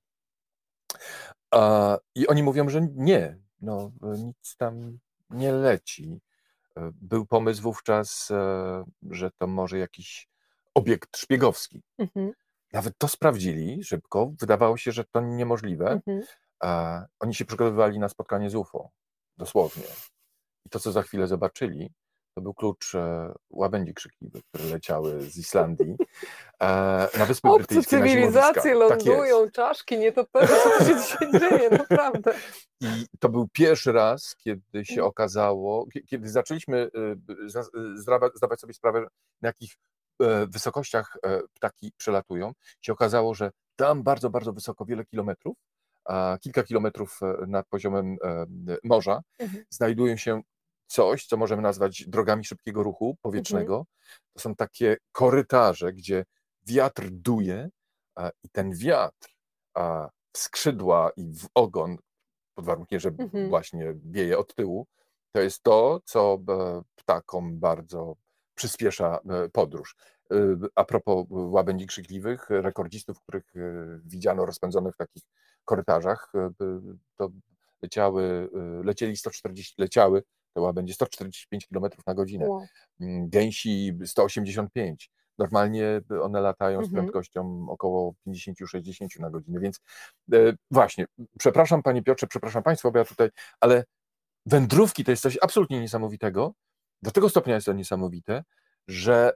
I 2.14 2.26
oni 2.26 2.42
mówią, 2.42 2.68
że 2.68 2.88
nie, 2.94 3.38
no, 3.60 3.92
nic 4.02 4.56
tam 4.56 4.98
nie 5.30 5.52
leci. 5.52 6.20
Był 6.92 7.26
pomysł 7.26 7.62
wówczas, 7.62 8.28
że 9.10 9.30
to 9.38 9.46
może 9.46 9.78
jakiś 9.78 10.28
obiekt 10.74 11.16
szpiegowski. 11.16 11.82
Mhm. 11.98 12.32
Nawet 12.72 12.98
to 12.98 13.08
sprawdzili 13.08 13.84
szybko. 13.84 14.32
Wydawało 14.40 14.76
się, 14.76 14.92
że 14.92 15.04
to 15.04 15.20
niemożliwe. 15.20 15.90
Mhm. 15.90 16.22
A 16.62 17.02
oni 17.20 17.34
się 17.34 17.44
przygotowywali 17.44 17.98
na 17.98 18.08
spotkanie 18.08 18.50
z 18.50 18.54
UFO, 18.54 18.90
dosłownie. 19.38 19.84
I 20.66 20.70
to, 20.70 20.80
co 20.80 20.92
za 20.92 21.02
chwilę 21.02 21.26
zobaczyli, 21.26 21.92
to 22.36 22.42
był 22.42 22.54
klucz 22.54 22.94
e, 22.94 23.32
łabędzi 23.50 23.94
krzykliwych, 23.94 24.42
które 24.48 24.64
leciały 24.64 25.20
z 25.30 25.38
Islandii 25.38 25.96
e, 26.62 27.08
na 27.18 27.26
Wyspy 27.26 27.48
Obce 27.48 27.58
Brytyjskie. 27.58 27.96
cywilizacje. 27.96 28.62
Tak 28.62 28.90
lądują, 29.06 29.50
czaszki, 29.50 29.98
nie 29.98 30.12
to 30.12 30.24
pewne, 30.32 30.56
co 30.78 30.84
się 30.84 30.96
dzisiaj 31.02 31.40
dzieje, 31.40 31.70
naprawdę. 31.70 32.34
I 32.80 33.06
to 33.20 33.28
był 33.28 33.48
pierwszy 33.52 33.92
raz, 33.92 34.36
kiedy 34.36 34.84
się 34.84 34.92
Mhm. 34.94 35.08
okazało, 35.08 35.86
kie- 35.86 36.02
kiedy 36.02 36.28
zaczęliśmy 36.28 36.90
za- 37.46 37.60
y, 37.60 37.98
zdawa- 37.98 38.30
zdawać 38.34 38.60
sobie 38.60 38.74
sprawę, 38.74 39.06
na 39.42 39.48
jakich 39.48 39.72
e, 39.72 39.76
wysokościach 40.48 41.16
e, 41.22 41.40
ptaki 41.54 41.92
przelatują, 41.96 42.52
się 42.80 42.92
okazało, 42.92 43.34
że 43.34 43.50
tam 43.76 44.02
bardzo, 44.02 44.30
bardzo 44.30 44.52
wysoko, 44.52 44.84
wiele 44.84 45.04
kilometrów, 45.04 45.56
a 46.04 46.38
kilka 46.40 46.62
kilometrów 46.62 47.20
e, 47.22 47.46
nad 47.46 47.66
poziomem 47.68 48.16
e, 48.24 48.46
morza, 48.84 49.20
Mhm. 49.38 49.64
znajdują 49.70 50.16
się 50.16 50.42
coś, 50.86 51.26
co 51.26 51.36
możemy 51.36 51.62
nazwać 51.62 52.04
drogami 52.08 52.44
szybkiego 52.44 52.82
ruchu 52.82 53.16
powietrznego. 53.22 53.86
To 54.32 54.40
są 54.40 54.54
takie 54.54 54.96
korytarze, 55.12 55.92
gdzie 55.92 56.24
wiatr 56.66 57.08
duje 57.10 57.68
i 58.42 58.48
ten 58.50 58.72
wiatr 58.74 59.28
w 60.32 60.38
skrzydła 60.38 61.10
i 61.16 61.32
w 61.32 61.46
ogon, 61.54 61.96
pod 62.54 62.64
warunkiem, 62.64 63.00
że 63.00 63.08
Mhm. 63.08 63.48
właśnie 63.48 63.94
wieje 64.04 64.38
od 64.38 64.54
tyłu, 64.54 64.86
to 65.32 65.40
jest 65.40 65.62
to, 65.62 66.00
co 66.04 66.38
e, 66.48 66.82
ptakom 66.94 67.58
bardzo 67.58 68.16
przyspiesza 68.60 69.18
e, 69.30 69.48
podróż. 69.48 69.96
E, 70.32 70.36
A 70.74 70.84
propos 70.84 71.26
łabędzi 71.30 71.86
krzykliwych, 71.86 72.50
rekordzistów, 72.50 73.20
których 73.20 73.56
e, 73.56 73.60
widziano 74.04 74.46
rozpędzonych 74.46 74.94
w 74.94 74.96
takich 74.96 75.22
korytarzach, 75.64 76.32
e, 76.34 76.50
to 77.16 77.30
leciały, 77.82 78.48
e, 78.54 78.84
lecieli 78.84 79.16
140, 79.16 79.74
leciały 79.78 80.22
te 80.54 80.60
łabędzie 80.60 80.94
145 80.94 81.66
km 81.66 81.84
na 82.06 82.14
godzinę, 82.14 82.46
Wow. 82.48 82.66
Mm, 83.00 83.28
gęsi 83.28 83.98
185. 84.04 85.10
Normalnie 85.38 86.00
one 86.22 86.40
latają 86.40 86.78
z 86.80 86.84
Mhm. 86.84 86.94
prędkością 86.94 87.66
około 87.68 88.14
50-60 88.26 89.20
na 89.20 89.30
godzinę, 89.30 89.60
więc 89.60 89.80
e, 90.32 90.36
właśnie, 90.70 91.06
przepraszam 91.38 91.82
Panie 91.82 92.02
Piotrze, 92.02 92.26
przepraszam 92.26 92.62
Państwa, 92.62 92.90
bo 92.90 92.98
ja 92.98 93.04
tutaj, 93.04 93.28
ale 93.60 93.84
wędrówki 94.46 95.04
to 95.04 95.10
jest 95.10 95.22
coś 95.22 95.38
absolutnie 95.42 95.80
niesamowitego. 95.80 96.52
Do 97.02 97.10
tego 97.10 97.28
stopnia 97.28 97.54
jest 97.54 97.66
to 97.66 97.72
niesamowite, 97.72 98.44
że 98.88 99.32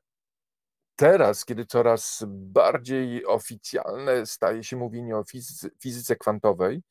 teraz, 0.97 1.45
kiedy 1.45 1.66
coraz 1.66 2.24
bardziej 2.28 3.27
oficjalne 3.27 4.27
staje 4.27 4.65
się 4.65 4.77
mówienie 4.77 5.16
o 5.16 5.24
fizyce, 5.81 6.16
kwantowej, 6.16 6.82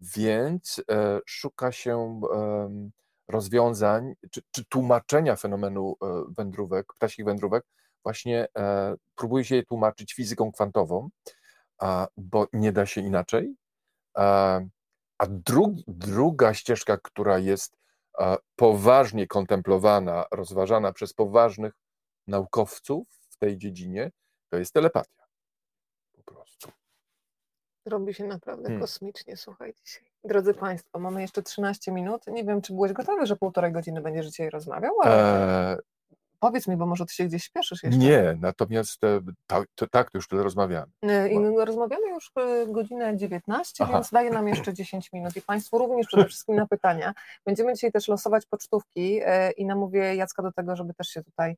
więc 0.00 0.82
e, 0.90 1.20
szuka 1.26 1.72
się 1.72 2.20
em, 2.34 2.90
rozwiązań 3.28 4.14
czy, 4.30 4.42
czy 4.50 4.64
tłumaczenia 4.64 5.36
fenomenu 5.36 5.96
e, 6.02 6.24
wędrówek, 6.36 6.86
ptasich 6.94 7.24
wędrówek, 7.24 7.64
właśnie 8.02 8.48
e, 8.58 8.94
próbuje 9.14 9.44
się 9.44 9.56
je 9.56 9.62
tłumaczyć 9.62 10.14
fizyką 10.14 10.52
kwantową, 10.52 11.08
a, 11.78 12.08
bo 12.16 12.46
nie 12.52 12.72
da 12.72 12.86
się 12.86 13.00
inaczej. 13.00 13.54
A, 14.14 14.60
a 15.18 15.26
drugi, 15.26 15.84
druga 15.88 16.54
ścieżka, 16.54 16.98
która 16.98 17.38
jest 17.38 17.79
poważnie 18.56 19.26
kontemplowana, 19.26 20.24
rozważana 20.32 20.92
przez 20.92 21.12
poważnych 21.14 21.72
naukowców 22.26 23.08
w 23.30 23.36
tej 23.36 23.58
dziedzinie, 23.58 24.10
to 24.52 24.58
jest 24.58 24.74
telepatia. 24.74 25.24
Po 26.12 26.22
prostu. 26.34 26.72
Robi 27.86 28.14
się 28.14 28.24
naprawdę 28.24 28.62
Hmm. 28.64 28.80
kosmicznie, 28.80 29.36
słuchaj 29.36 29.74
dzisiaj. 29.84 30.10
Drodzy 30.24 30.54
Państwo, 30.54 30.98
mamy 30.98 31.22
jeszcze 31.22 31.42
13 31.42 31.92
minut. 31.92 32.26
Nie 32.26 32.44
wiem, 32.44 32.60
czy 32.62 32.72
byłeś 32.72 32.92
gotowy, 32.92 33.26
że 33.26 33.36
półtorej 33.36 33.72
godziny 33.72 34.00
będziesz 34.00 34.26
dzisiaj 34.26 34.50
rozmawiał, 34.50 34.94
ale 35.02 35.72
E, 35.72 35.78
powiedz 36.40 36.68
mi, 36.68 36.76
bo 36.76 36.86
może 36.86 37.06
ty 37.06 37.14
się 37.14 37.24
gdzieś 37.24 37.44
śpieszysz 37.44 37.82
jeszcze. 37.82 37.98
nie, 37.98 38.38
natomiast 38.40 39.04
e, 39.04 39.20
ta, 39.46 39.62
to, 39.74 39.86
tak, 39.86 40.10
to 40.10 40.18
już 40.18 40.28
tyle 40.28 40.42
rozmawiamy. 40.42 40.92
E, 41.02 41.28
I 41.28 41.38
my 41.38 41.64
rozmawiamy 41.64 42.08
już 42.08 42.32
e, 42.36 42.66
godzinę 42.66 43.16
19, 43.16 43.84
Aha. 43.84 43.92
więc 43.92 44.10
daje 44.10 44.30
nam 44.30 44.48
jeszcze 44.48 44.74
10 44.74 45.12
minut 45.12 45.36
i 45.36 45.42
Państwu 45.42 45.78
również 45.78 46.06
przede 46.06 46.24
wszystkim 46.24 46.56
na 46.56 46.66
pytania. 46.66 47.14
Będziemy 47.46 47.74
dzisiaj 47.74 47.92
też 47.92 48.08
losować 48.08 48.46
pocztówki 48.46 49.20
i 49.56 49.66
namówię 49.66 50.14
Jacka 50.14 50.42
do 50.42 50.52
tego, 50.52 50.76
żeby 50.76 50.94
też 50.94 51.08
się 51.08 51.22
tutaj 51.22 51.56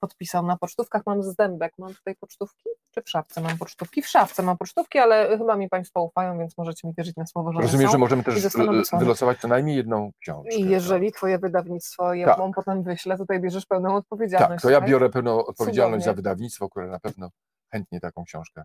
podpisał. 0.00 0.46
Na 0.46 0.56
pocztówkach 0.56 1.02
mam 1.06 1.22
zdębek. 1.22 1.72
Mam 1.78 1.94
tutaj 1.94 2.14
pocztówki? 2.16 2.68
Czy 2.90 3.02
w 3.02 3.10
szafce 3.10 3.40
mam 3.40 3.58
pocztówki? 3.58 4.02
W 4.02 4.08
szafce 4.08 4.42
mam 4.42 4.58
pocztówki, 4.58 4.98
ale 4.98 5.38
chyba 5.38 5.56
mi 5.56 5.68
Państwo 5.68 6.02
ufają, 6.02 6.38
więc 6.38 6.58
możecie 6.58 6.88
mi 6.88 6.94
wierzyć 6.98 7.16
na 7.16 7.26
słowo, 7.26 7.52
że 7.52 7.60
Rozumiem, 7.60 7.90
że 7.90 7.98
możemy 7.98 8.22
też 8.24 8.44
e, 8.44 8.98
wylosować 8.98 9.38
co 9.40 9.48
najmniej 9.48 9.76
jedną 9.76 10.10
książkę. 10.20 10.54
I 10.54 10.68
jeżeli 10.68 11.12
Twoje 11.12 11.38
wydawnictwo 11.38 12.14
je 12.14 12.26
Tak. 12.26 12.38
potem 12.54 12.82
wyśle, 12.82 13.18
tutaj 13.18 13.40
bierzesz 13.40 13.66
pełną 13.66 13.88
tak, 13.88 13.98
odpowiedzialność. 13.98 14.62
to 14.62 14.70
ja 14.70 14.80
biorę 14.80 15.10
pełną 15.10 15.44
odpowiedzialność 15.46 16.04
za 16.04 16.10
Cudownie. 16.10 16.16
wydawnictwo, 16.16 16.68
które 16.68 16.86
na 16.86 17.00
pewno 17.00 17.28
chętnie 17.72 18.00
taką 18.00 18.24
książkę 18.24 18.62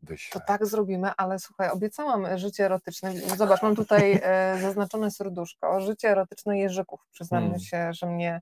To 0.00 0.06
wyśle. 0.06 0.40
tak 0.46 0.66
zrobimy, 0.66 1.10
ale 1.16 1.38
słuchaj, 1.38 1.70
obiecałam 1.70 2.38
życie 2.38 2.64
erotyczne. 2.64 3.12
Zobacz, 3.36 3.62
mam 3.62 3.76
tutaj 3.76 4.20
e, 4.22 4.58
zaznaczone 4.60 5.10
serduszko. 5.10 5.80
Życie 5.80 6.08
erotyczne 6.10 6.58
Jerzyków. 6.58 7.00
Przyznam 7.12 7.42
Hmm. 7.42 7.60
się, 7.60 7.92
że 7.92 8.06
mnie 8.06 8.34
e, 8.34 8.40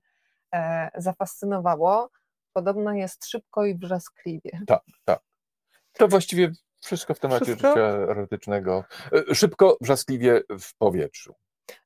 zafascynowało. 0.97 2.09
Podobno 2.53 2.93
jest 2.93 3.25
szybko 3.25 3.65
i 3.65 3.75
wrzaskliwie. 3.75 4.59
To 5.93 6.07
właściwie 6.07 6.51
wszystko 6.85 7.13
w 7.13 7.19
temacie 7.19 7.45
Wszystko? 7.45 7.67
życia 7.69 7.81
erotycznego. 7.81 8.83
E, 9.29 9.35
Szybko, 9.35 9.77
wrzaskliwie 9.81 10.41
w 10.59 10.77
powietrzu. 10.77 11.35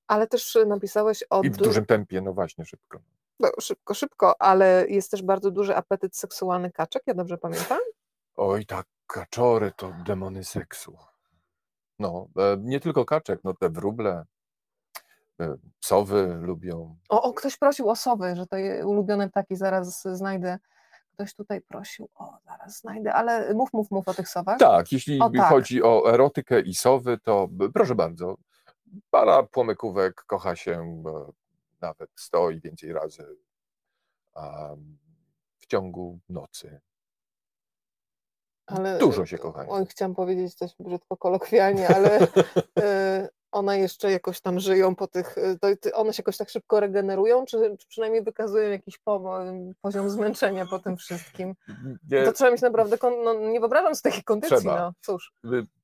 Ale 0.08 0.28
też 0.28 0.58
napisałeś 0.68 1.24
o... 1.30 1.42
I 1.42 1.50
w 1.50 1.58
dużym 1.58 1.86
tempie, 1.86 2.22
no 2.22 2.34
właśnie, 2.34 2.66
szybko. 2.66 3.00
No, 3.40 3.50
szybko, 3.60 3.94
szybko, 3.94 4.42
ale 4.42 4.86
jest 4.88 5.12
też 5.12 5.22
bardzo 5.22 5.52
duży 5.52 5.76
apetyt 5.76 6.18
seksualny 6.18 6.72
kaczek, 6.72 7.04
ja 7.08 7.14
dobrze 7.14 7.38
pamiętam? 7.38 7.80
Oj, 8.36 8.66
tak, 8.66 8.86
kaczory 9.08 9.72
to 9.76 9.94
demony 10.06 10.44
seksu. 10.44 10.98
No, 12.00 12.28
e, 12.38 12.58
nie 12.60 12.80
tylko 12.80 13.06
kaczek, 13.06 13.40
no 13.44 13.54
te 13.54 13.70
wróble, 13.70 14.12
e, 14.12 14.26
sowy 15.82 16.38
lubią. 16.42 16.96
O, 17.10 17.22
o, 17.22 17.34
ktoś 17.34 17.58
prosił 17.58 17.90
o 17.90 17.96
sowy, 17.96 18.36
że 18.36 18.48
to 18.48 18.58
je 18.58 18.88
ulubione 18.88 19.30
ptaki, 19.30 19.56
zaraz 19.56 20.04
znajdę. 20.04 20.60
Ktoś 21.14 21.34
tutaj 21.34 21.62
prosił, 21.62 22.10
o, 22.16 22.38
zaraz 22.46 22.80
znajdę, 22.80 23.14
ale 23.14 23.54
mów, 23.54 23.74
mów, 23.74 23.92
mów 23.92 24.08
o 24.08 24.14
tych 24.14 24.30
sowach. 24.30 24.60
Tak, 24.60 24.92
jeśli 24.92 25.20
o, 25.20 25.30
tak. 25.30 25.50
chodzi 25.50 25.84
o 25.84 26.14
erotykę 26.14 26.62
i 26.62 26.74
sowy, 26.74 27.18
to 27.18 27.48
proszę 27.74 27.96
bardzo, 27.96 28.38
para 29.10 29.44
płomykówek 29.44 30.24
kocha 30.24 30.56
się 30.56 31.04
e, 31.08 31.32
nawet 31.82 32.10
100 32.16 32.50
i 32.50 32.62
więcej 32.62 32.94
razy 32.94 33.38
w 35.60 35.66
ciągu 35.66 36.20
nocy. 36.30 36.82
Ale, 38.66 38.98
Dużo 38.98 39.26
się 39.26 39.38
kochają. 39.38 39.70
Oj, 39.70 39.86
chciałam 39.86 40.16
powiedzieć 40.16 40.54
coś 40.54 40.76
brzydko 40.80 41.18
kolokwialnie, 41.18 41.88
ale 41.88 42.20
one 43.52 43.80
jeszcze 43.80 44.12
jakoś 44.12 44.42
tam 44.42 44.60
żyją 44.60 44.96
po 44.96 45.08
tych, 45.08 45.38
y, 45.38 45.94
one 45.94 46.14
się 46.14 46.22
jakoś 46.22 46.38
tak 46.38 46.50
szybko 46.50 46.80
regenerują, 46.80 47.46
czy, 47.46 47.78
czy 47.78 47.88
przynajmniej 47.88 48.24
wykazują 48.24 48.70
jakiś 48.70 48.98
po, 48.98 49.40
poziom 49.82 50.10
zmęczenia 50.10 50.66
po 50.66 50.80
tym 50.80 50.98
wszystkim? 50.98 51.56
Nie. 52.10 52.26
To 52.26 52.34
trzeba 52.34 52.52
mieć 52.52 52.62
naprawdę, 52.62 52.98
no, 53.24 53.34
nie 53.34 53.60
wyobrażam 53.60 53.96
z 53.96 54.02
takiej 54.02 54.24
kondycji, 54.24 54.58
trzeba. 54.58 54.80
no 54.80 54.94
cóż. 55.02 55.34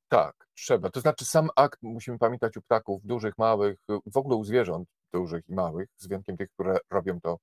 Tak, 0.07 0.47
trzeba. 0.53 0.89
To 0.89 0.99
znaczy 0.99 1.25
sam 1.25 1.49
akt, 1.55 1.79
musimy 1.83 2.17
pamiętać 2.17 2.57
u 2.57 2.61
ptaków, 2.61 3.05
dużych, 3.05 3.37
małych, 3.37 3.79
w 4.05 4.17
ogóle 4.17 4.35
u 4.35 4.43
zwierząt 4.43 4.89
dużych 5.13 5.49
i 5.49 5.53
małych, 5.53 5.89
z 5.97 6.07
wyjątkiem 6.07 6.37
tych, 6.37 6.49
które 6.51 6.77
robią 6.89 7.21
to 7.21 7.37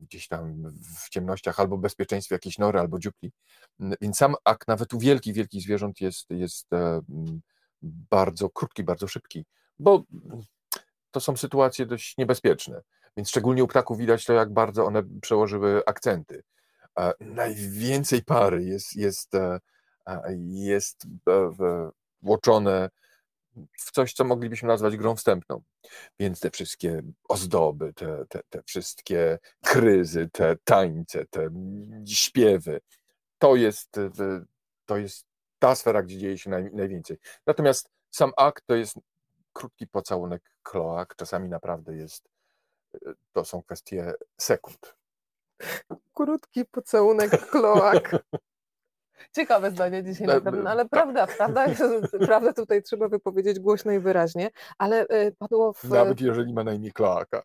gdzieś 0.00 0.28
tam 0.28 0.72
w 1.04 1.08
ciemnościach, 1.08 1.60
albo 1.60 1.78
bezpieczeństwie 1.78 2.34
jakiejś 2.34 2.58
nory, 2.58 2.78
albo 2.78 2.98
dziupli. 2.98 3.32
Więc 4.00 4.16
sam 4.16 4.34
akt 4.44 4.68
nawet 4.68 4.94
u 4.94 4.98
wielkich, 4.98 5.34
wielkich 5.34 5.62
zwierząt 5.62 6.00
jest, 6.00 6.30
jest 6.30 6.72
e, 6.72 7.00
bardzo 7.82 8.50
krótki, 8.50 8.84
bardzo 8.84 9.08
szybki, 9.08 9.44
bo 9.78 10.02
to 11.10 11.20
są 11.20 11.36
sytuacje 11.36 11.86
dość 11.86 12.16
niebezpieczne. 12.16 12.82
Więc 13.16 13.28
szczególnie 13.28 13.64
u 13.64 13.66
ptaków 13.66 13.98
widać 13.98 14.24
to, 14.24 14.32
jak 14.32 14.52
bardzo 14.52 14.84
one 14.84 15.02
przełożyły 15.20 15.82
akcenty. 15.86 16.42
Najwięcej 17.20 18.24
pary 18.24 18.64
jest, 18.64 18.96
jest, 18.96 19.34
e, 19.34 19.60
jest 20.38 21.06
włoczone 22.22 22.90
w 23.78 23.90
coś, 23.92 24.12
co 24.12 24.24
moglibyśmy 24.24 24.68
nazwać 24.68 24.96
grą 24.96 25.16
wstępną. 25.16 25.62
Więc 26.18 26.40
te 26.40 26.50
wszystkie 26.50 27.02
ozdoby, 27.28 27.92
te, 27.94 28.24
te, 28.28 28.40
te 28.48 28.62
wszystkie 28.62 29.38
kryzy, 29.64 30.28
te 30.32 30.56
tańce, 30.64 31.26
te 31.30 31.50
śpiewy, 32.06 32.80
to 33.38 33.56
jest, 33.56 33.96
to 34.86 34.96
jest 34.96 35.27
ta 35.58 35.74
sfera, 35.74 36.02
gdzie 36.02 36.18
dzieje 36.18 36.38
się 36.38 36.50
naj, 36.50 36.70
najwięcej. 36.72 37.18
Natomiast 37.46 37.90
sam 38.10 38.32
akt 38.36 38.66
to 38.66 38.74
jest 38.74 38.98
krótki 39.52 39.86
pocałunek 39.86 40.42
kloak, 40.62 41.16
czasami 41.16 41.48
naprawdę 41.48 41.96
jest, 41.96 42.28
to 43.32 43.44
są 43.44 43.62
kwestie 43.62 44.12
sekund. 44.36 44.94
Krótki 46.14 46.64
pocałunek 46.64 47.46
kloak. 47.50 48.10
Ciekawe 49.32 49.70
zdanie 49.70 50.04
dzisiaj 50.04 50.26
na 50.26 50.40
pewno, 50.40 50.62
no, 50.62 50.70
ale 50.70 50.82
tak. 50.82 50.90
prawda, 50.90 51.26
prawda, 51.26 51.66
prawda 52.26 52.52
tutaj 52.52 52.82
trzeba 52.82 53.08
wypowiedzieć 53.08 53.60
głośno 53.60 53.92
i 53.92 53.98
wyraźnie, 53.98 54.50
ale 54.78 55.06
e, 55.08 55.32
padło 55.32 55.72
w... 55.72 55.84
Nawet 55.84 56.20
jeżeli 56.20 56.52
ma 56.52 56.64
na 56.64 56.72
imię 56.72 56.92
Kloaka. 56.92 57.42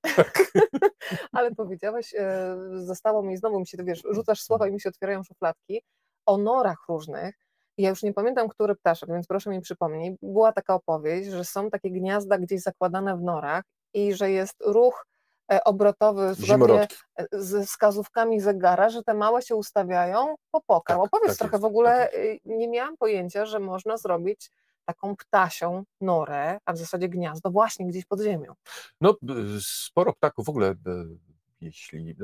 ale 1.32 1.56
powiedziałeś, 1.56 2.14
e, 2.18 2.58
zostało 2.76 3.24
mi, 3.24 3.38
znowu 3.38 3.60
mi 3.60 3.68
się, 3.68 3.78
wiesz, 3.84 4.04
rzucasz 4.12 4.42
słowa 4.42 4.68
i 4.68 4.72
mi 4.72 4.82
się 4.82 4.90
otwierają 4.90 5.24
szufladki, 5.24 5.84
o 6.26 6.38
norach 6.38 6.86
różnych, 6.90 7.36
ja 7.78 7.90
już 7.90 8.04
nie 8.04 8.14
pamiętam, 8.14 8.50
który 8.50 8.76
ptaszek, 8.76 9.10
więc 9.10 9.28
proszę 9.28 9.50
mi 9.50 9.62
przypomnij, 9.62 10.18
była 10.22 10.52
taka 10.52 10.76
opowieść, 10.76 11.30
że 11.30 11.46
są 11.46 11.70
takie 11.70 11.92
gniazda 11.92 12.38
gdzieś 12.38 12.62
zakładane 12.62 13.18
w 13.18 13.22
norach 13.22 13.64
i 13.94 14.14
że 14.14 14.32
jest 14.32 14.56
ruch 14.66 15.06
E, 15.52 15.64
obrotowy 15.64 16.34
zgodnie 16.34 16.88
e, 17.16 17.28
z 17.32 17.70
wskazówkami 17.70 18.40
zegara, 18.40 18.90
że 18.90 19.04
te 19.04 19.14
małe 19.14 19.42
się 19.42 19.56
ustawiają 19.56 20.36
po 20.52 20.62
pokarm. 20.62 21.00
Tak, 21.00 21.06
Opowiedz 21.06 21.30
tak 21.30 21.38
trochę, 21.38 21.56
jest, 21.56 21.62
w 21.62 21.66
ogóle 21.66 22.10
tak 22.12 22.20
y, 22.20 22.40
nie 22.46 22.68
miałam 22.68 22.98
pojęcia, 22.98 23.46
że 23.46 23.60
można 23.60 23.98
zrobić 23.98 24.52
taką 24.86 25.16
ptasią 25.16 25.84
norę, 26.02 26.58
a 26.66 26.74
w 26.74 26.78
zasadzie 26.78 27.10
gniazdo 27.10 27.52
właśnie 27.52 27.88
gdzieś 27.88 28.06
pod 28.06 28.22
ziemią. 28.22 28.54
No, 29.02 29.16
sporo 29.62 30.14
ptaków 30.14 30.46
w 30.46 30.50
ogóle, 30.50 30.76
jeśli 31.62 32.16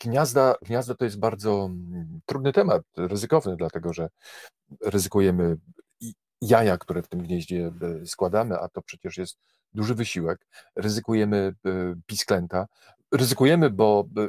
Gniazda, 0.00 0.54
gniazdo 0.62 0.94
to 0.94 1.04
jest 1.04 1.18
bardzo 1.18 1.64
mm, 1.64 2.20
trudny 2.26 2.52
temat, 2.52 2.82
ryzykowny, 2.96 3.56
dlatego 3.56 3.92
że 3.92 4.08
ryzykujemy 4.80 5.56
jaja, 6.40 6.78
które 6.78 7.02
w 7.02 7.08
tym 7.08 7.22
gnieździe 7.22 7.72
składamy, 8.04 8.58
a 8.58 8.68
to 8.68 8.82
przecież 8.82 9.16
jest 9.16 9.38
duży 9.74 9.94
wysiłek, 9.94 10.46
ryzykujemy 10.76 11.54
e, 11.66 11.94
pisklęta, 12.06 12.66
ryzykujemy, 13.12 13.70
bo 13.70 14.08
e, 14.16 14.28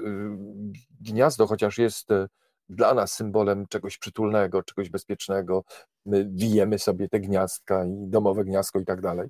gniazdo, 1.02 1.48
chociaż 1.48 1.78
jest 1.78 2.12
e, 2.12 2.28
dla 2.70 2.94
nas 2.94 3.14
symbolem 3.14 3.68
czegoś 3.68 3.98
przytulnego, 3.98 4.64
czegoś 4.64 4.90
bezpiecznego, 4.90 5.64
my 6.06 6.30
wijemy 6.34 6.80
sobie 6.80 7.10
te 7.10 7.20
gniazdka 7.20 7.86
i 7.86 8.08
domowe 8.08 8.44
gniazdko 8.44 8.80
i 8.80 8.86
tak 8.86 9.02
dalej. 9.02 9.30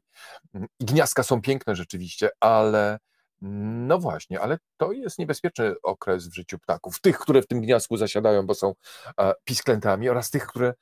Gniazdka 0.79 1.23
są 1.23 1.41
piękne 1.41 1.75
rzeczywiście, 1.75 2.29
ale 2.39 2.97
no 3.41 3.99
właśnie, 3.99 4.39
ale 4.39 4.57
to 4.77 4.91
jest 4.91 5.19
niebezpieczny 5.19 5.76
okres 5.84 6.27
w 6.27 6.35
życiu 6.35 6.59
ptaków. 6.59 7.01
Tych, 7.01 7.19
które 7.19 7.41
w 7.41 7.47
tym 7.47 7.61
gniazdku 7.61 7.97
zasiadają, 7.97 8.45
bo 8.45 8.55
są 8.55 8.73
pisklętami 9.43 10.09
oraz 10.09 10.30
tych, 10.30 10.47
które 10.47 10.73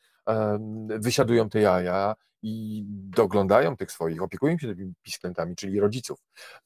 wysiadują 1.00 1.50
te 1.50 1.60
jaja 1.60 2.16
i 2.48 2.84
doglądają 2.88 3.78
tych 3.78 3.92
swoich, 3.92 4.22
opiekują 4.22 4.58
się 4.58 4.76
tymi 4.76 4.94
pisklętami, 5.02 5.56
czyli 5.56 5.80
rodziców. 5.80 6.20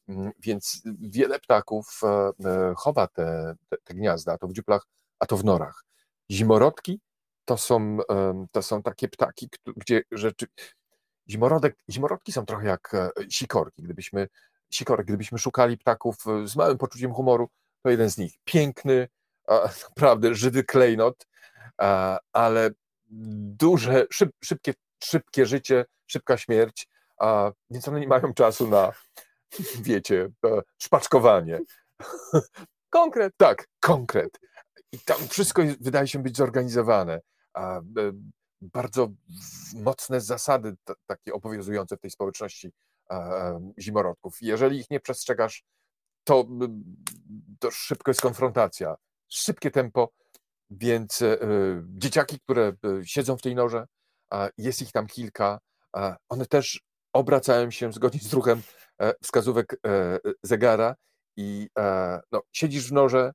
Mm, 0.08 0.32
więc 0.40 0.82
wiele 1.00 1.40
ptaków 1.40 2.02
e, 2.04 2.32
e, 2.46 2.74
chowa 2.78 3.08
te, 3.08 3.56
te, 3.70 3.78
te 3.84 3.94
gniazda, 3.94 4.34
a 4.34 4.38
to 4.38 4.48
w 4.48 4.54
dziuplach, 4.54 4.88
a 5.20 5.26
to 5.26 5.38
w 5.38 5.46
norach. 5.46 5.84
Zimorodki 6.32 7.00
to 7.46 7.58
są, 7.58 7.98
to 8.52 8.62
są 8.62 8.84
takie 8.84 9.08
ptaki, 9.08 9.50
gdzie 9.78 10.02
rzeczy... 10.12 10.48
Zimorodek, 11.30 11.78
zimorodki 11.90 12.32
są 12.32 12.46
trochę 12.46 12.68
jak 12.68 12.94
e, 12.94 13.10
sikorki. 13.30 13.84
Gdybyśmy, 13.84 14.28
sikorek, 14.72 15.08
gdybyśmy 15.08 15.38
szukali 15.38 15.78
ptaków 15.78 16.16
z 16.46 16.56
małym 16.56 16.78
poczuciem 16.78 17.14
humoru, 17.14 17.50
to 17.84 17.90
jeden 17.90 18.10
z 18.10 18.18
nich. 18.18 18.34
Piękny, 18.44 19.08
naprawdę 19.90 20.36
żywy 20.36 20.64
klejnot, 20.64 21.28
ale 22.34 22.70
duże, 23.58 24.06
szyb, 24.12 24.32
szybkie, 24.44 24.74
szybkie 25.04 25.46
życie, 25.46 25.86
szybka 26.08 26.38
śmierć, 26.38 26.88
więc 27.70 27.88
one 27.88 28.00
nie 28.00 28.08
mają 28.08 28.34
czasu 28.34 28.68
na, 28.68 28.92
wiecie, 29.82 30.30
e, 30.46 30.62
szpaczkowanie. 30.78 31.60
Konkret. 32.90 33.34
Tak, 33.38 33.68
konkret. 33.80 34.40
I 34.92 35.00
tam 35.00 35.18
wszystko 35.28 35.62
wydaje 35.80 36.08
się 36.08 36.24
być 36.24 36.38
zorganizowane. 36.38 37.22
A, 37.54 37.78
e, 37.80 37.82
bardzo 38.62 39.10
mocne 39.76 40.22
zasady 40.22 40.76
takie 41.06 41.34
obowiązujące 41.34 41.98
w 41.98 42.00
tej 42.00 42.12
społeczności 42.12 42.68
e, 42.68 42.72
zimorodków. 43.80 44.38
Jeżeli 44.42 44.80
ich 44.80 44.90
nie 44.90 45.00
przestrzegasz, 45.00 45.64
to, 46.24 46.48
to 47.60 47.72
szybko 47.72 48.12
jest 48.12 48.22
konfrontacja. 48.22 48.96
Szybkie 49.30 49.72
tempo, 49.72 50.10
więc 50.70 51.22
e, 51.22 51.38
dzieciaki, 51.88 52.40
które 52.40 52.68
e, 52.68 52.74
siedzą 53.06 53.38
w 53.38 53.42
tej 53.42 53.56
norze, 53.56 53.86
jest 54.58 54.82
ich 54.82 54.92
tam 54.92 55.08
kilka, 55.08 55.60
one 56.30 56.46
też 56.46 56.82
obracają 57.14 57.72
się 57.72 57.94
zgodnie 57.94 58.20
z 58.20 58.34
ruchem 58.34 58.62
e, 59.02 59.14
wskazówek 59.24 59.82
zegara 60.44 60.96
i 61.38 61.68
no, 62.32 62.42
siedzisz 62.52 62.90
w 62.90 62.92
norze, 62.92 63.32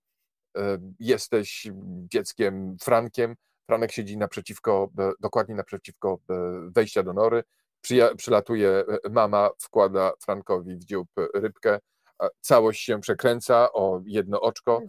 jesteś 1.01 1.69
dzieckiem 2.13 2.77
Frankiem, 2.83 3.35
Franek 3.67 3.93
siedzi 3.93 4.17
naprzeciwko, 4.17 4.91
dokładnie 5.21 5.55
naprzeciwko 5.55 6.19
wejścia 6.69 7.03
do 7.03 7.13
nory, 7.13 7.43
przylatuje 8.17 8.85
mama, 9.11 9.51
wkłada 9.59 10.13
Frankowi 10.21 10.77
w 10.77 10.85
dziób 10.85 11.09
rybkę, 11.35 11.79
całość 12.41 12.85
się 12.85 13.01
przekręca 13.01 13.73
o 13.73 14.01
jedno 14.07 14.41
oczko. 14.41 14.83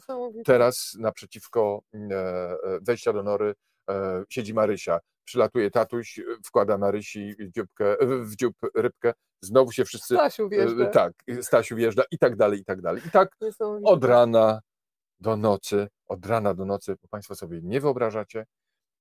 Teraz 0.46 0.96
naprzeciwko 1.00 1.82
mm, 1.94 2.12
e, 2.12 2.16
e, 2.16 2.58
wejścia 2.82 3.14
do 3.14 3.24
nory 3.24 3.54
e, 3.90 4.24
siedzi 4.30 4.54
Marysia. 4.54 5.00
Przylatuje 5.24 5.72
tatuś, 5.72 6.20
wkłada 6.46 6.78
Marysi 6.78 7.36
w, 7.40 7.52
dzióbkę, 7.52 7.96
w 8.02 8.36
dziób 8.36 8.56
rybkę, 8.76 9.14
znowu 9.42 9.72
się 9.72 9.86
wszyscy... 9.86 10.16
Stasiu 10.16 10.50
wjeżdża. 10.50 10.86
Tak, 10.86 11.14
Stasiu 11.42 11.76
wjeżdża 11.76 12.04
i 12.12 12.18
tak 12.18 12.36
dalej, 12.36 12.60
i 12.60 12.66
tak 12.66 12.82
dalej. 12.82 13.02
I 13.06 13.12
tak 13.12 13.38
od 13.84 14.04
rana 14.04 14.60
do 15.20 15.38
nocy, 15.38 15.88
od 16.08 16.26
rana 16.26 16.54
do 16.54 16.66
nocy, 16.66 16.96
bo 17.02 17.08
Państwo 17.08 17.36
sobie 17.36 17.60
nie 17.64 17.82
wyobrażacie, 17.82 18.46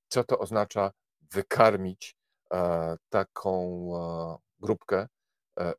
co 0.08 0.24
to 0.24 0.38
oznacza 0.38 0.90
wykarmić 1.32 2.16
taką 3.08 3.90
grupkę 4.60 5.06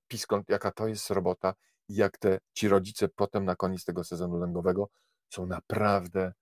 piskąt, 0.07 0.49
jaka 0.49 0.72
to 0.72 0.88
jest 0.88 1.10
robota 1.10 1.53
i 1.89 1.95
jak 1.95 2.18
te 2.18 2.39
ci 2.53 2.68
rodzice 2.68 3.07
potem 3.07 3.45
na 3.45 3.56
koniec 3.56 3.85
tego 3.85 4.03
sezonu 4.03 4.38
lęgowego 4.38 4.89
są 5.30 5.45
naprawdę 5.45 6.34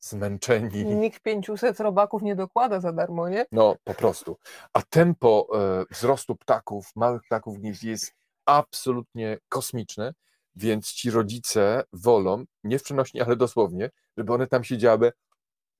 zmęczeni. 0.00 0.84
Nikt 0.84 1.22
500 1.22 1.80
robaków 1.80 2.22
nie 2.22 2.36
dokłada 2.36 2.80
za 2.80 2.92
darmo, 2.92 3.28
nie? 3.28 3.46
No, 3.52 3.76
po 3.84 3.94
prostu. 3.94 4.36
A 4.72 4.82
tempo 4.82 5.48
e, 5.54 5.84
wzrostu 5.90 6.36
ptaków, 6.36 6.90
małych 6.96 7.22
ptaków 7.22 7.56
w 7.56 7.60
gnieździe 7.60 7.90
jest 7.90 8.12
absolutnie 8.44 9.38
kosmiczne, 9.48 10.14
więc 10.54 10.92
ci 10.92 11.10
rodzice 11.10 11.84
wolą, 11.92 12.44
nie 12.64 12.78
w 12.78 12.82
przenośni, 12.82 13.20
ale 13.20 13.36
dosłownie, 13.36 13.90
żeby 14.16 14.32
one 14.32 14.46
tam 14.46 14.64
siedziały 14.64 15.12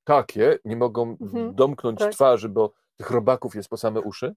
takie, 0.04 0.58
nie 0.64 0.76
mogą 0.76 1.16
mhm, 1.20 1.54
domknąć 1.54 1.98
tak. 1.98 2.12
twarzy, 2.12 2.48
bo 2.48 2.72
tych 2.96 3.10
robaków 3.10 3.54
jest 3.54 3.68
po 3.68 3.76
same 3.76 4.00
uszy, 4.00 4.34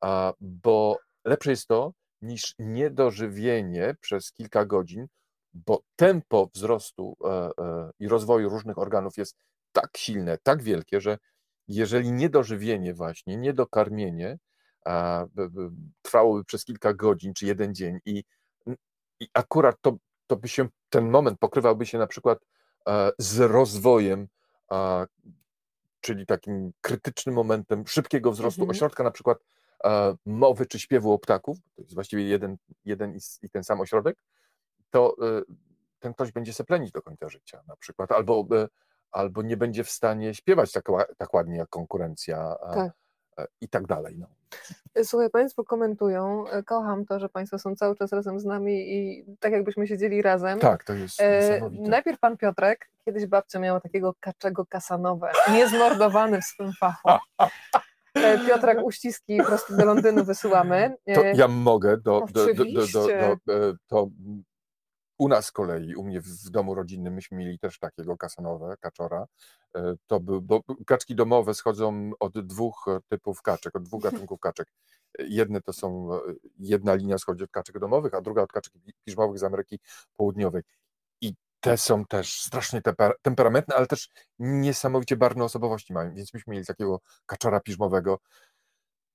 a, 0.00 0.32
bo 0.40 0.98
lepsze 1.24 1.50
jest 1.50 1.66
to, 1.66 1.92
niż 2.22 2.54
niedożywienie 2.58 3.96
przez 4.00 4.32
kilka 4.32 4.64
godzin, 4.64 5.06
bo 5.54 5.82
tempo 5.96 6.50
wzrostu 6.54 7.16
e, 7.24 7.28
e, 7.28 7.90
i 7.98 8.08
rozwoju 8.08 8.48
różnych 8.48 8.78
organów 8.78 9.16
jest 9.16 9.36
tak 9.72 9.96
silne, 9.96 10.38
tak 10.42 10.62
wielkie, 10.62 11.00
że 11.00 11.18
jeżeli 11.68 12.12
niedożywienie 12.12 12.94
właśnie, 12.94 13.36
niedokarmienie 13.36 14.38
trwałoby 16.02 16.44
przez 16.44 16.64
kilka 16.64 16.94
godzin 16.94 17.34
czy 17.34 17.46
jeden 17.46 17.74
dzień 17.74 17.98
i, 18.04 18.24
i 19.20 19.28
akurat 19.34 19.76
to, 19.80 19.96
to 20.26 20.36
by 20.36 20.48
się, 20.48 20.68
ten 20.88 21.10
moment 21.10 21.38
pokrywałby 21.38 21.86
się 21.86 21.98
na 21.98 22.06
przykład 22.06 22.38
e, 22.88 23.10
z 23.18 23.40
rozwojem, 23.40 24.28
czyli 26.02 26.26
takim 26.26 26.72
krytycznym 26.80 27.34
momentem 27.34 27.86
szybkiego 27.86 28.32
wzrostu 28.32 28.60
mhm. 28.60 28.76
ośrodka 28.76 29.04
na 29.04 29.10
przykład 29.10 29.38
mowy 30.26 30.66
czy 30.66 30.78
śpiewu 30.78 31.12
o 31.12 31.18
ptaków, 31.18 31.58
to 31.76 31.82
jest 31.82 31.94
właściwie 31.94 32.22
jeden, 32.22 32.56
jeden 32.84 33.18
i 33.42 33.50
ten 33.50 33.64
sam 33.64 33.80
ośrodek, 33.80 34.16
to 34.90 35.16
y, 35.40 35.44
ten 35.98 36.14
ktoś 36.14 36.32
będzie 36.32 36.52
seplenić 36.52 36.92
do 36.92 37.02
końca 37.02 37.28
życia 37.28 37.62
na 37.68 37.76
przykład, 37.76 38.12
albo, 38.12 38.46
y, 38.52 38.68
albo 39.10 39.42
nie 39.42 39.56
będzie 39.56 39.84
w 39.84 39.90
stanie 39.90 40.34
śpiewać 40.34 40.72
tak, 40.72 40.84
tak 41.16 41.34
ładnie 41.34 41.56
jak 41.56 41.68
konkurencja 41.68 42.56
tak. 42.74 42.92
I 43.60 43.68
tak 43.68 43.86
dalej. 43.86 44.16
No. 44.18 44.26
Słuchaj, 45.04 45.30
Państwo 45.30 45.64
komentują, 45.64 46.48
e, 46.48 46.62
kocham 46.62 47.04
to, 47.06 47.20
że 47.20 47.28
Państwo 47.28 47.58
są 47.58 47.76
cały 47.76 47.96
czas 47.96 48.12
razem 48.12 48.40
z 48.40 48.44
nami 48.44 48.94
i 48.94 49.24
tak 49.40 49.52
jakbyśmy 49.52 49.86
siedzieli 49.86 50.22
razem. 50.22 50.58
Tak, 50.58 50.84
to 50.84 50.92
jest 50.92 51.20
e, 51.20 51.60
Najpierw 51.70 52.20
Pan 52.20 52.36
Piotrek, 52.36 52.90
kiedyś 53.04 53.26
babcia 53.26 53.58
miała 53.58 53.80
takiego 53.80 54.14
kaczego 54.20 54.66
kasanowe, 54.66 55.32
niezmordowany 55.52 56.40
w 56.40 56.44
swym 56.44 56.72
fachu. 56.72 57.08
E, 58.14 58.38
Piotrek 58.38 58.78
uściski 58.84 59.36
prosto 59.46 59.76
do 59.76 59.84
Londynu 59.84 60.24
wysyłamy. 60.24 60.96
To 61.14 61.24
ja 61.24 61.48
mogę 61.48 61.96
do, 61.96 62.26
do, 62.32 62.46
do, 62.46 62.64
do, 62.64 62.86
do, 62.86 63.36
do, 63.46 63.74
to 63.86 64.08
u 65.18 65.28
nas 65.28 65.46
z 65.46 65.52
kolei, 65.52 65.94
u 65.94 66.04
mnie 66.04 66.20
w 66.20 66.50
domu 66.50 66.74
rodzinnym, 66.74 67.14
myśmy 67.14 67.38
mieli 67.38 67.58
też 67.58 67.78
takiego 67.78 68.16
kasanowe, 68.16 68.76
kaczora. 68.80 69.26
E, 69.76 69.94
to 70.06 70.20
był, 70.20 70.42
bo 70.42 70.60
kaczki 70.86 71.14
domowe 71.14 71.54
schodzą 71.54 72.10
od 72.20 72.46
dwóch 72.46 72.86
typów 73.08 73.42
kaczek, 73.42 73.76
od 73.76 73.82
dwóch 73.82 74.02
gatunków 74.10 74.40
kaczek. 74.40 74.68
Jedne 75.18 75.60
to 75.60 75.72
są, 75.72 76.08
jedna 76.58 76.94
linia 76.94 77.18
schodzi 77.18 77.44
od 77.44 77.50
kaczek 77.50 77.78
domowych, 77.78 78.14
a 78.14 78.20
druga 78.20 78.42
od 78.42 78.52
kaczek 78.52 78.72
piżmowych 79.04 79.38
z 79.38 79.42
Ameryki 79.42 79.78
Południowej. 80.16 80.62
I 81.20 81.34
te 81.60 81.78
są 81.78 82.04
też 82.04 82.40
strasznie 82.40 82.82
temperamentne, 83.22 83.76
ale 83.76 83.86
też 83.86 84.08
niesamowicie 84.38 85.16
barwne 85.16 85.44
osobowości 85.44 85.92
mają. 85.92 86.14
Więc 86.14 86.34
myśmy 86.34 86.52
mieli 86.52 86.66
takiego 86.66 87.00
kaczora 87.26 87.60
piżmowego, 87.60 88.18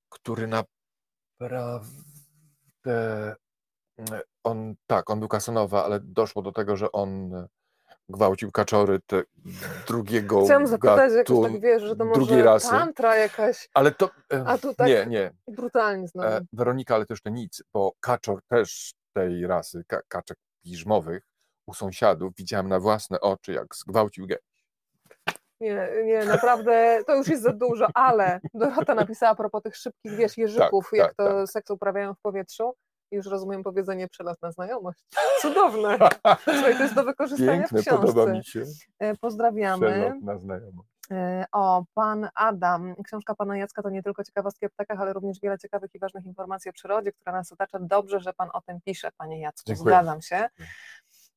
który 0.10 0.48
naprawdę 0.48 0.68
on, 4.44 4.76
tak, 4.88 5.10
on 5.10 5.20
był 5.20 5.28
Kasanowa, 5.28 5.86
ale 5.86 6.00
doszło 6.00 6.42
do 6.42 6.52
tego, 6.52 6.78
że 6.78 6.92
on 6.92 7.32
gwałcił 8.10 8.52
kaczory 8.52 9.00
te 9.08 9.24
drugiego 9.88 10.46
Chciałam 10.46 10.68
zapytać, 10.68 11.14
jak 11.14 11.28
tak 11.28 11.62
wiesz, 11.62 11.84
że 11.84 11.96
to 11.96 12.06
może 12.06 12.44
rasy. 12.44 12.70
tantra 12.70 13.16
jakaś, 13.16 13.70
ale 13.74 13.92
to, 13.92 14.10
a 14.46 14.58
tu 14.58 14.74
tak 14.74 14.88
nie, 14.88 15.06
nie. 15.06 15.32
brutalnie 15.48 16.08
znowu. 16.08 16.30
E, 16.30 16.42
Weronika, 16.54 16.96
ale 16.96 17.06
to 17.06 17.14
jeszcze 17.14 17.32
nic, 17.32 17.64
bo 17.74 17.92
kaczor 18.00 18.40
też 18.48 18.94
tej 19.14 19.48
rasy, 19.48 19.84
ka 19.88 20.02
kaczek 20.08 20.38
piżmowych 20.64 21.24
u 21.68 21.74
sąsiadów 21.74 22.34
widziałem 22.38 22.68
na 22.68 22.80
własne 22.80 23.22
oczy, 23.22 23.54
jak 23.54 23.76
zgwałcił 23.76 24.28
gej. 24.28 24.38
Nie, 25.60 25.90
nie, 26.06 26.26
naprawdę 26.26 27.04
to 27.08 27.16
już 27.16 27.28
jest 27.28 27.44
za 27.44 27.54
dużo, 27.54 27.88
ale 27.94 28.40
Dorota 28.54 28.96
napisała 28.96 29.32
a 29.32 29.36
propos 29.36 29.64
tych 29.64 29.76
szybkich, 29.76 30.16
wiesz, 30.16 30.38
jeżyków, 30.38 30.86
tak, 30.92 31.00
jak 31.00 31.08
tak, 31.08 31.16
to 31.16 31.34
tak. 31.34 31.50
seks 31.50 31.70
uprawiają 31.70 32.14
w 32.14 32.20
powietrzu 32.20 32.74
już 33.12 33.26
rozumiem 33.26 33.64
powiedzenie 33.64 34.08
przelotna 34.08 34.52
znajomość. 34.52 35.00
Cudowne. 35.42 35.98
Słuchaj, 36.44 36.78
to 36.78 36.84
jest 36.84 36.96
do 36.96 37.04
wykorzystania 37.04 37.52
Piękne, 37.52 37.80
w 37.80 37.86
książce. 37.86 38.08
podoba 38.08 38.34
mi 38.34 38.46
się. 38.46 38.64
E, 39.00 39.16
pozdrawiamy. 39.16 39.88
Przelotna 39.88 40.38
znajomość. 40.38 40.90
E, 41.12 41.46
o, 41.52 41.84
pan 41.94 42.30
Adam. 42.36 42.96
Książka 43.04 43.36
pana 43.36 43.58
Jacka 43.58 43.84
to 43.84 43.90
nie 43.90 44.04
tylko 44.04 44.24
ciekawostki 44.24 44.66
o 44.66 44.70
ptakach, 44.70 45.02
ale 45.02 45.14
również 45.14 45.40
wiele 45.44 45.58
ciekawych 45.58 45.96
i 45.96 46.00
ważnych 46.00 46.26
informacji 46.26 46.70
o 46.70 46.74
przyrodzie, 46.74 47.12
która 47.12 47.32
nas 47.32 47.52
otacza. 47.52 47.80
Dobrze, 47.82 48.20
że 48.20 48.34
pan 48.34 48.50
o 48.54 48.62
tym 48.62 48.80
pisze, 48.86 49.10
panie 49.18 49.42
Jacku. 49.42 49.64
Dziękuję. 49.68 49.96
Zgadzam 49.96 50.22
się. 50.22 50.50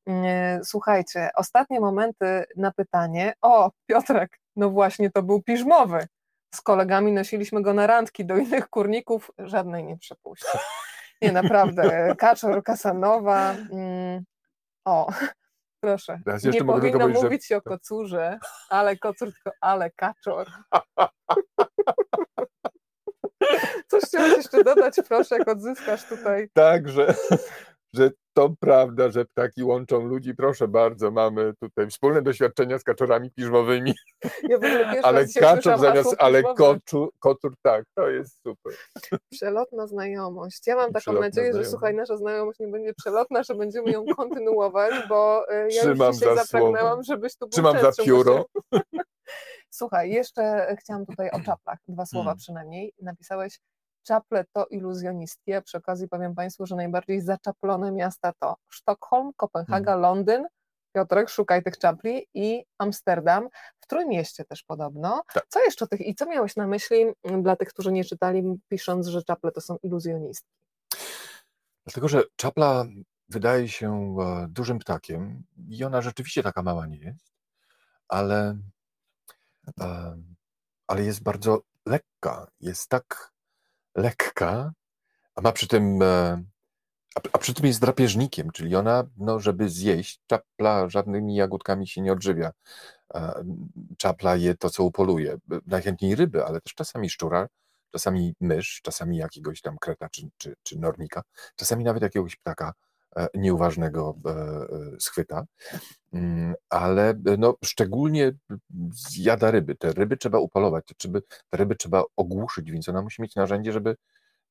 E, 0.09 0.61
słuchajcie, 0.65 1.31
ostatnie 1.35 1.81
momenty 1.81 2.45
na 2.57 2.73
pytanie. 2.73 3.33
O, 3.43 3.71
Piotrek, 3.87 4.39
no 4.57 4.71
właśnie, 4.71 5.11
to 5.11 5.23
był 5.23 5.43
piżmowy. 5.43 6.07
Z 6.55 6.61
kolegami 6.61 7.13
nosiliśmy 7.13 7.63
go 7.63 7.75
na 7.75 7.87
randki 7.87 8.25
do 8.25 8.37
innych 8.37 8.69
kurników, 8.69 9.31
żadnej 9.39 9.85
nie 9.85 9.99
przepuścił. 9.99 10.61
Nie, 11.23 11.33
naprawdę. 11.33 12.15
Kaczor, 12.19 12.63
Kasanowa. 12.63 13.55
Mm, 13.73 14.25
o, 14.85 15.13
proszę. 15.83 16.21
nie 16.45 16.65
powinno 16.65 17.09
mówić 17.09 17.47
się 17.47 17.57
o 17.57 17.63
kocurze, 17.63 18.39
ale 18.71 18.97
kocur, 18.97 19.33
tylko 19.33 19.51
ale 19.61 19.91
kaczor. 19.91 20.47
Coś 23.89 24.03
chciałeś 24.03 24.37
jeszcze 24.37 24.65
dodać, 24.65 24.95
proszę, 25.09 25.39
jak 25.39 25.49
odzyskasz 25.49 26.05
tutaj. 26.05 26.49
Tak, 26.53 26.89
że, 27.95 28.11
to 28.33 28.55
prawda, 28.61 29.11
że 29.11 29.25
ptaki 29.25 29.65
łączą 29.65 30.07
ludzi. 30.07 30.35
Proszę 30.35 30.69
bardzo, 30.69 31.11
mamy 31.11 31.53
tutaj 31.61 31.91
wspólne 31.91 32.23
doświadczenia 32.23 32.79
z 32.79 32.85
kaczorami 32.85 33.31
piżmowymi. 33.31 33.95
Ja 34.49 34.59
ale 35.03 35.27
kaczor 35.41 35.79
zamiast, 35.79 36.17
ale 36.19 36.43
koczu, 36.43 37.11
kocur, 37.19 37.55
tak, 37.63 37.85
to 37.95 38.09
jest 38.09 38.43
super. 38.43 38.73
Przelotna 39.31 39.87
znajomość. 39.87 40.67
Ja 40.67 40.77
mam 40.77 40.87
taką 40.87 41.01
Przelotna 41.01 41.27
nadzieję, 41.27 41.47
znajomość. 41.47 41.67
że 41.67 41.71
słuchaj, 41.71 41.95
nasza 41.95 42.17
znajomość 42.17 42.59
nie 42.59 42.69
będzie 42.69 42.95
przelotna, 42.95 43.43
że 43.43 43.55
będziemy 43.55 43.91
ją 43.91 44.05
kontynuować, 44.17 44.95
bo 45.09 45.51
e, 45.51 45.69
ja 45.71 45.83
Trzymam 45.83 46.09
już 46.09 46.17
dzisiaj 46.17 46.37
zapragnęłam, 46.37 47.03
żebyś 47.03 47.37
tu 47.37 47.47
był 47.47 47.51
Trzymam 47.51 47.79
za 47.81 48.05
pióro. 48.05 48.47
Słuchaj, 49.71 50.11
jeszcze 50.11 50.77
chciałam 50.81 51.07
tutaj 51.07 51.31
o 51.31 51.41
czaplach, 51.41 51.79
dwa 51.89 52.07
słowa 52.07 52.25
hmm. 52.25 52.39
przynajmniej. 52.39 52.93
Napisałeś 53.03 53.59
Czaple 54.03 54.45
to 54.53 54.67
iluzjonistki, 54.67 55.53
a 55.53 55.63
przy 55.63 55.79
okazji 55.79 56.09
powiem 56.09 56.35
Państwu, 56.35 56.67
że 56.67 56.77
najbardziej 56.77 57.21
zaczaplone 57.21 57.93
miasta 57.93 58.33
to 58.39 58.57
Sztokholm, 58.69 59.33
Kopenhaga, 59.37 59.93
hmm. 59.93 60.03
Londyn, 60.03 60.47
Piotrek, 60.93 61.31
szukaj 61.31 61.63
tych 61.63 61.79
czapli 61.79 62.27
i 62.35 62.65
Amsterdam, 62.79 63.49
w 63.81 63.87
Trójmieście 63.87 64.45
też 64.45 64.63
podobno. 64.63 65.23
Tak. 65.35 65.47
Co 65.49 65.65
jeszcze 65.65 65.87
tych, 65.87 66.01
i 66.01 66.15
co 66.15 66.27
miałeś 66.27 66.57
na 66.57 66.67
myśli 66.67 67.05
dla 67.43 67.57
tych, 67.57 67.69
którzy 67.69 67.93
nie 67.93 68.05
czytali, 68.05 68.43
pisząc, 68.69 69.07
że 69.07 69.23
czaple 69.23 69.53
to 69.53 69.61
są 69.61 69.77
iluzjonistki? 69.83 70.51
Dlatego, 71.85 72.09
że 72.09 72.23
czapla 72.37 72.85
wydaje 73.29 73.69
się 73.69 74.17
e, 74.21 74.47
dużym 74.49 74.79
ptakiem 74.79 75.43
i 75.69 75.85
ona 75.85 76.03
rzeczywiście 76.03 76.43
taka 76.43 76.63
mała 76.63 76.87
nie 76.87 76.99
jest, 76.99 77.33
ale, 78.09 78.59
e, 79.81 80.17
ale 80.87 81.05
jest 81.05 81.23
bardzo 81.23 81.63
lekka, 81.87 82.51
jest 82.61 82.89
tak 82.89 83.33
lekka, 83.95 84.73
a 85.35 85.41
ma 85.41 85.53
przy 85.53 85.69
tym, 85.69 86.03
e, 86.03 86.43
a, 87.33 87.39
przy 87.39 87.55
tym 87.55 87.67
jest 87.67 87.81
drapieżnikiem, 87.81 88.51
czyli 88.51 88.77
ona, 88.77 89.05
no, 89.17 89.41
żeby 89.41 89.69
zjeść, 89.69 90.21
czapla 90.27 90.89
żadnymi 90.89 91.35
jagódkami 91.35 91.89
się 91.89 92.01
nie 92.01 92.13
odżywia. 92.13 92.53
Czapla 93.99 94.37
je 94.37 94.55
to, 94.57 94.71
co 94.71 94.85
upoluje. 94.85 95.37
Najchętniej 95.67 96.15
ryby, 96.15 96.45
ale 96.45 96.61
też 96.61 96.75
czasami 96.75 97.11
szczura, 97.11 97.49
czasami 97.93 98.35
mysz, 98.41 98.81
czasami 98.83 99.17
jakiegoś 99.17 99.61
tam 99.61 99.79
kreta 99.79 100.09
czy, 100.09 100.29
czy, 100.37 100.55
czy 100.63 100.79
nornika, 100.79 101.23
czasami 101.57 101.85
nawet 101.85 102.03
jakiegoś 102.03 102.37
ptaka 102.37 102.69
e, 102.69 102.73
nieuważnego 103.35 104.17
e, 104.27 104.67
schwyta, 105.01 105.45
mm, 106.13 106.55
ale 106.69 107.15
no, 107.39 107.57
szczególnie 107.65 108.33
zjada 108.91 109.51
ryby. 109.51 109.75
Te 109.77 109.93
ryby 109.93 110.17
trzeba 110.17 110.39
upolować, 110.39 110.85
te 110.87 110.95
ryby, 111.05 111.23
te 111.51 111.57
ryby 111.57 111.77
trzeba 111.77 112.03
ogłuszyć, 112.17 112.71
więc 112.71 112.89
ona 112.89 113.03
musi 113.03 113.23
mieć 113.23 113.35
narzędzie, 113.35 113.73
żeby 113.73 113.97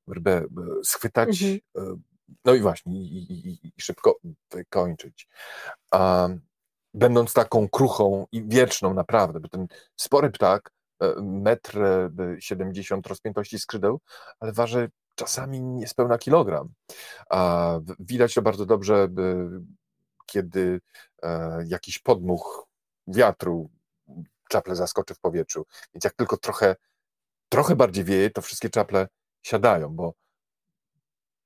rybę 0.07 0.38
e, 0.38 0.45
schwytać, 0.84 1.44
mhm. 1.44 2.03
no 2.45 2.53
i 2.53 2.61
właśnie, 2.61 3.02
i, 3.02 3.31
i, 3.34 3.72
i 3.77 3.81
szybko 3.81 4.19
wykończyć. 4.52 5.27
A, 5.91 6.30
będąc 6.94 7.34
taką 7.34 7.69
kruchą 7.69 8.26
i 8.31 8.44
wieczną 8.44 8.94
naprawdę, 8.94 9.40
bo 9.40 9.48
ten 9.48 9.68
spory 9.95 10.30
ptak, 10.30 10.72
metr 11.22 11.80
70 12.40 13.07
rozpiętości 13.07 13.60
skrzydeł, 13.60 13.99
ale 14.40 14.52
waży 14.52 14.90
czasami 15.19 15.61
niespełna 15.61 16.17
kilogram. 16.17 16.73
A 17.29 17.71
widać 17.99 18.33
to 18.33 18.41
bardzo 18.41 18.65
dobrze, 18.65 19.07
kiedy 20.25 20.81
e, 21.23 21.63
jakiś 21.67 21.99
podmuch 21.99 22.67
wiatru 23.07 23.69
czaple 24.49 24.75
zaskoczy 24.75 25.15
w 25.15 25.19
powietrzu. 25.19 25.65
Więc 25.93 26.03
jak 26.03 26.13
tylko 26.13 26.37
trochę, 26.37 26.75
trochę 27.49 27.75
bardziej 27.75 28.03
wieje, 28.03 28.29
to 28.29 28.41
wszystkie 28.41 28.69
czaple 28.69 29.07
siadają, 29.41 29.89
bo, 29.89 30.13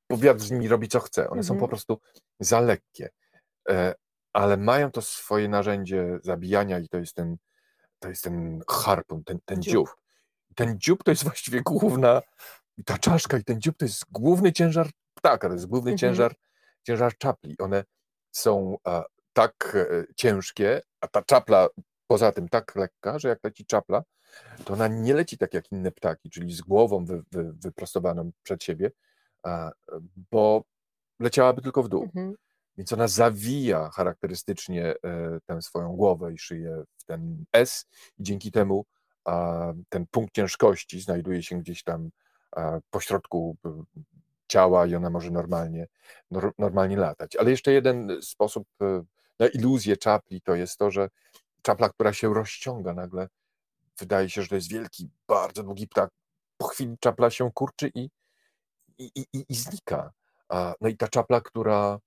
bo 0.10 0.18
wiatr 0.18 0.42
z 0.42 0.52
nimi 0.52 0.68
robi 0.68 0.88
co 0.88 1.00
chce. 1.00 1.22
One 1.22 1.40
mhm. 1.40 1.44
są 1.44 1.58
po 1.58 1.68
prostu 1.68 2.00
za 2.40 2.60
lekkie. 2.60 3.10
E, 3.70 3.96
ale 4.34 4.58
mają 4.58 4.92
to 4.92 5.02
swoje 5.02 5.50
narzędzie 5.50 6.20
zabijania 6.24 6.80
i 6.80 6.90
to 6.90 6.98
jest 6.98 7.16
ten, 7.16 7.38
to 8.00 8.10
jest 8.10 8.24
ten 8.24 8.62
harpun, 8.70 9.24
ten, 9.24 9.40
ten 9.46 9.62
dziób. 9.62 9.74
dziób. 9.74 9.96
Ten 10.56 10.80
dziób 10.80 11.04
to 11.04 11.12
jest 11.12 11.24
właściwie 11.30 11.62
główna, 11.62 12.22
ta 12.86 12.98
czaszka 12.98 13.38
i 13.38 13.44
ten 13.44 13.62
dziób 13.62 13.78
to 13.78 13.86
jest 13.86 14.04
główny 14.12 14.54
ciężar 14.54 14.90
ptaka, 15.14 15.48
to 15.48 15.54
jest 15.54 15.66
główny 15.66 15.92
mhm. 15.92 15.98
ciężar, 15.98 16.36
ciężar 16.84 17.18
czapli. 17.18 17.56
One 17.58 17.84
są 18.32 18.78
a, 18.84 19.04
tak 19.34 19.76
e, 19.76 20.06
ciężkie, 20.16 20.82
a 21.02 21.08
ta 21.08 21.22
czapla 21.22 21.68
poza 22.08 22.32
tym 22.32 22.50
tak 22.50 22.76
lekka, 22.76 23.20
że 23.20 23.30
jak 23.30 23.40
leci 23.44 23.66
czapla, 23.66 24.04
to 24.66 24.74
ona 24.74 24.88
nie 24.88 25.14
leci 25.14 25.38
tak 25.38 25.54
jak 25.54 25.72
inne 25.72 25.92
ptaki, 25.92 26.30
czyli 26.30 26.54
z 26.54 26.62
głową 26.62 27.06
wy, 27.06 27.24
wy, 27.32 27.54
wyprostowaną 27.54 28.32
przed 28.44 28.64
siebie, 28.64 28.92
a, 29.44 29.72
bo 30.32 30.64
leciałaby 31.20 31.62
tylko 31.62 31.84
w 31.84 31.90
dół. 31.90 32.04
Mhm. 32.04 32.36
Więc 32.78 32.94
ona 32.94 33.08
zawija 33.08 33.90
charakterystycznie 33.90 34.86
e, 35.04 35.40
tę 35.46 35.62
swoją 35.62 35.96
głowę 35.96 36.34
i 36.34 36.38
szyję 36.38 36.84
w 36.98 37.04
ten 37.04 37.46
S 37.54 37.86
i 38.18 38.24
dzięki 38.24 38.52
temu 38.52 38.86
ten 39.90 40.06
punkt 40.12 40.34
ciężkości 40.34 41.02
znajduje 41.02 41.44
się 41.44 41.60
gdzieś 41.60 41.84
tam 41.84 42.10
pośrodku 42.90 43.58
ciała 44.48 44.86
i 44.86 44.96
ona 44.96 45.10
może 45.10 45.32
normalnie, 45.32 45.88
normalnie 46.58 46.98
latać. 46.98 47.36
Ale 47.36 47.52
jeszcze 47.52 47.72
jeden 47.72 48.22
sposób 48.22 48.68
e, 48.82 49.04
na 49.40 49.48
iluzję 49.48 49.98
czapli 49.98 50.42
to 50.42 50.56
jest 50.56 50.78
to, 50.78 50.92
że 50.92 51.10
czapla, 51.62 51.90
która 51.90 52.14
się 52.14 52.34
rozciąga 52.34 52.94
nagle, 52.94 53.28
wydaje 53.98 54.30
się, 54.30 54.42
że 54.42 54.48
to 54.48 54.56
jest 54.56 54.70
wielki, 54.70 55.10
bardzo 55.28 55.64
długi 55.64 55.88
ptak. 55.88 56.10
Po 56.58 56.68
chwili 56.68 56.96
czapla 57.00 57.30
się 57.30 57.52
kurczy 57.52 57.92
i, 57.96 58.10
i, 58.98 59.12
i, 59.34 59.46
i 59.50 59.56
znika. 59.56 60.12
No 60.82 60.90
i 60.90 60.98
ta 60.98 61.08
czapla, 61.08 61.42
która, 61.42 62.00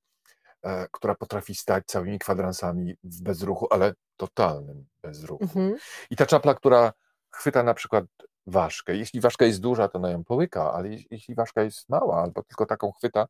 e, 0.62 0.86
która 0.92 1.14
potrafi 1.14 1.54
stać 1.54 1.84
całymi 1.86 2.18
kwadransami 2.18 2.96
w 3.04 3.22
bezruchu, 3.22 3.66
ale 3.70 3.94
totalnym 4.16 4.86
bezruchu. 5.02 5.44
Mhm. 5.44 5.76
I 6.10 6.16
ta 6.16 6.26
czapla, 6.26 6.54
która 6.54 6.92
chwyta 7.30 7.62
na 7.62 7.74
przykład 7.74 8.04
ważkę. 8.46 8.96
Jeśli 8.96 9.20
ważka 9.20 9.44
jest 9.44 9.60
duża, 9.60 9.88
to 9.88 9.98
na 9.98 10.10
ją 10.10 10.24
połyka, 10.24 10.72
ale 10.72 10.88
jeśli 11.10 11.34
ważka 11.34 11.62
jest 11.62 11.88
mała 11.88 12.22
albo 12.22 12.42
tylko 12.42 12.66
taką 12.66 12.92
chwyta, 12.92 13.26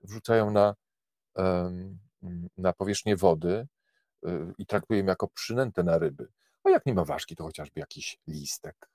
wrzucają 0.00 0.50
na, 0.50 0.74
na 2.56 2.72
powierzchnię 2.72 3.16
wody 3.16 3.68
y, 4.26 4.54
i 4.58 4.66
traktują 4.66 5.04
jako 5.04 5.28
przynętę 5.28 5.82
na 5.82 5.98
ryby. 5.98 6.28
A 6.64 6.70
jak 6.70 6.86
nie 6.86 6.94
ma 6.94 7.04
ważki, 7.04 7.36
to 7.36 7.44
chociażby 7.44 7.80
jakiś 7.80 8.18
listek. 8.26 8.88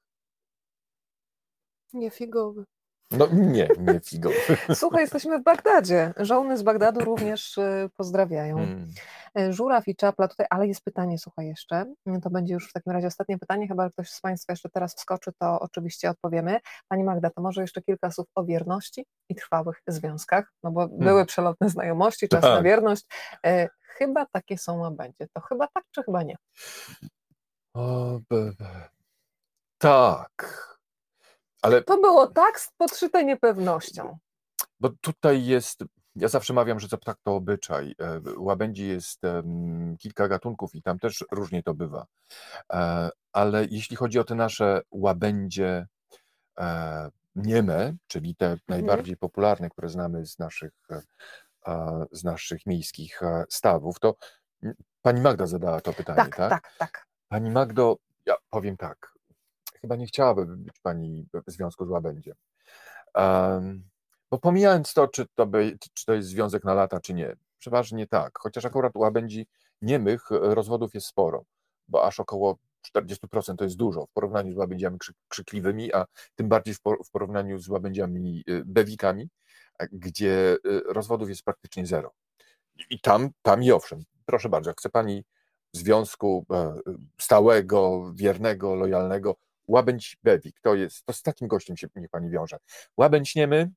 Nie 1.93 2.11
figowy. 2.11 2.65
No 3.11 3.27
nie, 3.33 3.67
nie 3.79 3.99
figowy. 3.99 4.35
Słuchaj, 4.75 5.01
jesteśmy 5.01 5.39
w 5.39 5.43
Bagdadzie. 5.43 6.13
Żołny 6.17 6.57
z 6.57 6.63
Bagdadu 6.63 6.99
również 6.99 7.57
y, 7.57 7.89
pozdrawiają. 7.97 8.55
Hmm. 8.55 8.93
Y, 9.39 9.53
żuraw 9.53 9.87
i 9.87 9.95
czapla 9.95 10.27
tutaj, 10.27 10.45
ale 10.49 10.67
jest 10.67 10.83
pytanie, 10.83 11.17
słuchaj 11.19 11.47
jeszcze. 11.47 11.85
To 12.23 12.29
będzie 12.29 12.53
już 12.53 12.69
w 12.69 12.73
takim 12.73 12.93
razie 12.93 13.07
ostatnie 13.07 13.37
pytanie, 13.37 13.67
chyba 13.67 13.89
ktoś 13.89 14.09
z 14.09 14.21
Państwa 14.21 14.53
jeszcze 14.53 14.69
teraz 14.69 14.95
wskoczy, 14.95 15.31
to 15.39 15.59
oczywiście 15.59 16.09
odpowiemy. 16.09 16.59
Pani 16.87 17.03
Magda, 17.03 17.29
to 17.29 17.41
może 17.41 17.61
jeszcze 17.61 17.81
kilka 17.81 18.11
słów 18.11 18.27
o 18.35 18.43
wierności 18.43 19.05
i 19.29 19.35
trwałych 19.35 19.81
związkach, 19.87 20.53
no 20.63 20.71
bo 20.71 20.81
hmm. 20.81 20.99
były 20.99 21.25
przelotne 21.25 21.69
znajomości, 21.69 22.27
czas 22.27 22.41
tak. 22.41 22.55
na 22.55 22.61
wierność. 22.61 23.05
Y, 23.47 23.67
chyba 23.81 24.25
takie 24.31 24.57
są, 24.57 24.85
a 24.85 24.91
będzie. 24.91 25.27
To 25.33 25.41
chyba 25.41 25.67
tak, 25.73 25.83
czy 25.91 26.03
chyba 26.03 26.23
nie? 26.23 26.35
O, 27.73 28.19
be, 28.29 28.51
be. 28.59 28.89
Tak. 29.77 30.70
Ale... 31.61 31.83
To 31.83 31.97
było 31.97 32.27
tak 32.27 32.59
podszyte 32.77 33.25
niepewnością. 33.25 34.17
Bo 34.79 34.89
tutaj 35.01 35.45
jest, 35.45 35.83
ja 36.15 36.27
zawsze 36.27 36.53
mawiam, 36.53 36.79
że 36.79 36.87
ptak 36.87 37.17
to 37.23 37.35
obyczaj. 37.35 37.95
E, 37.99 38.21
łabędzi 38.37 38.87
jest 38.87 39.21
kilka 39.99 40.27
gatunków 40.27 40.75
i 40.75 40.81
tam 40.81 40.99
też 40.99 41.25
różnie 41.31 41.63
to 41.63 41.73
bywa. 41.73 42.05
E, 42.73 43.09
ale 43.33 43.65
jeśli 43.71 43.95
chodzi 43.95 44.19
o 44.19 44.23
te 44.23 44.35
nasze 44.35 44.81
łabędzie 44.91 45.87
e, 46.59 47.09
nieme, 47.35 47.93
czyli 48.07 48.35
te 48.35 48.45
mhm. 48.45 48.61
najbardziej 48.67 49.17
popularne, 49.17 49.69
które 49.69 49.89
znamy 49.89 50.25
z 50.25 50.39
naszych, 50.39 50.71
z 52.11 52.23
naszych 52.23 52.65
miejskich 52.65 53.21
stawów, 53.49 53.99
to 53.99 54.15
pani 55.01 55.21
Magda 55.21 55.47
zadała 55.47 55.81
to 55.81 55.93
pytanie, 55.93 56.17
tak? 56.17 56.35
Tak, 56.35 56.49
tak. 56.49 56.75
tak. 56.77 57.07
Pani 57.27 57.51
Magdo, 57.51 57.97
ja 58.25 58.35
powiem 58.49 58.77
tak, 58.77 59.13
chyba 59.81 59.95
nie 59.95 60.05
chciałaby 60.05 60.45
być 60.45 60.79
pani 60.81 61.27
w 61.47 61.51
związku 61.51 61.85
z 61.85 61.89
łabędziem. 61.89 62.35
Um, 63.15 63.83
bo 64.31 64.39
pomijając 64.39 64.93
to, 64.93 65.07
czy 65.07 65.25
to, 65.35 65.45
by, 65.45 65.77
czy 65.93 66.05
to 66.05 66.13
jest 66.13 66.29
związek 66.29 66.63
na 66.63 66.73
lata, 66.73 66.99
czy 66.99 67.13
nie, 67.13 67.35
przeważnie 67.59 68.07
tak, 68.07 68.39
chociaż 68.39 68.65
akurat 68.65 68.95
łabędzi 68.95 69.47
niemych 69.81 70.31
e, 70.31 70.55
rozwodów 70.55 70.93
jest 70.93 71.07
sporo, 71.07 71.43
bo 71.87 72.05
aż 72.05 72.19
około 72.19 72.57
40% 72.95 73.55
to 73.55 73.63
jest 73.63 73.77
dużo 73.77 74.05
w 74.05 74.11
porównaniu 74.13 74.53
z 74.53 74.57
łabędziami 74.57 74.97
krzykliwymi, 75.27 75.93
a 75.93 76.05
tym 76.35 76.47
bardziej 76.47 76.73
w 77.05 77.11
porównaniu 77.11 77.59
z 77.59 77.69
łabędziami 77.69 78.43
e, 78.47 78.61
bewikami, 78.65 79.29
gdzie 79.91 80.53
e, 80.53 80.93
rozwodów 80.93 81.29
jest 81.29 81.43
praktycznie 81.43 81.85
zero. 81.85 82.11
I 82.89 82.99
tam, 82.99 83.29
tam 83.41 83.63
i 83.63 83.71
owszem, 83.71 84.03
proszę 84.25 84.49
bardzo, 84.49 84.73
chce 84.73 84.89
pani 84.89 85.23
związku 85.73 86.45
stałego, 87.19 88.11
wiernego, 88.13 88.75
lojalnego, 88.75 89.35
Łabędź 89.71 90.17
Bewik, 90.23 90.59
to 90.61 90.75
jest, 90.75 91.05
to 91.05 91.13
z 91.13 91.21
takim 91.21 91.47
gościem 91.47 91.77
się 91.77 91.87
niech 91.95 92.09
pani 92.09 92.29
wiąże. 92.29 92.57
Łabędź 92.97 93.35
niemy. 93.35 93.71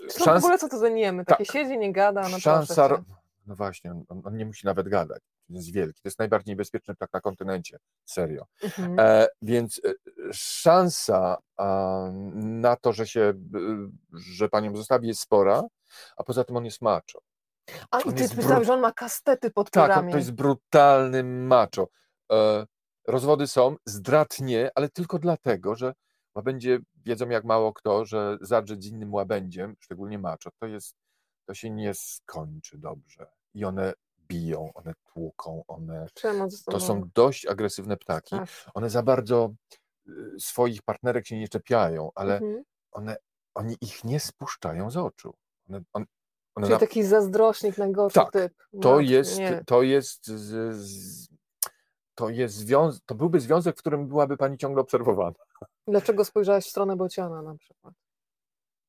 Szans... 0.00 0.26
No 0.26 0.34
w 0.34 0.44
ogóle 0.44 0.58
co 0.58 0.68
to 0.68 0.78
za 0.78 0.88
niemy? 0.88 1.24
Takie 1.24 1.44
tak. 1.44 1.52
siedzi, 1.52 1.78
nie 1.78 1.92
gada. 1.92 2.28
No 2.28 2.40
Szansa, 2.40 3.04
no 3.46 3.54
właśnie, 3.56 3.90
on, 3.90 4.22
on, 4.24 4.36
nie 4.36 4.46
musi 4.46 4.66
nawet 4.66 4.88
gadać. 4.88 5.22
To 5.48 5.54
jest 5.54 5.72
wielki. 5.72 6.02
To 6.02 6.08
jest 6.08 6.18
najbardziej 6.18 6.52
niebezpieczny 6.52 6.94
tak 6.96 7.12
na 7.12 7.20
kontynencie. 7.20 7.78
Serio. 8.04 8.46
Mhm. 8.62 9.00
E, 9.00 9.26
więc 9.42 9.80
e, 9.84 9.92
szansa 10.32 11.36
a, 11.56 12.04
na 12.34 12.76
to, 12.76 12.92
że 12.92 13.06
się, 13.06 13.32
że 14.12 14.48
panią 14.48 14.76
zostawi 14.76 15.08
jest 15.08 15.20
spora, 15.20 15.62
a 16.16 16.24
poza 16.24 16.44
tym 16.44 16.56
on 16.56 16.64
jest 16.64 16.82
macho. 16.82 17.20
A 17.90 17.98
on 17.98 18.12
i 18.12 18.14
ty 18.14 18.36
myślałeś, 18.36 18.66
że 18.66 18.74
on 18.74 18.80
ma 18.80 18.92
kastety 18.92 19.50
pod 19.50 19.70
Tak, 19.70 20.10
to 20.10 20.16
jest 20.16 20.32
brutalny 20.32 21.24
macho. 21.24 21.88
E, 22.32 22.66
Rozwody 23.10 23.46
są, 23.46 23.76
zdrad 23.86 24.40
nie, 24.40 24.70
ale 24.74 24.88
tylko 24.88 25.18
dlatego, 25.18 25.74
że 25.74 25.94
łabędzie 26.34 26.78
wiedzą 27.04 27.28
jak 27.28 27.44
mało 27.44 27.72
kto, 27.72 28.04
że 28.04 28.38
zadrzeć 28.40 28.84
z 28.84 28.86
innym 28.86 29.14
łabędziem, 29.14 29.76
szczególnie 29.80 30.18
maczo, 30.18 30.50
to 30.58 30.66
jest, 30.66 30.94
to 31.46 31.54
się 31.54 31.70
nie 31.70 31.94
skończy 31.94 32.78
dobrze. 32.78 33.26
I 33.54 33.64
one 33.64 33.92
biją, 34.28 34.70
one 34.74 34.92
tłuką, 35.12 35.64
one 35.68 36.06
to 36.66 36.80
są 36.80 37.02
dość 37.14 37.46
agresywne 37.46 37.96
ptaki. 37.96 38.30
Tak. 38.30 38.48
One 38.74 38.90
za 38.90 39.02
bardzo 39.02 39.54
y, 40.08 40.12
swoich 40.38 40.82
partnerek 40.82 41.26
się 41.26 41.38
nie 41.38 41.48
czepiają, 41.48 42.10
ale 42.14 42.34
mhm. 42.34 42.62
one, 42.92 43.16
oni 43.54 43.76
ich 43.80 44.04
nie 44.04 44.20
spuszczają 44.20 44.90
z 44.90 44.96
oczu. 44.96 45.34
One, 45.68 45.82
on, 45.92 46.04
one 46.54 46.66
Czyli 46.66 46.74
na... 46.74 46.78
taki 46.80 47.04
zazdrośnik 47.04 47.78
najgorszy 47.78 48.14
tak, 48.14 48.32
typ. 48.32 48.54
To 48.82 49.00
jest, 49.00 49.40
to 49.66 49.82
jest 49.82 50.26
z, 50.26 50.76
z, 50.76 51.29
to, 52.20 52.28
jest 52.28 52.56
związ- 52.56 53.00
to 53.06 53.14
byłby 53.14 53.40
związek, 53.40 53.76
w 53.76 53.78
którym 53.78 54.08
byłaby 54.08 54.36
pani 54.36 54.58
ciągle 54.58 54.82
obserwowana. 54.82 55.36
Dlaczego 55.86 56.24
spojrzałaś 56.24 56.66
w 56.66 56.70
stronę 56.70 56.96
Bociana 56.96 57.42
na 57.42 57.54
przykład? 57.56 57.94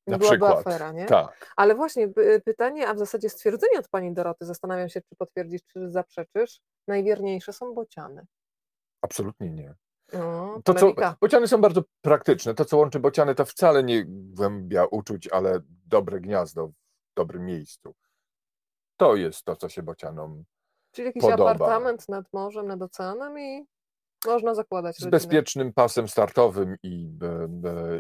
Nie 0.07 0.11
na 0.11 0.17
byłaby 0.17 0.37
przykład. 0.37 0.67
afera, 0.67 0.91
nie? 0.91 1.05
Tak. 1.05 1.53
Ale 1.55 1.75
właśnie 1.75 2.09
pytanie, 2.45 2.87
a 2.87 2.93
w 2.93 2.99
zasadzie 2.99 3.29
stwierdzenie 3.29 3.79
od 3.79 3.87
pani 3.89 4.13
Doroty, 4.13 4.45
zastanawiam 4.45 4.89
się, 4.89 5.01
czy 5.01 5.15
potwierdzisz, 5.15 5.61
czy 5.67 5.89
zaprzeczysz, 5.89 6.59
najwierniejsze 6.87 7.53
są 7.53 7.73
bociany. 7.73 8.25
Absolutnie 9.01 9.49
nie. 9.49 9.75
No, 10.13 10.61
to, 10.63 10.73
co, 10.73 10.93
bociany 11.21 11.47
są 11.47 11.61
bardzo 11.61 11.83
praktyczne. 12.01 12.53
To, 12.53 12.65
co 12.65 12.77
łączy 12.77 12.99
bociany, 12.99 13.35
to 13.35 13.45
wcale 13.45 13.83
nie 13.83 14.05
głębia 14.07 14.85
uczuć, 14.85 15.27
ale 15.27 15.59
dobre 15.85 16.21
gniazdo 16.21 16.67
w 16.67 16.73
dobrym 17.15 17.45
miejscu. 17.45 17.93
To 18.97 19.15
jest 19.15 19.43
to, 19.43 19.55
co 19.55 19.69
się 19.69 19.83
bocianom 19.83 20.43
Czyli 20.91 21.05
jakiś 21.05 21.21
podoba. 21.21 21.51
apartament 21.51 22.09
nad 22.09 22.33
morzem, 22.33 22.67
nad 22.67 22.81
oceanem 22.81 23.39
i 23.39 23.65
można 24.25 24.55
zakładać 24.55 24.95
Z 24.95 24.99
rodzinę. 24.99 25.11
bezpiecznym 25.11 25.73
pasem 25.73 26.07
startowym 26.07 26.75
i, 26.83 27.09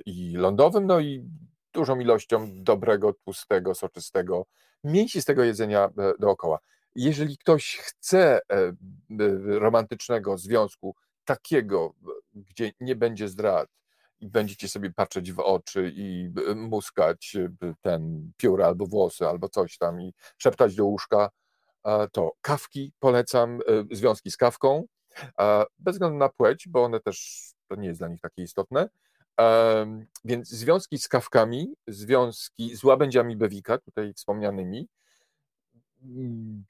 i 0.05 0.33
lądowym, 0.37 0.87
no 0.87 0.99
i 0.99 1.25
dużą 1.73 1.99
ilością 1.99 2.63
dobrego, 2.63 3.13
tłustego, 3.13 3.75
soczystego, 3.75 4.45
mięsistego 4.83 5.43
jedzenia 5.43 5.85
e, 5.85 6.13
dookoła. 6.19 6.59
Jeżeli 6.95 7.37
ktoś 7.37 7.77
chce 7.77 8.39
e, 8.39 8.73
romantycznego 9.59 10.37
związku, 10.37 10.95
takiego, 11.25 11.93
gdzie 12.33 12.71
nie 12.79 12.95
będzie 12.95 13.27
zdrad 13.27 13.69
i 14.19 14.27
będziecie 14.27 14.67
sobie 14.67 14.91
patrzeć 14.91 15.31
w 15.31 15.39
oczy 15.39 15.91
i 15.95 16.29
muskać 16.55 17.37
ten 17.81 18.31
piór 18.37 18.63
albo 18.63 18.85
włosy 18.85 19.27
albo 19.27 19.49
coś 19.49 19.77
tam 19.77 20.01
i 20.01 20.13
szeptać 20.37 20.75
do 20.75 20.85
łóżka, 20.85 21.29
to 22.11 22.31
kawki 22.41 22.93
polecam, 22.99 23.59
związki 23.91 24.31
z 24.31 24.37
kawką, 24.37 24.85
bez 25.79 25.95
względu 25.95 26.17
na 26.17 26.29
płeć, 26.29 26.67
bo 26.67 26.83
one 26.83 26.99
też, 26.99 27.47
to 27.67 27.75
nie 27.75 27.87
jest 27.87 27.99
dla 27.99 28.07
nich 28.07 28.21
takie 28.21 28.43
istotne, 28.43 28.89
więc 30.25 30.49
związki 30.49 30.97
z 30.97 31.07
kawkami, 31.07 31.73
związki 31.87 32.75
z 32.75 32.83
łabędziami 32.83 33.37
Bewika, 33.37 33.77
tutaj 33.77 34.13
wspomnianymi, 34.13 34.87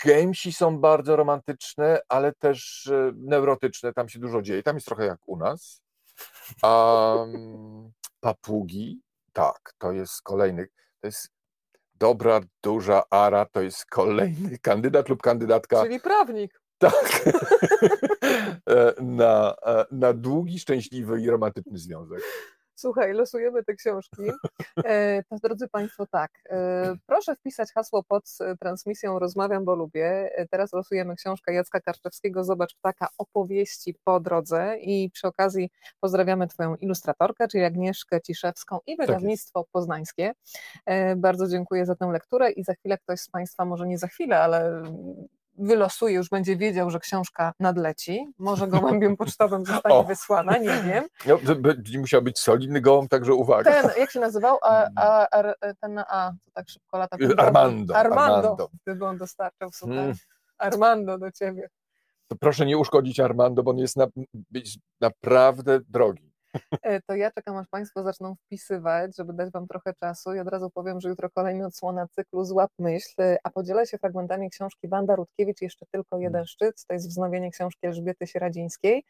Gamesi 0.06 0.54
są 0.54 0.80
bardzo 0.80 1.16
romantyczne, 1.16 2.00
ale 2.10 2.34
też 2.34 2.88
e, 2.88 3.12
neurotyczne, 3.16 3.94
tam 3.94 4.10
się 4.10 4.20
dużo 4.20 4.42
dzieje, 4.42 4.64
tam 4.64 4.76
jest 4.76 4.88
trochę 4.88 5.06
jak 5.06 5.20
u 5.26 5.38
nas. 5.38 5.82
Um, 6.64 7.92
papugi, 8.20 9.02
tak, 9.34 9.74
to 9.78 9.92
jest 9.92 10.22
kolejny, 10.22 10.68
to 11.02 11.08
jest 11.08 11.30
dobra, 12.02 12.42
duża 12.64 13.04
ara, 13.10 13.46
to 13.46 13.62
jest 13.62 13.86
kolejny 13.86 14.58
kandydat 14.62 15.10
lub 15.10 15.22
kandydatka. 15.22 15.84
Czyli 15.84 16.00
prawnik. 16.00 16.62
Tak, 16.78 17.22
e, 18.70 18.94
na, 19.02 19.56
e, 19.66 19.86
na 19.92 20.14
długi, 20.14 20.60
szczęśliwy 20.60 21.22
i 21.22 21.30
romantyczny 21.30 21.78
związek. 21.78 22.22
Słuchaj, 22.82 23.14
losujemy 23.14 23.64
te 23.64 23.74
książki. 23.74 24.22
E, 24.86 25.24
to 25.24 25.36
drodzy 25.44 25.68
Państwo, 25.68 26.06
tak. 26.12 26.32
E, 26.50 26.96
proszę 27.06 27.36
wpisać 27.36 27.72
hasło 27.74 28.04
pod 28.04 28.24
transmisją 28.60 29.20
Rozmawiam, 29.20 29.66
bo 29.66 29.76
lubię. 29.76 30.32
E, 30.36 30.48
teraz 30.48 30.74
losujemy 30.74 31.16
książkę 31.16 31.54
Jacka 31.54 31.80
Karczewskiego 31.80 32.44
Zobacz 32.44 32.76
ptaka 32.76 33.08
opowieści 33.18 33.96
po 34.04 34.20
drodze 34.20 34.78
i 34.78 35.10
przy 35.14 35.28
okazji 35.28 35.70
pozdrawiamy 36.00 36.48
Twoją 36.48 36.76
ilustratorkę, 36.76 37.48
czyli 37.48 37.64
Agnieszkę 37.64 38.22
Ciszewską 38.22 38.80
i 38.88 38.98
tak 38.98 39.08
wydawnictwo 39.08 39.64
tak 39.64 39.72
poznańskie. 39.72 40.34
Bardzo 41.18 41.48
dziękuję 41.48 41.86
za 41.86 41.96
tę 41.96 42.06
lekturę 42.06 42.52
i 42.52 42.64
za 42.64 42.74
chwilę 42.74 42.98
ktoś 42.98 43.20
z 43.20 43.30
Państwa, 43.30 43.66
może 43.66 43.88
nie 43.88 43.98
za 43.98 44.08
chwilę, 44.08 44.40
ale 44.40 44.84
wylosuje, 45.62 46.16
już 46.16 46.30
będzie 46.30 46.58
wiedział, 46.58 46.90
że 46.90 47.00
książka 47.00 47.54
nadleci. 47.60 48.28
Może 48.38 48.68
gołębiem 48.68 49.18
pocztowym 49.18 49.66
zostanie 49.76 49.96
o. 49.96 50.04
wysłana, 50.04 50.58
nie 50.58 50.84
wiem. 50.84 51.04
No, 51.26 51.56
będzie 51.56 52.00
musiał 52.00 52.22
być 52.22 52.40
solidny 52.40 52.82
gołąb, 52.82 53.10
także 53.10 53.34
uwaga. 53.34 53.82
Ten, 53.82 53.92
jak 53.98 54.12
się 54.12 54.20
nazywał? 54.20 54.58
A, 54.64 54.88
a, 54.96 55.28
a, 55.32 55.54
ten 55.82 56.00
A, 56.00 56.32
to 56.46 56.52
tak 56.54 56.70
szybko 56.70 56.98
lata. 56.98 57.18
Armando. 57.38 57.96
Armando. 57.96 58.36
Armando. 58.36 58.70
Gdyby 58.86 59.06
on 59.06 59.18
dostarczał, 59.18 59.70
słuchaj. 59.74 59.98
Hmm. 59.98 60.16
Armando 60.58 61.18
do 61.18 61.32
ciebie. 61.32 61.70
Proszę 62.40 62.66
nie 62.66 62.78
uszkodzić 62.78 63.20
Armando, 63.20 63.64
bo 63.64 63.72
on 63.72 63.78
jest 63.78 63.98
na, 63.98 64.08
naprawdę 65.02 65.80
drogi. 65.88 66.31
E, 66.82 67.02
to 67.02 67.16
ja 67.16 67.32
czekam, 67.32 67.58
aż 67.58 67.68
Państwo 67.68 68.04
zaczną 68.04 68.36
wpisywać, 68.36 69.18
żeby 69.18 69.34
dać 69.34 69.52
Wam 69.52 69.68
trochę 69.68 69.94
czasu 69.94 70.34
i 70.34 70.40
od 70.40 70.48
razu 70.48 70.70
powiem, 70.70 71.02
że 71.02 71.10
jutro 71.10 71.30
kolejny 71.30 71.66
odsłona 71.66 72.08
cyklu 72.08 72.46
Złap 72.46 72.72
Myśl, 72.80 73.22
a 73.44 73.50
podzielę 73.50 73.88
się 73.88 73.98
fragmentami 73.98 74.50
książki 74.50 74.88
Wanda 74.88 75.16
Rutkiewicz, 75.16 75.62
jeszcze 75.62 75.86
tylko 75.92 76.18
jeden 76.18 76.36
mm. 76.36 76.48
szczyt, 76.48 76.86
to 76.88 76.94
jest 76.94 77.10
wznowienie 77.10 77.52
książki 77.52 77.88
Elżbiety 77.88 78.28
Sieраdzińskiej 78.28 79.04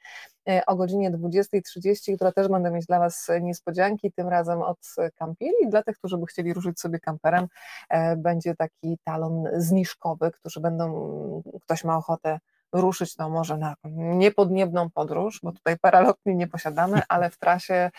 e, 0.49 0.65
o 0.65 0.75
godzinie 0.75 1.11
20.30, 1.11 2.15
która 2.15 2.31
też 2.31 2.47
będę 2.47 2.71
mieć 2.71 2.85
dla 2.85 2.99
Was 2.99 3.27
niespodzianki, 3.41 4.11
tym 4.11 4.27
razem 4.27 4.61
od 4.61 4.95
Campili. 5.15 5.69
Dla 5.69 5.83
tych, 5.83 5.97
którzy 5.97 6.17
by 6.17 6.25
chcieli 6.25 6.53
ruszyć 6.53 6.79
sobie 6.79 6.99
kamperem, 6.99 7.47
e, 7.89 8.15
będzie 8.15 8.55
taki 8.55 8.97
talon 9.03 9.43
zniżkowy, 9.53 10.31
którzy 10.31 10.59
będą, 10.59 11.41
ktoś 11.61 11.83
ma 11.83 11.97
ochotę 11.97 12.39
ruszyć 12.71 13.17
no 13.17 13.29
może 13.29 13.57
na 13.57 13.75
niepodniebną 13.91 14.89
podróż, 14.89 15.39
bo 15.43 15.51
tutaj 15.51 15.79
paralotni 15.79 16.35
nie 16.35 16.47
posiadamy, 16.47 17.01
ale 17.09 17.29
w 17.29 17.37
trasie 17.37 17.91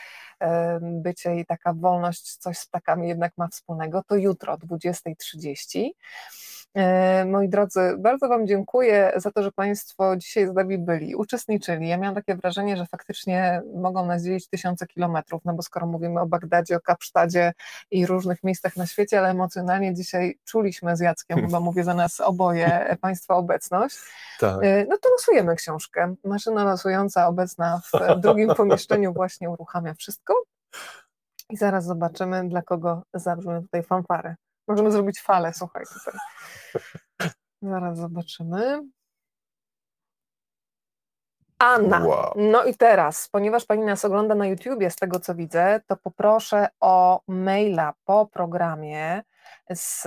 bycie 0.80 1.36
i 1.36 1.46
taka 1.46 1.72
wolność 1.72 2.36
coś 2.36 2.58
z 2.58 2.66
ptakami 2.66 3.08
jednak 3.08 3.32
ma 3.36 3.48
wspólnego, 3.48 4.02
to 4.06 4.16
jutro 4.16 4.52
o 4.52 4.56
20.30. 4.56 5.90
E, 6.74 7.24
moi 7.24 7.48
drodzy, 7.48 7.80
bardzo 7.98 8.28
Wam 8.28 8.46
dziękuję 8.46 9.12
za 9.16 9.30
to, 9.30 9.42
że 9.42 9.52
Państwo 9.52 10.16
dzisiaj 10.16 10.46
z 10.46 10.52
nami 10.54 10.78
byli, 10.78 11.14
uczestniczyli. 11.14 11.88
Ja 11.88 11.96
miałam 11.96 12.14
takie 12.14 12.34
wrażenie, 12.34 12.76
że 12.76 12.86
faktycznie 12.86 13.62
mogą 13.74 14.06
nas 14.06 14.24
dzielić 14.24 14.48
tysiące 14.48 14.86
kilometrów, 14.86 15.42
no 15.44 15.54
bo 15.54 15.62
skoro 15.62 15.86
mówimy 15.86 16.20
o 16.20 16.26
Bagdadzie, 16.26 16.76
o 16.76 16.80
Kapsztadzie 16.80 17.52
i 17.90 18.06
różnych 18.06 18.44
miejscach 18.44 18.76
na 18.76 18.86
świecie, 18.86 19.18
ale 19.18 19.28
emocjonalnie 19.28 19.94
dzisiaj 19.94 20.38
czuliśmy 20.44 20.96
z 20.96 21.00
Jackiem, 21.00 21.40
chyba 21.46 21.60
mówię 21.60 21.84
za 21.84 21.94
nas 21.94 22.20
oboje, 22.20 22.96
Państwa 23.00 23.34
obecność. 23.34 23.96
Tak. 24.40 24.58
E, 24.62 24.84
no 24.84 24.98
to 24.98 25.10
losujemy 25.10 25.56
książkę. 25.56 26.14
Maszyna 26.24 26.64
losująca 26.64 27.26
obecna 27.26 27.80
w 28.16 28.20
drugim 28.20 28.54
pomieszczeniu 28.56 29.12
właśnie 29.12 29.50
uruchamia 29.50 29.94
wszystko. 29.94 30.34
I 31.50 31.56
zaraz 31.56 31.84
zobaczymy, 31.84 32.48
dla 32.48 32.62
kogo 32.62 33.02
zabrzmią 33.14 33.62
tutaj 33.62 33.82
fanfary. 33.82 34.34
Możemy 34.72 34.92
zrobić 34.92 35.20
falę, 35.20 35.52
słuchaj 35.54 35.84
tutaj. 35.84 36.20
Zaraz 37.62 37.98
zobaczymy. 37.98 38.82
Anna. 41.58 41.98
Wow. 42.06 42.32
No 42.36 42.64
i 42.64 42.74
teraz, 42.74 43.28
ponieważ 43.28 43.64
pani 43.64 43.84
nas 43.84 44.04
ogląda 44.04 44.34
na 44.34 44.46
YouTubie, 44.46 44.90
z 44.90 44.96
tego 44.96 45.20
co 45.20 45.34
widzę, 45.34 45.80
to 45.86 45.96
poproszę 45.96 46.68
o 46.80 47.20
maila 47.28 47.94
po 48.04 48.26
programie. 48.26 49.22
Z, 49.74 50.06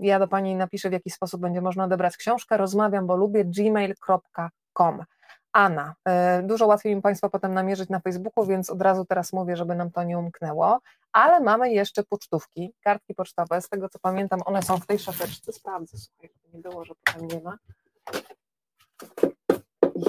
ja 0.00 0.18
do 0.18 0.28
pani 0.28 0.56
napiszę, 0.56 0.88
w 0.88 0.92
jaki 0.92 1.10
sposób 1.10 1.40
będzie 1.40 1.60
można 1.60 1.84
odebrać 1.84 2.16
książkę. 2.16 2.56
Rozmawiam, 2.56 3.06
bo 3.06 3.16
lubię 3.16 3.44
gmail.com. 3.44 5.04
Anna. 5.54 5.94
E, 6.08 6.42
dużo 6.42 6.66
łatwiej 6.66 6.96
mi 6.96 7.02
Państwa 7.02 7.28
potem 7.28 7.54
namierzyć 7.54 7.88
na 7.88 8.00
Facebooku, 8.00 8.46
więc 8.46 8.70
od 8.70 8.82
razu 8.82 9.04
teraz 9.04 9.32
mówię, 9.32 9.56
żeby 9.56 9.74
nam 9.74 9.90
to 9.90 10.02
nie 10.02 10.18
umknęło. 10.18 10.80
Ale 11.12 11.40
mamy 11.40 11.72
jeszcze 11.72 12.02
pocztówki, 12.04 12.74
kartki 12.80 13.14
pocztowe. 13.14 13.60
Z 13.62 13.68
tego 13.68 13.88
co 13.88 13.98
pamiętam, 13.98 14.40
one 14.44 14.62
są 14.62 14.76
w 14.76 14.86
tej 14.86 14.98
szafeczce. 14.98 15.52
Sprawdzę, 15.52 15.98
słuchaj, 15.98 16.30
nie 16.54 16.60
było, 16.60 16.84
że 16.84 16.94
potem 17.04 17.28
nie 17.28 17.40
ma. 17.40 17.58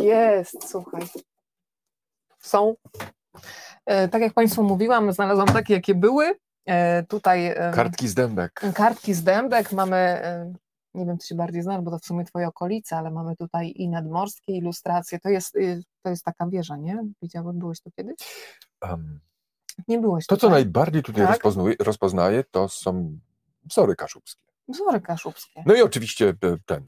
Jest, 0.01 0.69
słuchaj. 0.69 1.01
Są. 2.39 2.75
E, 3.85 4.07
tak 4.07 4.21
jak 4.21 4.33
Państwu 4.33 4.63
mówiłam, 4.63 5.11
znalazłam 5.11 5.47
takie, 5.47 5.73
jakie 5.73 5.95
były. 5.95 6.35
E, 6.65 7.03
tutaj. 7.03 7.55
Kartki 7.73 8.07
z 8.07 8.13
dębek. 8.13 8.61
Kartki 8.73 9.13
z 9.13 9.23
dębek. 9.23 9.71
Mamy 9.71 10.21
nie 10.95 11.05
wiem, 11.05 11.17
czy 11.17 11.27
się 11.27 11.35
bardziej 11.35 11.61
znasz, 11.61 11.81
bo 11.81 11.91
to 11.91 11.99
w 11.99 12.05
sumie 12.05 12.25
twoje 12.25 12.47
okolice, 12.47 12.97
ale 12.97 13.11
mamy 13.11 13.35
tutaj 13.35 13.73
i 13.75 13.89
nadmorskie 13.89 14.53
ilustracje. 14.53 15.19
To 15.19 15.29
jest, 15.29 15.55
y, 15.55 15.83
to 16.01 16.09
jest 16.09 16.23
taka 16.23 16.47
wieża, 16.47 16.77
nie? 16.77 17.03
Widziałeś, 17.21 17.57
byłeś 17.57 17.81
tu 17.81 17.91
kiedyś? 17.91 18.15
Um, 18.81 19.19
nie 19.87 19.99
byłeś 19.99 20.27
To, 20.27 20.35
tutaj. 20.35 20.49
co 20.49 20.53
najbardziej 20.53 21.03
tutaj 21.03 21.27
tak? 21.27 21.41
rozpoznaję, 21.79 22.43
to 22.51 22.69
są 22.69 23.19
wzory 23.63 23.95
kaszubskie. 23.95 24.45
Wzory 24.67 25.01
kaszubskie. 25.01 25.63
No 25.65 25.75
i 25.75 25.81
oczywiście 25.81 26.29
e, 26.29 26.57
ten, 26.65 26.83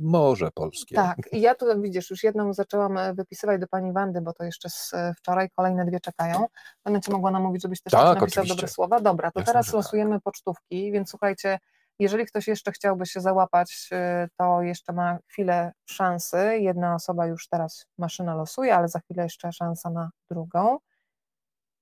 morze 0.00 0.50
polskie. 0.54 0.96
Tak, 0.96 1.16
i 1.32 1.40
ja 1.40 1.54
tu 1.54 1.82
widzisz, 1.82 2.10
już 2.10 2.24
jedną 2.24 2.52
zaczęłam 2.52 2.98
e, 2.98 3.14
wypisywać 3.14 3.60
do 3.60 3.66
pani 3.68 3.92
Wandy, 3.92 4.20
bo 4.20 4.32
to 4.32 4.44
jeszcze 4.44 4.70
z 4.70 4.94
e, 4.94 5.14
wczoraj 5.18 5.50
kolejne 5.56 5.84
dwie 5.84 6.00
czekają. 6.00 6.46
Będę 6.84 7.00
ci 7.00 7.10
mogła 7.10 7.30
namówić, 7.30 7.62
żebyś 7.62 7.82
też 7.82 7.90
tak, 7.90 8.02
napisał 8.02 8.24
oczywiście. 8.24 8.54
dobre 8.54 8.68
słowa. 8.68 9.00
Dobra, 9.00 9.30
to 9.30 9.40
Jasne, 9.40 9.52
teraz 9.52 9.66
tak. 9.66 9.74
losujemy 9.74 10.14
tak. 10.14 10.22
pocztówki, 10.22 10.92
więc 10.92 11.10
słuchajcie, 11.10 11.58
jeżeli 11.98 12.26
ktoś 12.26 12.48
jeszcze 12.48 12.72
chciałby 12.72 13.06
się 13.06 13.20
załapać, 13.20 13.88
y, 13.92 14.28
to 14.36 14.62
jeszcze 14.62 14.92
ma 14.92 15.18
chwilę 15.28 15.72
szansy. 15.86 16.58
Jedna 16.58 16.94
osoba 16.94 17.26
już 17.26 17.48
teraz 17.48 17.86
maszyna 17.98 18.34
losuje, 18.34 18.76
ale 18.76 18.88
za 18.88 19.00
chwilę 19.00 19.22
jeszcze 19.22 19.52
szansa 19.52 19.90
na 19.90 20.10
drugą. 20.30 20.78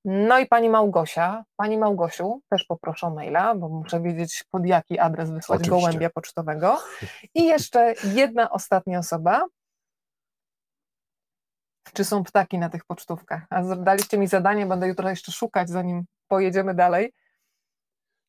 No 0.05 0.39
i 0.39 0.47
pani 0.47 0.69
Małgosia. 0.71 1.45
Pani 1.57 1.79
Małgosiu, 1.79 2.41
też 2.49 2.65
poproszę 2.65 3.07
o 3.07 3.11
maila, 3.11 3.55
bo 3.55 3.69
muszę 3.69 4.01
wiedzieć, 4.01 4.45
pod 4.51 4.67
jaki 4.67 4.99
adres 4.99 5.31
wysłać 5.31 5.61
Oczywiście. 5.61 5.81
gołębia 5.81 6.11
pocztowego. 6.11 6.79
I 7.35 7.45
jeszcze 7.45 7.95
jedna 8.05 8.51
ostatnia 8.51 8.99
osoba. 8.99 9.47
Czy 11.93 12.05
są 12.05 12.25
ptaki 12.25 12.59
na 12.59 12.69
tych 12.69 12.85
pocztówkach? 12.85 13.47
A 13.51 13.63
daliście 13.63 14.19
mi 14.19 14.27
zadanie, 14.27 14.67
będę 14.67 14.89
jutro 14.89 15.11
jeszcze 15.11 15.33
szukać, 15.33 15.69
zanim 15.69 16.05
pojedziemy 16.29 16.75
dalej. 16.75 17.13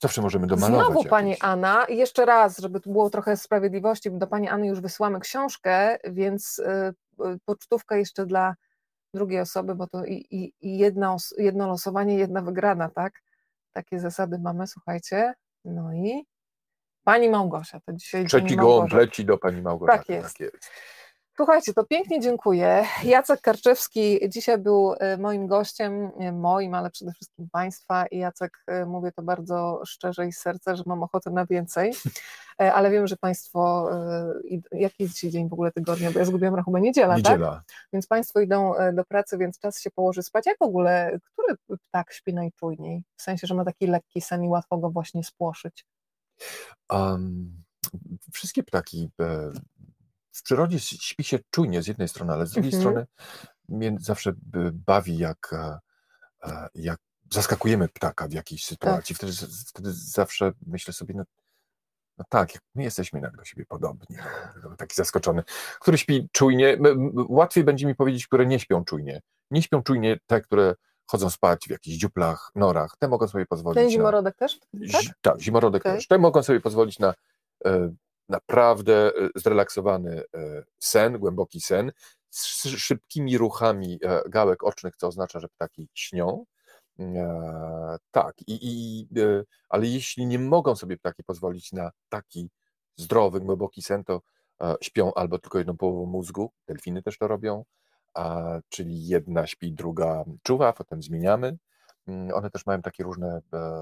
Zawsze 0.02 0.22
możemy 0.22 0.48
domalować. 0.48 0.86
Znowu 0.86 1.04
Pani 1.04 1.40
Anna, 1.40 1.86
jeszcze 1.90 2.26
raz, 2.26 2.58
żeby 2.58 2.80
tu 2.80 2.92
było 2.92 3.10
trochę 3.10 3.38
sprawiedliwości, 3.38 4.12
do 4.12 4.28
Pani 4.28 4.50
Anny 4.50 4.68
już 4.68 4.82
wysłamy 4.82 5.20
książkę, 5.20 5.98
więc 6.04 6.60
y, 6.60 6.94
y, 7.26 7.38
pocztówka 7.46 7.98
jeszcze 7.98 8.26
dla 8.26 8.56
drugiej 9.14 9.40
osoby, 9.40 9.76
bo 9.76 9.88
to 9.88 10.06
i, 10.06 10.14
i, 10.14 10.54
i 10.62 10.78
jedno, 10.78 11.18
jedno 11.38 11.68
losowanie, 11.68 12.16
jedna 12.16 12.42
wygrana, 12.42 12.90
tak? 12.90 13.14
Takie 13.72 14.00
zasady 14.00 14.40
mamy, 14.40 14.68
słuchajcie. 14.68 15.34
No 15.66 15.94
i 15.94 16.26
Pani 17.04 17.30
Małgosia, 17.30 17.80
to 17.86 17.94
dzisiaj 17.94 18.26
Trzeci 18.26 18.56
gołąb 18.56 18.94
leci 18.94 19.26
do 19.26 19.38
Pani 19.38 19.62
Małgorzaty. 19.62 20.00
Tak 20.00 20.10
jest. 20.10 20.38
Tak 20.38 20.40
jest. 20.40 20.72
Słuchajcie, 21.36 21.74
to 21.74 21.84
pięknie 21.84 22.20
dziękuję. 22.20 22.86
Jacek 23.03 23.41
Karczewski 23.41 24.20
dzisiaj 24.30 24.57
był 24.57 24.94
e, 24.99 25.18
moim 25.18 25.48
gościem, 25.48 26.12
moim, 26.34 26.74
ale 26.74 26.90
przede 26.91 27.12
wszystkim 27.12 27.49
Państwa. 27.52 28.06
I 28.06 28.18
Jacek, 28.18 28.64
e, 28.68 28.86
mówię 28.86 29.12
to 29.12 29.22
bardzo 29.22 29.82
szczerze 29.86 30.28
i 30.28 30.34
z 30.34 30.38
serca, 30.38 30.76
że 30.76 30.84
mam 30.86 31.03
ochotę 31.03 31.30
na 31.32 31.45
więcej, 31.45 31.94
e, 32.62 32.74
ale 32.74 32.91
wiem, 32.91 33.07
że 33.07 33.18
Państwo, 33.18 33.90
jaki 34.72 35.03
jest 35.03 35.16
dzisiaj 35.16 35.32
dzień 35.32 35.49
w 35.49 35.53
ogóle 35.53 35.72
tygodnia, 35.72 36.12
bo 36.12 36.20
ja 36.20 36.26
zgubiłam 36.26 36.56
rachubę, 36.56 36.82
niedziela, 36.82 37.16
Niedziela. 37.18 37.52
tak? 37.52 37.64
Więc 37.94 38.07
Państwo 38.07 38.40
idą 38.40 38.74
do 38.94 39.06
pracy, 39.06 39.38
więc 39.38 39.60
czas 39.60 39.82
się 39.82 39.91
położy 39.91 40.24
spać. 40.24 40.45
Jak 40.45 40.57
w 40.60 40.64
ogóle, 40.64 41.20
który 41.34 41.78
ptak 41.90 42.14
śpi 42.14 42.34
najczujniej? 42.34 43.03
W 43.18 43.22
sensie, 43.22 43.48
że 43.48 43.56
ma 43.56 43.66
taki 43.66 43.88
lekki 43.88 44.22
sen 44.22 44.44
i 44.44 44.48
łatwo 44.48 44.78
go 44.78 44.90
właśnie 44.90 45.24
spłoszyć? 45.24 45.86
Um, 46.91 47.64
wszystkie 48.32 48.64
ptaki 48.64 49.10
w 50.36 50.44
przyrodzie 50.44 50.80
śpi 50.80 51.24
się 51.24 51.40
czujnie 51.52 51.82
z 51.82 51.88
jednej 51.88 52.07
strony, 52.07 52.34
ale 52.34 52.48
z 52.48 52.52
drugiej 52.52 52.74
mhm. 52.74 52.84
strony 52.84 53.07
mnie 53.70 53.98
zawsze 53.99 54.34
bawi, 54.74 55.18
jak, 55.18 55.53
e, 55.53 55.80
e, 56.44 56.68
jak 56.76 56.99
zaskakujemy 57.34 57.88
ptaka 57.88 58.28
w 58.28 58.32
jakiejś 58.32 58.62
tak. 58.62 58.70
sytuacji. 58.70 59.16
Tak. 59.16 59.30
Wtedy, 59.32 59.52
wtedy 59.68 59.94
zawsze 59.94 60.52
myślę 60.68 60.94
sobie, 60.94 61.14
no, 61.18 61.24
no 62.18 62.26
tak, 62.30 62.49
my 62.76 62.84
jesteśmy 62.84 63.20
jednak 63.20 63.36
do 63.36 63.45
siebie 63.45 63.66
podobni. 63.66 64.18
No, 64.64 64.76
taki 64.78 64.95
zaskoczony. 64.95 65.44
Który 65.80 65.98
śpi 65.98 66.30
czujnie, 66.32 66.78
łatwiej 67.16 67.64
będzie 67.64 67.88
mi 67.88 67.95
powiedzieć, 67.95 68.28
które 68.28 68.45
nie 68.45 68.60
śpią 68.60 68.86
czujnie. 68.86 69.22
Nie 69.52 69.62
śpią 69.62 69.84
czujnie 69.84 70.20
te, 70.28 70.41
które 70.41 70.76
chodzą 71.06 71.30
spać 71.30 71.66
w 71.68 71.70
jakichś 71.70 71.98
dziuplach, 71.98 72.52
norach. 72.56 72.95
Te 72.99 73.07
mogą 73.07 73.28
sobie 73.28 73.45
pozwolić. 73.45 73.82
Ten 73.82 73.90
zimorodek 73.90 74.36
na, 74.41 74.48
też? 74.48 74.60
Tak, 74.91 75.02
tak 75.22 75.41
zimorodek 75.41 75.82
okay. 75.82 75.95
też. 75.95 76.07
Te 76.07 76.18
mogą 76.18 76.44
sobie 76.44 76.60
pozwolić 76.60 76.99
na 76.99 77.14
e, 77.66 77.94
naprawdę 78.30 79.12
e, 79.16 79.30
zrelaksowany 79.36 80.24
e, 80.36 80.64
sen, 80.80 81.20
głęboki 81.20 81.62
sen, 81.62 81.92
z 82.30 82.68
szybkimi 82.68 83.38
ruchami 83.38 84.00
e, 84.04 84.30
gałek 84.30 84.64
ocznych, 84.64 84.96
co 84.96 85.08
oznacza, 85.08 85.40
że 85.40 85.48
ptaki 85.50 85.90
śnią. 85.94 86.46
Tak, 88.12 88.36
i, 88.48 88.60
i, 88.62 89.08
ale 89.70 89.88
jeśli 89.88 90.26
nie 90.26 90.40
mogą 90.40 90.76
sobie 90.76 90.98
ptaki 90.98 91.24
pozwolić 91.24 91.72
na 91.72 91.92
taki 92.10 92.50
zdrowy, 92.96 93.40
głęboki 93.40 93.82
sen, 93.82 94.04
to 94.04 94.22
śpią 94.82 95.14
albo 95.14 95.40
tylko 95.40 95.58
jedną 95.58 95.78
połową 95.78 96.06
mózgu, 96.06 96.52
delfiny 96.68 97.04
też 97.04 97.18
to 97.18 97.28
robią, 97.28 97.66
a, 98.14 98.44
czyli 98.70 99.08
jedna 99.08 99.48
śpi, 99.48 99.74
druga 99.74 100.24
czuwa, 100.44 100.74
potem 100.74 101.04
zmieniamy. 101.04 101.58
Mm, 102.08 102.34
one 102.34 102.50
też 102.50 102.66
mają 102.66 102.82
takie 102.82 103.04
różne 103.04 103.42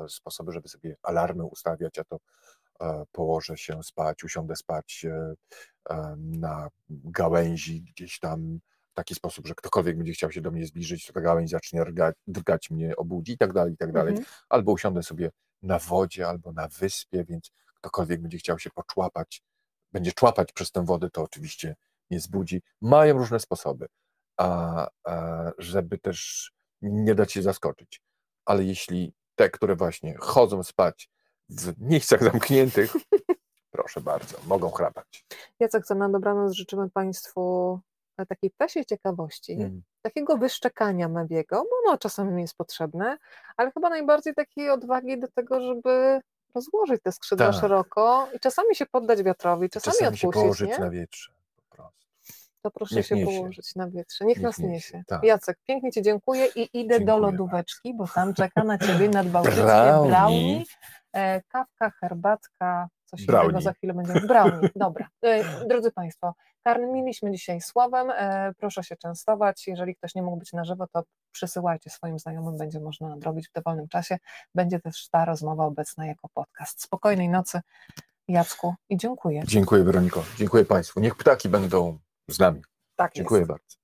sposoby, 0.10 0.52
żeby 0.52 0.70
sobie 0.70 0.96
alarmy 1.04 1.46
ustawiać, 1.46 2.00
a 2.00 2.04
to 2.04 2.20
położę 3.12 3.58
się 3.58 3.84
spać, 3.84 4.24
usiądę 4.24 4.56
spać 4.56 5.06
e, 5.06 5.34
e, 5.90 6.16
na 6.18 6.70
gałęzi 6.90 7.82
gdzieś 7.82 8.20
tam 8.20 8.60
w 8.92 8.96
taki 8.96 9.16
sposób, 9.16 9.48
że 9.48 9.56
ktokolwiek 9.56 9.98
będzie 9.98 10.14
chciał 10.14 10.32
się 10.32 10.42
do 10.42 10.52
mnie 10.52 10.66
zbliżyć, 10.66 11.08
to 11.08 11.14
ta 11.14 11.22
gałęź 11.22 11.50
zacznie 11.50 11.86
drgać, 11.86 12.16
drgać 12.28 12.70
mnie, 12.70 12.96
obudzi 12.96 13.32
i 13.34 13.38
tak 13.38 13.54
dalej, 13.54 13.74
i 13.74 13.78
tak 13.78 13.92
dalej. 13.92 14.12
Mhm. 14.12 14.28
Albo 14.50 14.72
usiądę 14.72 15.04
sobie 15.04 15.32
na 15.62 15.80
wodzie, 15.80 16.28
albo 16.28 16.52
na 16.52 16.68
wyspie, 16.68 17.26
więc 17.26 17.52
ktokolwiek 17.76 18.22
będzie 18.22 18.38
chciał 18.38 18.60
się 18.60 18.70
poczłapać, 18.70 19.42
będzie 19.92 20.12
człapać 20.12 20.52
przez 20.54 20.72
tę 20.72 20.86
wodę, 20.86 21.10
to 21.10 21.22
oczywiście 21.24 21.76
mnie 22.10 22.20
zbudzi. 22.20 22.62
Mają 22.82 23.18
różne 23.18 23.40
sposoby, 23.40 23.88
a, 24.38 24.88
a 25.04 25.52
żeby 25.58 25.98
też 25.98 26.52
nie 26.82 27.16
dać 27.16 27.32
się 27.32 27.42
zaskoczyć. 27.42 28.02
Ale 28.46 28.64
jeśli 28.64 29.14
te, 29.36 29.50
które 29.50 29.76
właśnie 29.76 30.16
chodzą 30.20 30.64
spać 30.64 31.10
w 31.50 31.82
miejscach 31.82 32.24
zamkniętych, 32.32 32.94
proszę 33.72 34.02
bardzo, 34.02 34.38
mogą 34.48 34.72
chrapać. 34.72 35.26
Jacek, 35.60 35.86
co 35.86 35.96
na 35.96 36.10
dobranoc 36.10 36.54
życzymy 36.54 36.90
Państwu 36.90 37.80
takiej 38.30 38.52
ptasiej 38.52 38.86
ciekawości, 38.86 39.54
mm. 39.54 39.82
takiego 40.02 40.38
wyszczekania 40.38 41.10
Mewiego, 41.10 41.64
bo 41.64 41.90
ono 41.90 41.98
czasami 41.98 42.42
jest 42.42 42.56
potrzebne, 42.58 43.18
ale 43.58 43.72
chyba 43.72 43.90
najbardziej 43.90 44.34
takiej 44.34 44.70
odwagi 44.70 45.20
do 45.20 45.28
tego, 45.28 45.62
żeby 45.62 46.22
rozłożyć 46.56 47.02
te 47.04 47.12
skrzydła 47.12 47.52
tak. 47.52 47.62
szeroko 47.62 48.28
i 48.36 48.40
czasami 48.40 48.76
się 48.76 48.86
poddać 48.86 49.24
wiatrowi, 49.24 49.70
czasami, 49.70 49.94
czasami 49.94 50.08
odpuścić. 50.08 50.32
się 50.32 50.42
położyć 50.42 50.70
nie? 50.70 50.78
na 50.80 50.90
wietrze 50.90 51.32
po 51.56 51.76
prostu. 51.76 52.08
To 52.62 52.72
proszę 52.72 52.96
Niech 52.96 53.06
się 53.06 53.16
niesie. 53.16 53.26
położyć 53.38 53.76
na 53.76 53.90
wietrze. 53.90 54.26
Niech, 54.26 54.38
Niech 54.38 54.44
nas 54.44 54.58
niesie. 54.58 54.72
niesie. 54.72 55.04
Tak. 55.08 55.24
Jacek, 55.24 55.58
pięknie 55.68 55.92
Ci 55.92 56.02
dziękuję 56.02 56.46
i 56.56 56.62
idę 56.62 56.72
dziękuję 56.74 57.00
do 57.06 57.18
lodóweczki, 57.18 57.94
bardzo. 57.94 58.14
bo 58.14 58.22
tam 58.22 58.34
czeka 58.34 58.64
na 58.64 58.78
Ciebie 58.78 59.10
nadbałtyckie 59.10 59.62
brownie. 59.64 60.10
brownie 60.10 60.58
E, 60.62 61.03
kawka, 61.48 61.90
herbatka, 61.90 62.88
coś 63.06 63.26
brownie. 63.26 63.50
innego 63.50 63.62
za 63.62 63.74
chwilę 63.74 63.94
będzie. 63.94 64.14
Brownie, 64.28 64.70
dobra. 64.76 65.08
E, 65.22 65.66
drodzy 65.68 65.92
Państwo, 65.92 66.34
karmiliśmy 66.64 67.32
dzisiaj 67.32 67.62
słowem, 67.62 68.12
e, 68.12 68.54
proszę 68.58 68.84
się 68.84 68.96
częstować, 68.96 69.68
jeżeli 69.68 69.96
ktoś 69.96 70.16
nie 70.16 70.24
mógł 70.24 70.38
być 70.38 70.54
na 70.54 70.66
żywo, 70.66 70.88
to 70.88 71.04
przysyłajcie 71.32 71.90
swoim 71.90 72.20
znajomym, 72.20 72.58
będzie 72.58 72.80
można 72.80 73.10
nadrobić 73.10 73.50
w 73.50 73.52
dowolnym 73.52 73.88
czasie, 73.88 74.18
będzie 74.56 74.80
też 74.80 75.10
ta 75.10 75.26
rozmowa 75.26 75.66
obecna 75.66 76.06
jako 76.06 76.30
podcast. 76.34 76.82
Spokojnej 76.82 77.30
nocy, 77.30 77.62
Jacku 78.28 78.76
i 78.90 78.98
dziękuję. 78.98 79.44
Dziękuję 79.46 79.84
Weroniko, 79.84 80.24
dziękuję 80.38 80.66
Państwu. 80.66 81.00
Niech 81.00 81.16
ptaki 81.16 81.50
będą 81.50 82.00
z 82.28 82.40
nami. 82.40 82.62
Tak 82.96 83.14
Dziękuję 83.14 83.40
jest. 83.40 83.50
bardzo. 83.52 83.83